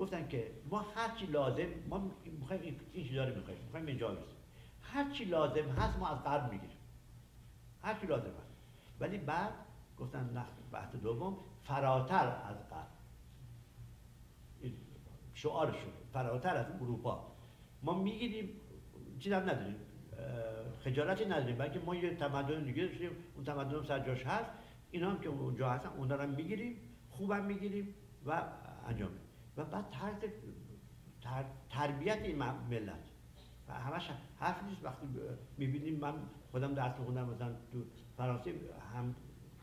گفتن 0.00 0.28
که 0.28 0.50
ما 0.70 0.80
هر 0.80 1.16
چی 1.16 1.26
لازم 1.26 1.68
ما 1.88 2.10
می‌خوایم 2.24 2.80
این 2.92 3.06
چیزا 3.08 3.24
رو 3.24 3.34
می‌خوایم 3.34 3.60
می‌خوایم 3.64 3.86
اینجا 3.86 4.16
هر 4.82 5.10
چی 5.10 5.24
لازم 5.24 5.68
هست 5.68 5.98
ما 5.98 6.08
از 6.08 6.24
غرب 6.24 6.52
می‌گیریم. 6.52 6.76
هر 7.82 8.00
چی 8.00 8.06
لازم 8.06 8.30
هست. 8.30 8.52
ولی 9.00 9.18
بعد 9.18 9.52
گفتن 9.98 10.30
نه 10.34 10.44
بحث 10.72 10.96
دوم 10.96 11.36
فراتر 11.62 12.28
از 12.28 12.56
غرب. 12.70 12.86
شعارشون 15.34 15.92
فراتر 16.12 16.56
از 16.56 16.66
اروپا. 16.80 17.32
ما 17.82 18.02
می‌گیریم 18.02 18.60
چیز 19.18 19.32
هم 19.32 19.42
نداریم. 19.42 19.76
خجالتی 20.84 21.24
نداریم. 21.24 21.56
بلکه 21.56 21.78
ما 21.78 21.94
یه 21.94 22.14
تمدن 22.14 22.64
دیگه 22.64 22.84
داشتیم. 22.84 23.10
اون 23.34 23.44
تمدن 23.44 23.82
سرجاش 23.82 24.26
هست. 24.26 24.50
اینا 24.90 25.10
هم 25.10 25.20
که 25.20 25.28
اونجا 25.28 25.70
هستن 25.70 25.88
اونا 25.88 26.14
رو 26.14 26.26
می‌گیریم 26.26 26.76
خوبم 27.10 27.44
می‌گیریم 27.44 27.94
و 28.26 28.42
انجام 28.88 29.10
و 29.60 29.64
بعد 29.64 29.84
طرز 29.90 30.30
تر، 31.22 31.44
تربیت 31.70 32.18
این 32.22 32.36
ملت. 32.70 33.04
و 33.68 33.72
همش 33.72 34.10
حرف 34.38 34.64
نیست. 34.64 34.84
وقتی 34.84 35.06
می‌بینیم 35.58 35.98
من 36.00 36.14
خودم 36.50 36.74
درس 36.74 36.98
میخوندم 36.98 37.28
مثلا 37.28 37.48
تو 37.72 37.84
فرانسه 38.16 38.54
هم 38.94 39.14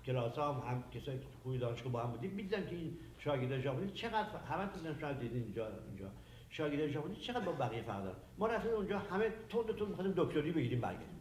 کلاس 0.05 0.39
هم 0.39 0.63
هم 0.67 0.83
کسایی 0.91 1.19
که 1.19 1.25
خوبی 1.43 1.57
دانشگاه 1.57 1.91
با 1.91 2.03
هم 2.03 2.11
بودیم 2.11 2.31
می‌دیدم 2.31 2.61
که 2.61 2.75
این 2.75 2.97
شاگرد 3.17 3.61
ژاپنی 3.61 3.91
چقدر 3.91 4.37
همه 4.37 4.67
تو 4.67 4.99
شاید 5.01 5.19
دیدین 5.19 5.43
اینجا 5.43 5.67
اینجا. 5.87 6.11
شاگرد 6.49 6.87
ژاپنی 6.87 7.15
چقدر 7.15 7.45
با 7.45 7.51
بقیه 7.51 7.81
فرق 7.81 8.03
داره؟ 8.03 8.15
ما 8.37 8.47
رفتیم 8.47 8.71
اونجا 8.71 8.99
همه 8.99 9.33
تون 9.49 9.65
تون 9.65 9.89
می‌خواستیم 9.89 10.13
دکتری 10.17 10.51
بگیریم 10.51 10.81
برگردیم. 10.81 11.19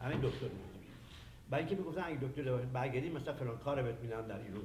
همه 0.00 0.14
دکتر 0.14 0.26
می‌گیریم 0.28 0.92
برای 1.50 1.64
اینکه 1.64 1.76
می‌گفتن 1.76 2.02
اگه 2.04 2.18
دکتر 2.18 2.56
برگردیم 2.56 3.12
مثلا 3.12 3.34
فلان 3.34 3.58
کار 3.58 3.82
بهت 3.82 4.00
میدن 4.00 4.26
در 4.26 4.40
ایران 4.40 4.62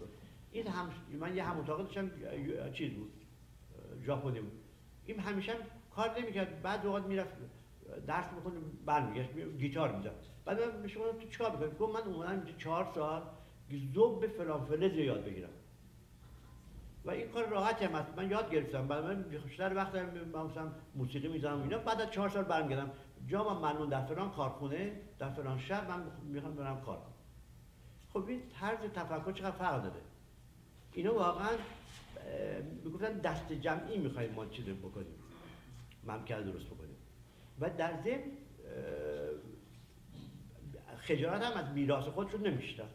این 0.51 0.67
هم 0.67 0.89
من 1.19 1.35
یه 1.35 1.43
هم 1.43 1.59
اتاق 1.59 1.81
داشتم 1.81 2.11
چیز 2.73 2.93
بود؟ 2.93 3.11
ژاپنی 4.05 4.39
بود 4.39 4.51
این 5.05 5.19
همیشه 5.19 5.53
کار 5.95 6.19
نمی‌کرد. 6.19 6.61
بعد 6.61 6.85
اوقات 6.85 7.05
می‌رفت 7.05 7.31
درس 8.07 8.25
می‌کنه 8.35 8.59
برمیگشت 8.85 9.29
گیتار 9.57 9.95
می‌زد. 9.95 10.15
بعد 10.45 10.61
من 10.61 10.87
شما 10.87 11.11
تو 11.11 11.27
چیکار 11.29 11.51
می‌کنی؟ 11.51 11.77
گفت 11.79 11.95
من 11.95 12.13
اومدم 12.13 12.31
اینجا 12.31 12.53
چهار 12.57 12.91
سال 12.95 13.21
زوب 13.93 14.21
به 14.21 14.27
فلان 14.27 14.65
فلز 14.65 14.93
یاد 14.93 15.25
بگیرم. 15.25 15.49
و 17.05 17.11
این 17.11 17.29
کار 17.29 17.45
راحت 17.45 17.81
هم 17.81 17.95
هست. 17.95 18.17
من 18.17 18.31
یاد 18.31 18.51
گرفتم. 18.51 18.87
بعد 18.87 19.03
من 19.03 19.21
بیشتر 19.21 19.75
وقت 19.75 19.95
مثلا 19.95 20.71
موسیقی 20.95 21.27
می‌زنم 21.27 21.61
اینا. 21.61 21.77
بعد 21.77 22.01
از 22.01 22.11
چهار 22.11 22.29
سال 22.29 22.43
برمیگردم. 22.43 22.91
جا 23.27 23.43
من 23.43 23.71
ممنون 23.71 23.89
در 23.89 24.05
فلان 24.05 24.31
کارخونه 24.31 25.01
در 25.19 25.29
فلان 25.29 25.59
شهر 25.59 25.87
من 25.87 26.03
می‌خوام 26.23 26.55
برم 26.55 26.81
کار 26.81 27.01
خب 28.13 28.25
این 28.27 28.41
طرز 28.59 28.79
تفکر 28.79 29.31
چقدر 29.31 29.51
فرق 29.51 29.83
داره؟ 29.83 30.01
اینا 30.93 31.13
واقعا 31.13 31.49
می‌گفتن 32.83 33.19
دست 33.19 33.53
جمعی 33.53 33.97
می‌خوایم 33.97 34.31
ما 34.31 34.45
چیز 34.45 34.65
بکنیم. 34.65 35.15
ممکن 36.03 36.41
درست 36.41 36.65
بکنیم. 36.65 36.95
و 37.59 37.69
در 37.69 37.93
ضمن 38.03 38.21
خجالت 40.97 41.41
هم 41.41 41.65
از 41.65 41.73
میراث 41.73 42.03
خودشون 42.03 42.47
نمیشتن. 42.47 42.89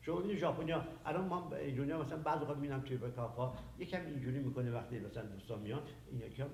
شما 0.00 0.20
این 0.20 0.36
ژاپنیا 0.36 0.84
الان 1.04 1.24
ما 1.26 1.56
ایرانیا 1.56 2.02
مثلا 2.02 2.18
بعضی 2.18 2.44
وقت 2.44 2.56
می‌بینم 2.56 2.80
توی 2.80 2.96
بکاپا 2.96 3.54
یکم 3.78 4.06
اینجوری 4.06 4.38
می‌کنه 4.38 4.70
وقتی 4.70 4.98
مثلا 4.98 5.22
دوستان 5.22 5.58
میان 5.58 5.82
این 6.10 6.20
یکی 6.20 6.42
هم 6.42 6.48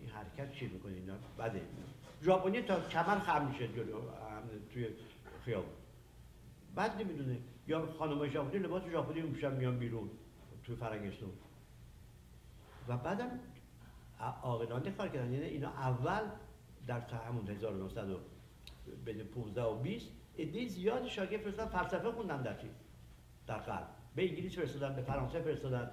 این 0.00 0.08
حرکت 0.10 0.52
چی 0.52 0.66
می‌کنه 0.66 0.92
اینا؟ 0.92 1.14
بده 1.38 1.60
ژاپنی 2.22 2.62
تا 2.62 2.80
کمر 2.80 3.18
خم 3.18 3.48
میشه 3.48 3.68
جلو 3.68 4.00
توی 4.72 4.88
خیابون. 5.44 5.72
بعد 6.74 7.00
نمی‌دونه 7.00 7.38
یا 7.66 7.86
خانم 7.98 8.28
ژاپنی 8.28 8.58
لباس 8.58 8.82
ژاپنی 8.90 9.20
میشن 9.22 9.56
میان 9.56 9.78
بیرون 9.78 10.10
توی 10.64 10.76
فرنگستون 10.76 11.30
و 12.88 12.96
بعدم 12.96 13.40
عاقلانه 14.42 14.90
کار 14.90 15.08
کردن 15.08 15.32
یعنی 15.32 15.44
اینا 15.44 15.68
اول 15.68 16.22
در 16.86 17.00
همون 17.00 17.48
1900 17.48 18.06
بین 19.04 19.24
15 19.24 19.62
و 19.62 19.74
20 19.74 20.08
ایده 20.36 20.68
زیادی 20.68 21.10
شاگرد 21.10 21.40
فرستادن 21.40 21.70
فلسفه 21.70 22.12
خوندن 22.12 22.42
در 22.42 22.58
چی؟ 22.58 22.70
در 23.46 23.58
غرب. 23.58 23.86
به 24.14 24.28
انگلیس 24.28 24.56
فرستادن 24.56 24.94
به 24.94 25.02
فرانسه 25.02 25.40
فرستادن. 25.40 25.90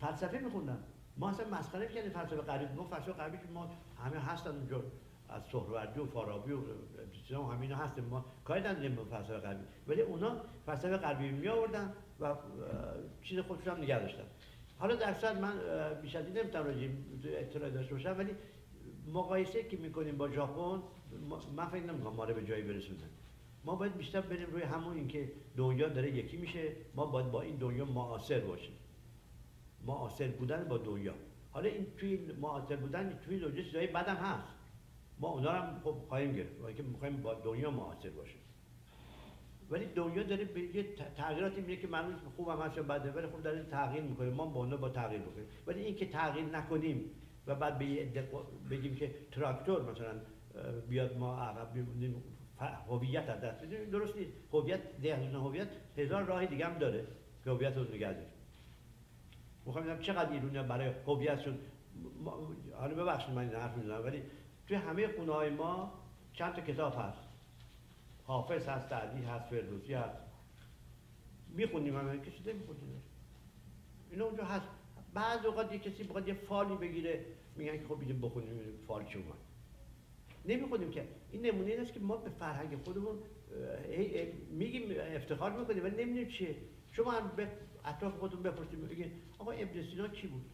فلسفه 0.00 0.38
میخوندن. 0.38 0.78
ما 1.16 1.30
اصلا 1.30 1.58
مسخره 1.58 1.88
می‌کردیم 1.88 2.12
فلسفه 2.12 2.36
غربی 2.36 2.74
ما 2.74 2.84
فلسفه 2.84 3.12
غربی 3.12 3.38
که 3.38 3.44
ما 3.54 3.70
همه 4.04 4.18
هستن 4.18 4.50
اونجا. 4.50 4.82
از 5.28 5.42
سهروردی 5.52 6.00
و 6.00 6.06
فارابی 6.06 6.52
و 6.52 6.58
چیزا 7.12 7.42
همینا 7.42 7.76
هستیم. 7.76 8.04
ما 8.04 8.24
کاری 8.44 8.60
نداریم 8.60 8.94
با 8.94 9.04
فلسفه 9.04 9.38
غربی 9.38 9.64
ولی 9.86 10.00
اونا 10.00 10.36
فلسفه 10.66 10.96
غربی 10.96 11.30
می 11.30 11.48
آوردن 11.48 11.92
و 12.20 12.34
چیز 13.22 13.38
خودشون 13.38 13.74
هم 13.74 13.82
نگه 13.82 13.98
داشتن. 13.98 14.24
حالا 14.80 14.94
در 14.94 15.14
صد 15.14 15.40
من 15.40 15.52
بیش 16.02 16.16
از 16.16 16.26
این 16.26 16.38
نمی‌تونم 16.38 16.64
راجع 16.64 16.88
اطلاع 17.24 17.70
داشته 17.70 17.94
باشم 17.94 18.14
ولی 18.18 18.30
مقایسه 19.12 19.62
که 19.62 19.76
می‌کنیم 19.76 20.16
با 20.16 20.30
ژاپن 20.30 20.82
من 21.56 21.66
فکر 21.66 21.82
نمی‌کنم 21.82 22.12
ما 22.14 22.24
رو 22.24 22.34
به 22.34 22.44
جایی 22.44 22.62
برسونن 22.62 23.10
ما 23.64 23.74
باید 23.74 23.96
بیشتر 23.96 24.20
بریم 24.20 24.50
روی 24.50 24.62
همون 24.62 24.96
اینکه 24.96 25.32
دنیا 25.56 25.88
داره 25.88 26.10
یکی 26.10 26.36
میشه 26.36 26.72
ما 26.94 27.06
باید 27.06 27.30
با 27.30 27.42
این 27.42 27.56
دنیا 27.56 27.84
معاصر 27.84 28.40
باشیم. 28.40 28.72
معاصر 29.86 30.28
بودن 30.28 30.64
با 30.64 30.78
دنیا. 30.78 31.14
حالا 31.50 31.68
این 31.68 31.86
توی 31.98 32.16
معاصر 32.40 32.76
بودن 32.76 33.18
توی 33.24 33.40
دنیا 33.40 33.64
چیزای 33.64 33.86
بدم 33.86 34.14
هست. 34.14 34.48
ما 35.18 35.28
اونا 35.28 35.52
هم 35.52 35.80
خب 35.84 35.96
خواهیم 36.08 36.32
گرفت. 36.32 36.76
که 36.76 36.82
می‌خوایم 36.82 37.22
با 37.22 37.34
دنیا 37.34 37.70
معاصر 37.70 38.10
باشیم. 38.10 38.40
ولی 39.70 39.86
دنیا 39.86 40.22
داره 40.22 40.44
به 40.44 40.60
یه 40.60 40.86
تغییراتی 41.16 41.60
میره 41.60 41.76
که 41.80 41.88
معلوم 41.88 42.14
خوب 42.36 42.48
هم 42.48 42.58
هست 42.58 42.78
بده 42.78 43.12
ولی 43.12 43.26
خب 43.26 43.42
داره 43.42 43.62
تغییر 43.62 44.02
می‌کنه. 44.02 44.30
ما 44.30 44.46
با 44.46 44.76
با 44.76 44.88
تغییر 44.88 45.20
بکنیم 45.20 45.46
ولی 45.66 45.82
اینکه 45.82 46.06
تغییر 46.06 46.44
نکنیم 46.44 47.10
و 47.46 47.54
بعد 47.54 47.78
به 47.78 48.10
بگیم 48.70 48.94
که 48.94 49.14
تراکتور 49.32 49.90
مثلا 49.90 50.20
بیاد 50.88 51.16
ما 51.16 51.36
عقب 51.42 51.74
بمونیم 51.74 52.22
هویت 52.88 53.28
از 53.28 53.40
دست 53.40 53.62
بدیم 53.64 53.90
درست 53.90 54.16
نیست. 54.16 54.32
هویت 54.52 54.80
دهنون 55.02 55.34
هویت 55.34 55.68
هزار 55.96 56.22
راه 56.22 56.46
دیگه 56.46 56.66
هم 56.66 56.78
داره 56.78 57.06
که 57.44 57.50
هویت 57.50 57.76
رو 57.76 57.84
نگه 57.84 58.12
داره 58.12 58.26
می‌خوام 59.66 59.84
ببینم 59.84 60.00
چقدر 60.00 60.32
ایرونیا 60.32 60.62
برای 60.62 60.92
هویتشون 61.06 61.58
حالا 62.72 62.94
ببخشید 62.94 63.34
من 63.34 63.42
این 63.42 63.54
حرف 63.54 63.76
می‌زنم 63.76 64.04
ولی 64.04 64.22
توی 64.68 64.76
همه 64.76 65.08
خونه 65.08 65.32
های 65.32 65.50
ما 65.50 65.92
چند 66.32 66.54
تا 66.54 66.60
کتاب 66.60 66.94
هست. 66.98 67.29
حافظ 68.30 68.68
هست 68.68 68.88
سعدی 68.88 69.22
هست 69.22 69.44
فردوسی 69.44 69.94
هست. 69.94 70.16
می‌خونیم 71.48 71.96
همه 71.96 72.18
کسی 72.18 72.52
نمی‌خونیم 72.52 73.02
اینا 74.10 74.24
اونجا 74.24 74.44
هست. 74.44 74.66
بعض 75.14 75.44
اوقات 75.46 75.72
یه 75.72 75.78
کسی 75.78 76.04
بخواد 76.04 76.28
یه 76.28 76.34
فالی 76.34 76.76
بگیره 76.76 77.24
میگن 77.56 77.76
که 77.78 77.84
خب 77.84 78.00
اینو 78.00 78.28
بخونیم 78.28 78.58
فال 78.86 79.04
چه 79.04 79.18
اومد. 79.18 79.38
نمی‌خونیم 80.44 80.90
که. 80.90 81.08
این 81.30 81.46
نمونه 81.46 81.76
است 81.80 81.92
که 81.92 82.00
ما 82.00 82.16
به 82.16 82.30
فرهنگ 82.30 82.76
خودمون 82.84 83.18
میگیم 84.50 84.82
افتخار 85.00 85.58
می‌کنیم 85.58 85.84
ولی 85.84 86.04
نمی‌دونیم 86.04 86.28
چیه. 86.28 86.56
شما 86.92 87.10
هم 87.10 87.32
به 87.36 87.48
اطراف 87.84 88.18
خودتون 88.18 88.42
بپرسید 88.42 88.88
بگید 88.88 89.12
آقا 89.38 89.52
ابن 89.52 89.82
سینا 89.82 90.08
کی 90.08 90.26
بود؟ 90.26 90.44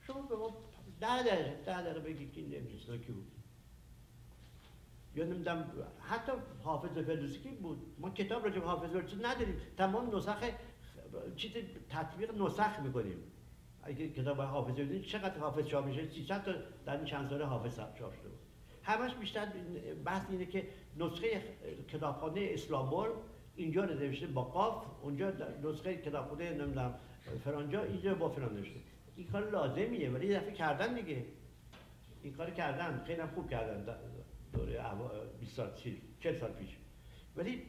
شما 0.00 0.22
به 0.22 0.36
ما 0.36 0.56
ده 1.00 1.22
دقیقه 1.22 1.62
ده 1.66 1.82
دقیقه 1.82 2.00
بگید 2.00 2.32
که 2.32 2.40
این 2.40 2.56
ابن 2.56 2.78
سینا 2.86 2.98
کی 2.98 3.12
بود. 3.12 3.26
یا 5.14 5.24
نمی‌دونم 5.24 5.72
حتی 6.00 6.32
حافظ 6.62 6.98
فردوسی 6.98 7.50
بود. 7.50 7.94
ما 7.98 8.10
کتاب 8.10 8.44
راجع 8.44 8.58
به 8.58 8.66
حافظ 8.66 8.90
فردوسی 8.90 9.16
نداریم. 9.16 9.56
تمام 9.76 10.16
نسخ 10.16 10.44
چیز 11.36 11.52
تطبیق 11.90 12.42
نسخ 12.42 12.80
می‌کنیم. 12.80 13.16
اگه 13.82 14.08
کتاب 14.08 14.40
حافظ 14.40 14.74
ببینید 14.74 15.02
چقدر 15.02 15.38
حافظ 15.38 15.66
چاپ 15.66 15.86
میشه؟ 15.86 16.10
300 16.10 16.44
تا 16.44 16.52
در 16.86 16.96
این 16.96 17.04
چند 17.04 17.30
ساله 17.30 17.44
حافظ 17.44 17.76
چاپ 17.76 18.14
شده 18.14 18.28
بود. 18.28 18.38
همش 18.82 19.14
بیشتر 19.14 19.46
بحث 20.04 20.30
اینه 20.30 20.46
که 20.46 20.68
نسخه 20.96 21.42
کتابخانه 21.88 22.48
اسلامبول 22.52 23.08
اینجا 23.56 23.84
نوشته 23.84 24.26
با 24.26 24.42
قاف 24.42 24.84
اونجا 25.02 25.32
نسخه 25.64 25.96
کتابخانه 25.96 26.50
نمی‌دونم 26.50 26.94
فرانجا 27.44 27.82
اینجا 27.82 28.14
با 28.14 28.28
فران 28.28 28.54
نوشته. 28.56 28.80
این 29.16 29.26
کار 29.26 29.50
لازمیه 29.50 30.10
ولی 30.10 30.34
دفعه 30.34 30.52
کردن 30.52 30.94
دیگه. 30.94 31.24
این 32.22 32.32
کار 32.32 32.50
کردن 32.50 33.04
خیلی 33.06 33.22
خوب 33.34 33.50
کردن. 33.50 33.94
دوره 34.52 34.80
20 35.40 35.56
سال 35.56 35.70
40 36.20 36.40
سال 36.40 36.52
پیش. 36.52 36.76
ولی 37.36 37.62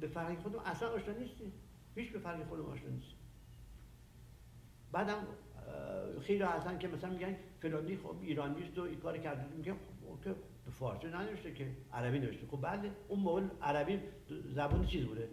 به 0.00 0.06
فرهنگ 0.06 0.38
خودم 0.38 0.58
اصلا 0.58 0.88
آشنا 0.88 1.14
نیستیم 1.14 1.52
هیچ 1.94 2.12
به 2.12 2.18
فرهنگ 2.18 2.44
خودم 2.44 2.66
آشنا 2.66 2.88
نیستیم 2.88 3.18
بعدم 4.92 5.26
خیلی 6.20 6.42
هستن 6.42 6.78
که 6.78 6.88
مثلا 6.88 7.10
میگن 7.10 7.36
فلانی 7.60 7.96
خب 7.96 8.16
ایرانی 8.22 8.62
است 8.62 8.78
و 8.78 8.82
این 8.82 9.00
کار 9.00 9.18
کرده. 9.18 9.56
میگه 9.56 9.72
خب 9.72 10.24
که 10.24 10.34
فارسی 10.70 11.06
ننوشته 11.06 11.54
که 11.54 11.66
عربی 11.92 12.18
نوشته. 12.18 12.46
خب 12.46 12.60
بله 12.62 12.90
اون 13.08 13.20
موقع 13.20 13.42
عربی 13.62 13.98
زبان 14.54 14.86
چیز 14.86 15.04
بوده؟ 15.04 15.28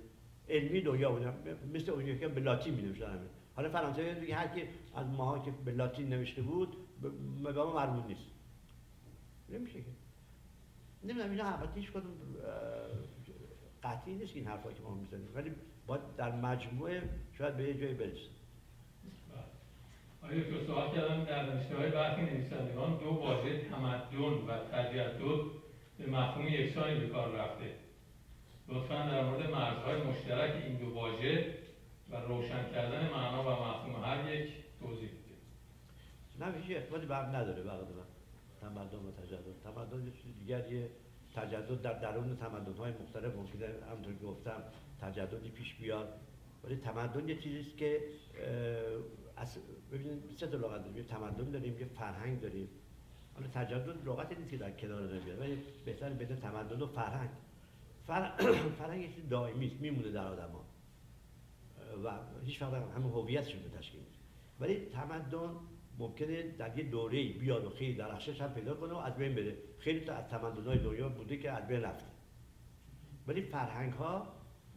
علمی 0.49 0.81
دنیا 0.81 1.11
بوده. 1.11 1.33
مثل 1.73 1.91
اون 1.91 2.19
که 2.19 2.27
به 2.27 2.41
لاتین 2.41 2.73
می 2.73 2.81
نوشتن 2.81 3.29
حالا 3.55 3.69
فرانسوی 3.69 4.19
میگه 4.19 4.35
هر 4.35 4.47
کی 4.47 4.63
از 4.95 5.07
ماها 5.07 5.39
که 5.39 5.51
به 5.65 5.71
لاتین 5.71 6.09
نوشته 6.09 6.41
بود 6.41 6.77
به 7.01 7.09
مربوط 7.51 8.05
نیست. 8.05 8.25
نمیشه 9.49 9.81
که. 9.81 10.08
نمی‌دونم 11.03 11.31
اینا 11.31 11.73
هیچ 11.75 11.91
کدوم 11.91 12.13
قطعی 13.83 14.15
نیست 14.15 14.35
این 14.35 14.47
حرفایی 14.47 14.75
که 14.75 14.81
ما 14.81 14.93
می‌زنیم. 14.93 15.29
ولی 15.35 15.51
باید 15.87 16.01
در 16.17 16.31
مجموعه 16.31 17.09
شاید 17.37 17.57
به 17.57 17.63
یه 17.63 17.73
جایی 17.73 17.93
برسیم. 17.93 18.29
آیا 20.23 20.43
که 20.43 20.65
سوال 20.67 20.95
کردم 20.95 21.23
در 21.23 21.53
نوشته 21.53 21.77
های 21.77 21.89
برخی 21.89 22.21
نویسندگان 22.21 22.97
دو 22.97 23.05
واژه 23.05 23.69
تمدن 23.69 24.17
و 24.47 24.57
تجدد 24.71 25.41
به 25.97 26.05
مفهوم 26.09 26.47
یکسانی 26.47 26.99
به 26.99 27.07
کار 27.07 27.31
رفته؟ 27.31 27.75
لطفا 28.67 28.95
در 28.95 29.23
مورد 29.23 29.49
مرزهای 29.49 30.01
مشترک 30.01 30.63
این 30.65 30.77
دو 30.77 30.93
واژه 30.93 31.55
و 32.09 32.15
روشن 32.15 32.71
کردن 32.73 33.09
معنا 33.09 33.43
و 33.43 33.49
مفهوم 33.49 34.03
هر 34.03 34.33
یک 34.33 34.49
توضیح 34.79 35.09
بدید. 35.09 35.39
نه 36.39 36.61
هیچ 36.61 36.77
اخباری 36.77 37.05
بر 37.05 37.25
نداره 37.25 37.63
بقید 37.63 37.87
تمدن 38.61 38.97
و 38.97 39.11
تجدد. 39.11 39.63
تمدن 39.63 40.05
یه 40.05 40.11
چیز 40.11 40.35
دیگریه 40.49 40.89
تجدد 41.35 41.81
در 41.81 41.93
درون 41.93 42.35
تمدن 42.35 42.73
های 42.73 42.91
مختلف 42.91 43.35
ممکنه 43.35 43.67
همونطور 43.91 44.13
که 44.13 44.25
گفتم 44.25 44.63
تجددی 45.01 45.49
پیش 45.49 45.75
بیاد. 45.75 46.19
ولی 46.63 46.75
تمدن 46.75 47.29
یه 47.29 47.35
چیزیست 47.35 47.77
که 47.77 48.01
ببینید 49.91 50.31
سه 50.37 50.47
تا 50.47 50.57
لغت 50.57 50.81
داریم. 50.81 50.97
یه 50.97 51.03
تمدن 51.03 51.51
داریم 51.51 51.79
یه 51.79 51.85
فرهنگ 51.85 52.41
داریم. 52.41 52.69
حالا 53.33 53.47
تجدد 53.47 54.07
لغتی 54.07 54.35
نیست 54.35 54.49
که 54.49 54.57
در 54.57 54.71
کنار 54.71 55.01
نمیاد 55.01 55.39
ولی 55.39 55.57
بهتر 55.85 56.09
بده 56.09 56.35
تمدن 56.35 56.81
و 56.81 56.87
فرهنگ. 56.87 57.29
فرهنگ 58.79 59.01
یه 59.01 59.09
دائمی 59.29 59.67
است 59.67 59.81
میمونه 59.81 60.11
در 60.11 60.27
آدما 60.27 60.65
و 62.03 62.11
هیچ 62.45 62.61
وقت 62.61 62.73
همه 62.73 63.09
هویتشون 63.09 63.61
به 63.61 63.69
تشکیل 63.77 64.01
ولی 64.59 64.75
تمدن 64.85 65.51
ممکنه 65.99 66.41
در 66.41 66.77
یه 66.77 66.83
دوره 66.83 67.33
بیاد 67.33 67.65
و 67.65 67.69
خیلی 67.69 67.93
درخشش 67.93 68.41
هم 68.41 68.53
پیدا 68.53 68.73
کنه 68.73 68.93
و 68.93 68.97
از 68.97 69.15
بین 69.15 69.35
بره. 69.35 69.57
خیلی 69.79 69.99
تا 69.99 70.13
از 70.13 70.27
تمدن‌های 70.27 70.77
دنیا 70.77 71.09
بوده 71.09 71.37
که 71.37 71.51
از 71.51 71.67
بین 71.67 71.81
رفته. 71.81 72.05
ولی 73.27 73.41
فرهنگ 73.41 73.93
ها 73.93 74.27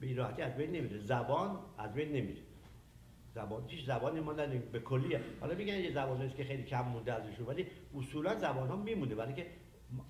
به 0.01 0.15
راحتی 0.15 0.43
از 0.43 0.57
بین 0.57 0.71
نمیره. 0.71 0.99
زبان 0.99 1.59
از 1.79 1.95
بین 1.95 2.09
نمیره. 2.09 2.43
زبان 3.35 3.65
هیچ 3.69 3.87
زبانی 3.87 4.21
ما 4.21 4.33
نداریم. 4.33 4.63
به 4.73 4.81
کلیه 4.81 5.21
حالا 5.41 5.55
میگن 5.55 5.75
یه 5.75 5.93
زبان 5.93 6.29
که 6.29 6.45
خیلی 6.45 6.63
کم 6.63 6.83
مونده 6.89 7.13
ازشون 7.13 7.47
ولی 7.47 7.67
اصولا 7.95 8.39
زبان 8.39 8.69
ها 8.69 8.77
میمونه 8.77 9.15
ولی 9.15 9.35
که 9.35 9.47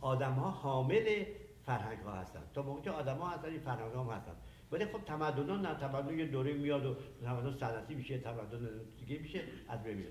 آدم 0.00 0.32
ها 0.32 0.50
حامل 0.50 1.24
فرهنگ 1.66 1.98
ها 1.98 2.12
هستن. 2.12 2.42
تا 2.54 2.62
موقعی 2.62 2.82
که 2.82 2.90
آدم 2.90 3.16
ها 3.16 3.30
هستن 3.30 3.48
این 3.48 3.60
فرهنگ 3.60 3.92
ها 3.92 4.14
هستن. 4.14 4.32
ولی 4.72 4.84
خب 4.84 5.04
تمدن 5.04 5.50
ها 5.50 5.56
نه. 5.56 5.74
تمدن 5.74 6.18
یه 6.18 6.26
دوره 6.26 6.52
میاد 6.52 6.86
و 6.86 6.96
تمدن 7.24 7.56
سنتی 7.56 7.94
میشه 7.94 8.18
تمدن 8.18 8.68
دیگه 8.98 9.18
میشه 9.18 9.42
از 9.68 9.82
بین 9.82 9.96
میره. 9.96 10.10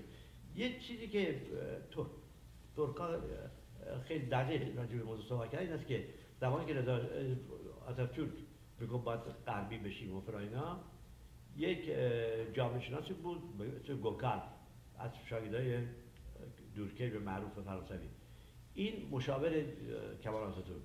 یه 0.56 0.78
چیزی 0.80 1.08
که 1.08 1.42
ترکا 2.76 3.20
خیلی 4.04 4.26
دقیق 4.26 4.78
راجع 4.78 4.96
به 4.96 5.02
موضوع 5.02 5.28
صحبت 5.28 5.50
کردن 5.50 5.64
این 5.64 5.72
است 5.72 5.86
که 5.86 6.04
زمانی 6.40 6.66
که 6.66 6.74
رضا 6.74 7.00
آتاتورک 7.86 8.32
می‌گفت 8.80 9.04
باید 9.04 9.20
غربی 9.46 9.78
بشیم 9.78 10.16
و 10.16 10.20
فراینا 10.20 10.80
یک 11.56 11.90
جامعه 12.54 12.80
شناسی 12.80 13.12
بود 13.12 13.58
به 13.86 13.94
گوکار 13.94 14.42
از 14.98 15.10
شاگردای 15.30 15.78
دورکی 16.74 17.08
به 17.08 17.18
معروف 17.18 17.52
فرانسوی. 17.64 18.08
این 18.74 19.08
مشاور 19.10 19.64
کمال 20.22 20.42
آتاتورک 20.42 20.82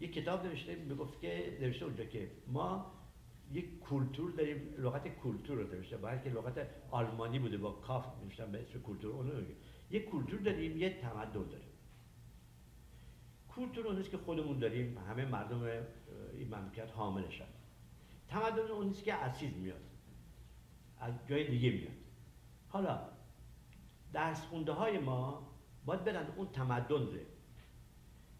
یک 0.00 0.12
کتاب 0.12 0.46
نوشته 0.46 0.74
می‌گفت 0.74 1.20
که 1.20 1.58
نوشته 1.60 1.84
اونجا 1.84 2.04
که 2.04 2.30
ما 2.46 2.93
یک 3.54 3.80
کلتور 3.80 4.30
داریم 4.30 4.74
لغت 4.78 5.08
کلتور 5.08 5.56
رو 5.56 5.74
نوشته 5.74 5.96
باید 5.96 6.22
که 6.22 6.30
لغت 6.30 6.66
آلمانی 6.90 7.38
بوده 7.38 7.58
با 7.58 7.72
کاف 7.72 8.06
نوشتن 8.22 8.52
به 8.52 8.62
اسم 8.62 8.82
کلتور 8.82 9.12
اونو 9.12 9.32
یک 9.90 10.10
کلتور 10.10 10.40
داریم 10.40 10.78
یک 10.78 11.00
تمدن 11.00 11.32
داریم. 11.32 11.68
کلتور 13.48 13.86
اون 13.86 14.02
که 14.02 14.16
خودمون 14.18 14.58
داریم 14.58 14.98
همه 14.98 15.24
مردم 15.24 15.62
این 16.32 16.54
مملکت 16.54 16.90
حاملشن. 16.90 17.44
تمدن 18.28 18.70
اون 18.70 18.92
که 18.92 19.14
از 19.14 19.38
چیز 19.38 19.56
میاد. 19.56 19.80
از 21.00 21.14
جای 21.28 21.50
دیگه 21.50 21.70
میاد. 21.70 21.96
حالا 22.68 23.08
درس 24.12 24.46
خونده 24.46 24.72
های 24.72 24.98
ما 24.98 25.50
باید 25.84 26.04
برن 26.04 26.26
اون 26.36 26.48
تمدن 26.48 26.94
رو 26.94 27.18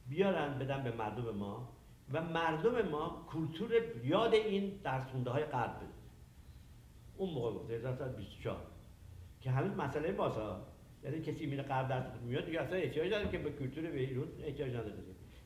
بیارن 0.09 0.59
بدن 0.59 0.85
به 0.85 0.97
مردم 0.97 1.31
ما. 1.37 1.74
و 2.13 2.23
مردم 2.23 2.89
ما 2.89 3.27
کلتور 3.33 3.71
یاد 4.05 4.35
این 4.35 4.81
درس 4.85 5.07
خونده 5.11 5.31
های 5.31 5.45
غرب. 5.45 5.77
بده 5.77 5.87
اون 7.17 7.31
موقع 7.31 7.51
بود 7.51 7.71
1924 7.71 8.57
که 9.41 9.51
هنوز 9.51 9.77
مسئله 9.77 10.13
بازا 10.13 10.67
یعنی 11.05 11.23
کسی 11.23 11.47
میره 11.47 11.63
غرب 11.63 11.89
درس 11.89 12.05
میاد 12.27 12.47
دیگه 12.47 12.61
اصلا 12.61 12.77
احتیاج 12.77 13.07
نداره 13.07 13.31
که 13.31 13.39
به 13.39 13.51
کلتور 13.51 13.91
به 13.91 14.01
ایران 14.01 14.29
احتیاج 14.45 14.71
نداره 14.71 14.95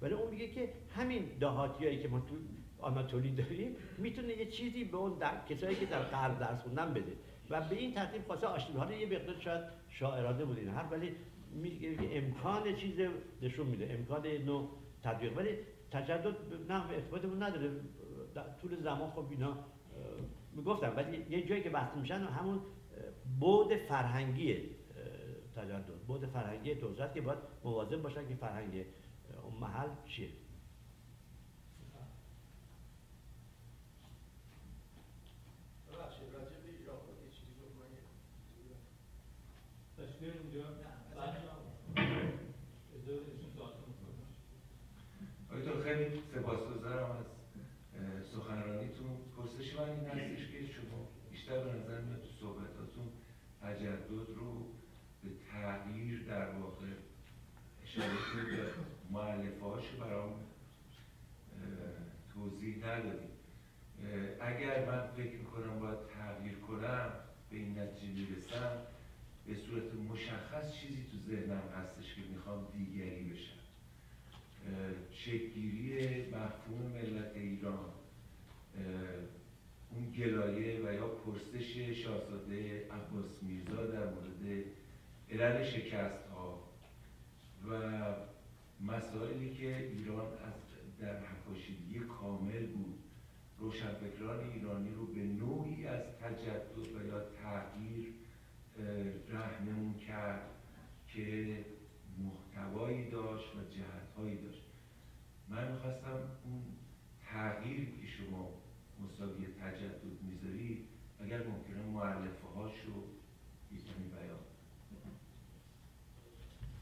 ولی 0.03 0.15
اون 0.15 0.31
میگه 0.31 0.49
که 0.49 0.73
همین 0.97 1.25
دهاتیایی 1.41 2.03
که 2.03 2.09
ما 2.09 2.21
تو 2.21 2.35
آناتولی 2.79 3.31
داریم 3.31 3.77
می‌تونه 3.99 4.29
یه 4.29 4.47
چیزی 4.47 4.85
به 4.85 4.97
اون 4.97 5.19
در... 5.19 5.45
کسایی 5.49 5.77
که 5.77 5.87
در 5.87 6.03
غرب 6.03 6.39
درس 6.39 6.63
خوندن 6.63 6.95
بده. 6.95 7.13
و 7.51 7.61
به 7.61 7.77
این 7.77 7.95
ترتیب 7.95 8.27
خواسته 8.27 8.47
آشتی 8.47 8.73
حالا 8.73 8.93
یه 8.93 9.07
مقدار 9.07 9.37
شاید 9.41 9.65
شاعرانه 9.89 10.45
بود 10.45 10.59
این 10.59 10.69
هر 10.69 10.85
ولی 10.91 11.17
امکان 12.13 12.77
چیز 12.77 13.01
نشون 13.43 13.67
میده. 13.67 13.95
امکان 13.99 14.27
نوع 14.27 14.69
تطبیق. 15.03 15.37
ولی 15.37 15.51
تجدد 15.91 16.37
نه 16.69 16.91
اثباتمون 16.91 17.43
نداره. 17.43 17.71
طول 18.63 18.83
زمان 18.83 19.11
خب 19.11 19.27
اینا 19.31 19.59
می‌گفتم. 20.53 20.93
ولی 20.97 21.27
یه 21.31 21.47
جایی 21.47 21.63
که 21.63 21.71
بحث 21.71 21.97
میشن 21.97 22.15
همون 22.15 22.61
بود 23.41 23.75
فرهنگی 23.75 24.57
تجدد. 25.57 25.99
بود 26.07 26.27
فرهنگی 26.27 26.75
توسعه 26.75 27.15
که 27.15 27.21
باید 27.21 27.39
مواظب 27.65 28.03
باشن 28.03 28.29
که 28.29 28.35
فرهنگ 28.35 28.85
اون 29.43 29.55
محل 29.61 29.89
چیه. 30.07 30.29
سپاسگزارم 46.35 47.11
از 47.11 47.27
سخنرانیتون. 48.33 49.11
پرسش 49.37 49.75
من 49.75 49.89
این 49.89 50.07
هستش 50.07 50.51
که 50.53 50.67
شما 50.67 51.09
بیشتر 51.31 51.65
به 51.65 51.73
نظر 51.73 52.01
میاد 52.01 52.21
تو 52.21 52.29
صحبتاتون 52.41 53.09
تجدد 53.63 54.37
رو 54.37 54.67
به 55.23 55.29
تغییر 55.53 56.25
در 56.25 56.51
واقع 56.51 56.87
اشاره 57.83 58.57
به 58.57 58.73
معلفه 59.11 59.97
برام 60.01 60.41
توضیح 62.35 62.87
ندادیم 62.87 63.31
اگر 64.41 64.87
من 64.87 65.07
فکر 65.17 65.39
می‌کنم 65.39 65.81
باید 65.81 65.99
تغییر 66.15 66.59
کنم 66.59 67.13
به 67.51 67.57
این 67.57 67.79
نتیجه 67.79 68.31
می‌رسم 68.31 68.83
به 69.47 69.55
صورت 69.55 69.95
مشخص 69.95 70.73
چیزی 70.73 71.07
تو 71.11 71.17
ذهنم 71.31 71.63
هستش 71.77 72.15
که 72.15 72.21
می‌خوام 72.31 72.69
دیگری 72.73 73.25
بشم. 73.25 73.58
شکلگیری 75.11 76.27
مفهوم 76.27 76.93
ملت 76.93 77.37
ایران 77.37 77.93
اون 79.91 80.11
گلایه 80.11 80.81
و 80.81 80.93
یا 80.93 81.09
پرسش 81.09 81.77
شاهزاده 81.77 82.89
عباس 82.91 83.43
میرزا 83.43 83.87
در 83.87 84.05
مورد 84.05 84.65
علل 85.31 85.65
شکست 85.65 86.27
ها 86.27 86.69
و 87.71 88.03
مسائلی 88.81 89.55
که 89.55 89.77
ایران 89.77 90.27
از 90.27 90.69
در 91.01 91.21
حکاشیدگی 91.21 91.99
کامل 91.99 92.67
بود. 92.67 92.99
روشنفکران 93.59 94.51
ایرانی 94.51 94.95
رو 94.95 95.07
به 95.07 95.21
نوعی 95.21 95.87
از 95.87 96.03
تجدد 96.23 96.79
و 96.79 97.07
یا 97.07 97.21
تغییر 97.21 98.15
رهنمون 99.29 99.95
کرد 99.95 100.51
که 101.09 101.59
محتوایی 102.19 103.11
داشت 103.11 103.57
و 103.57 103.59
جهتهایی 103.71 104.37
داشت. 104.37 104.63
من 105.49 105.73
می‌خواستم 105.73 106.31
اون 106.45 106.63
تغییری 107.25 107.87
که 107.87 108.07
شما 108.07 108.51
مساوی 109.01 109.47
تجدد 109.47 110.23
می‌ذارید 110.23 110.89
اگر 111.21 111.47
ممکنه 111.47 111.83
معلفه 111.83 112.47
هاشو 112.47 113.05
یکمی 113.73 114.09
بیان 114.09 114.39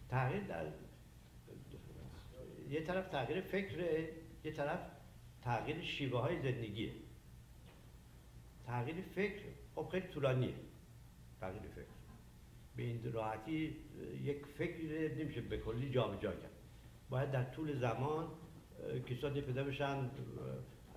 تغییر 0.08 0.42
در 0.42 0.66
یه 2.70 2.80
طرف 2.80 3.08
تغییر 3.08 3.40
فکر 3.40 4.08
یه 4.44 4.52
طرف 4.52 4.80
تغییر 5.42 5.82
شیوه 5.82 6.20
های 6.20 6.42
زندگیه. 6.42 6.92
تغییر 8.66 9.02
فکر 9.14 9.42
خب 9.74 9.88
خیلی 9.92 10.06
طولانیه 10.06 10.54
تغییر 11.40 11.62
فکر. 11.62 11.95
به 12.76 12.82
این 12.82 13.12
راحتی 13.12 13.76
یک 14.22 14.46
فکر 14.46 15.14
نمیشه 15.18 15.40
به 15.40 15.58
کلی 15.58 15.90
جابجا 15.90 16.32
کرد. 16.32 16.50
باید 17.10 17.30
در 17.30 17.44
طول 17.44 17.78
زمان 17.78 18.28
کسانی 19.06 19.40
پیدا 19.40 19.64
بشن 19.64 20.10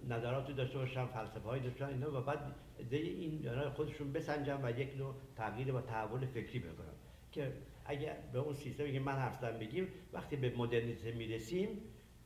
نظراتی 0.07 0.53
داشته 0.53 0.77
باشن 0.77 1.05
فلسفه 1.05 1.39
هایی 1.39 1.63
داشته 1.63 1.85
باشن 1.85 2.03
و 2.03 2.21
بعد 2.21 2.55
این 2.91 3.69
خودشون 3.69 4.13
بسنجن 4.13 4.59
و 4.63 4.79
یک 4.79 4.97
نوع 4.97 5.15
تغییر 5.35 5.75
و 5.75 5.81
تحول 5.81 6.25
فکری 6.25 6.59
بکنن 6.59 6.93
که 7.31 7.53
اگر 7.85 8.17
به 8.33 8.39
اون 8.39 8.53
سیستمی 8.53 8.93
که 8.93 8.99
من 8.99 9.15
حرف 9.15 9.43
بگیم 9.43 9.87
وقتی 10.13 10.35
به 10.35 10.57
مدرنیته 10.57 11.11
می‌رسیم 11.11 11.81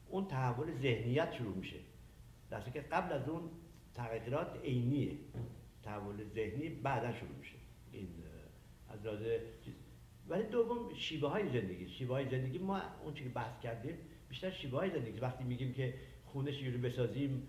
اون 0.10 0.28
تحول 0.28 0.72
ذهنیت 0.72 1.34
شروع 1.34 1.56
میشه. 1.56 1.80
درسته 2.50 2.72
که 2.72 2.82
قبل 2.82 3.14
از 3.14 3.30
اون 3.30 3.50
تغییرات 3.94 4.60
عینیه. 4.64 5.18
تحول 5.84 6.24
ذهنی 6.24 6.70
بعدا 6.70 7.14
شروع 7.14 7.36
میشه. 7.40 7.56
این 7.92 8.08
از 8.94 9.06
لحاظ 9.06 9.22
ولی 10.28 10.44
دوم 10.44 10.94
شیوه 10.95 11.30
های 11.30 11.49
زندگی. 11.49 11.90
شیوه 11.90 12.11
های 12.11 12.30
زندگی 12.30 12.57
ما 12.57 12.82
اون 13.03 13.14
که 13.14 13.24
بحث 13.24 13.61
کردیم 13.64 13.98
بیشتر 14.30 14.52
شیوه 14.52 14.80
های 14.80 14.90
زندگی. 14.90 15.20
وقتی 15.20 15.44
میگیم 15.44 15.74
که 15.74 15.94
خونه 16.26 16.52
چجوری 16.52 16.78
بسازیم 16.78 17.48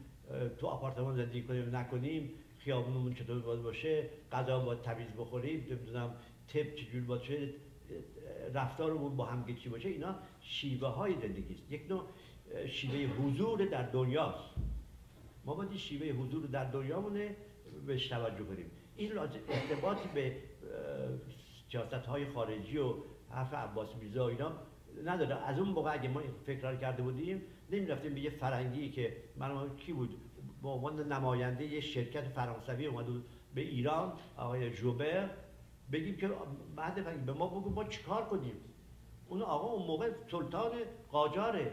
تو 0.59 0.67
آپارتمان 0.67 1.17
زندگی 1.17 1.43
کنیم 1.43 1.77
نکنیم 1.77 2.31
خیابونمون 2.59 3.15
چطور 3.15 3.39
باید 3.39 3.63
باشه 3.63 4.11
غذا 4.33 4.61
باید 4.61 4.83
تمیز 4.83 5.07
بخوریم 5.19 5.67
نمی‌دونم 5.71 6.15
تپ 6.49 6.75
چجوری 6.75 7.01
باشه 7.01 7.49
رفتارمون 8.55 9.17
با 9.17 9.25
هم 9.25 9.57
چی 9.57 9.69
باشه 9.69 9.89
اینا 9.89 10.15
شیوه 10.41 10.89
های 10.89 11.15
زندگی 11.15 11.55
است. 11.55 11.73
یک 11.73 11.83
نوع 11.89 12.05
شیوه 12.67 13.15
حضور 13.15 13.65
در 13.65 13.83
دنیاست. 13.83 14.55
ما 15.45 15.55
باید 15.55 15.77
شیوه 15.77 16.07
حضور 16.07 16.47
در 16.47 16.65
دنیامونه 16.65 17.37
بهش 17.87 18.09
توجه 18.09 18.45
کنیم. 18.45 18.71
این 18.97 19.19
ارتباطی 19.19 20.09
به 20.15 20.37
سیاست 21.71 21.95
های 21.95 22.27
خارجی 22.27 22.79
و 22.79 22.95
حرف 23.31 23.55
عباس 23.55 23.89
میرزا 23.97 24.29
اینا 24.29 24.53
نداره. 25.05 25.37
از 25.37 25.59
اون 25.59 25.69
موقع 25.69 25.93
اگه 25.93 26.09
ما 26.09 26.21
فکر 26.47 26.77
کرده 26.77 27.03
بودیم 27.03 27.43
نمی‌رفتیم 27.71 28.15
به 28.15 28.21
یه 28.21 28.31
فرنگی 28.31 28.91
که 28.91 29.17
من 29.37 29.77
کی 29.77 29.93
بود؟ 29.93 30.21
به 30.63 30.69
عنوان 30.69 31.13
نماینده 31.13 31.65
یه 31.67 31.81
شرکت 31.81 32.29
فرانسوی 32.29 32.87
اومد 32.87 33.07
به 33.55 33.61
ایران 33.61 34.13
آقای 34.37 34.71
جوبر. 34.71 35.31
بگیم 35.93 36.17
که 36.17 36.31
بعد 36.77 37.25
به 37.27 37.33
ما 37.33 37.47
بگو 37.47 37.71
ما 37.71 37.85
چیکار 37.85 38.25
کنیم؟ 38.25 38.55
اون 39.29 39.43
آقا 39.43 39.67
اون 39.67 39.87
موقع 39.87 40.11
سلطان 40.31 40.73
قاجاره. 41.11 41.73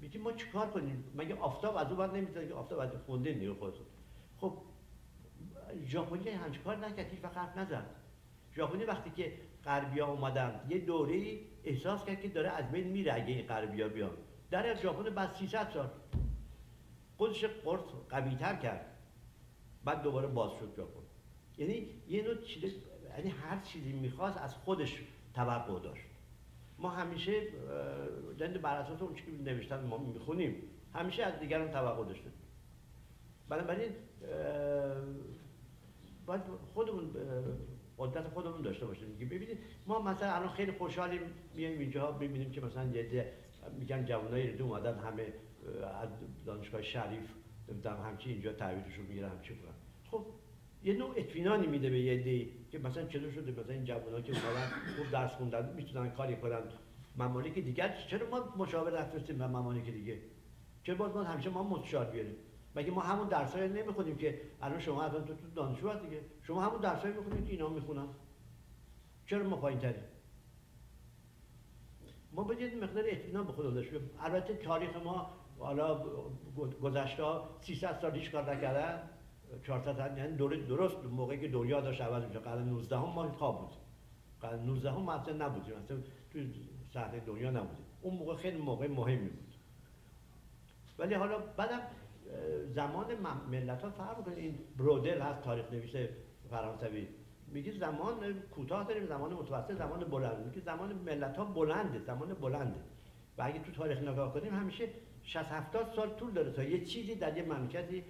میگیم 0.00 0.22
ما 0.22 0.32
چیکار 0.32 0.70
کنیم؟ 0.70 1.04
مگه 1.14 1.34
آفتاب 1.34 1.76
از 1.76 1.86
اون 1.86 1.96
بعد 1.96 2.14
نمی‌تونه 2.16 2.48
که 2.48 2.54
آفتاب 2.54 2.78
از 2.78 2.90
خونده 3.06 3.34
نیرو 3.34 3.54
خودتون 3.54 3.86
خب 4.40 4.58
ژاپنی 5.86 6.30
همچین 6.30 6.62
کار 6.62 6.76
نکرد 6.76 7.10
هیچ 7.10 7.24
وقت 7.24 7.56
نزد. 7.56 7.86
ژاپنی 8.56 8.84
وقتی 8.84 9.10
که 9.10 9.32
غربیا 9.64 10.06
اومدن 10.06 10.60
یه 10.68 10.78
دوره 10.78 11.38
احساس 11.64 12.04
کرد 12.04 12.20
که 12.20 12.28
داره 12.28 12.48
از 12.48 12.70
بین 12.70 12.88
میره 12.88 13.14
اگه 13.14 13.26
این 13.26 13.46
غربیا 13.46 13.88
بیان. 13.88 14.10
در 14.50 14.74
ژاپن 14.74 15.10
بعد 15.14 15.32
300 15.32 15.70
سال. 15.74 15.88
خودش 17.16 17.44
قرص 17.44 17.80
قوی 18.10 18.34
تر 18.34 18.56
کرد. 18.56 18.86
بعد 19.84 20.02
دوباره 20.02 20.26
باز 20.26 20.52
شد 20.60 20.76
ژاپن. 20.76 21.00
یعنی 21.58 21.88
یه 22.08 22.22
نوع 22.22 22.42
چیز 22.42 22.64
یعنی 23.16 23.30
هر 23.30 23.60
چیزی 23.60 23.92
می‌خواست 23.92 24.38
از 24.38 24.54
خودش 24.54 25.02
توقع 25.34 25.80
داشت. 25.80 26.04
ما 26.78 26.90
همیشه 26.90 27.42
دند 28.38 28.62
بر 28.62 28.76
اساس 28.76 29.02
اون 29.02 29.14
چیزی 29.14 29.42
نوشتن 29.42 29.84
ما 29.84 29.98
می‌خونیم 29.98 30.62
همیشه 30.94 31.22
از 31.22 31.40
دیگران 31.40 31.70
توقع 31.70 32.04
داشتیم 32.04 32.32
بنابراین 33.48 33.90
باید 36.26 36.42
خودمون 36.74 37.10
قدرت 37.98 38.28
خودمون 38.28 38.62
داشته 38.62 38.86
باشیم. 38.86 39.18
که 39.18 39.24
ببینید 39.24 39.58
ما 39.86 40.02
مثلا 40.02 40.32
الان 40.32 40.48
خیلی 40.48 40.72
خوشحالیم 40.72 41.20
میایم 41.54 41.80
اینجا 41.80 42.12
ببینیم 42.12 42.50
که 42.50 42.60
مثلا 42.60 42.84
یه 42.84 43.32
میگن 43.78 44.04
جوانای 44.04 44.52
دو 44.52 44.64
اومدن 44.64 44.98
همه 44.98 45.32
از 46.02 46.08
دانشگاه 46.46 46.82
شریف 46.82 47.30
نمی‌دونم 47.68 47.96
همچی 48.04 48.30
اینجا 48.30 48.52
تعویضشون 48.52 49.06
می‌گیرن 49.06 49.28
همچی 49.28 49.54
کنن 49.54 49.74
خب 50.10 50.26
یه 50.84 50.94
نوع 50.94 51.12
اطمینانی 51.16 51.66
میده 51.66 51.90
به 51.90 51.98
یه 51.98 52.22
دی 52.22 52.52
که 52.70 52.78
مثلا 52.78 53.06
چطور 53.06 53.30
شده 53.30 53.60
مثلا 53.60 53.74
این 53.74 53.84
جوونا 53.84 54.20
که 54.20 54.32
اومدن 54.32 54.66
خوب 54.96 55.10
درس 55.10 55.30
خوندن 55.30 55.74
می‌تونن 55.76 56.10
کاری 56.10 56.36
کنن. 56.36 56.62
ممالک 57.16 57.54
دیگر 57.54 57.94
چرا 58.10 58.30
ما 58.30 58.54
مشاور 58.56 59.00
نفرستیم 59.00 59.38
به 59.38 59.46
ممالک 59.46 59.90
دیگه؟ 59.90 60.18
چرا 60.82 60.94
باید 60.94 61.12
ما 61.12 61.22
همیشه 61.22 61.50
ما 61.50 61.62
مستشار 61.62 62.04
بیاریم؟ 62.10 62.34
مگه 62.76 62.90
ما 62.90 63.00
همون 63.00 63.28
درسای 63.28 63.68
نمی‌خونیم 63.68 64.16
که 64.16 64.40
الان 64.62 64.80
شما 64.80 65.02
الان 65.02 65.24
تو, 65.24 65.34
دانشجو 65.54 65.94
دیگه 65.94 66.20
شما 66.42 66.62
همون 66.62 66.80
درسای 66.80 67.12
می‌خونید 67.12 67.46
که 67.46 67.52
اینا 67.52 67.68
می‌خونن. 67.68 68.06
چرا 69.26 69.48
ما 69.48 69.56
پایین 69.56 69.78
تریم 69.78 70.02
ما 72.32 72.42
باید 72.42 72.84
مقدار 72.84 73.04
اطمینان 73.06 73.46
به 73.46 73.52
خودمون 73.52 73.74
داشته 73.74 74.00
البته 74.20 74.54
تاریخ 74.54 74.96
ما 74.96 75.30
حالا 75.58 76.04
گذشته 76.82 77.24
300 77.60 77.98
سال 78.02 78.14
هیچ 78.14 78.30
کار 78.30 78.54
نکردن. 78.54 79.10
400 79.66 79.96
سال 79.96 80.18
یعنی 80.18 80.36
درست 80.66 80.96
موقعی 81.04 81.40
که 81.40 81.48
دنیا 81.48 81.80
داشت 81.80 82.00
عوض 82.00 82.24
میشه 82.24 82.38
قرن 82.38 82.68
19 82.68 82.96
هم 82.96 83.04
ما 83.04 83.32
خواب 83.32 83.60
بود. 83.60 83.72
قرن 84.40 84.66
19 84.66 84.90
هم 84.90 85.02
ما 85.02 85.12
اصلا 85.12 85.46
نبودیم. 85.46 85.74
اصلا 85.74 85.96
تو 86.32 86.38
صحنه 86.94 87.20
دنیا 87.20 87.50
نبودیم. 87.50 87.84
اون 88.02 88.14
موقع 88.14 88.36
خیلی 88.36 88.58
موقع 88.58 88.88
مهمی 88.88 89.28
بود. 89.28 89.54
ولی 90.98 91.14
حالا 91.14 91.38
بعدم 91.38 91.80
زمان 92.74 93.06
ملت 93.50 93.82
ها 93.82 93.90
فرق 93.90 94.24
کنید 94.24 94.38
این 94.38 94.58
برودل 94.78 95.20
هست 95.20 95.42
تاریخ 95.42 95.72
نویس 95.72 96.10
فرانسوی. 96.50 97.08
میگه 97.46 97.72
زمان 97.72 98.40
کوتاه 98.50 98.84
داریم 98.88 99.06
زمان 99.06 99.32
متوسط 99.32 99.74
زمان 99.78 100.00
بلند. 100.00 100.46
میگه 100.46 100.60
زمان 100.60 100.92
ملت 100.92 101.36
ها 101.36 101.44
بلنده 101.44 101.98
زمان 101.98 102.34
بلنده. 102.34 102.80
و 103.38 103.42
اگه 103.42 103.58
تو 103.58 103.72
تاریخ 103.72 103.98
نگاه 103.98 104.34
کنیم 104.34 104.54
همیشه 104.54 104.88
60 105.22 105.52
70 105.52 105.92
سال 105.96 106.14
طول 106.14 106.32
داره 106.32 106.52
تا 106.52 106.62
یه 106.62 106.84
چیزی 106.84 107.14
در 107.14 107.36
یه 107.36 107.42
مملکتی 107.42 108.04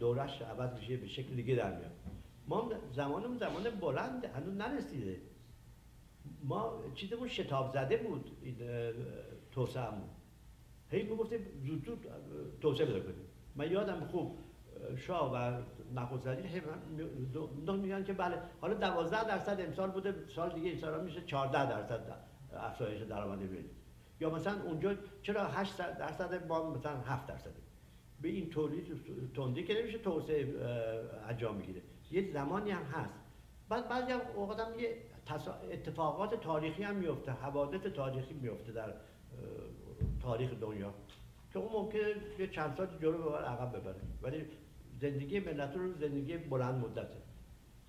دورش 0.00 0.42
عوض 0.42 0.74
میشه 0.74 0.96
به 0.96 1.06
شکل 1.06 1.34
دیگه 1.34 1.54
در 1.54 1.76
میاد. 1.78 1.90
ما 2.48 2.72
زمانمون 2.92 3.38
زمان 3.38 3.62
بلند 3.80 4.24
هنوز 4.24 4.56
نرسیده. 4.56 5.20
ما 6.44 6.82
چیزمون 6.94 7.28
شتاب 7.28 7.72
زده 7.72 7.96
بود 7.96 8.30
این 8.42 8.56
توسعهمون. 9.52 10.08
هی 10.90 11.02
می‌گفتیم 11.02 11.40
زود 11.66 11.84
زود 11.84 12.06
توسعه 12.60 12.86
بده 12.86 13.00
کنیم. 13.00 13.27
من 13.58 13.72
یادم 13.72 14.06
خوب 14.06 14.38
شاه 14.96 15.34
و 15.34 15.62
نخست 15.94 16.26
وزیر 16.26 16.46
میگن 17.76 18.04
که 18.04 18.12
بله 18.12 18.38
حالا 18.60 18.74
12 18.74 19.28
درصد 19.28 19.60
امسال 19.60 19.90
بوده 19.90 20.14
سال 20.34 20.52
دیگه 20.52 20.70
این 20.70 21.04
میشه 21.04 21.20
14 21.20 21.70
درصد 21.70 22.00
افزایش 22.52 23.02
درآمد 23.02 23.38
ملی 23.38 23.70
یا 24.20 24.30
مثلا 24.30 24.62
اونجا 24.62 24.94
چرا 25.22 25.44
8 25.44 25.76
درصد 25.76 26.46
ما 26.46 26.70
مثلا 26.70 27.00
7 27.00 27.26
درصد؟ 27.26 27.50
به 28.20 28.28
این 28.28 28.50
تولید 28.50 28.86
تندی 29.34 29.64
که 29.64 29.82
نمیشه 29.82 29.98
توسعه 29.98 30.54
انجام 31.28 31.56
می‌گیره. 31.56 31.82
یه 32.10 32.32
زمانی 32.32 32.70
هم 32.70 32.82
هست. 32.82 33.14
بعد 33.68 33.88
بعضی 33.88 34.12
اوقات 34.12 34.60
هم 34.60 34.80
یه 34.80 34.96
اتفاقات 35.72 36.40
تاریخی 36.40 36.82
هم 36.82 36.96
میفته 36.96 37.32
حوادث 37.32 37.80
تاریخی 37.80 38.34
میفته 38.34 38.72
در 38.72 38.94
تاریخ 40.22 40.50
دنیا. 40.60 40.94
که 41.52 41.58
اون 41.58 41.72
ممکنه 41.72 42.14
یه 42.38 42.46
چند 42.46 42.76
سال 42.76 42.88
جلو 43.02 43.18
ببر 43.18 43.44
عقب 43.44 43.76
ببره. 43.76 44.00
ولی 44.22 44.44
زندگی 45.00 45.40
ملت 45.40 45.76
رو 45.76 45.92
زندگی 46.00 46.36
بلند 46.36 46.84
مدته. 46.84 47.22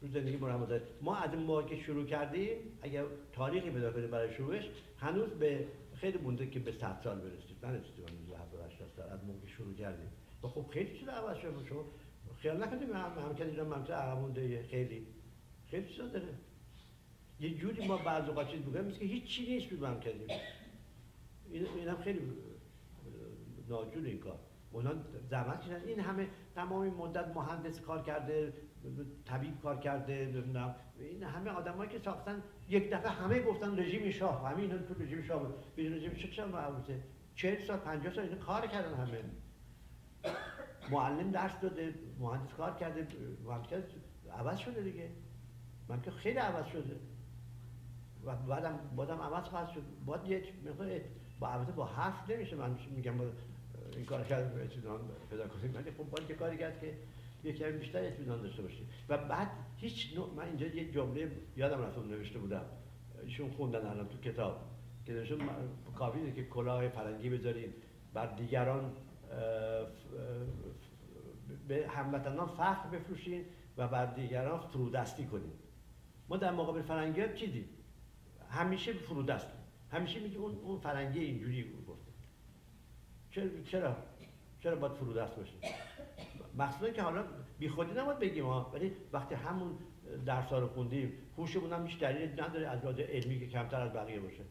رو 0.01 0.07
زندگی 0.07 0.37
بلند 0.37 0.59
مدت 0.59 0.81
ما 1.01 1.15
از 1.15 1.33
این 1.33 1.43
موقع 1.43 1.63
که 1.63 1.75
شروع 1.83 2.05
کردیم 2.05 2.57
اگر 2.81 3.03
تاریخی 3.33 3.69
پیدا 3.69 3.91
کنیم 3.91 4.11
برای 4.11 4.33
شروعش 4.33 4.63
هنوز 4.97 5.29
به 5.29 5.67
خیلی 5.95 6.17
مونده 6.17 6.47
که 6.47 6.59
به 6.59 6.71
100 6.71 7.01
سال 7.03 7.19
برسید 7.19 7.65
نرسیدیم 7.65 8.05
هنوز 8.07 8.39
70 8.53 8.71
سال 8.95 9.09
از 9.09 9.23
موقع 9.23 9.47
شروع 9.47 9.73
کردیم. 9.73 10.09
و 10.43 10.47
خب 10.47 10.65
خیلی 10.73 10.99
چیز 10.99 11.07
عوض 11.07 11.37
شده 11.37 11.65
شما 11.69 11.85
خیال 12.41 12.63
نکنیم 12.63 12.93
هم 12.93 13.11
ممکن 13.27 13.43
اینا 13.43 13.63
ممکن 13.63 13.93
عقب 13.93 14.17
مونده 14.17 14.63
خیلی. 14.63 15.07
خیلی 15.71 15.89
چیزا 15.89 16.07
داره. 16.07 16.27
یه 17.39 17.57
جوری 17.57 17.87
ما 17.87 17.97
بعض 17.97 18.29
اوقات 18.29 18.51
چیز 18.51 18.65
میگم 18.65 18.91
که 18.91 19.05
هیچ 19.05 19.23
چی 19.23 19.53
نیست 19.53 19.69
بود 19.69 19.85
ممکن 19.85 20.09
این 21.51 21.65
اینم 21.77 21.97
خیلی 21.97 22.19
ناجور 23.69 24.05
این 24.05 24.19
کار. 24.19 24.39
اونا 24.71 24.91
زحمت 25.29 25.61
کشیدن 25.61 25.83
این 25.87 25.99
همه 25.99 26.27
تمام 26.55 26.87
مدت 26.87 27.35
مهندس 27.35 27.81
کار 27.81 28.03
کرده 28.03 28.53
طبیب 29.25 29.61
کار 29.61 29.79
کرده 29.79 30.43
این 30.99 31.23
همه 31.23 31.49
آدمایی 31.49 31.89
که 31.89 31.99
ساختن 31.99 32.43
یک 32.69 32.91
دفعه 32.91 33.11
همه 33.11 33.41
گفتن 33.41 33.79
رژیم 33.79 34.11
شاه. 34.11 34.49
همین 34.49 34.69
تو 34.69 35.03
رژیم 35.03 35.21
شاه 35.21 35.43
بود. 35.43 35.55
رژیم 35.77 36.13
شاه 36.13 36.31
چه 36.31 36.45
مربوطه 36.45 37.03
40 37.35 37.67
سال 37.67 37.77
50 37.77 38.13
سال 38.13 38.35
کار 38.35 38.67
کردن 38.67 38.93
همه. 38.93 39.23
معلم 40.91 41.31
درس 41.31 41.59
داده 41.61 41.93
مهندس 42.19 42.53
کار 42.53 42.75
کرده 42.75 43.07
ممکن 43.43 43.83
عوض 44.33 44.57
شده 44.57 44.81
دیگه. 44.81 45.09
ممکن 45.89 46.11
خیلی 46.11 46.37
عوض 46.37 46.65
شده. 46.65 46.99
و 48.25 48.35
بعدم 48.35 48.79
بازم 48.95 49.21
عوض 49.21 49.43
خواهد 49.43 49.69
شد. 49.69 49.83
باید 50.05 50.25
یه 50.25 50.43
با 51.39 51.49
البته 51.49 51.71
با 51.71 51.85
حرف 51.85 52.29
نمیشه. 52.29 52.55
من 52.55 52.77
میگم 52.95 53.13
این 53.99 54.05
کار 54.05 54.23
کرد 54.23 54.57
اطمینان 54.57 54.99
پیدا 55.29 55.47
کنیم 55.47 55.75
ولی 55.75 55.91
خب 55.91 56.03
باید 56.03 56.31
کاری 56.31 56.57
کرد 56.57 56.79
که 56.81 56.93
یه 57.43 57.53
کمی 57.53 57.71
بیشتر 57.71 58.05
اطمینان 58.05 58.41
داشته 58.41 58.61
باشیم 58.61 58.89
و 59.09 59.17
بعد 59.17 59.51
هیچ 59.77 60.17
نوع 60.17 60.33
من 60.33 60.43
اینجا 60.43 60.67
یه 60.67 60.91
جمله 60.91 61.31
یادم 61.57 61.81
رفت 61.81 61.97
نوشته 61.97 62.39
بودم. 62.39 62.65
ایشون 63.23 63.49
خوندن 63.49 63.85
الان 63.85 64.07
تو 64.07 64.17
کتاب. 64.17 64.61
که 65.05 65.13
نوشتم 65.13 65.49
کافیه 65.95 66.31
که 66.31 66.43
کلاه 66.43 66.87
فرنگی 66.87 67.29
بذارین. 67.29 67.73
بر 68.13 68.35
دیگران 68.35 68.91
به 71.67 71.87
هموطنان 71.87 72.47
فخر 72.47 72.89
بفروشین 72.89 73.45
و 73.77 73.87
بر 73.87 74.05
دیگران 74.05 74.59
فرودستی 74.59 75.25
کنین. 75.25 75.53
ما 76.29 76.37
در 76.37 76.51
مقابل 76.51 76.81
فرنگی 76.81 77.21
ها 77.21 77.27
چیزی 77.27 77.65
همیشه 78.49 78.93
فرودست 78.93 79.47
همیشه 79.91 80.19
میگه 80.19 80.37
اون 80.37 80.55
اون 80.55 80.79
فرنگی 80.79 81.19
اینجوری 81.19 81.63
چرا 83.31 83.45
چرا 83.71 83.95
چرا 84.63 84.75
باید 84.75 84.93
فرودست 84.93 85.35
باشه 85.35 85.53
مخصوصا 86.57 86.91
که 86.91 87.01
حالا 87.01 87.23
بی 87.59 87.69
خودی 87.69 87.93
نباید 87.93 88.19
بگیم 88.19 88.45
ها 88.45 88.71
ولی 88.73 88.91
وقتی 89.13 89.35
همون 89.35 89.77
درس 90.25 90.53
رو 90.53 90.67
خوندیم 90.67 91.13
هوشمون 91.37 91.73
هم 91.73 91.87
هیچ 91.87 92.03
نداره 92.03 92.67
از 92.67 92.79
لحاظ 92.79 92.99
علمی 92.99 93.39
که 93.39 93.47
کمتر 93.47 93.81
از 93.81 93.93
بقیه 93.93 94.19
باشه. 94.19 94.43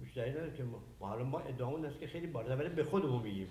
هیچ 0.00 0.18
نداره 0.18 0.56
که 0.56 0.64
ما 0.64 0.82
حالا 1.00 1.24
ما 1.24 1.40
ادعامون 1.40 1.84
است 1.84 2.00
که 2.00 2.06
خیلی 2.06 2.26
بالا 2.26 2.56
ولی 2.56 2.68
به 2.68 2.84
خودمون 2.84 3.22
میگیم. 3.22 3.48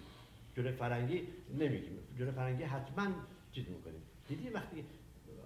جلوی 0.55 0.71
فرنگی 0.71 1.27
نمیگیم. 1.59 1.99
جلوی 2.17 2.31
فرنگی 2.31 2.63
حتما 2.63 3.07
چیز 3.51 3.69
می‌کنیم. 3.69 4.01
دیدی 4.27 4.49
وقتی 4.49 4.85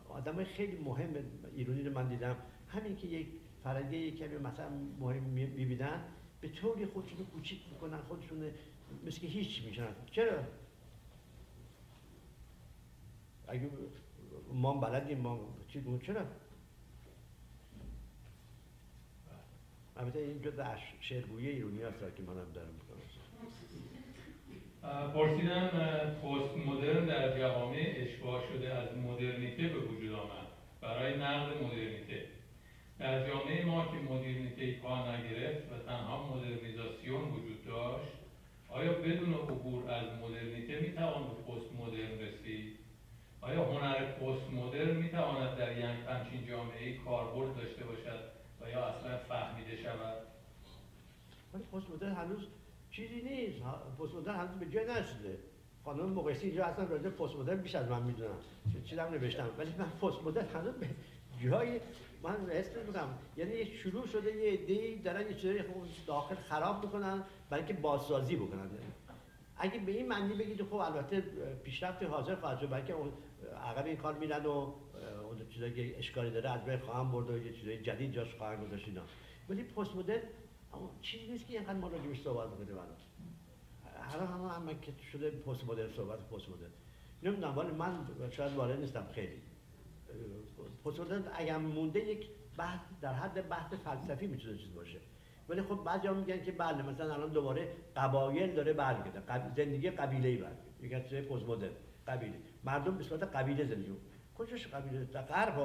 آدم 0.09 0.43
خیلی 0.43 0.77
مهم 0.77 1.09
ایرانی 1.55 1.83
رو 1.83 1.93
من 1.93 2.07
دیدم 2.07 2.35
همین 2.67 2.95
که 2.95 3.07
یک 3.07 3.27
فرنگی 3.63 4.11
کمی 4.11 4.37
مثلا 4.37 4.69
مهم 4.99 5.23
می‌بینن 5.23 6.01
به 6.41 6.49
طوری 6.49 6.85
خودشون 6.85 7.25
کوچیک 7.25 7.59
می‌کنن 7.71 7.97
خودشون 7.97 8.51
مثل 9.05 9.19
که 9.21 9.27
هیچ 9.27 9.63
میشن 9.65 9.95
چرا 10.11 10.43
اگه 13.47 13.69
ما 14.53 14.73
بلدیم 14.73 15.17
ما 15.17 15.39
چی 15.67 15.83
چرا 16.05 16.21
البته 19.97 20.19
این 20.19 20.41
جز 20.41 20.59
شعرگویی 21.01 21.49
ایرونی 21.49 21.81
هست 21.81 21.99
که 21.99 22.23
منم 22.23 22.51
دارم 22.53 22.69
پرسیدم 25.13 25.69
پست 26.23 26.57
مدرن 26.67 27.05
در 27.05 27.37
جوامع 27.39 27.93
اشباه 27.95 28.43
شده 28.53 28.73
از 28.73 28.97
مدرنیته 28.97 29.67
به 29.67 29.79
وجود 29.79 30.13
آمد 30.13 30.47
برای 30.81 31.17
نقد 31.17 31.63
مدرنیته 31.63 32.25
در 32.99 33.27
جامعه 33.27 33.65
ما 33.65 33.85
که 33.85 34.13
مدرنیته 34.13 34.79
پا 34.81 35.15
نگرفت 35.15 35.71
و 35.71 35.77
تنها 35.85 36.35
مدرنیزاسیون 36.35 37.21
وجود 37.21 37.65
داشت 37.65 38.11
آیا 38.69 38.93
بدون 38.93 39.33
عبور 39.33 39.91
از 39.91 40.07
مدرنیته 40.21 40.79
می‌توان 40.79 41.23
به 41.23 41.33
پست 41.33 41.73
مدرن 41.79 42.19
رسید؟ 42.19 42.79
آیا 43.41 43.65
هنر 43.65 44.11
پست 44.11 44.53
مدرن 44.53 44.95
می‌تواند 44.97 45.57
در 45.57 45.77
یک 45.77 45.85
همچین 46.07 46.47
جامعه 46.47 46.97
کاربرد 46.97 47.57
داشته 47.57 47.83
باشد 47.83 48.19
و 48.61 48.69
یا 48.69 48.85
اصلا 48.85 49.17
فهمیده 49.17 49.77
شود؟ 49.83 50.17
ولی 51.53 51.63
پست 51.63 51.89
مدرن 51.89 52.13
هنوز 52.13 52.47
چیزی 52.91 53.21
نیست. 53.21 53.63
پست 53.99 54.15
مدرن 54.15 54.35
هنوز 54.35 54.59
به 54.59 54.65
جای 54.65 54.85
نرسیده. 54.85 55.37
خانم 55.85 56.09
مقایسی 56.09 56.47
اینجا 56.47 56.65
اصلا 56.65 56.85
راجع 56.85 57.09
پست 57.09 57.35
مدرن 57.35 57.61
بیش 57.61 57.75
از 57.75 57.89
من 57.89 58.03
می‌دونم. 58.03 58.37
چیزی 58.85 59.01
هم 59.01 59.13
نوشتم. 59.13 59.49
ولی 59.57 59.73
من 59.77 59.89
پست 59.89 60.23
مدرن 60.23 60.47
هنوز 60.53 60.75
به 60.75 60.87
جای 61.43 61.79
من 62.23 62.49
حس 62.49 62.77
می‌کنم 62.77 63.17
یعنی 63.37 63.65
شروع 63.65 64.07
شده 64.07 64.35
یه 64.35 64.49
ایده 64.49 65.03
دارن 65.03 65.27
یه 65.27 65.33
چیزایی 65.33 65.63
داخل 66.07 66.35
خراب 66.35 66.85
می‌کنن. 66.85 67.23
برای 67.49 67.63
اینکه 67.63 67.81
بازسازی 67.81 68.35
بکنن. 68.35 68.69
اگه 69.57 69.79
به 69.79 69.91
این 69.91 70.07
معنی 70.07 70.33
بگید 70.33 70.63
خب 70.63 70.73
البته 70.73 71.21
پیشرفت 71.63 72.03
حاضر 72.03 72.35
خواهد 72.35 72.59
شد 72.59 72.69
بلکه 72.69 72.95
عقب 73.63 73.85
این 73.85 73.97
کار 73.97 74.13
میرن 74.13 74.45
و 74.45 74.49
اون 74.49 75.49
چیزایی 75.49 75.73
که 75.73 75.97
اشکالی 75.97 76.31
داره 76.31 76.49
از 76.49 76.65
بین 76.65 76.77
خواهم 76.77 77.11
برد 77.11 77.29
و 77.29 77.37
یه 77.37 77.53
چیزای 77.53 77.81
جدید 77.81 78.11
جاش 78.11 78.35
خواهم 78.35 78.65
گذاشت 78.65 78.87
اینا. 78.87 79.01
ولی 79.49 79.63
پست 79.63 79.95
مدرن 79.95 80.21
چیزی 81.01 81.31
نیست 81.31 81.47
که 81.47 81.53
اینقدر 81.53 81.73
ما 81.73 81.87
راجعش 81.87 82.21
صحبت 82.21 82.47
بکنیم 82.47 82.77
الان. 82.77 82.97
هر 84.01 84.19
هم 84.19 84.67
هم 84.69 84.79
که 84.79 84.93
شده 85.11 85.29
پست 85.29 85.63
مدرن 85.63 85.91
صحبت 85.91 86.19
پست 86.19 86.49
مدرن. 86.49 86.71
نمی‌دونم 87.23 87.57
ولی 87.57 87.71
من 87.71 88.07
شاید 88.31 88.53
وارد 88.53 88.79
نیستم 88.79 89.07
خیلی. 89.13 89.41
پست 90.85 90.99
مدرن 90.99 91.23
اگر 91.33 91.57
مونده 91.57 91.99
یک 91.99 92.27
بحث 92.57 92.79
در 93.01 93.13
حد 93.13 93.49
بحث 93.49 93.73
فلسفی 93.73 94.27
می‌تونه 94.27 94.57
چیز 94.57 94.73
باشه. 94.73 94.99
ولی 95.49 95.61
خب 95.61 95.83
بعضی 95.85 96.09
میگن 96.09 96.43
که 96.43 96.51
بله 96.51 96.83
مثلا 96.83 97.13
الان 97.13 97.29
دوباره 97.31 97.73
قبایل 97.95 98.55
داره 98.55 98.73
برگرده 98.73 99.19
قب... 99.19 99.55
زندگی 99.57 99.89
قبیله 99.89 100.29
ای 100.29 100.37
برگرده 100.37 100.69
میگن 100.79 101.03
چه 101.03 101.21
پست 101.21 101.45
مدرن 101.45 101.71
قبیله. 102.07 102.35
مردم 102.63 102.97
به 102.97 103.03
صورت 103.03 103.23
قبیله 103.23 103.65
زندگی 103.65 103.95
کجاش 104.35 104.67
قبیله؟ 104.67 105.05
در 105.05 105.21
غرب 105.21 105.55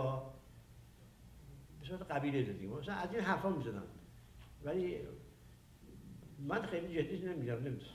به 1.80 1.86
صورت 1.86 2.02
قبیله 2.02 2.44
زندگی 2.44 2.66
مثلا 2.66 2.94
از 2.94 3.14
این 3.14 3.20
حرفا 3.20 3.50
می‌زنن. 3.50 3.82
ولی 4.64 4.98
من 6.38 6.62
خیلی 6.62 7.02
جدی 7.02 7.26
نمیگم 7.26 7.54
نمی‌دونم. 7.54 7.94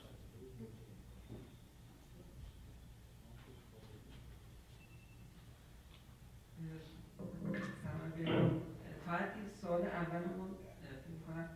تا 9.06 9.18
سال 9.62 9.82
اولمون 9.82 10.50
فکر 10.82 11.20
کنم 11.28 11.50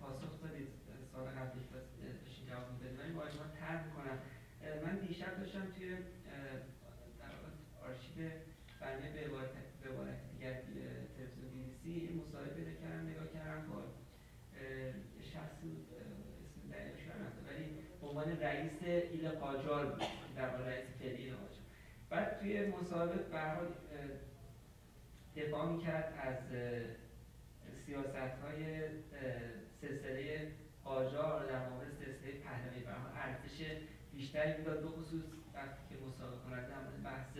پاسخ 0.00 0.42
دادید 0.42 0.68
سال 1.12 1.24
قبلی 1.24 1.62
بشین 2.26 2.46
جواب 2.48 2.72
می‌دادید 2.72 3.00
ولی 3.00 3.12
با 3.12 3.22
اجماع 3.22 3.46
تر 3.60 3.84
می‌کنم 3.84 4.18
من 4.84 5.06
دیشب 5.06 5.40
داشتم 5.40 5.66
توی 5.78 5.90
در 7.18 7.32
آرشیو 7.86 8.30
برنامه 8.80 9.12
به 9.12 9.20
عبارت 9.20 9.52
دیگر 10.32 10.54
تلویزیون 11.16 11.50
بی 11.52 11.64
بی 11.64 11.70
سی 11.82 11.90
این 11.90 12.20
مصاحبه 12.20 12.50
پیدا 12.50 12.72
کردم 12.80 13.08
نگاه 13.08 13.28
کردم 13.34 13.68
با 13.68 13.82
شخصی 15.34 15.68
اسم 16.44 16.60
دقیقش 16.72 17.02
ولی 17.48 17.64
به 18.00 18.06
عنوان 18.06 18.40
رئیس 18.40 18.82
ایل 18.82 19.28
قاجار 19.82 19.94
بود 19.94 20.34
در 20.36 20.48
واقع 20.48 20.64
رئیس 20.64 20.86
فعلی 20.98 21.30
قاجار 21.30 21.62
بعد 22.10 22.40
توی 22.40 22.66
مصاحبه 22.66 23.16
به 23.16 23.68
دفاع 25.36 25.72
می‌کرد 25.72 26.14
از 26.22 26.38
سیاست 27.86 28.16
های 28.16 28.88
سلسله 29.80 30.52
قاجار 30.84 31.46
در 31.46 31.68
مورد 31.68 31.88
سلسله 31.92 32.32
پهلوی. 32.32 32.80
برها 32.80 33.08
ارزش 33.08 33.66
بیشتری 34.12 34.58
می‌داد 34.58 34.82
به 34.82 34.88
خصوص 34.88 35.24
وقتی 35.54 35.80
که 35.88 35.94
مسابقه 36.06 36.68
در 36.68 37.10
بحث 37.10 37.38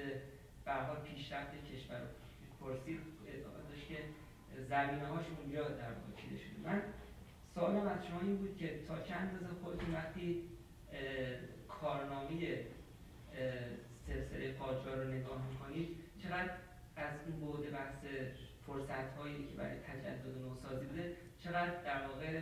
برها 0.65 0.95
پیشرفت 0.95 1.51
کشور 1.73 2.01
پرسید 2.61 3.01
ادعا 3.29 3.63
داشت 3.69 3.89
که 3.89 3.97
زمینه 4.69 5.07
هاش 5.07 5.25
اونجا 5.41 5.69
در 5.69 5.93
واقع 5.93 6.23
چیده 6.23 6.37
شده. 6.37 6.59
من 6.65 6.83
سوالم 7.55 7.89
از 7.89 8.07
شما 8.07 8.21
این 8.21 8.37
بود 8.37 8.57
که 8.57 8.81
تا 8.89 9.03
چند 9.03 9.29
اندازه 9.29 9.61
خودتون 9.63 9.95
وقتی 9.95 10.49
کارنامه 11.83 12.65
سلسله 14.07 14.53
قاجار 14.53 14.97
رو 14.97 15.13
نگاه 15.13 15.47
می‌کنید 15.51 15.89
چقدر 16.23 16.51
از 16.97 17.15
اون 17.27 17.41
بعد 17.41 17.71
بحث 17.71 18.05
فرصت 18.67 19.17
هایی 19.19 19.47
که 19.47 19.55
برای 19.55 19.79
تجدد 19.79 20.39
نوسازی 20.39 20.87
بوده 20.87 21.17
چقدر 21.45 21.83
در 21.85 22.07
واقع 22.07 22.41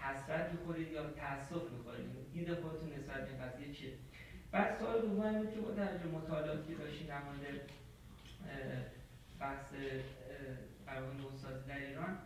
حسرت 0.00 0.52
می‌خورید 0.52 0.92
یا 0.92 1.10
تاسف 1.10 1.70
می‌خورید؟ 1.72 2.32
دید 2.32 2.54
خودتون 2.54 2.92
نسبت 2.92 3.28
به 3.28 3.44
قضیه 3.44 3.74
چیه؟ 3.74 3.92
بعد 4.52 4.78
سوال 4.78 5.00
دوم 5.00 5.38
بود 5.38 5.54
که 5.54 5.60
با 5.60 5.70
در 5.70 6.06
مطالعاتی 6.06 6.74
که 6.74 6.74
داشتیم 6.74 7.06
در 7.06 7.22
مورد 7.22 7.60
بحث 9.40 9.72
قرار 10.86 11.14
نوسازی 11.14 11.68
در 11.68 11.78
ایران 11.78 12.18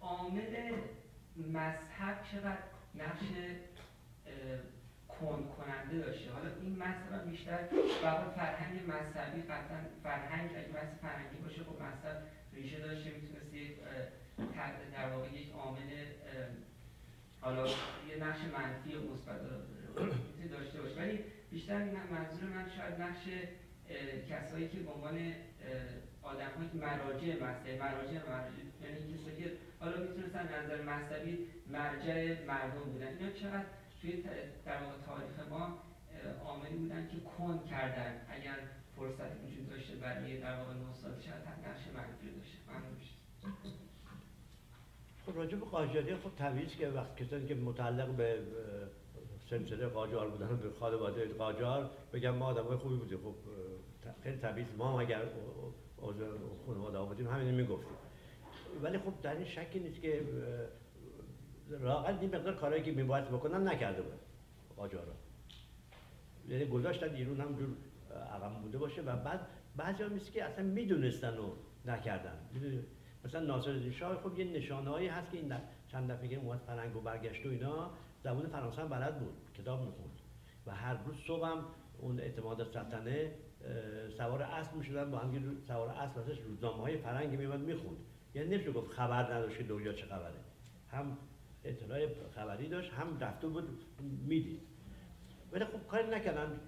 عامل 0.00 0.72
مذهب 1.36 2.24
چقدر 2.32 2.58
نقش 2.94 3.24
کند 5.08 5.44
کننده 5.56 5.98
داشته 6.06 6.30
حالا 6.30 6.50
این 6.62 6.76
مثلا 6.76 7.18
بیشتر 7.30 7.58
واقع 8.02 8.30
فرهنگ 8.36 8.80
مذهبی 8.88 9.42
قطعا 9.42 9.78
فرهنگ 10.02 10.50
اگه 10.50 10.68
بحث 10.68 10.98
فرهنگی 11.02 11.36
باشه 11.36 11.62
خب 11.64 11.82
مذهب 11.82 12.22
ریشه 12.52 12.78
داشته 12.78 13.10
می‌تونست 13.10 13.54
یک 13.54 13.76
در 14.96 15.08
واقع 15.12 15.28
یک 15.32 15.52
عامل 15.52 15.90
حالا 17.40 17.66
یه 18.08 18.16
نقش 18.20 18.38
منفی 18.58 18.94
و 18.94 19.12
مثبت 19.12 19.40
داشته 20.50 20.80
باشه. 20.80 20.94
ولی 21.00 21.18
بیشتر 21.50 21.78
منظور 22.10 22.44
من 22.54 22.70
شاید 22.76 23.00
نقش 23.00 23.24
کسایی 24.30 24.68
که 24.68 24.78
به 24.78 24.90
عنوان 24.90 25.32
آدم 26.22 26.68
که 26.72 26.78
مراجع 26.78 27.34
مذهبی 27.34 27.78
مراجع 27.78 28.18
مراجع 28.28 28.62
یعنی 28.82 29.14
کسایی 29.14 29.36
که 29.36 29.52
حالا 29.80 29.96
می‌تونستن 30.00 30.44
نظر 30.44 30.82
مذهبی 30.82 31.38
مرجع 31.70 32.44
مردم 32.46 32.80
بودن. 32.92 33.06
اینا 33.06 33.32
چقدر 33.32 33.64
توی 34.04 34.22
در 34.64 34.82
واقع 34.82 34.94
تاریخ 35.06 35.48
ما 35.50 35.78
عاملی 36.44 36.76
بودن 36.76 37.08
که 37.08 37.16
کن 37.38 37.60
کردن. 37.70 38.20
اگر 38.28 38.56
فرصت 38.96 39.44
وجود 39.46 39.70
داشته 39.70 39.94
برای 39.96 40.40
در 40.40 40.58
واقع 40.58 40.72
نوسازی 40.74 41.22
شاید 41.22 41.42
نقش 41.68 41.80
منفی 41.94 42.30
داشته. 42.36 42.58
ممنون. 42.68 42.96
خب 45.26 45.36
راجع 45.36 45.56
به 45.56 45.64
قاجاری 45.64 46.16
خب 46.16 46.30
طبیعیه 46.38 46.68
که 46.68 46.88
وقت 46.88 47.16
کسانی 47.16 47.46
که 47.46 47.54
متعلق 47.54 48.08
به 48.08 48.38
سلسله 49.50 49.86
قاجار 49.86 50.30
بودن 50.30 50.56
به 50.56 50.70
خانواده 50.80 51.28
قاجار 51.28 51.90
بگم 52.12 52.34
ما 52.34 52.46
آدمای 52.46 52.76
خوبی 52.76 52.96
بودیم. 52.96 53.18
خب 53.18 53.34
خیلی 54.22 54.36
طبیعی 54.36 54.66
ما 54.78 55.00
اگر 55.00 55.22
خانواده 56.66 56.98
آمدیم 56.98 57.28
همین 57.28 57.54
می‌گفتیم. 57.54 57.96
ولی 58.82 58.98
خب 58.98 59.12
در 59.22 59.34
این 59.34 59.44
شکی 59.44 59.78
نیست 59.78 60.00
که 60.00 60.22
راقل 61.70 62.18
این 62.20 62.36
مقدار 62.36 62.54
کارهایی 62.54 62.82
که 62.82 62.92
میباید 62.92 63.24
بکنن 63.24 63.68
نکرده 63.68 64.02
بود. 64.02 64.20
قاجارا 64.76 65.12
یعنی 66.48 66.66
گذاشتن 66.66 67.14
ایرون 67.14 67.40
هم 67.40 67.54
جور 67.56 67.68
عقب 68.32 68.60
بوده 68.62 68.78
باشه 68.78 69.02
و 69.02 69.16
بعد 69.16 69.40
بعضی 69.76 70.02
هم 70.02 70.18
که 70.18 70.44
اصلا 70.44 70.64
می‌دونستن 70.64 71.38
و 71.38 71.52
نکردن. 71.84 72.38
مثلا 73.24 73.40
ناصر 73.40 73.90
شاه 73.90 74.16
خب 74.22 74.38
یه 74.38 74.44
نشانهایی 74.44 75.08
هست 75.08 75.30
که 75.30 75.38
این 75.38 75.54
چند 75.88 76.10
دفعه 76.10 76.28
که 76.28 76.36
اومد 76.36 76.60
فرنگ 76.66 76.96
و 76.96 77.00
برگشت 77.00 77.46
و 77.46 77.48
اینا 77.48 77.90
زبون 78.24 78.46
فرانسه 78.46 78.82
هم 78.82 78.88
بلد 78.88 79.18
بود 79.18 79.34
کتاب 79.54 79.80
می‌خوند. 79.80 80.20
و 80.66 80.74
هر 80.74 80.94
روز 80.94 81.16
صبح 81.26 81.46
هم 81.46 81.64
اون 81.98 82.20
اعتماد 82.20 82.72
سلطنه 82.72 83.32
سوار 84.16 84.42
اسب 84.42 84.76
می‌شدن 84.76 85.10
با 85.10 85.18
هم 85.18 85.56
سوار 85.68 85.88
اسب 85.88 86.16
واسه 86.16 86.32
روزنامه 86.48 86.82
های 86.82 86.96
فرنگ 86.96 87.38
میومد 87.38 87.60
می‌خوند. 87.60 87.96
یعنی 88.34 88.48
نمیشه 88.48 88.72
گفت 88.72 88.90
خبر 88.90 89.34
نداشت 89.34 89.58
که 89.58 89.64
دنیا 89.64 89.92
چه 89.92 90.06
خبره. 90.06 90.34
هم 90.90 91.18
اطلاع 91.64 92.08
خبری 92.34 92.68
داشت 92.68 92.92
هم 92.92 93.18
رفته 93.20 93.46
بود 93.46 93.64
می‌دید. 94.28 94.60
ولی 95.52 95.64
خب 95.64 95.88
کاری 95.90 96.10
نکردن. 96.10 96.60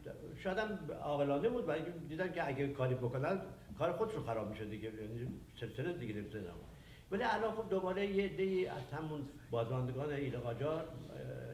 شاید 0.44 0.58
هم 0.58 0.78
عاقلانه 1.02 1.48
بود 1.48 1.68
ولی 1.68 1.82
دیدن 2.08 2.32
که 2.32 2.48
اگه 2.48 2.68
کاری 2.68 2.94
بکنن 2.94 3.40
کار 3.78 3.92
خودش 3.92 4.14
رو 4.14 4.22
خراب 4.22 4.50
میشه 4.50 4.64
دیگه 4.64 4.84
یعنی 4.84 5.28
سلسله 5.60 5.92
دیگه 5.92 6.14
نمی‌تونه 6.14 6.44
ولی 7.10 7.22
الان 7.22 7.54
خب 7.54 7.70
دوباره 7.70 8.06
یه 8.06 8.28
دی 8.28 8.66
از 8.66 8.82
همون 8.92 9.20
بازماندگان 9.50 10.10
ایل 10.10 10.38
قاجار 10.38 10.88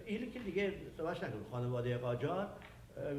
ایل 0.06 0.30
که 0.30 0.38
دیگه 0.38 0.72
صحبتش 0.96 1.22
نکنم 1.22 1.44
خانواده 1.50 1.96
قاجار 1.98 2.48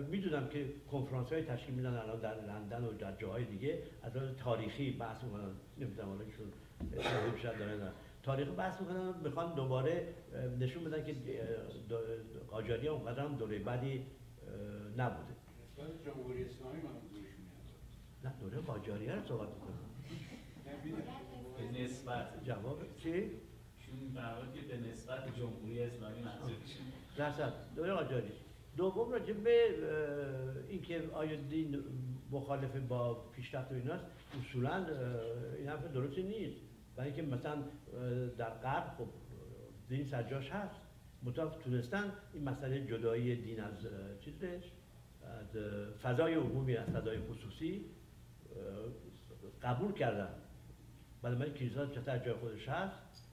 می‌دونم 0.10 0.48
که 0.48 0.66
کنفرانس 0.92 1.28
های 1.28 1.44
تشکیل 1.44 1.76
میدن 1.76 1.94
الان 1.94 2.20
در 2.20 2.36
لندن 2.46 2.84
و 2.84 2.92
در 2.92 3.16
جاهای 3.16 3.46
دیگه 3.46 3.84
از 4.04 4.12
تاریخی 4.44 4.92
بحث 4.92 5.24
می‌کنن. 5.24 5.52
نمی‌دونم 5.78 6.10
حالا 6.10 6.22
ایشون 6.22 6.54
شاید 7.42 7.58
دارن 7.58 7.92
تاریخ 8.24 8.48
بحث 8.48 8.82
می‌کنن 8.82 9.14
می‌خوان 9.24 9.56
دوباره 9.56 10.14
نشون 10.60 10.84
بدن 10.84 11.06
که 11.06 11.16
قاجاری 12.48 12.88
اونقدر 12.88 13.24
هم 13.24 13.36
دوره 13.36 13.60
بعدی 13.60 14.06
نبوده. 14.98 15.34
جمهوری 16.06 16.46
اسلامی 16.46 16.78
نه 18.24 18.34
دوره 18.42 18.58
قاجاری 18.58 19.10
رو 19.10 19.22
صحبت 19.28 19.50
می‌کنم. 19.50 19.80
به 21.58 21.82
نسبت. 21.82 22.44
جواب 22.44 22.84
چی؟ 22.98 23.32
چون 23.80 24.14
که 24.54 24.62
به 24.62 24.90
نسبت 24.90 25.36
جمهوری 25.38 25.84
اسلامی 25.84 26.22
منظورشون 26.22 26.86
درصد 27.18 27.54
دوره 27.76 27.94
قاجاری 27.94 28.32
دوم 28.78 29.12
راجع 29.12 29.34
به 29.34 29.68
اینکه 30.70 31.10
آیا 31.14 31.36
دین 31.36 31.84
مخالف 32.32 32.76
با 32.76 33.14
پیشرفت 33.14 33.72
و 33.72 33.76
ایناست 33.76 34.06
اصولا 34.42 34.86
این 35.58 35.68
حرف 35.68 35.86
درستی 35.94 36.24
نیست. 36.24 36.62
برای 36.96 37.12
اینکه 37.12 37.36
مثلا 37.36 37.64
در 38.38 38.50
غرب 38.50 38.96
خب 38.98 39.08
دین 39.90 40.06
سجاش 40.06 40.50
هست. 40.50 40.82
مطابق 41.24 41.58
تونستن 41.64 42.14
این 42.34 42.44
مسئله 42.44 42.86
جدایی 42.86 43.36
دین 43.36 43.60
از 43.60 43.88
چیزش 44.20 44.72
از 45.24 45.58
فضای 46.04 46.34
عمومی 46.34 46.76
از 46.76 46.90
فضای 46.90 47.20
خصوصی 47.20 47.86
قبول 49.62 49.94
کردن. 49.94 50.30
بعد 51.22 51.34
من 51.34 51.54
کلیسا 51.54 51.86
چطور 51.86 52.18
جای 52.18 52.34
خودش 52.34 52.70
هست؟ 52.70 53.28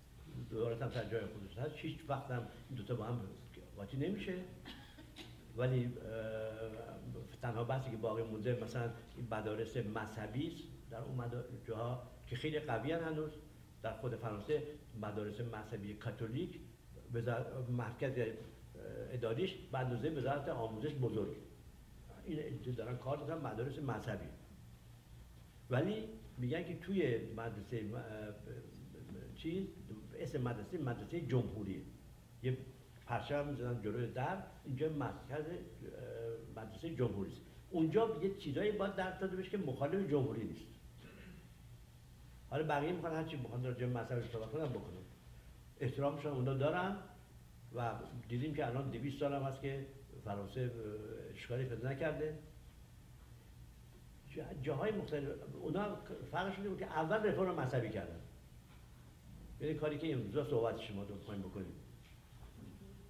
دولت 0.51 0.83
هم 0.83 0.89
جای 0.89 1.27
خودش 1.27 1.59
هست. 1.59 1.75
هیچ 1.77 1.99
وقت 2.09 2.31
هم 2.31 2.49
این 2.69 2.79
دوتا 2.79 2.95
با 2.95 3.05
هم 3.05 3.21
قاطی 3.77 3.97
نمیشه. 3.97 4.35
ولی 5.57 5.93
تنها 7.43 7.65
بحثی 7.65 7.91
که 7.91 7.97
باقی 7.97 8.23
مونده 8.23 8.59
مثلا 8.63 8.91
این 9.17 9.29
مدارس 9.31 9.77
مذهبی 9.77 10.47
است 10.47 10.63
در 10.91 10.99
اون 10.99 11.25
جاها 11.69 12.03
که 12.27 12.37
خیلی 12.37 12.61
قوی 12.61 12.93
هنوز. 12.93 13.31
در 13.83 13.93
خود 13.93 14.17
فرانسه 14.17 14.63
مدارس 15.01 15.41
مذهبی 15.41 15.95
کاتولیک 15.95 16.61
مرکز 17.71 18.13
اداریش 19.13 19.55
به 19.73 19.79
اندازه 19.79 20.11
وزارت 20.11 20.49
آموزش 20.49 20.95
بزرگ. 20.95 21.37
این 22.25 22.75
دارن 22.77 22.97
کار 22.97 23.17
دارن 23.17 23.47
مدارس 23.47 23.79
مذهبی. 23.79 24.27
ولی 25.71 26.05
میگن 26.39 26.65
که 26.65 26.79
توی 26.79 27.19
مدرسه 27.37 27.85
چیز 29.35 29.67
اسم 30.19 30.41
مدرسه 30.41 30.79
مدرسه 30.79 31.21
جمهوری. 31.21 31.83
یه 32.43 32.59
پرچم 33.07 33.49
می‌زنن 33.49 33.83
جلوی 33.83 34.13
در 34.13 34.37
اینجا 34.65 34.89
مرکز 34.89 35.45
مدرسه 36.57 36.95
جمهوری 36.95 37.33
است. 37.33 37.41
اونجا 37.71 38.19
یه 38.23 38.35
چیزایی 38.35 38.73
باید 38.73 38.95
در 38.95 39.19
داده 39.19 39.37
بشه 39.37 39.51
که 39.51 39.59
مخالف 39.59 40.11
جمهوری 40.11 40.45
نیست. 40.45 40.67
حالا 42.51 42.65
بقیه 42.65 42.93
می‌خوان 42.93 43.15
هرچی 43.15 43.37
می‌خوان 43.37 43.65
راجع 43.65 43.87
به 43.87 44.01
مسئله 44.01 44.33
صحبت 44.33 44.51
کنن 44.51 44.67
بکنن. 44.67 45.03
احترامشون 45.81 46.33
اونا 46.33 46.55
دارن 46.55 46.97
و 47.75 47.93
دیدیم 48.29 48.55
که 48.55 48.67
الان 48.67 48.91
200 48.91 49.21
سال 49.21 49.35
هم 49.35 49.43
هست 49.43 49.63
که 49.63 49.87
فرانسه 50.25 50.71
اشکالی 51.35 51.65
پیدا 51.65 51.91
نکرده. 51.91 52.39
جاهای 54.63 54.93
مختلف 54.93 55.29
اونا 55.63 55.97
فرقش 56.33 56.59
اینه 56.59 56.77
که 56.77 56.87
اول 56.87 57.17
رفرم 57.17 57.55
مذهبی 57.61 57.89
کردن. 57.89 58.21
یعنی 59.61 59.75
کاری 59.75 59.99
که 59.99 60.13
امروزا 60.13 60.45
صحبت 60.45 60.81
شما 60.81 61.03
رو 61.03 61.15
می‌خوایم 61.15 61.43
بکنیم. 61.43 61.75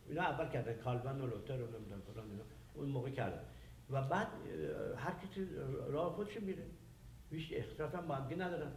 اینا 0.09 0.23
اول 0.23 0.49
کردن 0.49 0.73
کالبن 0.73 1.21
و 1.21 1.27
لوتر 1.27 1.63
و 1.63 1.67
نمی‌دونم 1.67 2.01
فلان 2.01 2.31
اینا. 2.31 2.43
اون 2.75 2.89
موقع 2.89 3.11
کردن. 3.11 3.43
و 3.91 4.03
بعد 4.03 4.29
هر 4.97 5.13
کسی 5.13 5.49
راه 5.89 6.13
خودش 6.13 6.41
میره. 6.41 6.67
هیچ 7.31 7.53
اختلاف 7.53 7.95
هم 7.95 8.07
با 8.07 8.17
ندارن. 8.17 8.73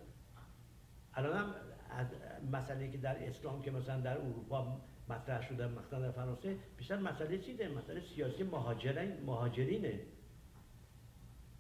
الان 1.16 1.38
هم 1.38 1.56
از 1.90 2.08
مسئله 2.52 2.92
که 2.92 2.98
در 2.98 3.30
اسلام 3.30 3.62
که 3.62 3.72
مثلا 3.72 4.00
در 4.00 4.18
اروپا 4.18 4.82
مطرح 5.10 5.42
شده 5.42 5.68
مثلا 5.68 6.00
در 6.00 6.12
فرانسه 6.12 6.56
بیشتر 6.78 6.98
مسئله 6.98 7.38
چیه 7.38 7.68
مسئله 7.68 8.02
سیاسی 8.16 8.44
مهاجرین 8.44 9.24
مهاجرینه. 9.26 10.00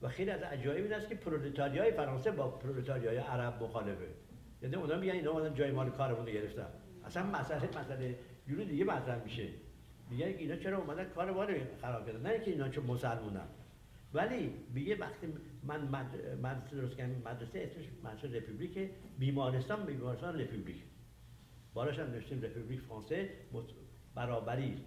و 0.02 0.08
خیلی 0.08 0.32
از 0.32 0.42
عجایب 0.42 0.84
این 0.84 0.94
است 0.94 1.10
که 1.10 1.16
پرولتاریای 1.16 1.92
فرانسه 1.92 2.32
با 2.32 2.50
پرولتاریای 2.50 3.18
عرب 3.18 3.64
مخالفه. 3.64 4.08
یعنی 4.62 4.76
اونا 4.76 4.98
میگن 4.98 5.14
اینا 5.14 5.32
اومدن 5.32 5.56
جای 5.56 5.72
مال 5.72 5.90
کارمون 5.90 6.26
گرفتن. 6.26 6.68
اصلا 7.06 7.24
مسئله 7.24 7.70
مسئله 7.80 8.20
جور 8.48 8.64
دیگه 8.64 8.86
مطرح 8.86 9.24
میشه. 9.24 9.48
میگن 10.10 10.26
اینا 10.26 10.56
چرا 10.56 10.78
اومدن 10.78 11.04
کار 11.04 11.32
ما 11.32 11.44
رو 11.44 11.54
خراب 11.82 12.06
کردن؟ 12.06 12.22
نه 12.22 12.30
اینکه 12.30 12.52
اینا 12.52 12.70
چون 12.70 12.86
مسلمونن. 12.86 13.48
ولی 14.14 14.54
میگه 14.74 14.96
وقتی 14.96 15.28
من 15.64 15.82
مدرسه 16.42 16.76
درست 16.76 16.96
کردم 16.96 17.16
مدرسه 17.26 17.60
اسمش 17.60 17.86
مدرسه 18.04 18.38
République 18.38 18.90
بیمارستان 19.20 19.86
بیمارستان 19.86 20.40
République. 20.40 20.84
بالاش 21.74 22.00
هم 22.00 22.12
نوشتیم 22.12 22.42
République 22.42 22.80
فرانسه 22.80 23.30
برابری 24.16 24.78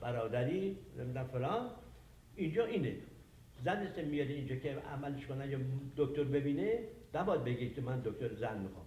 برادری 0.00 0.78
نمی‌دونم 0.98 1.26
فلان. 1.26 1.70
اینجا 2.36 2.64
اینه. 2.64 2.96
زن 3.64 3.76
است 3.76 3.98
میاد 3.98 4.28
اینجا 4.28 4.56
که 4.56 4.74
عملش 4.74 5.26
کنن 5.26 5.50
یا 5.50 5.58
دکتر 5.96 6.24
ببینه 6.24 6.88
نباید 7.14 7.44
بگه 7.44 7.70
که 7.70 7.80
من 7.80 8.00
دکتر 8.00 8.34
زن 8.34 8.58
می‌خوام. 8.62 8.86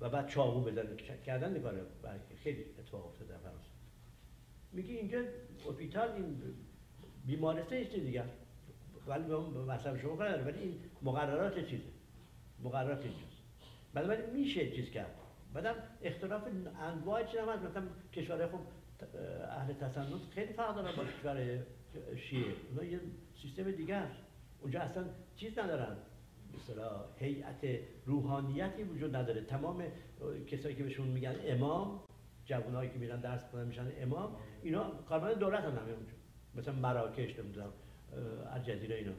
و 0.00 0.10
بعد 0.10 0.28
چاقو 0.28 0.60
بزنه. 0.60 0.96
کردن 1.26 1.56
نگاره 1.56 1.82
خیلی 2.42 2.64
اتفاق 2.64 3.06
افتاده 3.06 3.38
فرانسه. 3.38 3.68
میگه 4.72 4.94
اینجا 4.94 5.18
hôpital 5.68 6.10
این 6.10 6.42
بیمارستان 7.26 7.78
است 7.78 7.94
دیگه 7.94 8.24
ولی 9.08 9.24
به 9.24 9.34
اون 9.34 9.64
مذهب 9.64 9.96
شما 9.98 10.16
کار 10.16 10.42
ولی 10.42 10.58
این 10.58 10.80
مقررات 11.02 11.66
چیزه. 11.66 11.84
مقررات 12.62 13.04
اینجاست. 13.04 13.42
بنابراین 13.94 14.30
میشه 14.30 14.70
چیز 14.70 14.90
کرد. 14.90 15.14
بعدم 15.54 15.74
اختلاف 16.02 16.42
انواع 16.80 17.24
چیز 17.24 17.40
هم 17.40 17.48
هست. 17.48 17.62
مثلا 17.62 17.82
کشورهای 18.12 18.46
خب 18.46 18.58
اهل 19.48 19.72
تسنن 19.72 20.18
خیلی 20.30 20.52
فرق 20.52 20.74
دارن 20.74 20.96
با 20.96 21.04
کشور 21.04 21.58
شیعه. 22.16 22.52
اونا 22.70 22.84
یه 22.84 23.00
سیستم 23.42 23.70
دیگه 23.70 23.94
است 23.94 24.16
اونجا 24.62 24.80
اصلا 24.80 25.04
چیز 25.36 25.58
ندارن. 25.58 25.96
اصطلاح 26.54 27.04
هیئت 27.18 27.80
روحانیتی 28.06 28.82
وجود 28.82 29.16
نداره. 29.16 29.40
تمام 29.40 29.84
کسایی 30.46 30.74
که 30.74 30.82
بهشون 30.82 31.08
میگن 31.08 31.34
امام 31.44 32.00
جوانایی 32.44 32.90
که 32.90 32.98
میرن 32.98 33.20
درس 33.20 33.50
کنن 33.52 33.66
میشن 33.66 33.86
امام 34.00 34.36
اینا 34.62 34.90
کارمند 34.90 35.38
دولت 35.38 35.64
هم 35.64 35.70
همه 35.70 35.90
اونجا. 35.90 36.12
مثلا 36.54 36.74
مراکش 36.74 37.38
نمی‌دونم. 37.38 37.72
الجزیره 38.52 38.96
اینا 38.96 39.12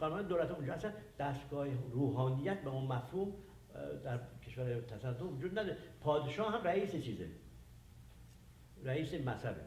کارمند 0.00 0.28
دولت 0.28 0.50
اونجا 0.50 0.74
دستگاه 1.18 1.68
روحانیت 1.92 2.62
به 2.62 2.70
اون 2.70 2.84
مفهوم 2.84 3.32
در 4.04 4.20
کشور 4.46 4.80
تسنن 4.80 5.20
وجود 5.20 5.58
نداره. 5.58 5.76
پادشاه 6.00 6.52
هم 6.52 6.64
رئیس 6.66 6.96
چیزه. 6.96 7.28
رئیس 8.84 9.14
مذهبه. 9.14 9.60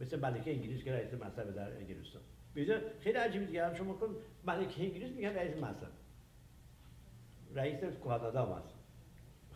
مثل 0.00 0.20
ملکه 0.20 0.50
انگلیس 0.52 0.84
که 0.84 0.92
رئیس 0.92 1.14
مذهب 1.14 1.54
در 1.54 1.76
انگلستان. 1.76 2.22
بیزا 2.54 2.74
خیلی 3.00 3.18
عجیبه 3.18 3.44
دیگه. 3.44 3.66
هم 3.66 3.74
شما 3.74 3.94
کن 3.94 4.16
ملکه 4.44 4.82
انگلیس 4.82 5.12
میگن 5.16 5.28
رئیس 5.34 5.56
مذهب. 5.56 5.92
رئیس 7.54 7.84
کانادا 8.04 8.46
هم 8.46 8.62
هست. 8.62 8.74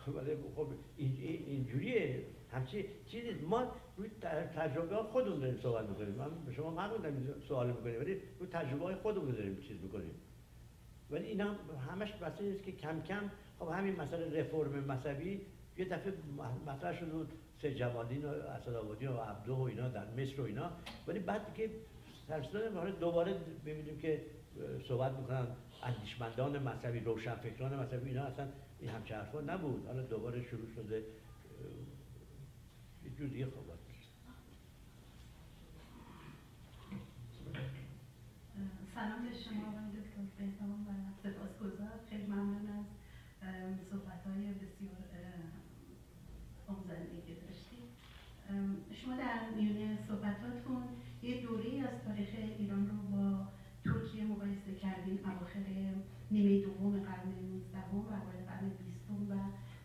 ولی 0.15 0.35
خب 0.55 0.67
این- 0.97 1.17
این- 1.21 1.45
اینجوریه. 1.45 2.25
همچی 2.51 2.85
چیزی 3.05 3.31
ما 3.31 3.71
روی 3.97 4.09
تجربه 4.55 4.95
خودمون 4.95 5.39
داریم 5.39 5.59
صحبت 5.61 5.89
می‌کنیم. 5.89 6.15
من 6.15 6.45
به 6.45 6.53
شما 6.53 6.81
حق 6.81 7.05
میدم 7.05 7.41
سوال 7.47 7.67
می‌کنیم 7.67 7.99
ولی 7.99 8.21
روی 8.39 8.49
تجربه 8.51 8.83
های 8.83 8.95
خودمون 8.95 9.31
داریم 9.31 9.61
چیز 9.61 9.81
می‌کنیم. 9.81 10.15
ولی 11.09 11.25
اینا 11.25 11.55
همش 11.91 12.11
بسته 12.13 12.45
است 12.45 12.63
که 12.63 12.71
کم 12.71 13.01
کم 13.01 13.31
خب 13.59 13.67
همین 13.67 13.95
مسئله 13.95 14.39
رفرم 14.39 14.83
مذهبی 14.83 15.41
یه 15.77 15.85
دفعه 15.85 16.13
مطرح 16.65 16.99
شد 16.99 17.11
بود 17.11 17.33
سه 17.61 17.75
جوالین 17.75 18.25
و 18.25 18.27
اسدآبادی 18.27 19.07
و 19.07 19.17
عبدو 19.17 19.55
و 19.55 19.61
اینا 19.61 19.87
در 19.87 20.09
مصر 20.11 20.41
و 20.41 20.43
اینا. 20.43 20.71
ولی 21.07 21.19
بعد 21.19 21.53
که 21.53 21.69
سرسدان 22.27 22.91
دوباره 22.91 23.37
ببینیم 23.65 23.97
که 23.99 24.25
صحبت 24.87 25.11
می‌کنن 25.11 25.47
اندیشمندان 25.83 26.63
مذهبی 26.63 26.99
روشنفکران 26.99 27.79
مذهبی 27.79 28.09
اینا 28.09 28.23
اصلا 28.23 28.47
این 28.79 28.89
همچه 28.89 29.15
حرفا 29.15 29.41
نبود. 29.41 29.87
حالا 29.87 30.01
دوباره 30.01 30.43
شروع 30.43 30.67
شده 30.75 31.03
یه 33.03 33.09
جور 33.17 33.27
دیگه 33.27 33.45
صحبت 33.45 33.79
میشه 33.87 34.07
سلام 38.95 39.29
به 39.29 39.35
شما 39.53 39.67
آقای 39.71 39.89
دکتر 39.99 40.21
بهنام 40.37 40.87
و 40.87 40.91
سپاسگزار 41.23 41.93
خیلی 42.09 42.25
ممنون 42.25 42.67
از 42.69 42.85
صحبت 43.91 44.21
های 44.27 44.53
بسیار 44.53 45.01
آموزنده 46.67 47.21
که 47.27 47.33
داشتید 47.33 47.87
شما 48.99 49.15
در 49.15 49.49
میون 49.55 49.97
صحبتاتون 50.07 50.83
یه 51.21 51.41
دوره 51.41 51.79
از 51.79 51.95
تاریخ 52.05 52.29
ایران 52.57 52.89
رو 52.89 52.97
با 53.17 53.47
ترکیه 53.85 54.23
مقایسه 54.25 54.75
کردین 54.75 55.19
اواخر 55.25 55.59
نیمه 56.31 56.61
دوم 56.61 56.99
قرن 56.99 57.27
19 57.51 57.77
و 57.91 57.97
اوایل 57.97 58.45
قرن 58.47 58.69
20 58.69 59.09
و 59.29 59.33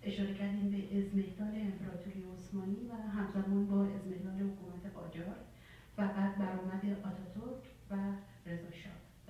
اشاره 0.03 0.35
کردیم 0.35 0.70
به 0.70 0.99
ازمهلال 0.99 1.55
امپراتوری 1.61 2.24
عثمانی 2.35 2.89
و 2.90 2.93
همزمان 2.95 3.66
با 3.66 3.85
ازمهلال 3.85 4.40
حکومت 4.40 4.95
قاجار 4.95 5.36
و 5.99 6.09
بعد 6.09 6.39
برآمد 6.39 6.85
آتاتورک 7.05 7.62
و 7.90 7.97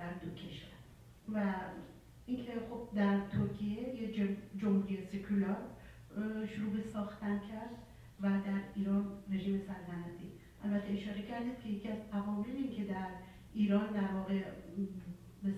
در 0.08 0.14
دو 0.14 0.34
کشور 0.34 0.68
و 1.34 1.54
اینکه 2.26 2.52
خب 2.70 2.96
در 2.96 3.20
ترکیه 3.20 3.94
یه 3.94 4.12
جم- 4.12 4.58
جمهوری 4.58 4.98
سکولار 5.12 5.56
شروع 6.56 6.70
به 6.72 6.82
ساختن 6.92 7.38
کرد 7.38 7.70
و 8.20 8.28
در 8.28 8.60
ایران 8.76 9.06
رژیم 9.32 9.58
سلطنتی. 9.58 10.28
البته 10.64 10.92
اشاره 10.92 11.22
کردید 11.22 11.58
که 11.62 11.68
یکی 11.68 11.88
از 11.88 11.98
عوامل 12.12 12.46
این 12.56 12.70
که 12.76 12.84
در 12.84 13.08
ایران 13.54 13.92
در 13.92 14.12
واقع 14.14 14.42
به 15.42 15.52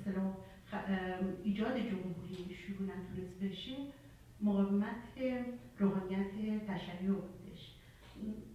ایجاد 1.44 1.77
جمهوری 1.78 2.55
شروع 2.55 2.89
نتونست 2.89 3.40
بشه 3.43 3.77
مقاومت 4.40 4.97
روحانیت 5.78 6.66
تشیع 6.66 7.14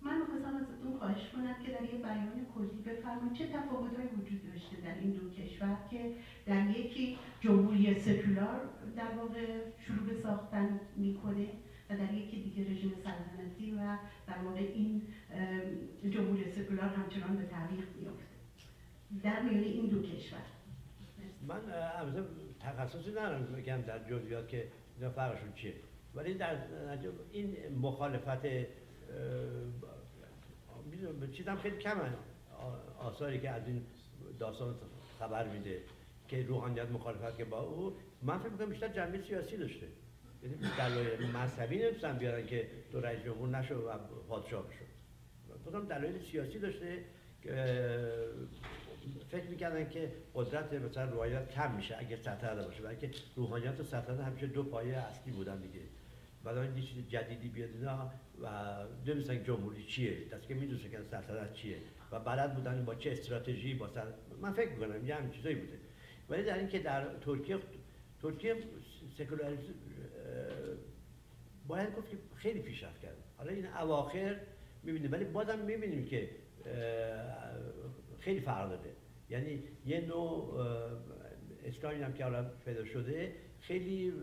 من 0.05 0.17
می‌خواستم 0.21 0.55
ازتون 0.55 0.97
خواهش 0.99 1.29
کنم 1.29 1.55
که 1.65 1.71
در 1.71 1.83
یه 1.93 1.99
بیان 2.05 2.45
کلی 2.55 2.81
بفرمایید 2.85 3.33
چه 3.33 3.47
تفاوتهایی 3.47 4.09
وجود 4.09 4.41
داشته 4.53 4.75
در 4.85 4.95
این 5.01 5.11
دو 5.11 5.29
کشور 5.29 5.77
که 5.91 6.11
در 6.45 6.69
یکی 6.69 7.17
جمهوری 7.41 7.99
سکولار 7.99 8.61
در 8.95 9.11
واقع 9.17 9.45
شروع 9.79 10.07
به 10.07 10.13
ساختن 10.23 10.79
می‌کنه 10.95 11.47
و 11.89 11.97
در 11.97 12.13
یکی 12.13 12.41
دیگه 12.41 12.71
رژیم 12.71 12.93
سلطنتی 13.03 13.71
و 13.71 13.97
در 14.27 14.37
واقع 14.43 14.59
این 14.59 15.01
جمهوری 16.09 16.51
سکولار 16.51 16.89
همچنان 16.89 17.37
به 17.37 17.43
تعویق 17.43 17.85
میفته 17.99 18.35
در 19.23 19.41
میان 19.41 19.63
این 19.63 19.85
دو 19.85 20.01
کشور. 20.01 20.39
من 21.47 21.59
البته 21.99 22.23
تخصصی 22.59 23.11
ندارم 23.11 23.45
بگم 23.45 23.81
در 23.81 24.09
جزئیات 24.09 24.47
که 24.47 24.67
اینا 24.97 25.09
فرقشون 25.09 25.53
چیه. 25.53 25.73
ولی 26.15 26.33
در 26.33 26.57
این 27.31 27.55
مخالفت 27.81 28.45
چیزم 31.33 31.55
خیلی 31.55 31.77
کمه. 31.77 32.01
آ- 32.59 33.07
آثاری 33.07 33.39
که 33.39 33.49
از 33.49 33.67
این 33.67 33.85
داستان 34.39 34.75
خبر 35.19 35.47
میده 35.47 35.81
که 36.27 36.43
روحانیت 36.43 36.89
مخالفت 36.89 37.37
که 37.37 37.45
با 37.45 37.59
او 37.61 37.97
من 38.21 38.37
فکر 38.39 38.49
می‌کنم 38.49 38.69
بیشتر 38.69 38.87
جنبه 38.87 39.21
سیاسی 39.21 39.57
داشته. 39.57 39.87
یعنی 40.43 40.57
دلایل 40.77 41.31
مذهبی 41.31 41.77
نمی‌تونن 41.77 42.17
بیارن 42.17 42.47
که 42.47 42.67
تو 42.91 43.01
رئیس 43.01 43.23
جمهور 43.23 43.49
نشو 43.49 43.75
و 43.75 43.97
پادشاه 44.29 44.63
بشو. 44.67 44.85
بکنم 45.65 45.85
دلایل 45.85 46.19
سیاسی 46.31 46.59
داشته 46.59 47.03
که 47.43 47.51
فکر 49.31 49.49
می‌کردن 49.49 49.89
که 49.89 50.11
قدرت 50.35 50.73
مثلا 50.73 51.11
روحانیت 51.11 51.51
کم 51.51 51.75
میشه 51.75 51.95
اگه 51.99 52.15
سلطنت 52.15 52.65
باشه 52.65 52.81
برای 52.81 52.97
که 52.97 53.11
روحانیت 53.35 53.79
و 53.79 53.83
سلطنت 53.83 54.19
همیشه 54.19 54.47
دو 54.47 54.63
پایه 54.63 54.97
اصلی 54.97 55.33
بودن 55.33 55.61
دیگه. 55.61 55.79
بعد 56.45 56.77
یه 56.77 56.83
چیز 56.83 57.07
جدیدی 57.07 57.49
بیاد 57.49 57.69
اینا 57.69 58.11
و 58.41 58.47
نمی‌دونستن 58.97 59.43
جمهوری 59.43 59.83
چیه. 59.83 60.29
دست 60.31 60.47
که 60.47 60.53
می‌دونستن 60.53 60.89
که 60.89 60.97
سلطنت 61.11 61.53
چیه. 61.53 61.77
و 62.11 62.19
بلد 62.19 62.55
بودن 62.55 62.85
با 62.85 62.95
چه 62.95 63.11
استراتژی 63.11 63.73
با 63.73 63.87
سل... 63.87 64.11
من 64.41 64.53
فکر 64.53 64.69
می‌کنم 64.69 65.05
یه 65.05 65.15
همین 65.15 65.31
چیزایی 65.31 65.55
بوده. 65.55 65.79
ولی 66.29 66.43
در 66.43 66.57
اینکه 66.57 66.79
در 66.79 67.17
ترکیه 67.17 67.57
ترکیه 68.21 68.55
سکولاریسم 69.17 69.73
باید 71.67 71.95
گفت 71.95 72.09
که 72.09 72.17
خیلی 72.35 72.59
پیشرفت 72.59 73.01
کرد. 73.01 73.17
حالا 73.37 73.51
این 73.51 73.67
اواخر 73.67 74.39
می‌بینیم. 74.83 75.11
ولی 75.11 75.25
بازم 75.25 75.59
می‌بینیم 75.59 76.05
که 76.05 76.29
خیلی 78.19 78.39
فرق 78.39 78.69
داده. 78.69 78.89
یعنی 79.29 79.63
یه 79.85 80.01
نوع 80.01 80.59
اسلامی 81.65 82.01
هم 82.01 82.13
که 82.13 82.23
حالا 82.23 82.43
پیدا 82.65 82.85
شده 82.85 83.35
خیلی 83.59 84.13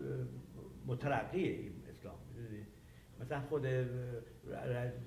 مترقیه؟ 0.85 1.59
مثلا 3.23 3.41
خود 3.41 3.65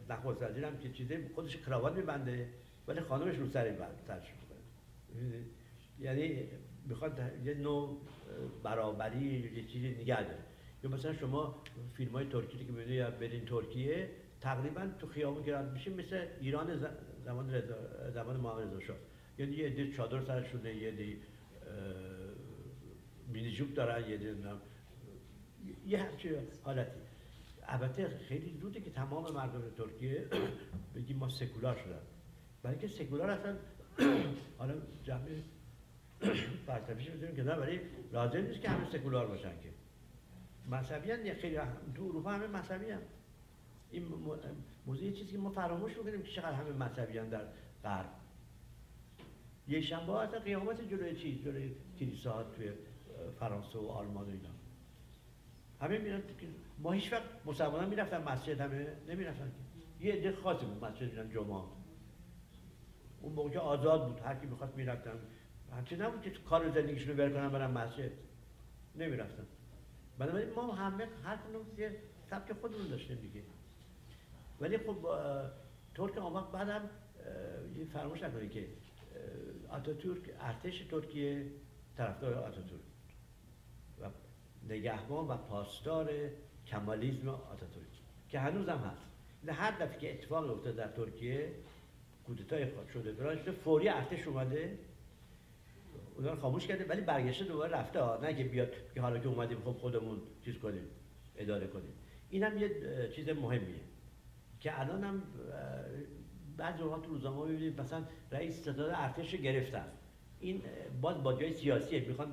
نخست 0.08 0.42
وزیر 0.42 0.64
هم 0.64 0.78
که 0.78 0.90
چیزه 0.90 1.30
خودش 1.34 1.56
کراوات 1.56 1.96
میبنده 1.96 2.48
ولی 2.88 3.00
خانمش 3.00 3.36
رو 3.36 3.46
سر 3.46 3.70
می‌کنه. 3.70 4.58
می‌دونی؟ 5.14 5.44
یعنی 5.98 6.48
می‌خواد 6.86 7.20
یه 7.44 7.54
نوع 7.54 8.00
برابری 8.62 9.52
یه 9.56 9.64
چیزی 9.64 9.88
نگه 9.88 10.22
داره 10.22 10.38
یا 10.84 10.90
مثلا 10.90 11.14
شما 11.14 11.62
فیلم 11.94 12.12
های 12.12 12.26
ترکی 12.26 12.58
که 12.58 12.64
می‌بینید 12.64 12.90
یا 12.90 13.10
برین 13.10 13.44
ترکیه 13.44 14.10
تقریبا 14.40 14.86
تو 14.98 15.06
خیابون 15.06 15.44
که 15.44 15.54
رد 15.54 15.72
میشه 15.72 15.90
مثل 15.90 16.26
ایران 16.40 16.86
زمان 17.24 17.50
رضا 17.54 17.74
زمان 18.10 18.36
محمد 18.36 18.62
رضا 18.62 18.80
شاه 18.80 18.96
یعنی 19.38 19.56
یه 19.56 19.66
عده 19.66 19.92
چادر 19.92 20.24
سرشونه 20.24 20.76
یه 20.76 20.88
عده 20.88 21.16
مینی 23.28 23.50
جوب 23.50 23.74
دارن 23.74 24.10
یه 24.10 24.14
عده 24.16 24.34
یه 25.86 25.98
همچین 25.98 26.32
حالتی 26.62 27.05
البته 27.68 28.18
خیلی 28.28 28.58
زوده 28.60 28.80
که 28.80 28.90
تمام 28.90 29.32
مردم 29.34 29.62
ترکیه 29.76 30.26
بگیم 30.94 31.16
ما 31.16 31.28
سکولار 31.28 31.76
شدن. 31.76 32.00
برای 32.62 32.78
که 32.78 32.88
سکولار 32.88 33.30
اصلا 33.30 33.56
حالا 34.58 34.74
جمعه 35.04 35.42
فلسفیش 36.66 37.10
می‌تونیم 37.10 37.36
که 37.36 37.42
نه 37.42 37.54
ولی 37.54 37.80
لازم 38.12 38.38
نیست 38.38 38.60
که 38.60 38.68
همه 38.68 38.90
سکولار 38.92 39.26
باشن 39.26 39.60
که. 39.60 39.68
مذهبی 40.70 41.10
هم 41.10 41.34
خیلی 41.34 41.56
تو 41.94 42.04
اروپا 42.04 42.30
همه 42.30 42.46
مذهبی 42.46 42.90
هم. 42.90 43.00
این 43.90 44.04
موضوع 44.86 45.10
چیزی 45.10 45.32
که 45.32 45.38
ما 45.38 45.50
فراموش 45.50 45.96
می‌کنیم 45.96 46.22
که 46.22 46.32
چقدر 46.32 46.52
همه 46.52 46.70
مذهبی 46.70 47.18
هم 47.18 47.28
در 47.28 47.44
غرب. 47.84 48.10
یه 49.68 49.80
شنبه 49.80 50.12
اصلا 50.12 50.38
قیامت 50.38 50.88
جلوی 50.90 51.16
چیز 51.16 51.44
جلوی 51.44 51.74
کلیسا 51.98 52.42
توی 52.42 52.70
فرانسه 53.40 53.78
و 53.78 53.86
آلمان 53.86 54.26
و 54.26 54.30
اینا. 54.30 54.48
همه 55.80 55.98
میرن 55.98 56.22
ما 56.78 56.92
هیچ 56.92 57.12
وقت 57.12 57.22
مسلمان 57.44 57.88
می‌رفتن 57.88 58.22
مسجد 58.22 58.60
همه 58.60 58.96
نمی‌رفتن. 59.08 59.52
یه 60.00 60.12
عده 60.12 60.32
خاصی 60.32 60.66
بود 60.66 60.84
مسجد 60.84 61.12
میرن 61.12 61.30
جمعه 61.30 61.62
اون 63.20 63.32
موقع 63.32 63.50
که 63.50 63.58
آزاد 63.58 64.06
بود 64.08 64.20
هر 64.20 64.34
کی 64.34 64.46
می‌خواست 64.46 64.76
می‌رفتن. 64.76 65.18
همچه 65.72 65.96
نبود 65.96 66.22
که 66.22 66.30
کار 66.30 66.70
زندگیشون 66.70 67.18
رو 67.18 67.30
کنن 67.30 67.48
برن 67.48 67.70
مسجد. 67.70 68.10
نمی‌رفتن. 68.94 69.46
بنابراین 70.18 70.54
ما 70.54 70.72
همه 70.72 71.08
هر 71.24 71.36
کنون 71.36 71.66
یه 71.78 71.96
سبک 72.30 72.52
خودمون 72.52 72.88
داشتیم 72.88 73.16
دیگه. 73.16 73.42
ولی 74.60 74.78
خب 74.78 74.96
ترک 75.94 76.18
آمد 76.18 76.52
بعدم 76.52 76.90
یه 77.76 77.84
فراموش 77.84 78.22
نکنید 78.22 78.50
که 78.50 78.68
آتاتورک 79.68 80.20
ارتش 80.40 80.80
ترکیه 80.80 81.52
طرفدار 81.96 82.34
آتاتورک. 82.34 82.82
و 84.00 84.10
نگهبان 84.68 85.28
و 85.28 85.36
پاسدار 85.36 86.10
کمالیزم 86.66 87.28
آتاتورک 87.28 87.86
که 88.28 88.38
هنوز 88.38 88.68
هم 88.68 88.78
هست 88.78 89.06
هر 89.52 89.70
دفعه 89.70 89.98
که 89.98 90.14
اتفاق 90.14 90.50
افتاد 90.50 90.76
در 90.76 90.88
ترکیه 90.88 91.52
کودتای 92.26 92.66
شده 92.92 93.36
شده 93.36 93.52
فوری 93.52 93.88
ارتش 93.88 94.28
اومده. 94.28 94.78
اونا 96.16 96.32
رو 96.32 96.40
خاموش 96.40 96.66
کرده 96.66 96.84
ولی 96.84 97.00
برگشته 97.00 97.44
دوباره 97.44 97.72
رفته. 97.72 98.00
ها 98.00 98.18
نه 98.22 98.34
که 98.34 98.44
بیاد 98.44 98.72
که 98.94 99.00
حالا 99.00 99.18
که 99.18 99.28
اومدیم 99.28 99.58
خب 99.64 99.72
خودمون 99.72 100.18
چیز 100.44 100.58
کنیم 100.58 100.84
اداره 101.36 101.66
کنیم. 101.66 101.92
این 102.30 102.42
هم 102.42 102.58
یه 102.58 102.70
چیز 103.14 103.28
مهمیه. 103.28 103.80
که 104.60 104.80
الان 104.80 105.04
هم 105.04 105.22
بعضی 106.56 106.82
اوقات 106.82 107.02
تو 107.02 107.10
روزنامه 107.10 107.50
می‌بینید 107.50 107.80
مثلا 107.80 108.04
رئیس 108.32 108.60
ستاد 108.60 108.80
ارتش 108.80 109.34
گرفتن. 109.34 109.88
این 110.40 110.62
باز 111.00 111.22
با 111.22 111.50
سیاسیه 111.50 112.08
می‌خوان 112.08 112.32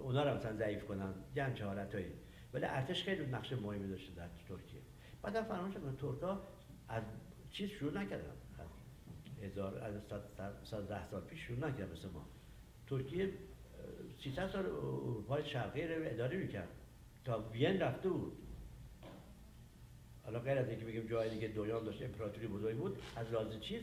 اونا 0.00 0.24
رو 0.24 0.36
مثلا 0.36 0.56
ضعیف 0.56 0.84
کنن. 0.84 1.14
یه 1.36 1.44
همچه 1.44 1.64
حالتایی 1.64 2.12
ولی 2.54 2.64
ارتش 2.64 3.02
خیلی 3.02 3.26
نقش 3.26 3.52
مهمی 3.52 3.88
داشته 3.88 4.14
در 4.14 4.28
ترکیه. 4.48 4.80
بعد 5.22 5.42
فراموش 5.42 5.74
کنم 5.74 5.96
ترکا 5.96 6.42
از 6.88 7.02
چیز 7.50 7.70
شروع 7.70 7.92
نکردن. 7.92 8.32
هزار 9.42 9.78
از 9.78 9.94
ده 10.88 11.04
سال 11.04 11.20
پیش 11.20 11.40
شروع 11.40 11.58
نکردن 11.58 11.92
مثل 11.92 12.08
ما. 12.08 12.26
ترکیه 12.86 13.30
300 14.24 14.48
سال 14.48 14.66
اروپای 14.66 15.48
شرقی 15.48 15.86
رو 15.86 16.02
اداره 16.06 16.36
می‌کرد. 16.36 16.68
تا 17.24 17.48
وین 17.52 17.80
رفته 17.80 18.08
بود. 18.08 18.32
حالا 20.24 20.38
غیر 20.38 20.58
از 20.58 20.68
اینکه 20.68 20.84
بگیم 20.84 21.06
جای 21.06 21.30
دیگه 21.30 21.48
دویان 21.48 21.84
داشت 21.84 22.02
امپراتوری 22.02 22.46
بزرگی 22.46 22.78
بود 22.78 22.98
از 23.16 23.32
لحاظ 23.32 23.60
چیز 23.60 23.82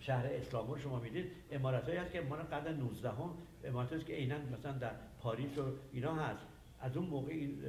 شهر 0.00 0.26
اسلامبول 0.26 0.80
شما 0.80 0.98
می‌دید. 0.98 1.32
امارت 1.50 1.84
هایی 1.84 1.96
هست 1.96 2.12
که 2.12 2.20
مال 2.20 2.38
قرن 2.38 2.76
19 2.76 3.10
هم 3.10 3.34
امارت 3.64 3.92
هست 3.92 4.06
که 4.06 4.12
عینا 4.12 4.38
مثلا 4.38 4.72
در 4.72 4.92
پاریس 5.20 5.58
و 5.58 5.62
اینا 5.92 6.14
هست. 6.14 6.46
از 6.82 6.96
اون 6.96 7.06
موقع 7.06 7.32
این 7.32 7.62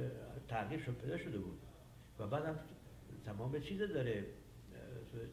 تغییر 0.48 0.80
شد 0.80 0.92
پیدا 0.92 1.18
شده 1.18 1.38
بود. 1.38 1.58
و 2.18 2.26
بعدم 2.26 2.58
تمام 3.24 3.60
چیز 3.60 3.78
داره 3.78 4.24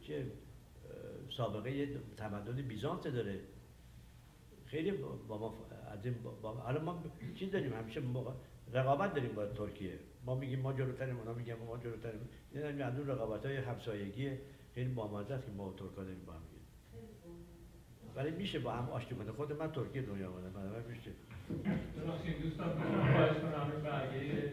چه 0.00 0.26
سابقه 1.36 2.00
تمدن 2.16 2.62
بیزانس 2.62 3.02
داره. 3.02 3.40
خیلی 4.66 4.90
با 5.28 5.38
ما 5.38 5.66
از 5.90 6.04
این 6.04 6.14
با 6.42 6.52
حالا 6.52 6.82
ما 6.82 7.02
چیز 7.34 7.50
داریم؟ 7.50 7.72
همیشه 7.72 8.02
رقابت 8.72 9.14
داریم 9.14 9.34
با 9.34 9.46
ترکیه. 9.46 9.98
ما 10.24 10.34
میگیم 10.34 10.60
ما 10.60 10.72
جلوتریم 10.72 11.18
اونا 11.18 11.34
میگن 11.34 11.54
ما 11.54 11.78
جلوتریم. 11.78 12.28
این 12.52 12.82
از 12.82 12.98
اون 12.98 13.08
رقابت 13.08 13.46
های 13.46 13.56
همسایگی 13.56 14.30
خیلی 14.74 14.94
بامزه 14.94 15.34
است 15.34 15.46
که 15.46 15.52
ما 15.52 15.72
ترکا 15.72 16.04
داریم 16.04 16.24
با 16.26 16.32
هم 16.32 16.42
ولی 18.16 18.30
میشه 18.30 18.58
با 18.58 18.72
هم 18.72 18.88
آشتی 18.88 19.14
کنه 19.14 19.32
خود 19.32 19.52
من 19.52 19.72
ترکیه 19.72 20.02
دنیا 20.02 20.30
آمدم 20.30 20.50
من 20.50 20.84
میشه 20.88 21.10
ببخشید 21.96 22.42
دوستان 22.42 22.70
خواهش 23.12 23.36
کنم 23.42 23.70
این 23.72 23.82
برگه 23.82 24.52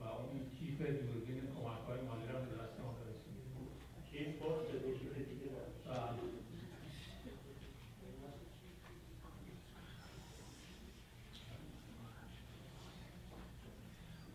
و 0.00 0.04
اون 0.04 0.40
کیف 0.58 0.78
دوربین 0.80 1.40
کمک 1.54 1.82
های 1.88 2.00
مالی 2.08 2.26
رو 2.32 2.38
به 2.38 2.56
دست 2.62 2.80
ما 2.80 2.90
برسونید. 2.98 3.46
کیف 4.10 4.42
باز 4.42 4.66
کیف 5.00 5.14
دیگه 5.28 5.50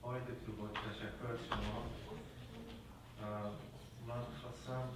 آقای 0.01 0.19
دکتر 0.19 0.51
با 0.59 0.67
تشکر 0.67 1.31
از 1.31 1.39
شما 1.49 1.83
من 4.07 4.23
خواستم 4.41 4.89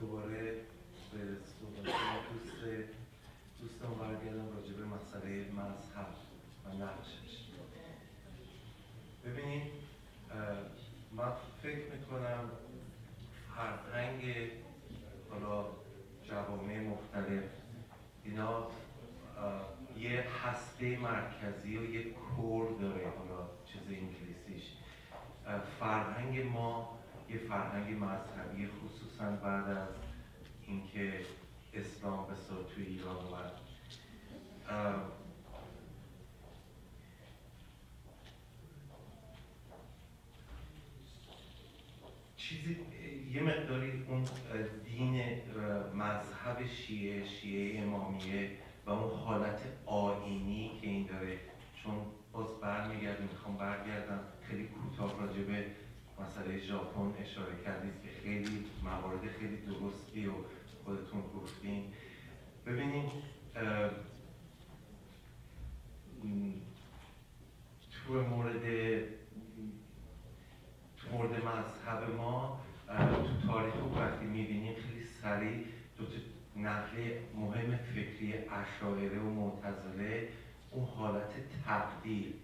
دوباره 0.00 0.54
به 1.12 1.18
دوست 2.32 2.52
دوستان 3.60 3.90
برگردم 4.26 4.56
راجع 4.56 4.72
به 4.72 4.84
مسئله 4.84 5.52
مذهب 5.52 6.14
و 6.64 6.84
نقشش. 6.84 7.46
ببینید 9.24 9.72
من 11.12 11.32
فکر 11.62 11.92
می‌کنم 11.92 12.50
فرهنگ 13.56 14.50
حالا 15.30 15.66
جوامع 16.24 16.80
مختلف 16.80 17.44
اینا 18.24 18.66
یه 19.98 20.24
هسته 20.44 20.98
مرکزی 20.98 21.78
و 21.78 21.94
یه 21.94 22.12
کور 22.12 22.78
داره 22.80 23.12
حالا 23.18 23.48
چیز 23.66 23.82
انگلیسیش. 23.88 24.72
فرهنگ 25.80 26.46
ما 26.46 26.98
یه 27.28 27.38
فرهنگ 27.38 28.04
مذهبی 28.04 28.68
خصوصا 28.68 29.30
بعد 29.30 29.70
از 29.70 29.88
اینکه 30.66 31.26
اسلام 31.74 32.26
به 32.26 32.34
تو 32.74 32.80
ایران 32.80 33.16
اومد. 33.16 33.65
چیزی 42.36 42.76
یه 43.32 43.42
مقداری 43.42 44.04
اون 44.08 44.24
دین 44.84 45.22
مذهب 45.94 46.66
شیعه 46.66 47.28
شیعه 47.28 47.82
امامیه 47.82 48.50
و 48.86 48.90
اون 48.90 49.18
حالت 49.18 49.60
آینی 49.86 50.78
که 50.80 50.86
این 50.86 51.06
داره. 51.06 51.38
چون 51.82 51.94
باز 52.32 52.60
برمیگردیم 52.60 53.28
می‌خوام 53.32 53.56
برگردم. 53.56 54.20
خیلی 54.42 54.68
کوتاه 54.68 55.20
راجع 55.20 55.42
به 55.42 55.66
مسئله 56.20 56.58
ژاپن 56.58 57.14
اشاره 57.22 57.64
کردید 57.64 57.92
که 58.02 58.08
خیلی 58.22 58.64
موارد 58.84 59.30
خیلی 59.38 59.56
درستی 59.56 60.26
و 60.26 60.32
خودتون 60.84 61.22
گفتین. 61.36 61.92
ببینید 62.66 63.10
تو 68.06 68.22
مورد 68.22 68.62
تو 70.96 71.12
مورد 71.12 71.30
مذهب 71.30 72.16
ما 72.16 72.60
تو 72.86 73.46
تاریخ 73.46 73.74
وقتی 73.96 74.24
می‌بینیم 74.24 74.74
خیلی 74.74 75.04
سریع 75.04 75.64
دو 75.98 76.04
نقله 76.56 77.20
مهم 77.36 77.76
فکری 77.76 78.34
اشاعره 78.34 79.18
و 79.18 79.30
معتزله 79.30 80.28
اون 80.70 80.84
حالت 80.84 81.32
تقدیر 81.66 82.34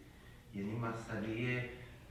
یعنی 0.55 0.75
مسئله 0.75 1.65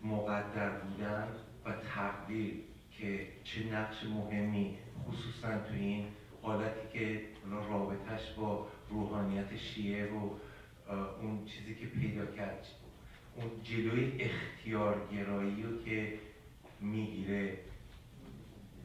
مقدر 0.03 0.69
بودن 0.69 1.27
و 1.65 1.71
تقدیر 1.71 2.53
که 2.91 3.27
چه 3.43 3.63
نقش 3.73 4.03
مهمی 4.03 4.77
خصوصا 5.07 5.57
تو 5.57 5.73
این 5.73 6.05
حالتی 6.41 6.99
که 6.99 7.21
رابطش 7.49 8.31
با 8.38 8.67
روحانیت 8.89 9.57
شیعه 9.57 10.13
و 10.13 10.29
اون 11.22 11.45
چیزی 11.45 11.76
که 11.76 11.85
پیدا 11.85 12.26
کرد 12.26 12.68
اون 13.35 13.51
جلوی 13.63 14.22
اختیارگرایی 14.22 15.63
رو 15.63 15.84
که 15.84 16.19
می‌گیره 16.80 17.57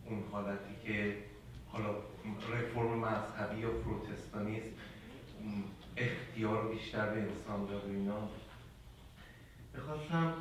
اون 0.04 0.22
حالتی 0.32 0.74
که 0.84 1.16
حالا 1.68 1.94
رفرم 2.52 2.98
مذهبی 2.98 3.60
یا 3.60 3.70
پروتستانیسم 3.70 4.66
اختیار 5.96 6.68
بیشتر 6.68 7.10
به 7.10 7.20
انسان 7.20 7.66
داد 7.66 7.84
و 7.84 7.92
اینا. 7.92 8.28
بخواستم 9.76 10.34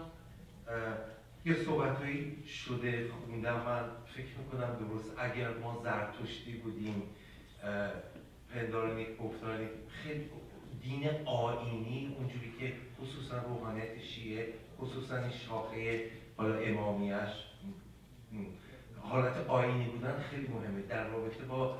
یه 1.46 1.54
صحبتهایی 1.54 2.44
شده 2.48 3.10
خوندم 3.10 3.56
من 3.66 3.90
فکر 4.14 4.38
می‌کنم 4.38 4.88
درست. 4.88 5.12
اگر 5.18 5.58
ما 5.58 5.82
زرتشتی 5.84 6.54
بودیم 6.54 7.04
پندارانیک 8.54 9.18
گفتارانیک 9.18 9.70
خیلی 9.90 10.30
دین 10.86 11.10
آینی 11.26 12.16
اونجوری 12.20 12.54
که 12.60 12.74
خصوصا 13.02 13.38
روحانیت 13.38 14.00
شیعه 14.00 14.54
خصوصا 14.80 15.18
این 15.18 15.32
شاخه 15.32 16.10
حالا 16.38 16.56
امامیش 16.58 17.32
حالت 19.02 19.48
آینی 19.48 19.86
بودن 19.86 20.20
خیلی 20.20 20.48
مهمه. 20.48 20.82
در 20.82 21.08
رابطه 21.08 21.44
با 21.46 21.78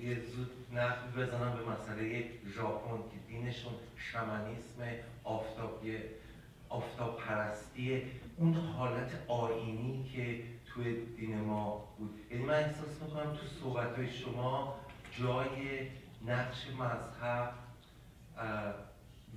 یه 0.00 0.14
زود 0.14 0.50
نقل 0.72 1.10
بزنم 1.16 1.56
به 1.56 1.72
مسئله 1.72 2.24
ژاپن 2.54 2.96
که 2.96 3.16
دینشون 3.28 3.72
شمنیسم 3.96 4.82
آفتابیه 5.24 6.10
آفتاب 6.68 7.18
پرستی 7.18 8.02
اون 8.36 8.54
حالت 8.54 9.10
آینی 9.28 10.10
که 10.14 10.42
توی 10.66 11.06
دین 11.06 11.40
ما 11.40 11.88
بود. 11.98 12.20
یعنی 12.30 12.44
من 12.44 12.54
احساس 12.54 13.02
می‌کنم 13.02 13.32
تو 13.32 13.46
صحبت 13.60 14.10
شما 14.10 14.76
جای 15.18 15.86
نقش 16.26 16.66
مذهب 16.70 17.63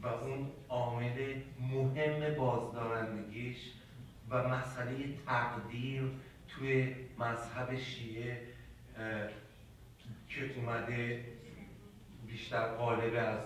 و 0.01 0.07
اون 0.07 0.51
عامل 0.69 1.35
مهم 1.71 2.35
بازدارندگیش 2.35 3.57
و 4.29 4.47
مسئله 4.47 4.93
تقدیر 5.25 6.03
توی 6.47 6.95
مذهب 7.19 7.75
شیعه 7.75 8.41
که 10.29 10.55
اومده 10.55 11.25
بیشتر 12.27 12.67
قالب 12.67 13.13
از 13.15 13.39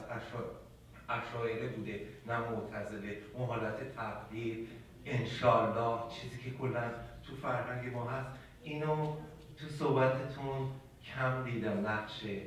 اشاعره 1.09 1.67
بوده 1.67 2.07
نه 2.27 2.39
معتزله. 2.39 3.17
اون 3.33 3.47
حالت 3.47 3.95
تقدیر 3.95 4.67
انشالله 5.05 5.99
چیزی 6.09 6.37
که 6.43 6.57
کلا 6.57 6.91
تو 7.23 7.35
فرهنگ 7.35 7.93
ما 7.93 8.09
هست. 8.09 8.29
اینو 8.63 9.15
تو 9.57 9.67
صحبتتون 9.67 10.71
کم 11.15 11.43
دیدم 11.43 11.87
نقشه 11.87 12.41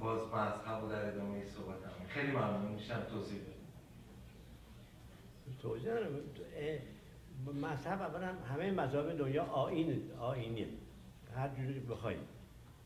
باز 0.00 0.20
مذهب 0.20 0.84
و 0.84 0.88
در 0.88 1.08
ادامه 1.08 1.44
صحبت 1.44 1.84
هم. 1.84 2.06
خیلی 2.08 2.32
ممنون. 2.32 2.72
میشم 2.72 3.02
توضیح 3.10 3.38
توضیح 5.62 5.92
مذهب 7.54 8.02
اولا 8.02 8.32
همه 8.54 8.70
مذهب 8.70 9.18
دنیا 9.18 9.42
آین 9.44 10.10
آینیه 10.18 10.66
هر 11.36 11.48
جوری 11.48 11.80
بخواید 11.80 12.18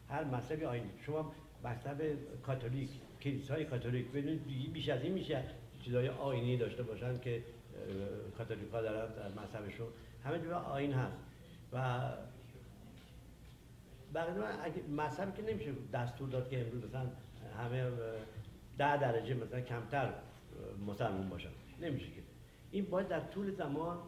هر 0.08 0.24
مذهبی 0.24 0.64
آینی 0.64 0.90
شما 1.06 1.32
مذهب 1.64 2.02
کاتولیک 2.42 2.90
کلیسای 3.22 3.64
کاتولیک 3.64 4.08
ببینید 4.08 4.72
بیش 4.72 4.88
از 4.88 5.02
این 5.02 5.12
میشه 5.12 5.44
چیزای 5.84 6.08
آینی 6.08 6.56
داشته 6.56 6.82
باشن 6.82 7.18
که 7.18 7.42
کاتولیک 8.38 8.70
ها 8.72 8.82
دارن 8.82 9.14
در 9.14 9.42
مذهبشون. 9.42 9.86
همه 10.24 10.38
جور 10.38 10.52
آین 10.52 10.92
هست. 10.92 11.16
و 11.72 12.00
بقیه 14.14 14.44
اگه 14.62 14.82
مذهب 14.82 15.34
که 15.34 15.42
نمیشه 15.42 15.72
دستور 15.92 16.28
داد 16.28 16.48
که 16.48 16.60
امروز 16.60 16.84
مثلا 16.84 17.06
همه 17.58 17.90
ده 18.78 18.96
درجه 18.96 19.34
مثلا 19.34 19.60
کمتر 19.60 20.12
مسلمان 20.86 21.28
باشن. 21.28 21.48
نمیشه 21.80 22.06
که. 22.06 22.22
این 22.70 22.84
باید 22.84 23.08
در 23.08 23.20
طول 23.20 23.50
زمان 23.50 23.98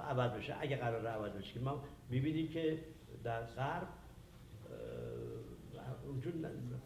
عوض 0.00 0.30
بشه. 0.30 0.54
اگه 0.60 0.76
قرار 0.76 1.06
عوض 1.06 1.32
بشه 1.32 1.52
که 1.52 1.60
ما 1.60 1.84
می‌بینیم 2.10 2.48
که 2.48 2.78
در 3.24 3.42
غرب 3.42 3.88
اونجور 6.06 6.32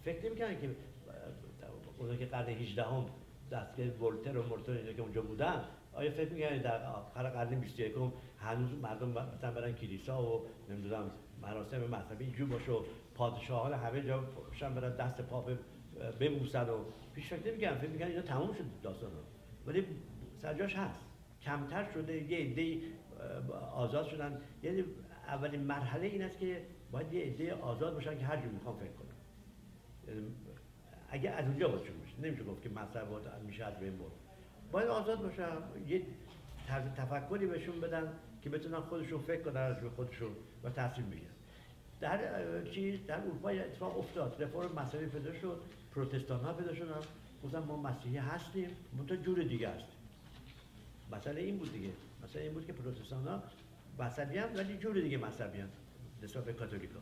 فکر 0.04 0.26
نمی‌کنن 0.26 0.60
که 0.60 0.70
اونا 1.98 2.16
که 2.16 2.26
قرن 2.26 2.48
18 2.48 2.82
هم 2.82 3.06
دستگاه 3.52 3.86
ولتر 3.86 4.38
و 4.38 4.48
مرتر 4.48 4.92
که 4.92 5.02
اونجا 5.02 5.22
بودن 5.22 5.64
آیا 5.92 6.10
فکر 6.10 6.32
می‌کنید 6.32 6.62
در 6.62 6.86
آخر 6.86 7.30
قرن 7.30 7.60
21 7.60 7.94
هنوز 8.38 8.72
مردم 8.82 9.08
مثلا 9.08 9.50
برن 9.50 9.72
کلیسا 9.72 10.22
و 10.22 10.46
نمی‌دونم 10.68 11.10
مراسم 11.42 11.80
مذهبی 11.80 12.24
اینجور 12.24 12.48
باشه 12.48 12.72
و 12.72 12.82
پادشاهان 13.14 13.72
همه 13.72 14.02
جا 14.02 14.24
شن 14.52 14.74
برن 14.74 14.96
دست 14.96 15.20
پاپ 15.20 15.50
ببوسن 16.20 16.68
و 16.68 16.78
پیش 17.14 17.28
فکر 17.28 17.50
نمی‌کنن 17.50 17.78
فکر 17.78 17.90
می‌کنن 17.90 18.08
اینا 18.08 18.22
تموم 18.22 18.52
شد 18.54 18.64
داستان 18.82 19.10
ولی 19.66 19.86
سرجاش 20.36 20.76
هست. 20.76 21.00
کمتر 21.42 21.92
شده 21.92 22.30
یه 22.30 22.38
عده 22.38 22.80
آزاد 23.74 24.06
شدن. 24.06 24.40
یعنی 24.62 24.84
اولین 25.26 25.60
مرحله 25.60 26.06
این 26.06 26.22
است 26.22 26.38
که 26.38 26.62
باید 26.92 27.12
یه 27.12 27.24
عده 27.24 27.54
آزاد 27.54 27.94
باشن 27.94 28.18
که 28.18 28.24
هر 28.24 28.36
جور 28.36 28.52
می‌خوان 28.52 28.76
فکر 28.76 28.92
کنن. 28.92 29.14
یعنی 30.08 30.26
اگه 31.10 31.30
از 31.30 31.44
اونجا 31.44 31.68
باید 31.68 31.80
میشه 31.80 32.20
نمیشه 32.22 32.44
گفت 32.44 32.62
که 32.62 32.68
مذهب 32.68 33.06
میشه 33.46 33.64
از 33.64 33.78
بین 33.80 33.98
برد. 33.98 34.12
باید 34.72 34.88
آزاد 34.88 35.22
باشن. 35.22 35.56
یه 35.88 36.02
تفکری 36.96 37.46
بهشون 37.46 37.80
بدن. 37.80 38.12
که 38.42 38.50
بتونن 38.50 38.80
خودشون 38.80 39.20
فکر 39.20 39.42
کنن 39.42 39.60
از 39.60 39.76
خودشون 39.96 40.30
و 40.64 40.70
تصمیم 40.70 41.10
بگیرن 41.10 41.30
در 42.00 42.18
چی 42.70 42.98
در 42.98 43.20
اروپا 43.20 43.48
اتفاق 43.48 43.98
افتاد. 43.98 44.42
رفرم 44.42 44.72
مذهبی 44.72 45.06
پیدا 45.06 45.34
شد. 45.34 45.60
پروتستان 45.94 46.40
ها 46.40 46.52
پیدا 46.52 46.74
شدن. 46.74 47.00
گفتن 47.44 47.58
ما 47.58 47.76
مسیحی 47.76 48.16
هستیم. 48.16 48.68
منتها 48.98 49.16
جور 49.16 49.42
دیگه 49.42 49.68
هستیم. 49.68 49.98
مسئله 51.12 51.40
این 51.40 51.58
بود 51.58 51.72
دیگه. 51.72 51.90
مثلا 52.24 52.42
این 52.42 52.52
بود 52.52 52.66
که 52.66 52.72
پروتستان 52.72 53.26
ها 53.26 53.42
مذهبی 53.98 54.38
هم 54.38 54.48
ولی 54.56 54.76
جور 54.76 55.00
دیگه 55.00 55.18
مذهبی 55.18 55.60
هم. 55.60 55.68
نسبت 56.22 56.44
به 56.44 56.52
کاتولیکا. 56.52 57.00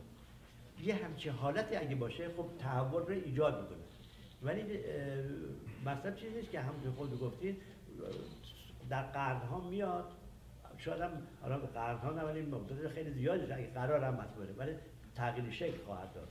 یه 0.83 0.95
همچین 0.95 1.31
حالتی 1.31 1.75
اگه 1.75 1.95
باشه 1.95 2.29
خب 2.37 2.45
تحول 2.59 3.01
رو 3.01 3.09
ایجاد 3.11 3.61
می‌کنه. 3.61 3.83
ولی 4.43 4.63
مذهب 5.85 6.15
چیزی 6.15 6.41
که 6.41 6.59
همونطور 6.59 6.91
خود 6.91 7.19
گفتید 7.19 7.61
در 8.89 9.03
قرنها 9.03 9.69
میاد 9.69 10.11
شاید 10.77 11.01
هم 11.01 11.11
حالا 11.41 11.57
قرنها 11.57 12.11
نه 12.11 12.21
ولی 12.21 12.41
مدت 12.41 12.87
خیلی 12.87 13.11
زیادی 13.11 13.53
اگه 13.53 13.67
قرار 13.67 14.03
هم 14.03 14.13
مسئله 14.13 14.53
ولی 14.57 14.75
تغییر 15.15 15.51
شکل 15.51 15.77
خواهد 15.85 16.13
داد. 16.13 16.29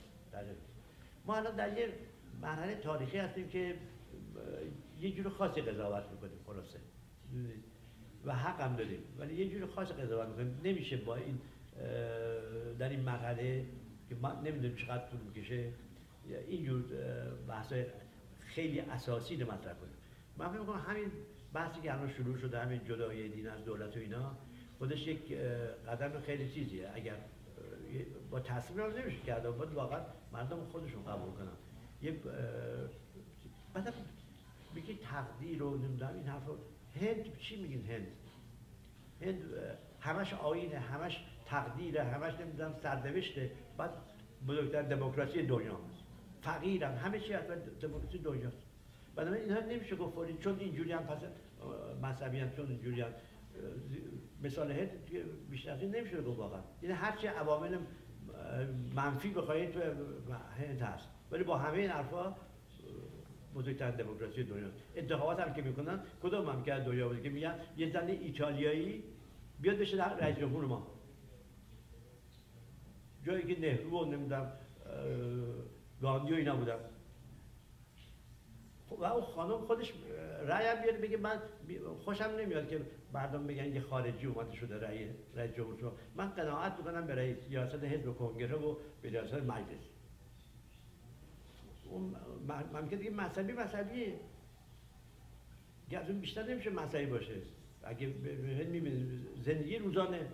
ما 1.25 1.35
الان 1.35 1.55
در 1.55 1.77
یه 1.77 1.93
مرحله 2.41 2.75
تاریخی 2.75 3.17
هستیم 3.17 3.49
که 3.49 3.75
یه 4.99 5.11
جور 5.11 5.29
خاصی 5.29 5.61
قضاوت 5.61 6.03
می‌کنیم 6.11 6.39
خلاصه. 6.45 6.79
و 8.25 8.35
حق 8.35 8.61
هم 8.61 8.75
داریم. 8.75 8.99
ولی 9.19 9.35
یه 9.35 9.49
جور 9.49 9.67
خاص 9.67 9.91
قضاوت 9.91 10.27
می‌کنیم. 10.27 10.61
نمیشه 10.63 10.97
با 10.97 11.15
این 11.15 11.39
در 12.79 12.89
این 12.89 12.99
مرحله 12.99 13.65
که 14.09 14.15
ما 14.15 14.41
نمی‌دونیم 14.41 14.75
چقدر 14.75 15.07
طول 15.07 15.19
می‌کشه 15.19 15.71
اینجور 16.47 16.83
بحثای 17.47 17.85
خیلی 18.39 18.79
اساسی 18.79 19.37
رو 19.37 19.51
مطرح 19.53 19.73
کنیم. 19.73 19.93
من 20.37 20.45
همین 20.79 21.11
بحثی 21.57 21.81
که 21.81 21.93
الان 21.93 22.13
شروع 22.13 22.37
شده 22.37 22.59
همین 22.59 22.83
جدای 22.85 23.29
دین 23.29 23.49
از 23.49 23.65
دولت 23.65 23.97
و 23.97 23.99
اینا 23.99 24.37
خودش 24.77 25.07
یک 25.07 25.37
قدم 25.87 26.19
خیلی 26.19 26.49
چیزیه. 26.53 26.89
اگر 26.95 27.15
با 28.31 28.39
تصمیم 28.39 28.79
هم 28.79 28.91
نمیشه 28.91 29.19
کرد 29.19 29.57
باید 29.57 29.73
واقعا 29.73 30.01
مردم 30.33 30.65
خودشون 30.71 31.03
قبول 31.03 31.31
کنن. 31.31 31.51
یه 32.01 32.15
بعد 33.73 33.93
میگه 34.75 34.93
تقدیر 34.93 35.59
رو 35.59 35.77
نمی‌دونم 35.77 36.13
این 36.13 36.27
حرف 36.27 36.43
هند 37.01 37.37
چی 37.39 37.61
میگین 37.61 37.85
هند؟ 37.85 38.07
هند 39.21 39.41
همش 39.99 40.33
آینه 40.33 40.79
همش 40.79 41.25
تقدیره 41.45 42.03
همش 42.03 42.33
نمی‌دونم 42.33 42.73
سرنوشته. 42.83 43.51
بعد 43.77 43.91
بزرگتر 44.47 44.81
دموکراسی 44.81 45.45
دنیا 45.45 45.79
فقیرم 46.41 46.95
همه 46.95 47.19
چی 47.19 47.33
اصلا 47.33 47.55
دموکراسی 47.55 48.17
دنیاست 48.17 48.57
بنابراین 49.15 49.43
اینها 49.43 49.59
نمیشه 49.59 49.95
گفت 49.95 50.39
چون 50.39 50.59
اینجوری 50.59 50.91
هم 50.91 51.03
پس 51.03 51.17
مذهبی 52.01 52.39
هم 52.39 52.51
چون 52.51 52.67
اینجوری 52.67 53.01
هم 53.01 53.11
مثال 54.43 54.71
هند 54.71 54.89
بیشتر 55.49 55.71
از 55.71 55.81
این 55.81 55.95
نمیشه 55.95 56.21
گفت 56.21 56.39
واقعا 56.39 56.61
یعنی 56.81 56.95
هرچی 56.95 57.27
عوامل 57.27 57.77
منفی 58.95 59.29
بخواهید 59.29 59.71
تو 59.71 59.79
هند 60.57 60.81
هست 60.81 61.07
ولی 61.31 61.43
با 61.43 61.57
همه 61.57 61.77
این 61.77 61.89
حرفا 61.89 62.35
بزرگترین 63.55 63.95
دموکراسی 63.95 64.43
دنیا 64.43 64.67
انتخابات 64.95 65.39
هم 65.39 65.53
که 65.53 65.61
می‌کنن 65.61 65.99
کدوم 66.23 66.49
هم 66.49 66.63
که 66.63 66.71
دنیا 66.71 67.07
بود 67.07 67.21
که 67.21 67.29
میگن 67.29 67.55
یه 67.77 67.91
زن 67.91 68.07
ایتالیایی 68.07 69.03
بیاد 69.59 69.77
بشه 69.77 69.97
در 69.97 70.15
رئیس 70.15 70.37
جمهور 70.37 70.65
ما 70.65 70.87
جایی 73.25 73.55
که 73.55 73.61
نهرو 73.61 74.01
و 74.01 74.05
نمی‌دونم 74.05 74.51
گاندی 76.01 76.33
و 76.33 76.35
اینا 76.35 76.55
بودن 76.55 76.79
و 78.91 79.03
اون 79.03 79.21
خانم 79.21 79.57
خودش 79.57 79.93
رأی 80.47 80.65
هم 80.65 80.81
بیاره 80.81 80.97
بگه 80.97 81.17
من 81.17 81.41
خوشم 82.05 82.23
نمیاد 82.39 82.69
که 82.69 82.81
مردم 83.13 83.47
بگن 83.47 83.73
یه 83.75 83.81
خارجی 83.81 84.27
اومده 84.27 84.55
شده 84.55 84.79
رأی 84.79 85.09
رئیس 85.35 85.55
جمهور 85.55 85.91
من 86.15 86.29
قناعت 86.29 86.77
می‌کنم 86.77 87.07
به 87.07 87.15
رئیس 87.15 87.37
سیاست 87.49 87.83
حزب 87.83 88.13
کنگره 88.17 88.55
و 88.55 88.75
به 89.01 89.09
ریاست 89.09 89.33
مجلس. 89.33 89.85
اون 91.89 92.15
ممکن 92.73 92.95
دیگه 92.95 93.09
مذهبی 93.11 93.53
مذهبیه. 93.53 94.13
اون 95.91 96.19
بیشتر 96.19 96.43
نمیشه 96.43 96.69
مذهبی 96.69 97.05
باشه. 97.05 97.35
اگه 97.83 98.07
می‌بینید 98.07 99.27
زندگی 99.45 99.77
روزانه. 99.77 100.27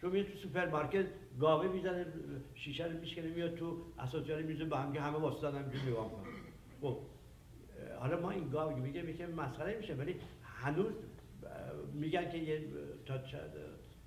چون 0.00 0.10
میاد 0.10 0.26
تو 0.26 0.38
سوپرمارکت 0.38 1.06
گاوه 1.40 1.68
می‌زنه 1.68 2.06
شیشه 2.54 2.84
رو 2.84 2.98
میشکنه 2.98 3.26
میاد 3.26 3.54
تو 3.54 3.82
اساسیاری 3.98 4.42
می‌زنه 4.42 4.64
با 4.64 4.76
هم 4.76 4.96
همه 4.96 5.18
واسطان 5.18 5.54
همینجوری 5.54 5.90
نگاه 5.90 6.10
خب. 6.80 6.98
حالا 7.98 8.20
ما 8.20 8.30
این 8.30 8.48
گاو 8.48 8.76
میگه 8.76 9.02
میگه 9.02 9.26
مسخره 9.26 9.76
میشه 9.76 9.94
ولی 9.94 10.16
هنوز 10.42 10.92
میگن 11.92 12.30
که 12.30 12.38
یه 12.38 12.64
تا 13.06 13.18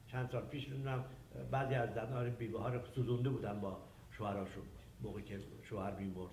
چند 0.08 0.30
سال 0.32 0.42
پیش 0.42 0.70
می‌دونم 0.70 1.06
بعضی 1.52 1.74
از 1.74 1.94
زنان 1.94 2.30
بیوه 2.30 2.62
ها 2.62 2.70
رو 2.70 2.80
سوزونده 2.96 3.30
بودن 3.30 3.60
با 3.62 3.82
شوهراشون 4.12 4.64
موقعی 5.02 5.24
که 5.24 5.40
شوهر 5.64 5.92
بیمرد 5.92 6.32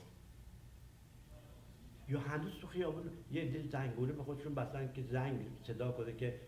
یا 2.08 2.20
هنوز 2.20 2.52
تو 2.60 2.66
خیابون 2.66 3.10
یه 3.30 3.44
دل 3.44 3.68
زنگوله 3.68 4.12
به 4.12 4.22
خودشون 4.22 4.54
بستن 4.54 4.92
که 4.92 5.02
زنگ 5.02 5.40
صدا 5.62 5.92
کنه 5.92 6.12
که 6.12 6.40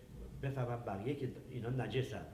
بفهمن 0.42 0.84
بقیه 0.84 1.14
که 1.14 1.32
اینا 1.50 1.70
نجسن. 1.70 2.26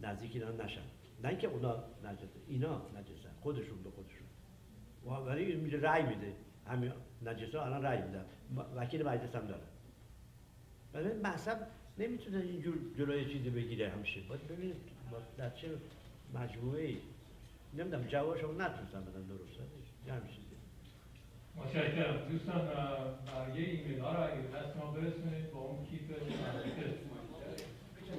نزدیک 0.00 0.34
اینا 0.34 0.50
نشن. 0.50 0.80
نه 1.22 1.28
اینکه 1.28 1.48
اونا 1.48 1.84
نجسن 2.04 2.40
اینا 2.46 2.76
نجسن. 2.76 3.30
خودشون 3.40 3.82
به 3.82 3.90
خودشون. 3.90 4.26
ولی 5.26 5.56
میده 5.56 5.80
رأی 5.80 6.02
میده. 6.02 6.32
همین 6.66 6.92
نجسا 7.26 7.64
الان 7.64 7.82
رأی 7.82 8.02
میدن 8.02 8.24
وکیل 8.76 9.02
مجلس 9.06 9.34
هم 9.36 9.46
داره. 9.46 9.62
ولی 10.94 11.08
مذهب 11.22 11.66
نمی‌تونه 11.98 12.38
اینجور 12.38 12.74
جلوی 12.98 13.32
چیزی 13.32 13.50
بگیره 13.50 13.88
همیشه. 13.90 14.20
باید 14.20 14.48
ببینید 14.48 14.76
ما 15.10 15.18
در 15.38 15.50
چه 15.50 15.68
مجموعه 16.34 16.82
ای 16.82 16.96
نمی‌دونم 17.74 18.04
جواب 18.06 18.40
شما 18.40 18.52
نتونستم 18.52 19.00
بدم 19.00 19.26
درسته 19.28 19.62
یه 20.06 20.12
همین 20.12 20.28
چیزی. 20.28 20.42
متشکرم. 21.56 22.28
دوستان 22.30 22.68
برگه 23.26 23.60
ایمیل 23.70 24.00
ها 24.00 24.12
رو 24.12 24.22
اگه 24.22 24.42
دست 24.42 24.76
ما 24.76 24.90
برسونید 24.90 25.50
با 25.52 25.60
اون 25.60 25.86
کیف. 25.86 26.02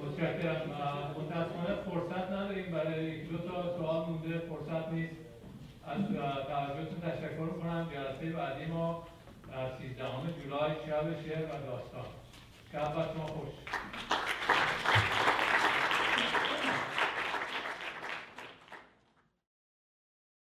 متشکرم. 0.02 0.70
متاسفانه 1.18 1.74
فرصت 1.84 2.30
نداریم. 2.30 2.72
برای 2.72 3.04
یک 3.04 3.30
دو 3.30 3.38
تا 3.38 3.76
سوال 3.76 4.08
مونده. 4.08 4.38
فرصت 4.38 4.92
نیست. 4.92 5.23
از 5.86 6.00
توجهتون 6.48 7.00
تشکر 7.00 7.46
کنم 7.46 7.88
جلسه 7.92 8.36
بعدی 8.36 8.64
ما 8.64 9.06
در 9.52 9.66
13 9.78 9.94
جولای 10.42 10.72
شب 10.86 11.22
شعر 11.26 11.44
و 11.44 11.66
داستان. 11.66 12.04
شب 12.72 13.14
شما 13.14 13.26
خوش. 13.26 13.48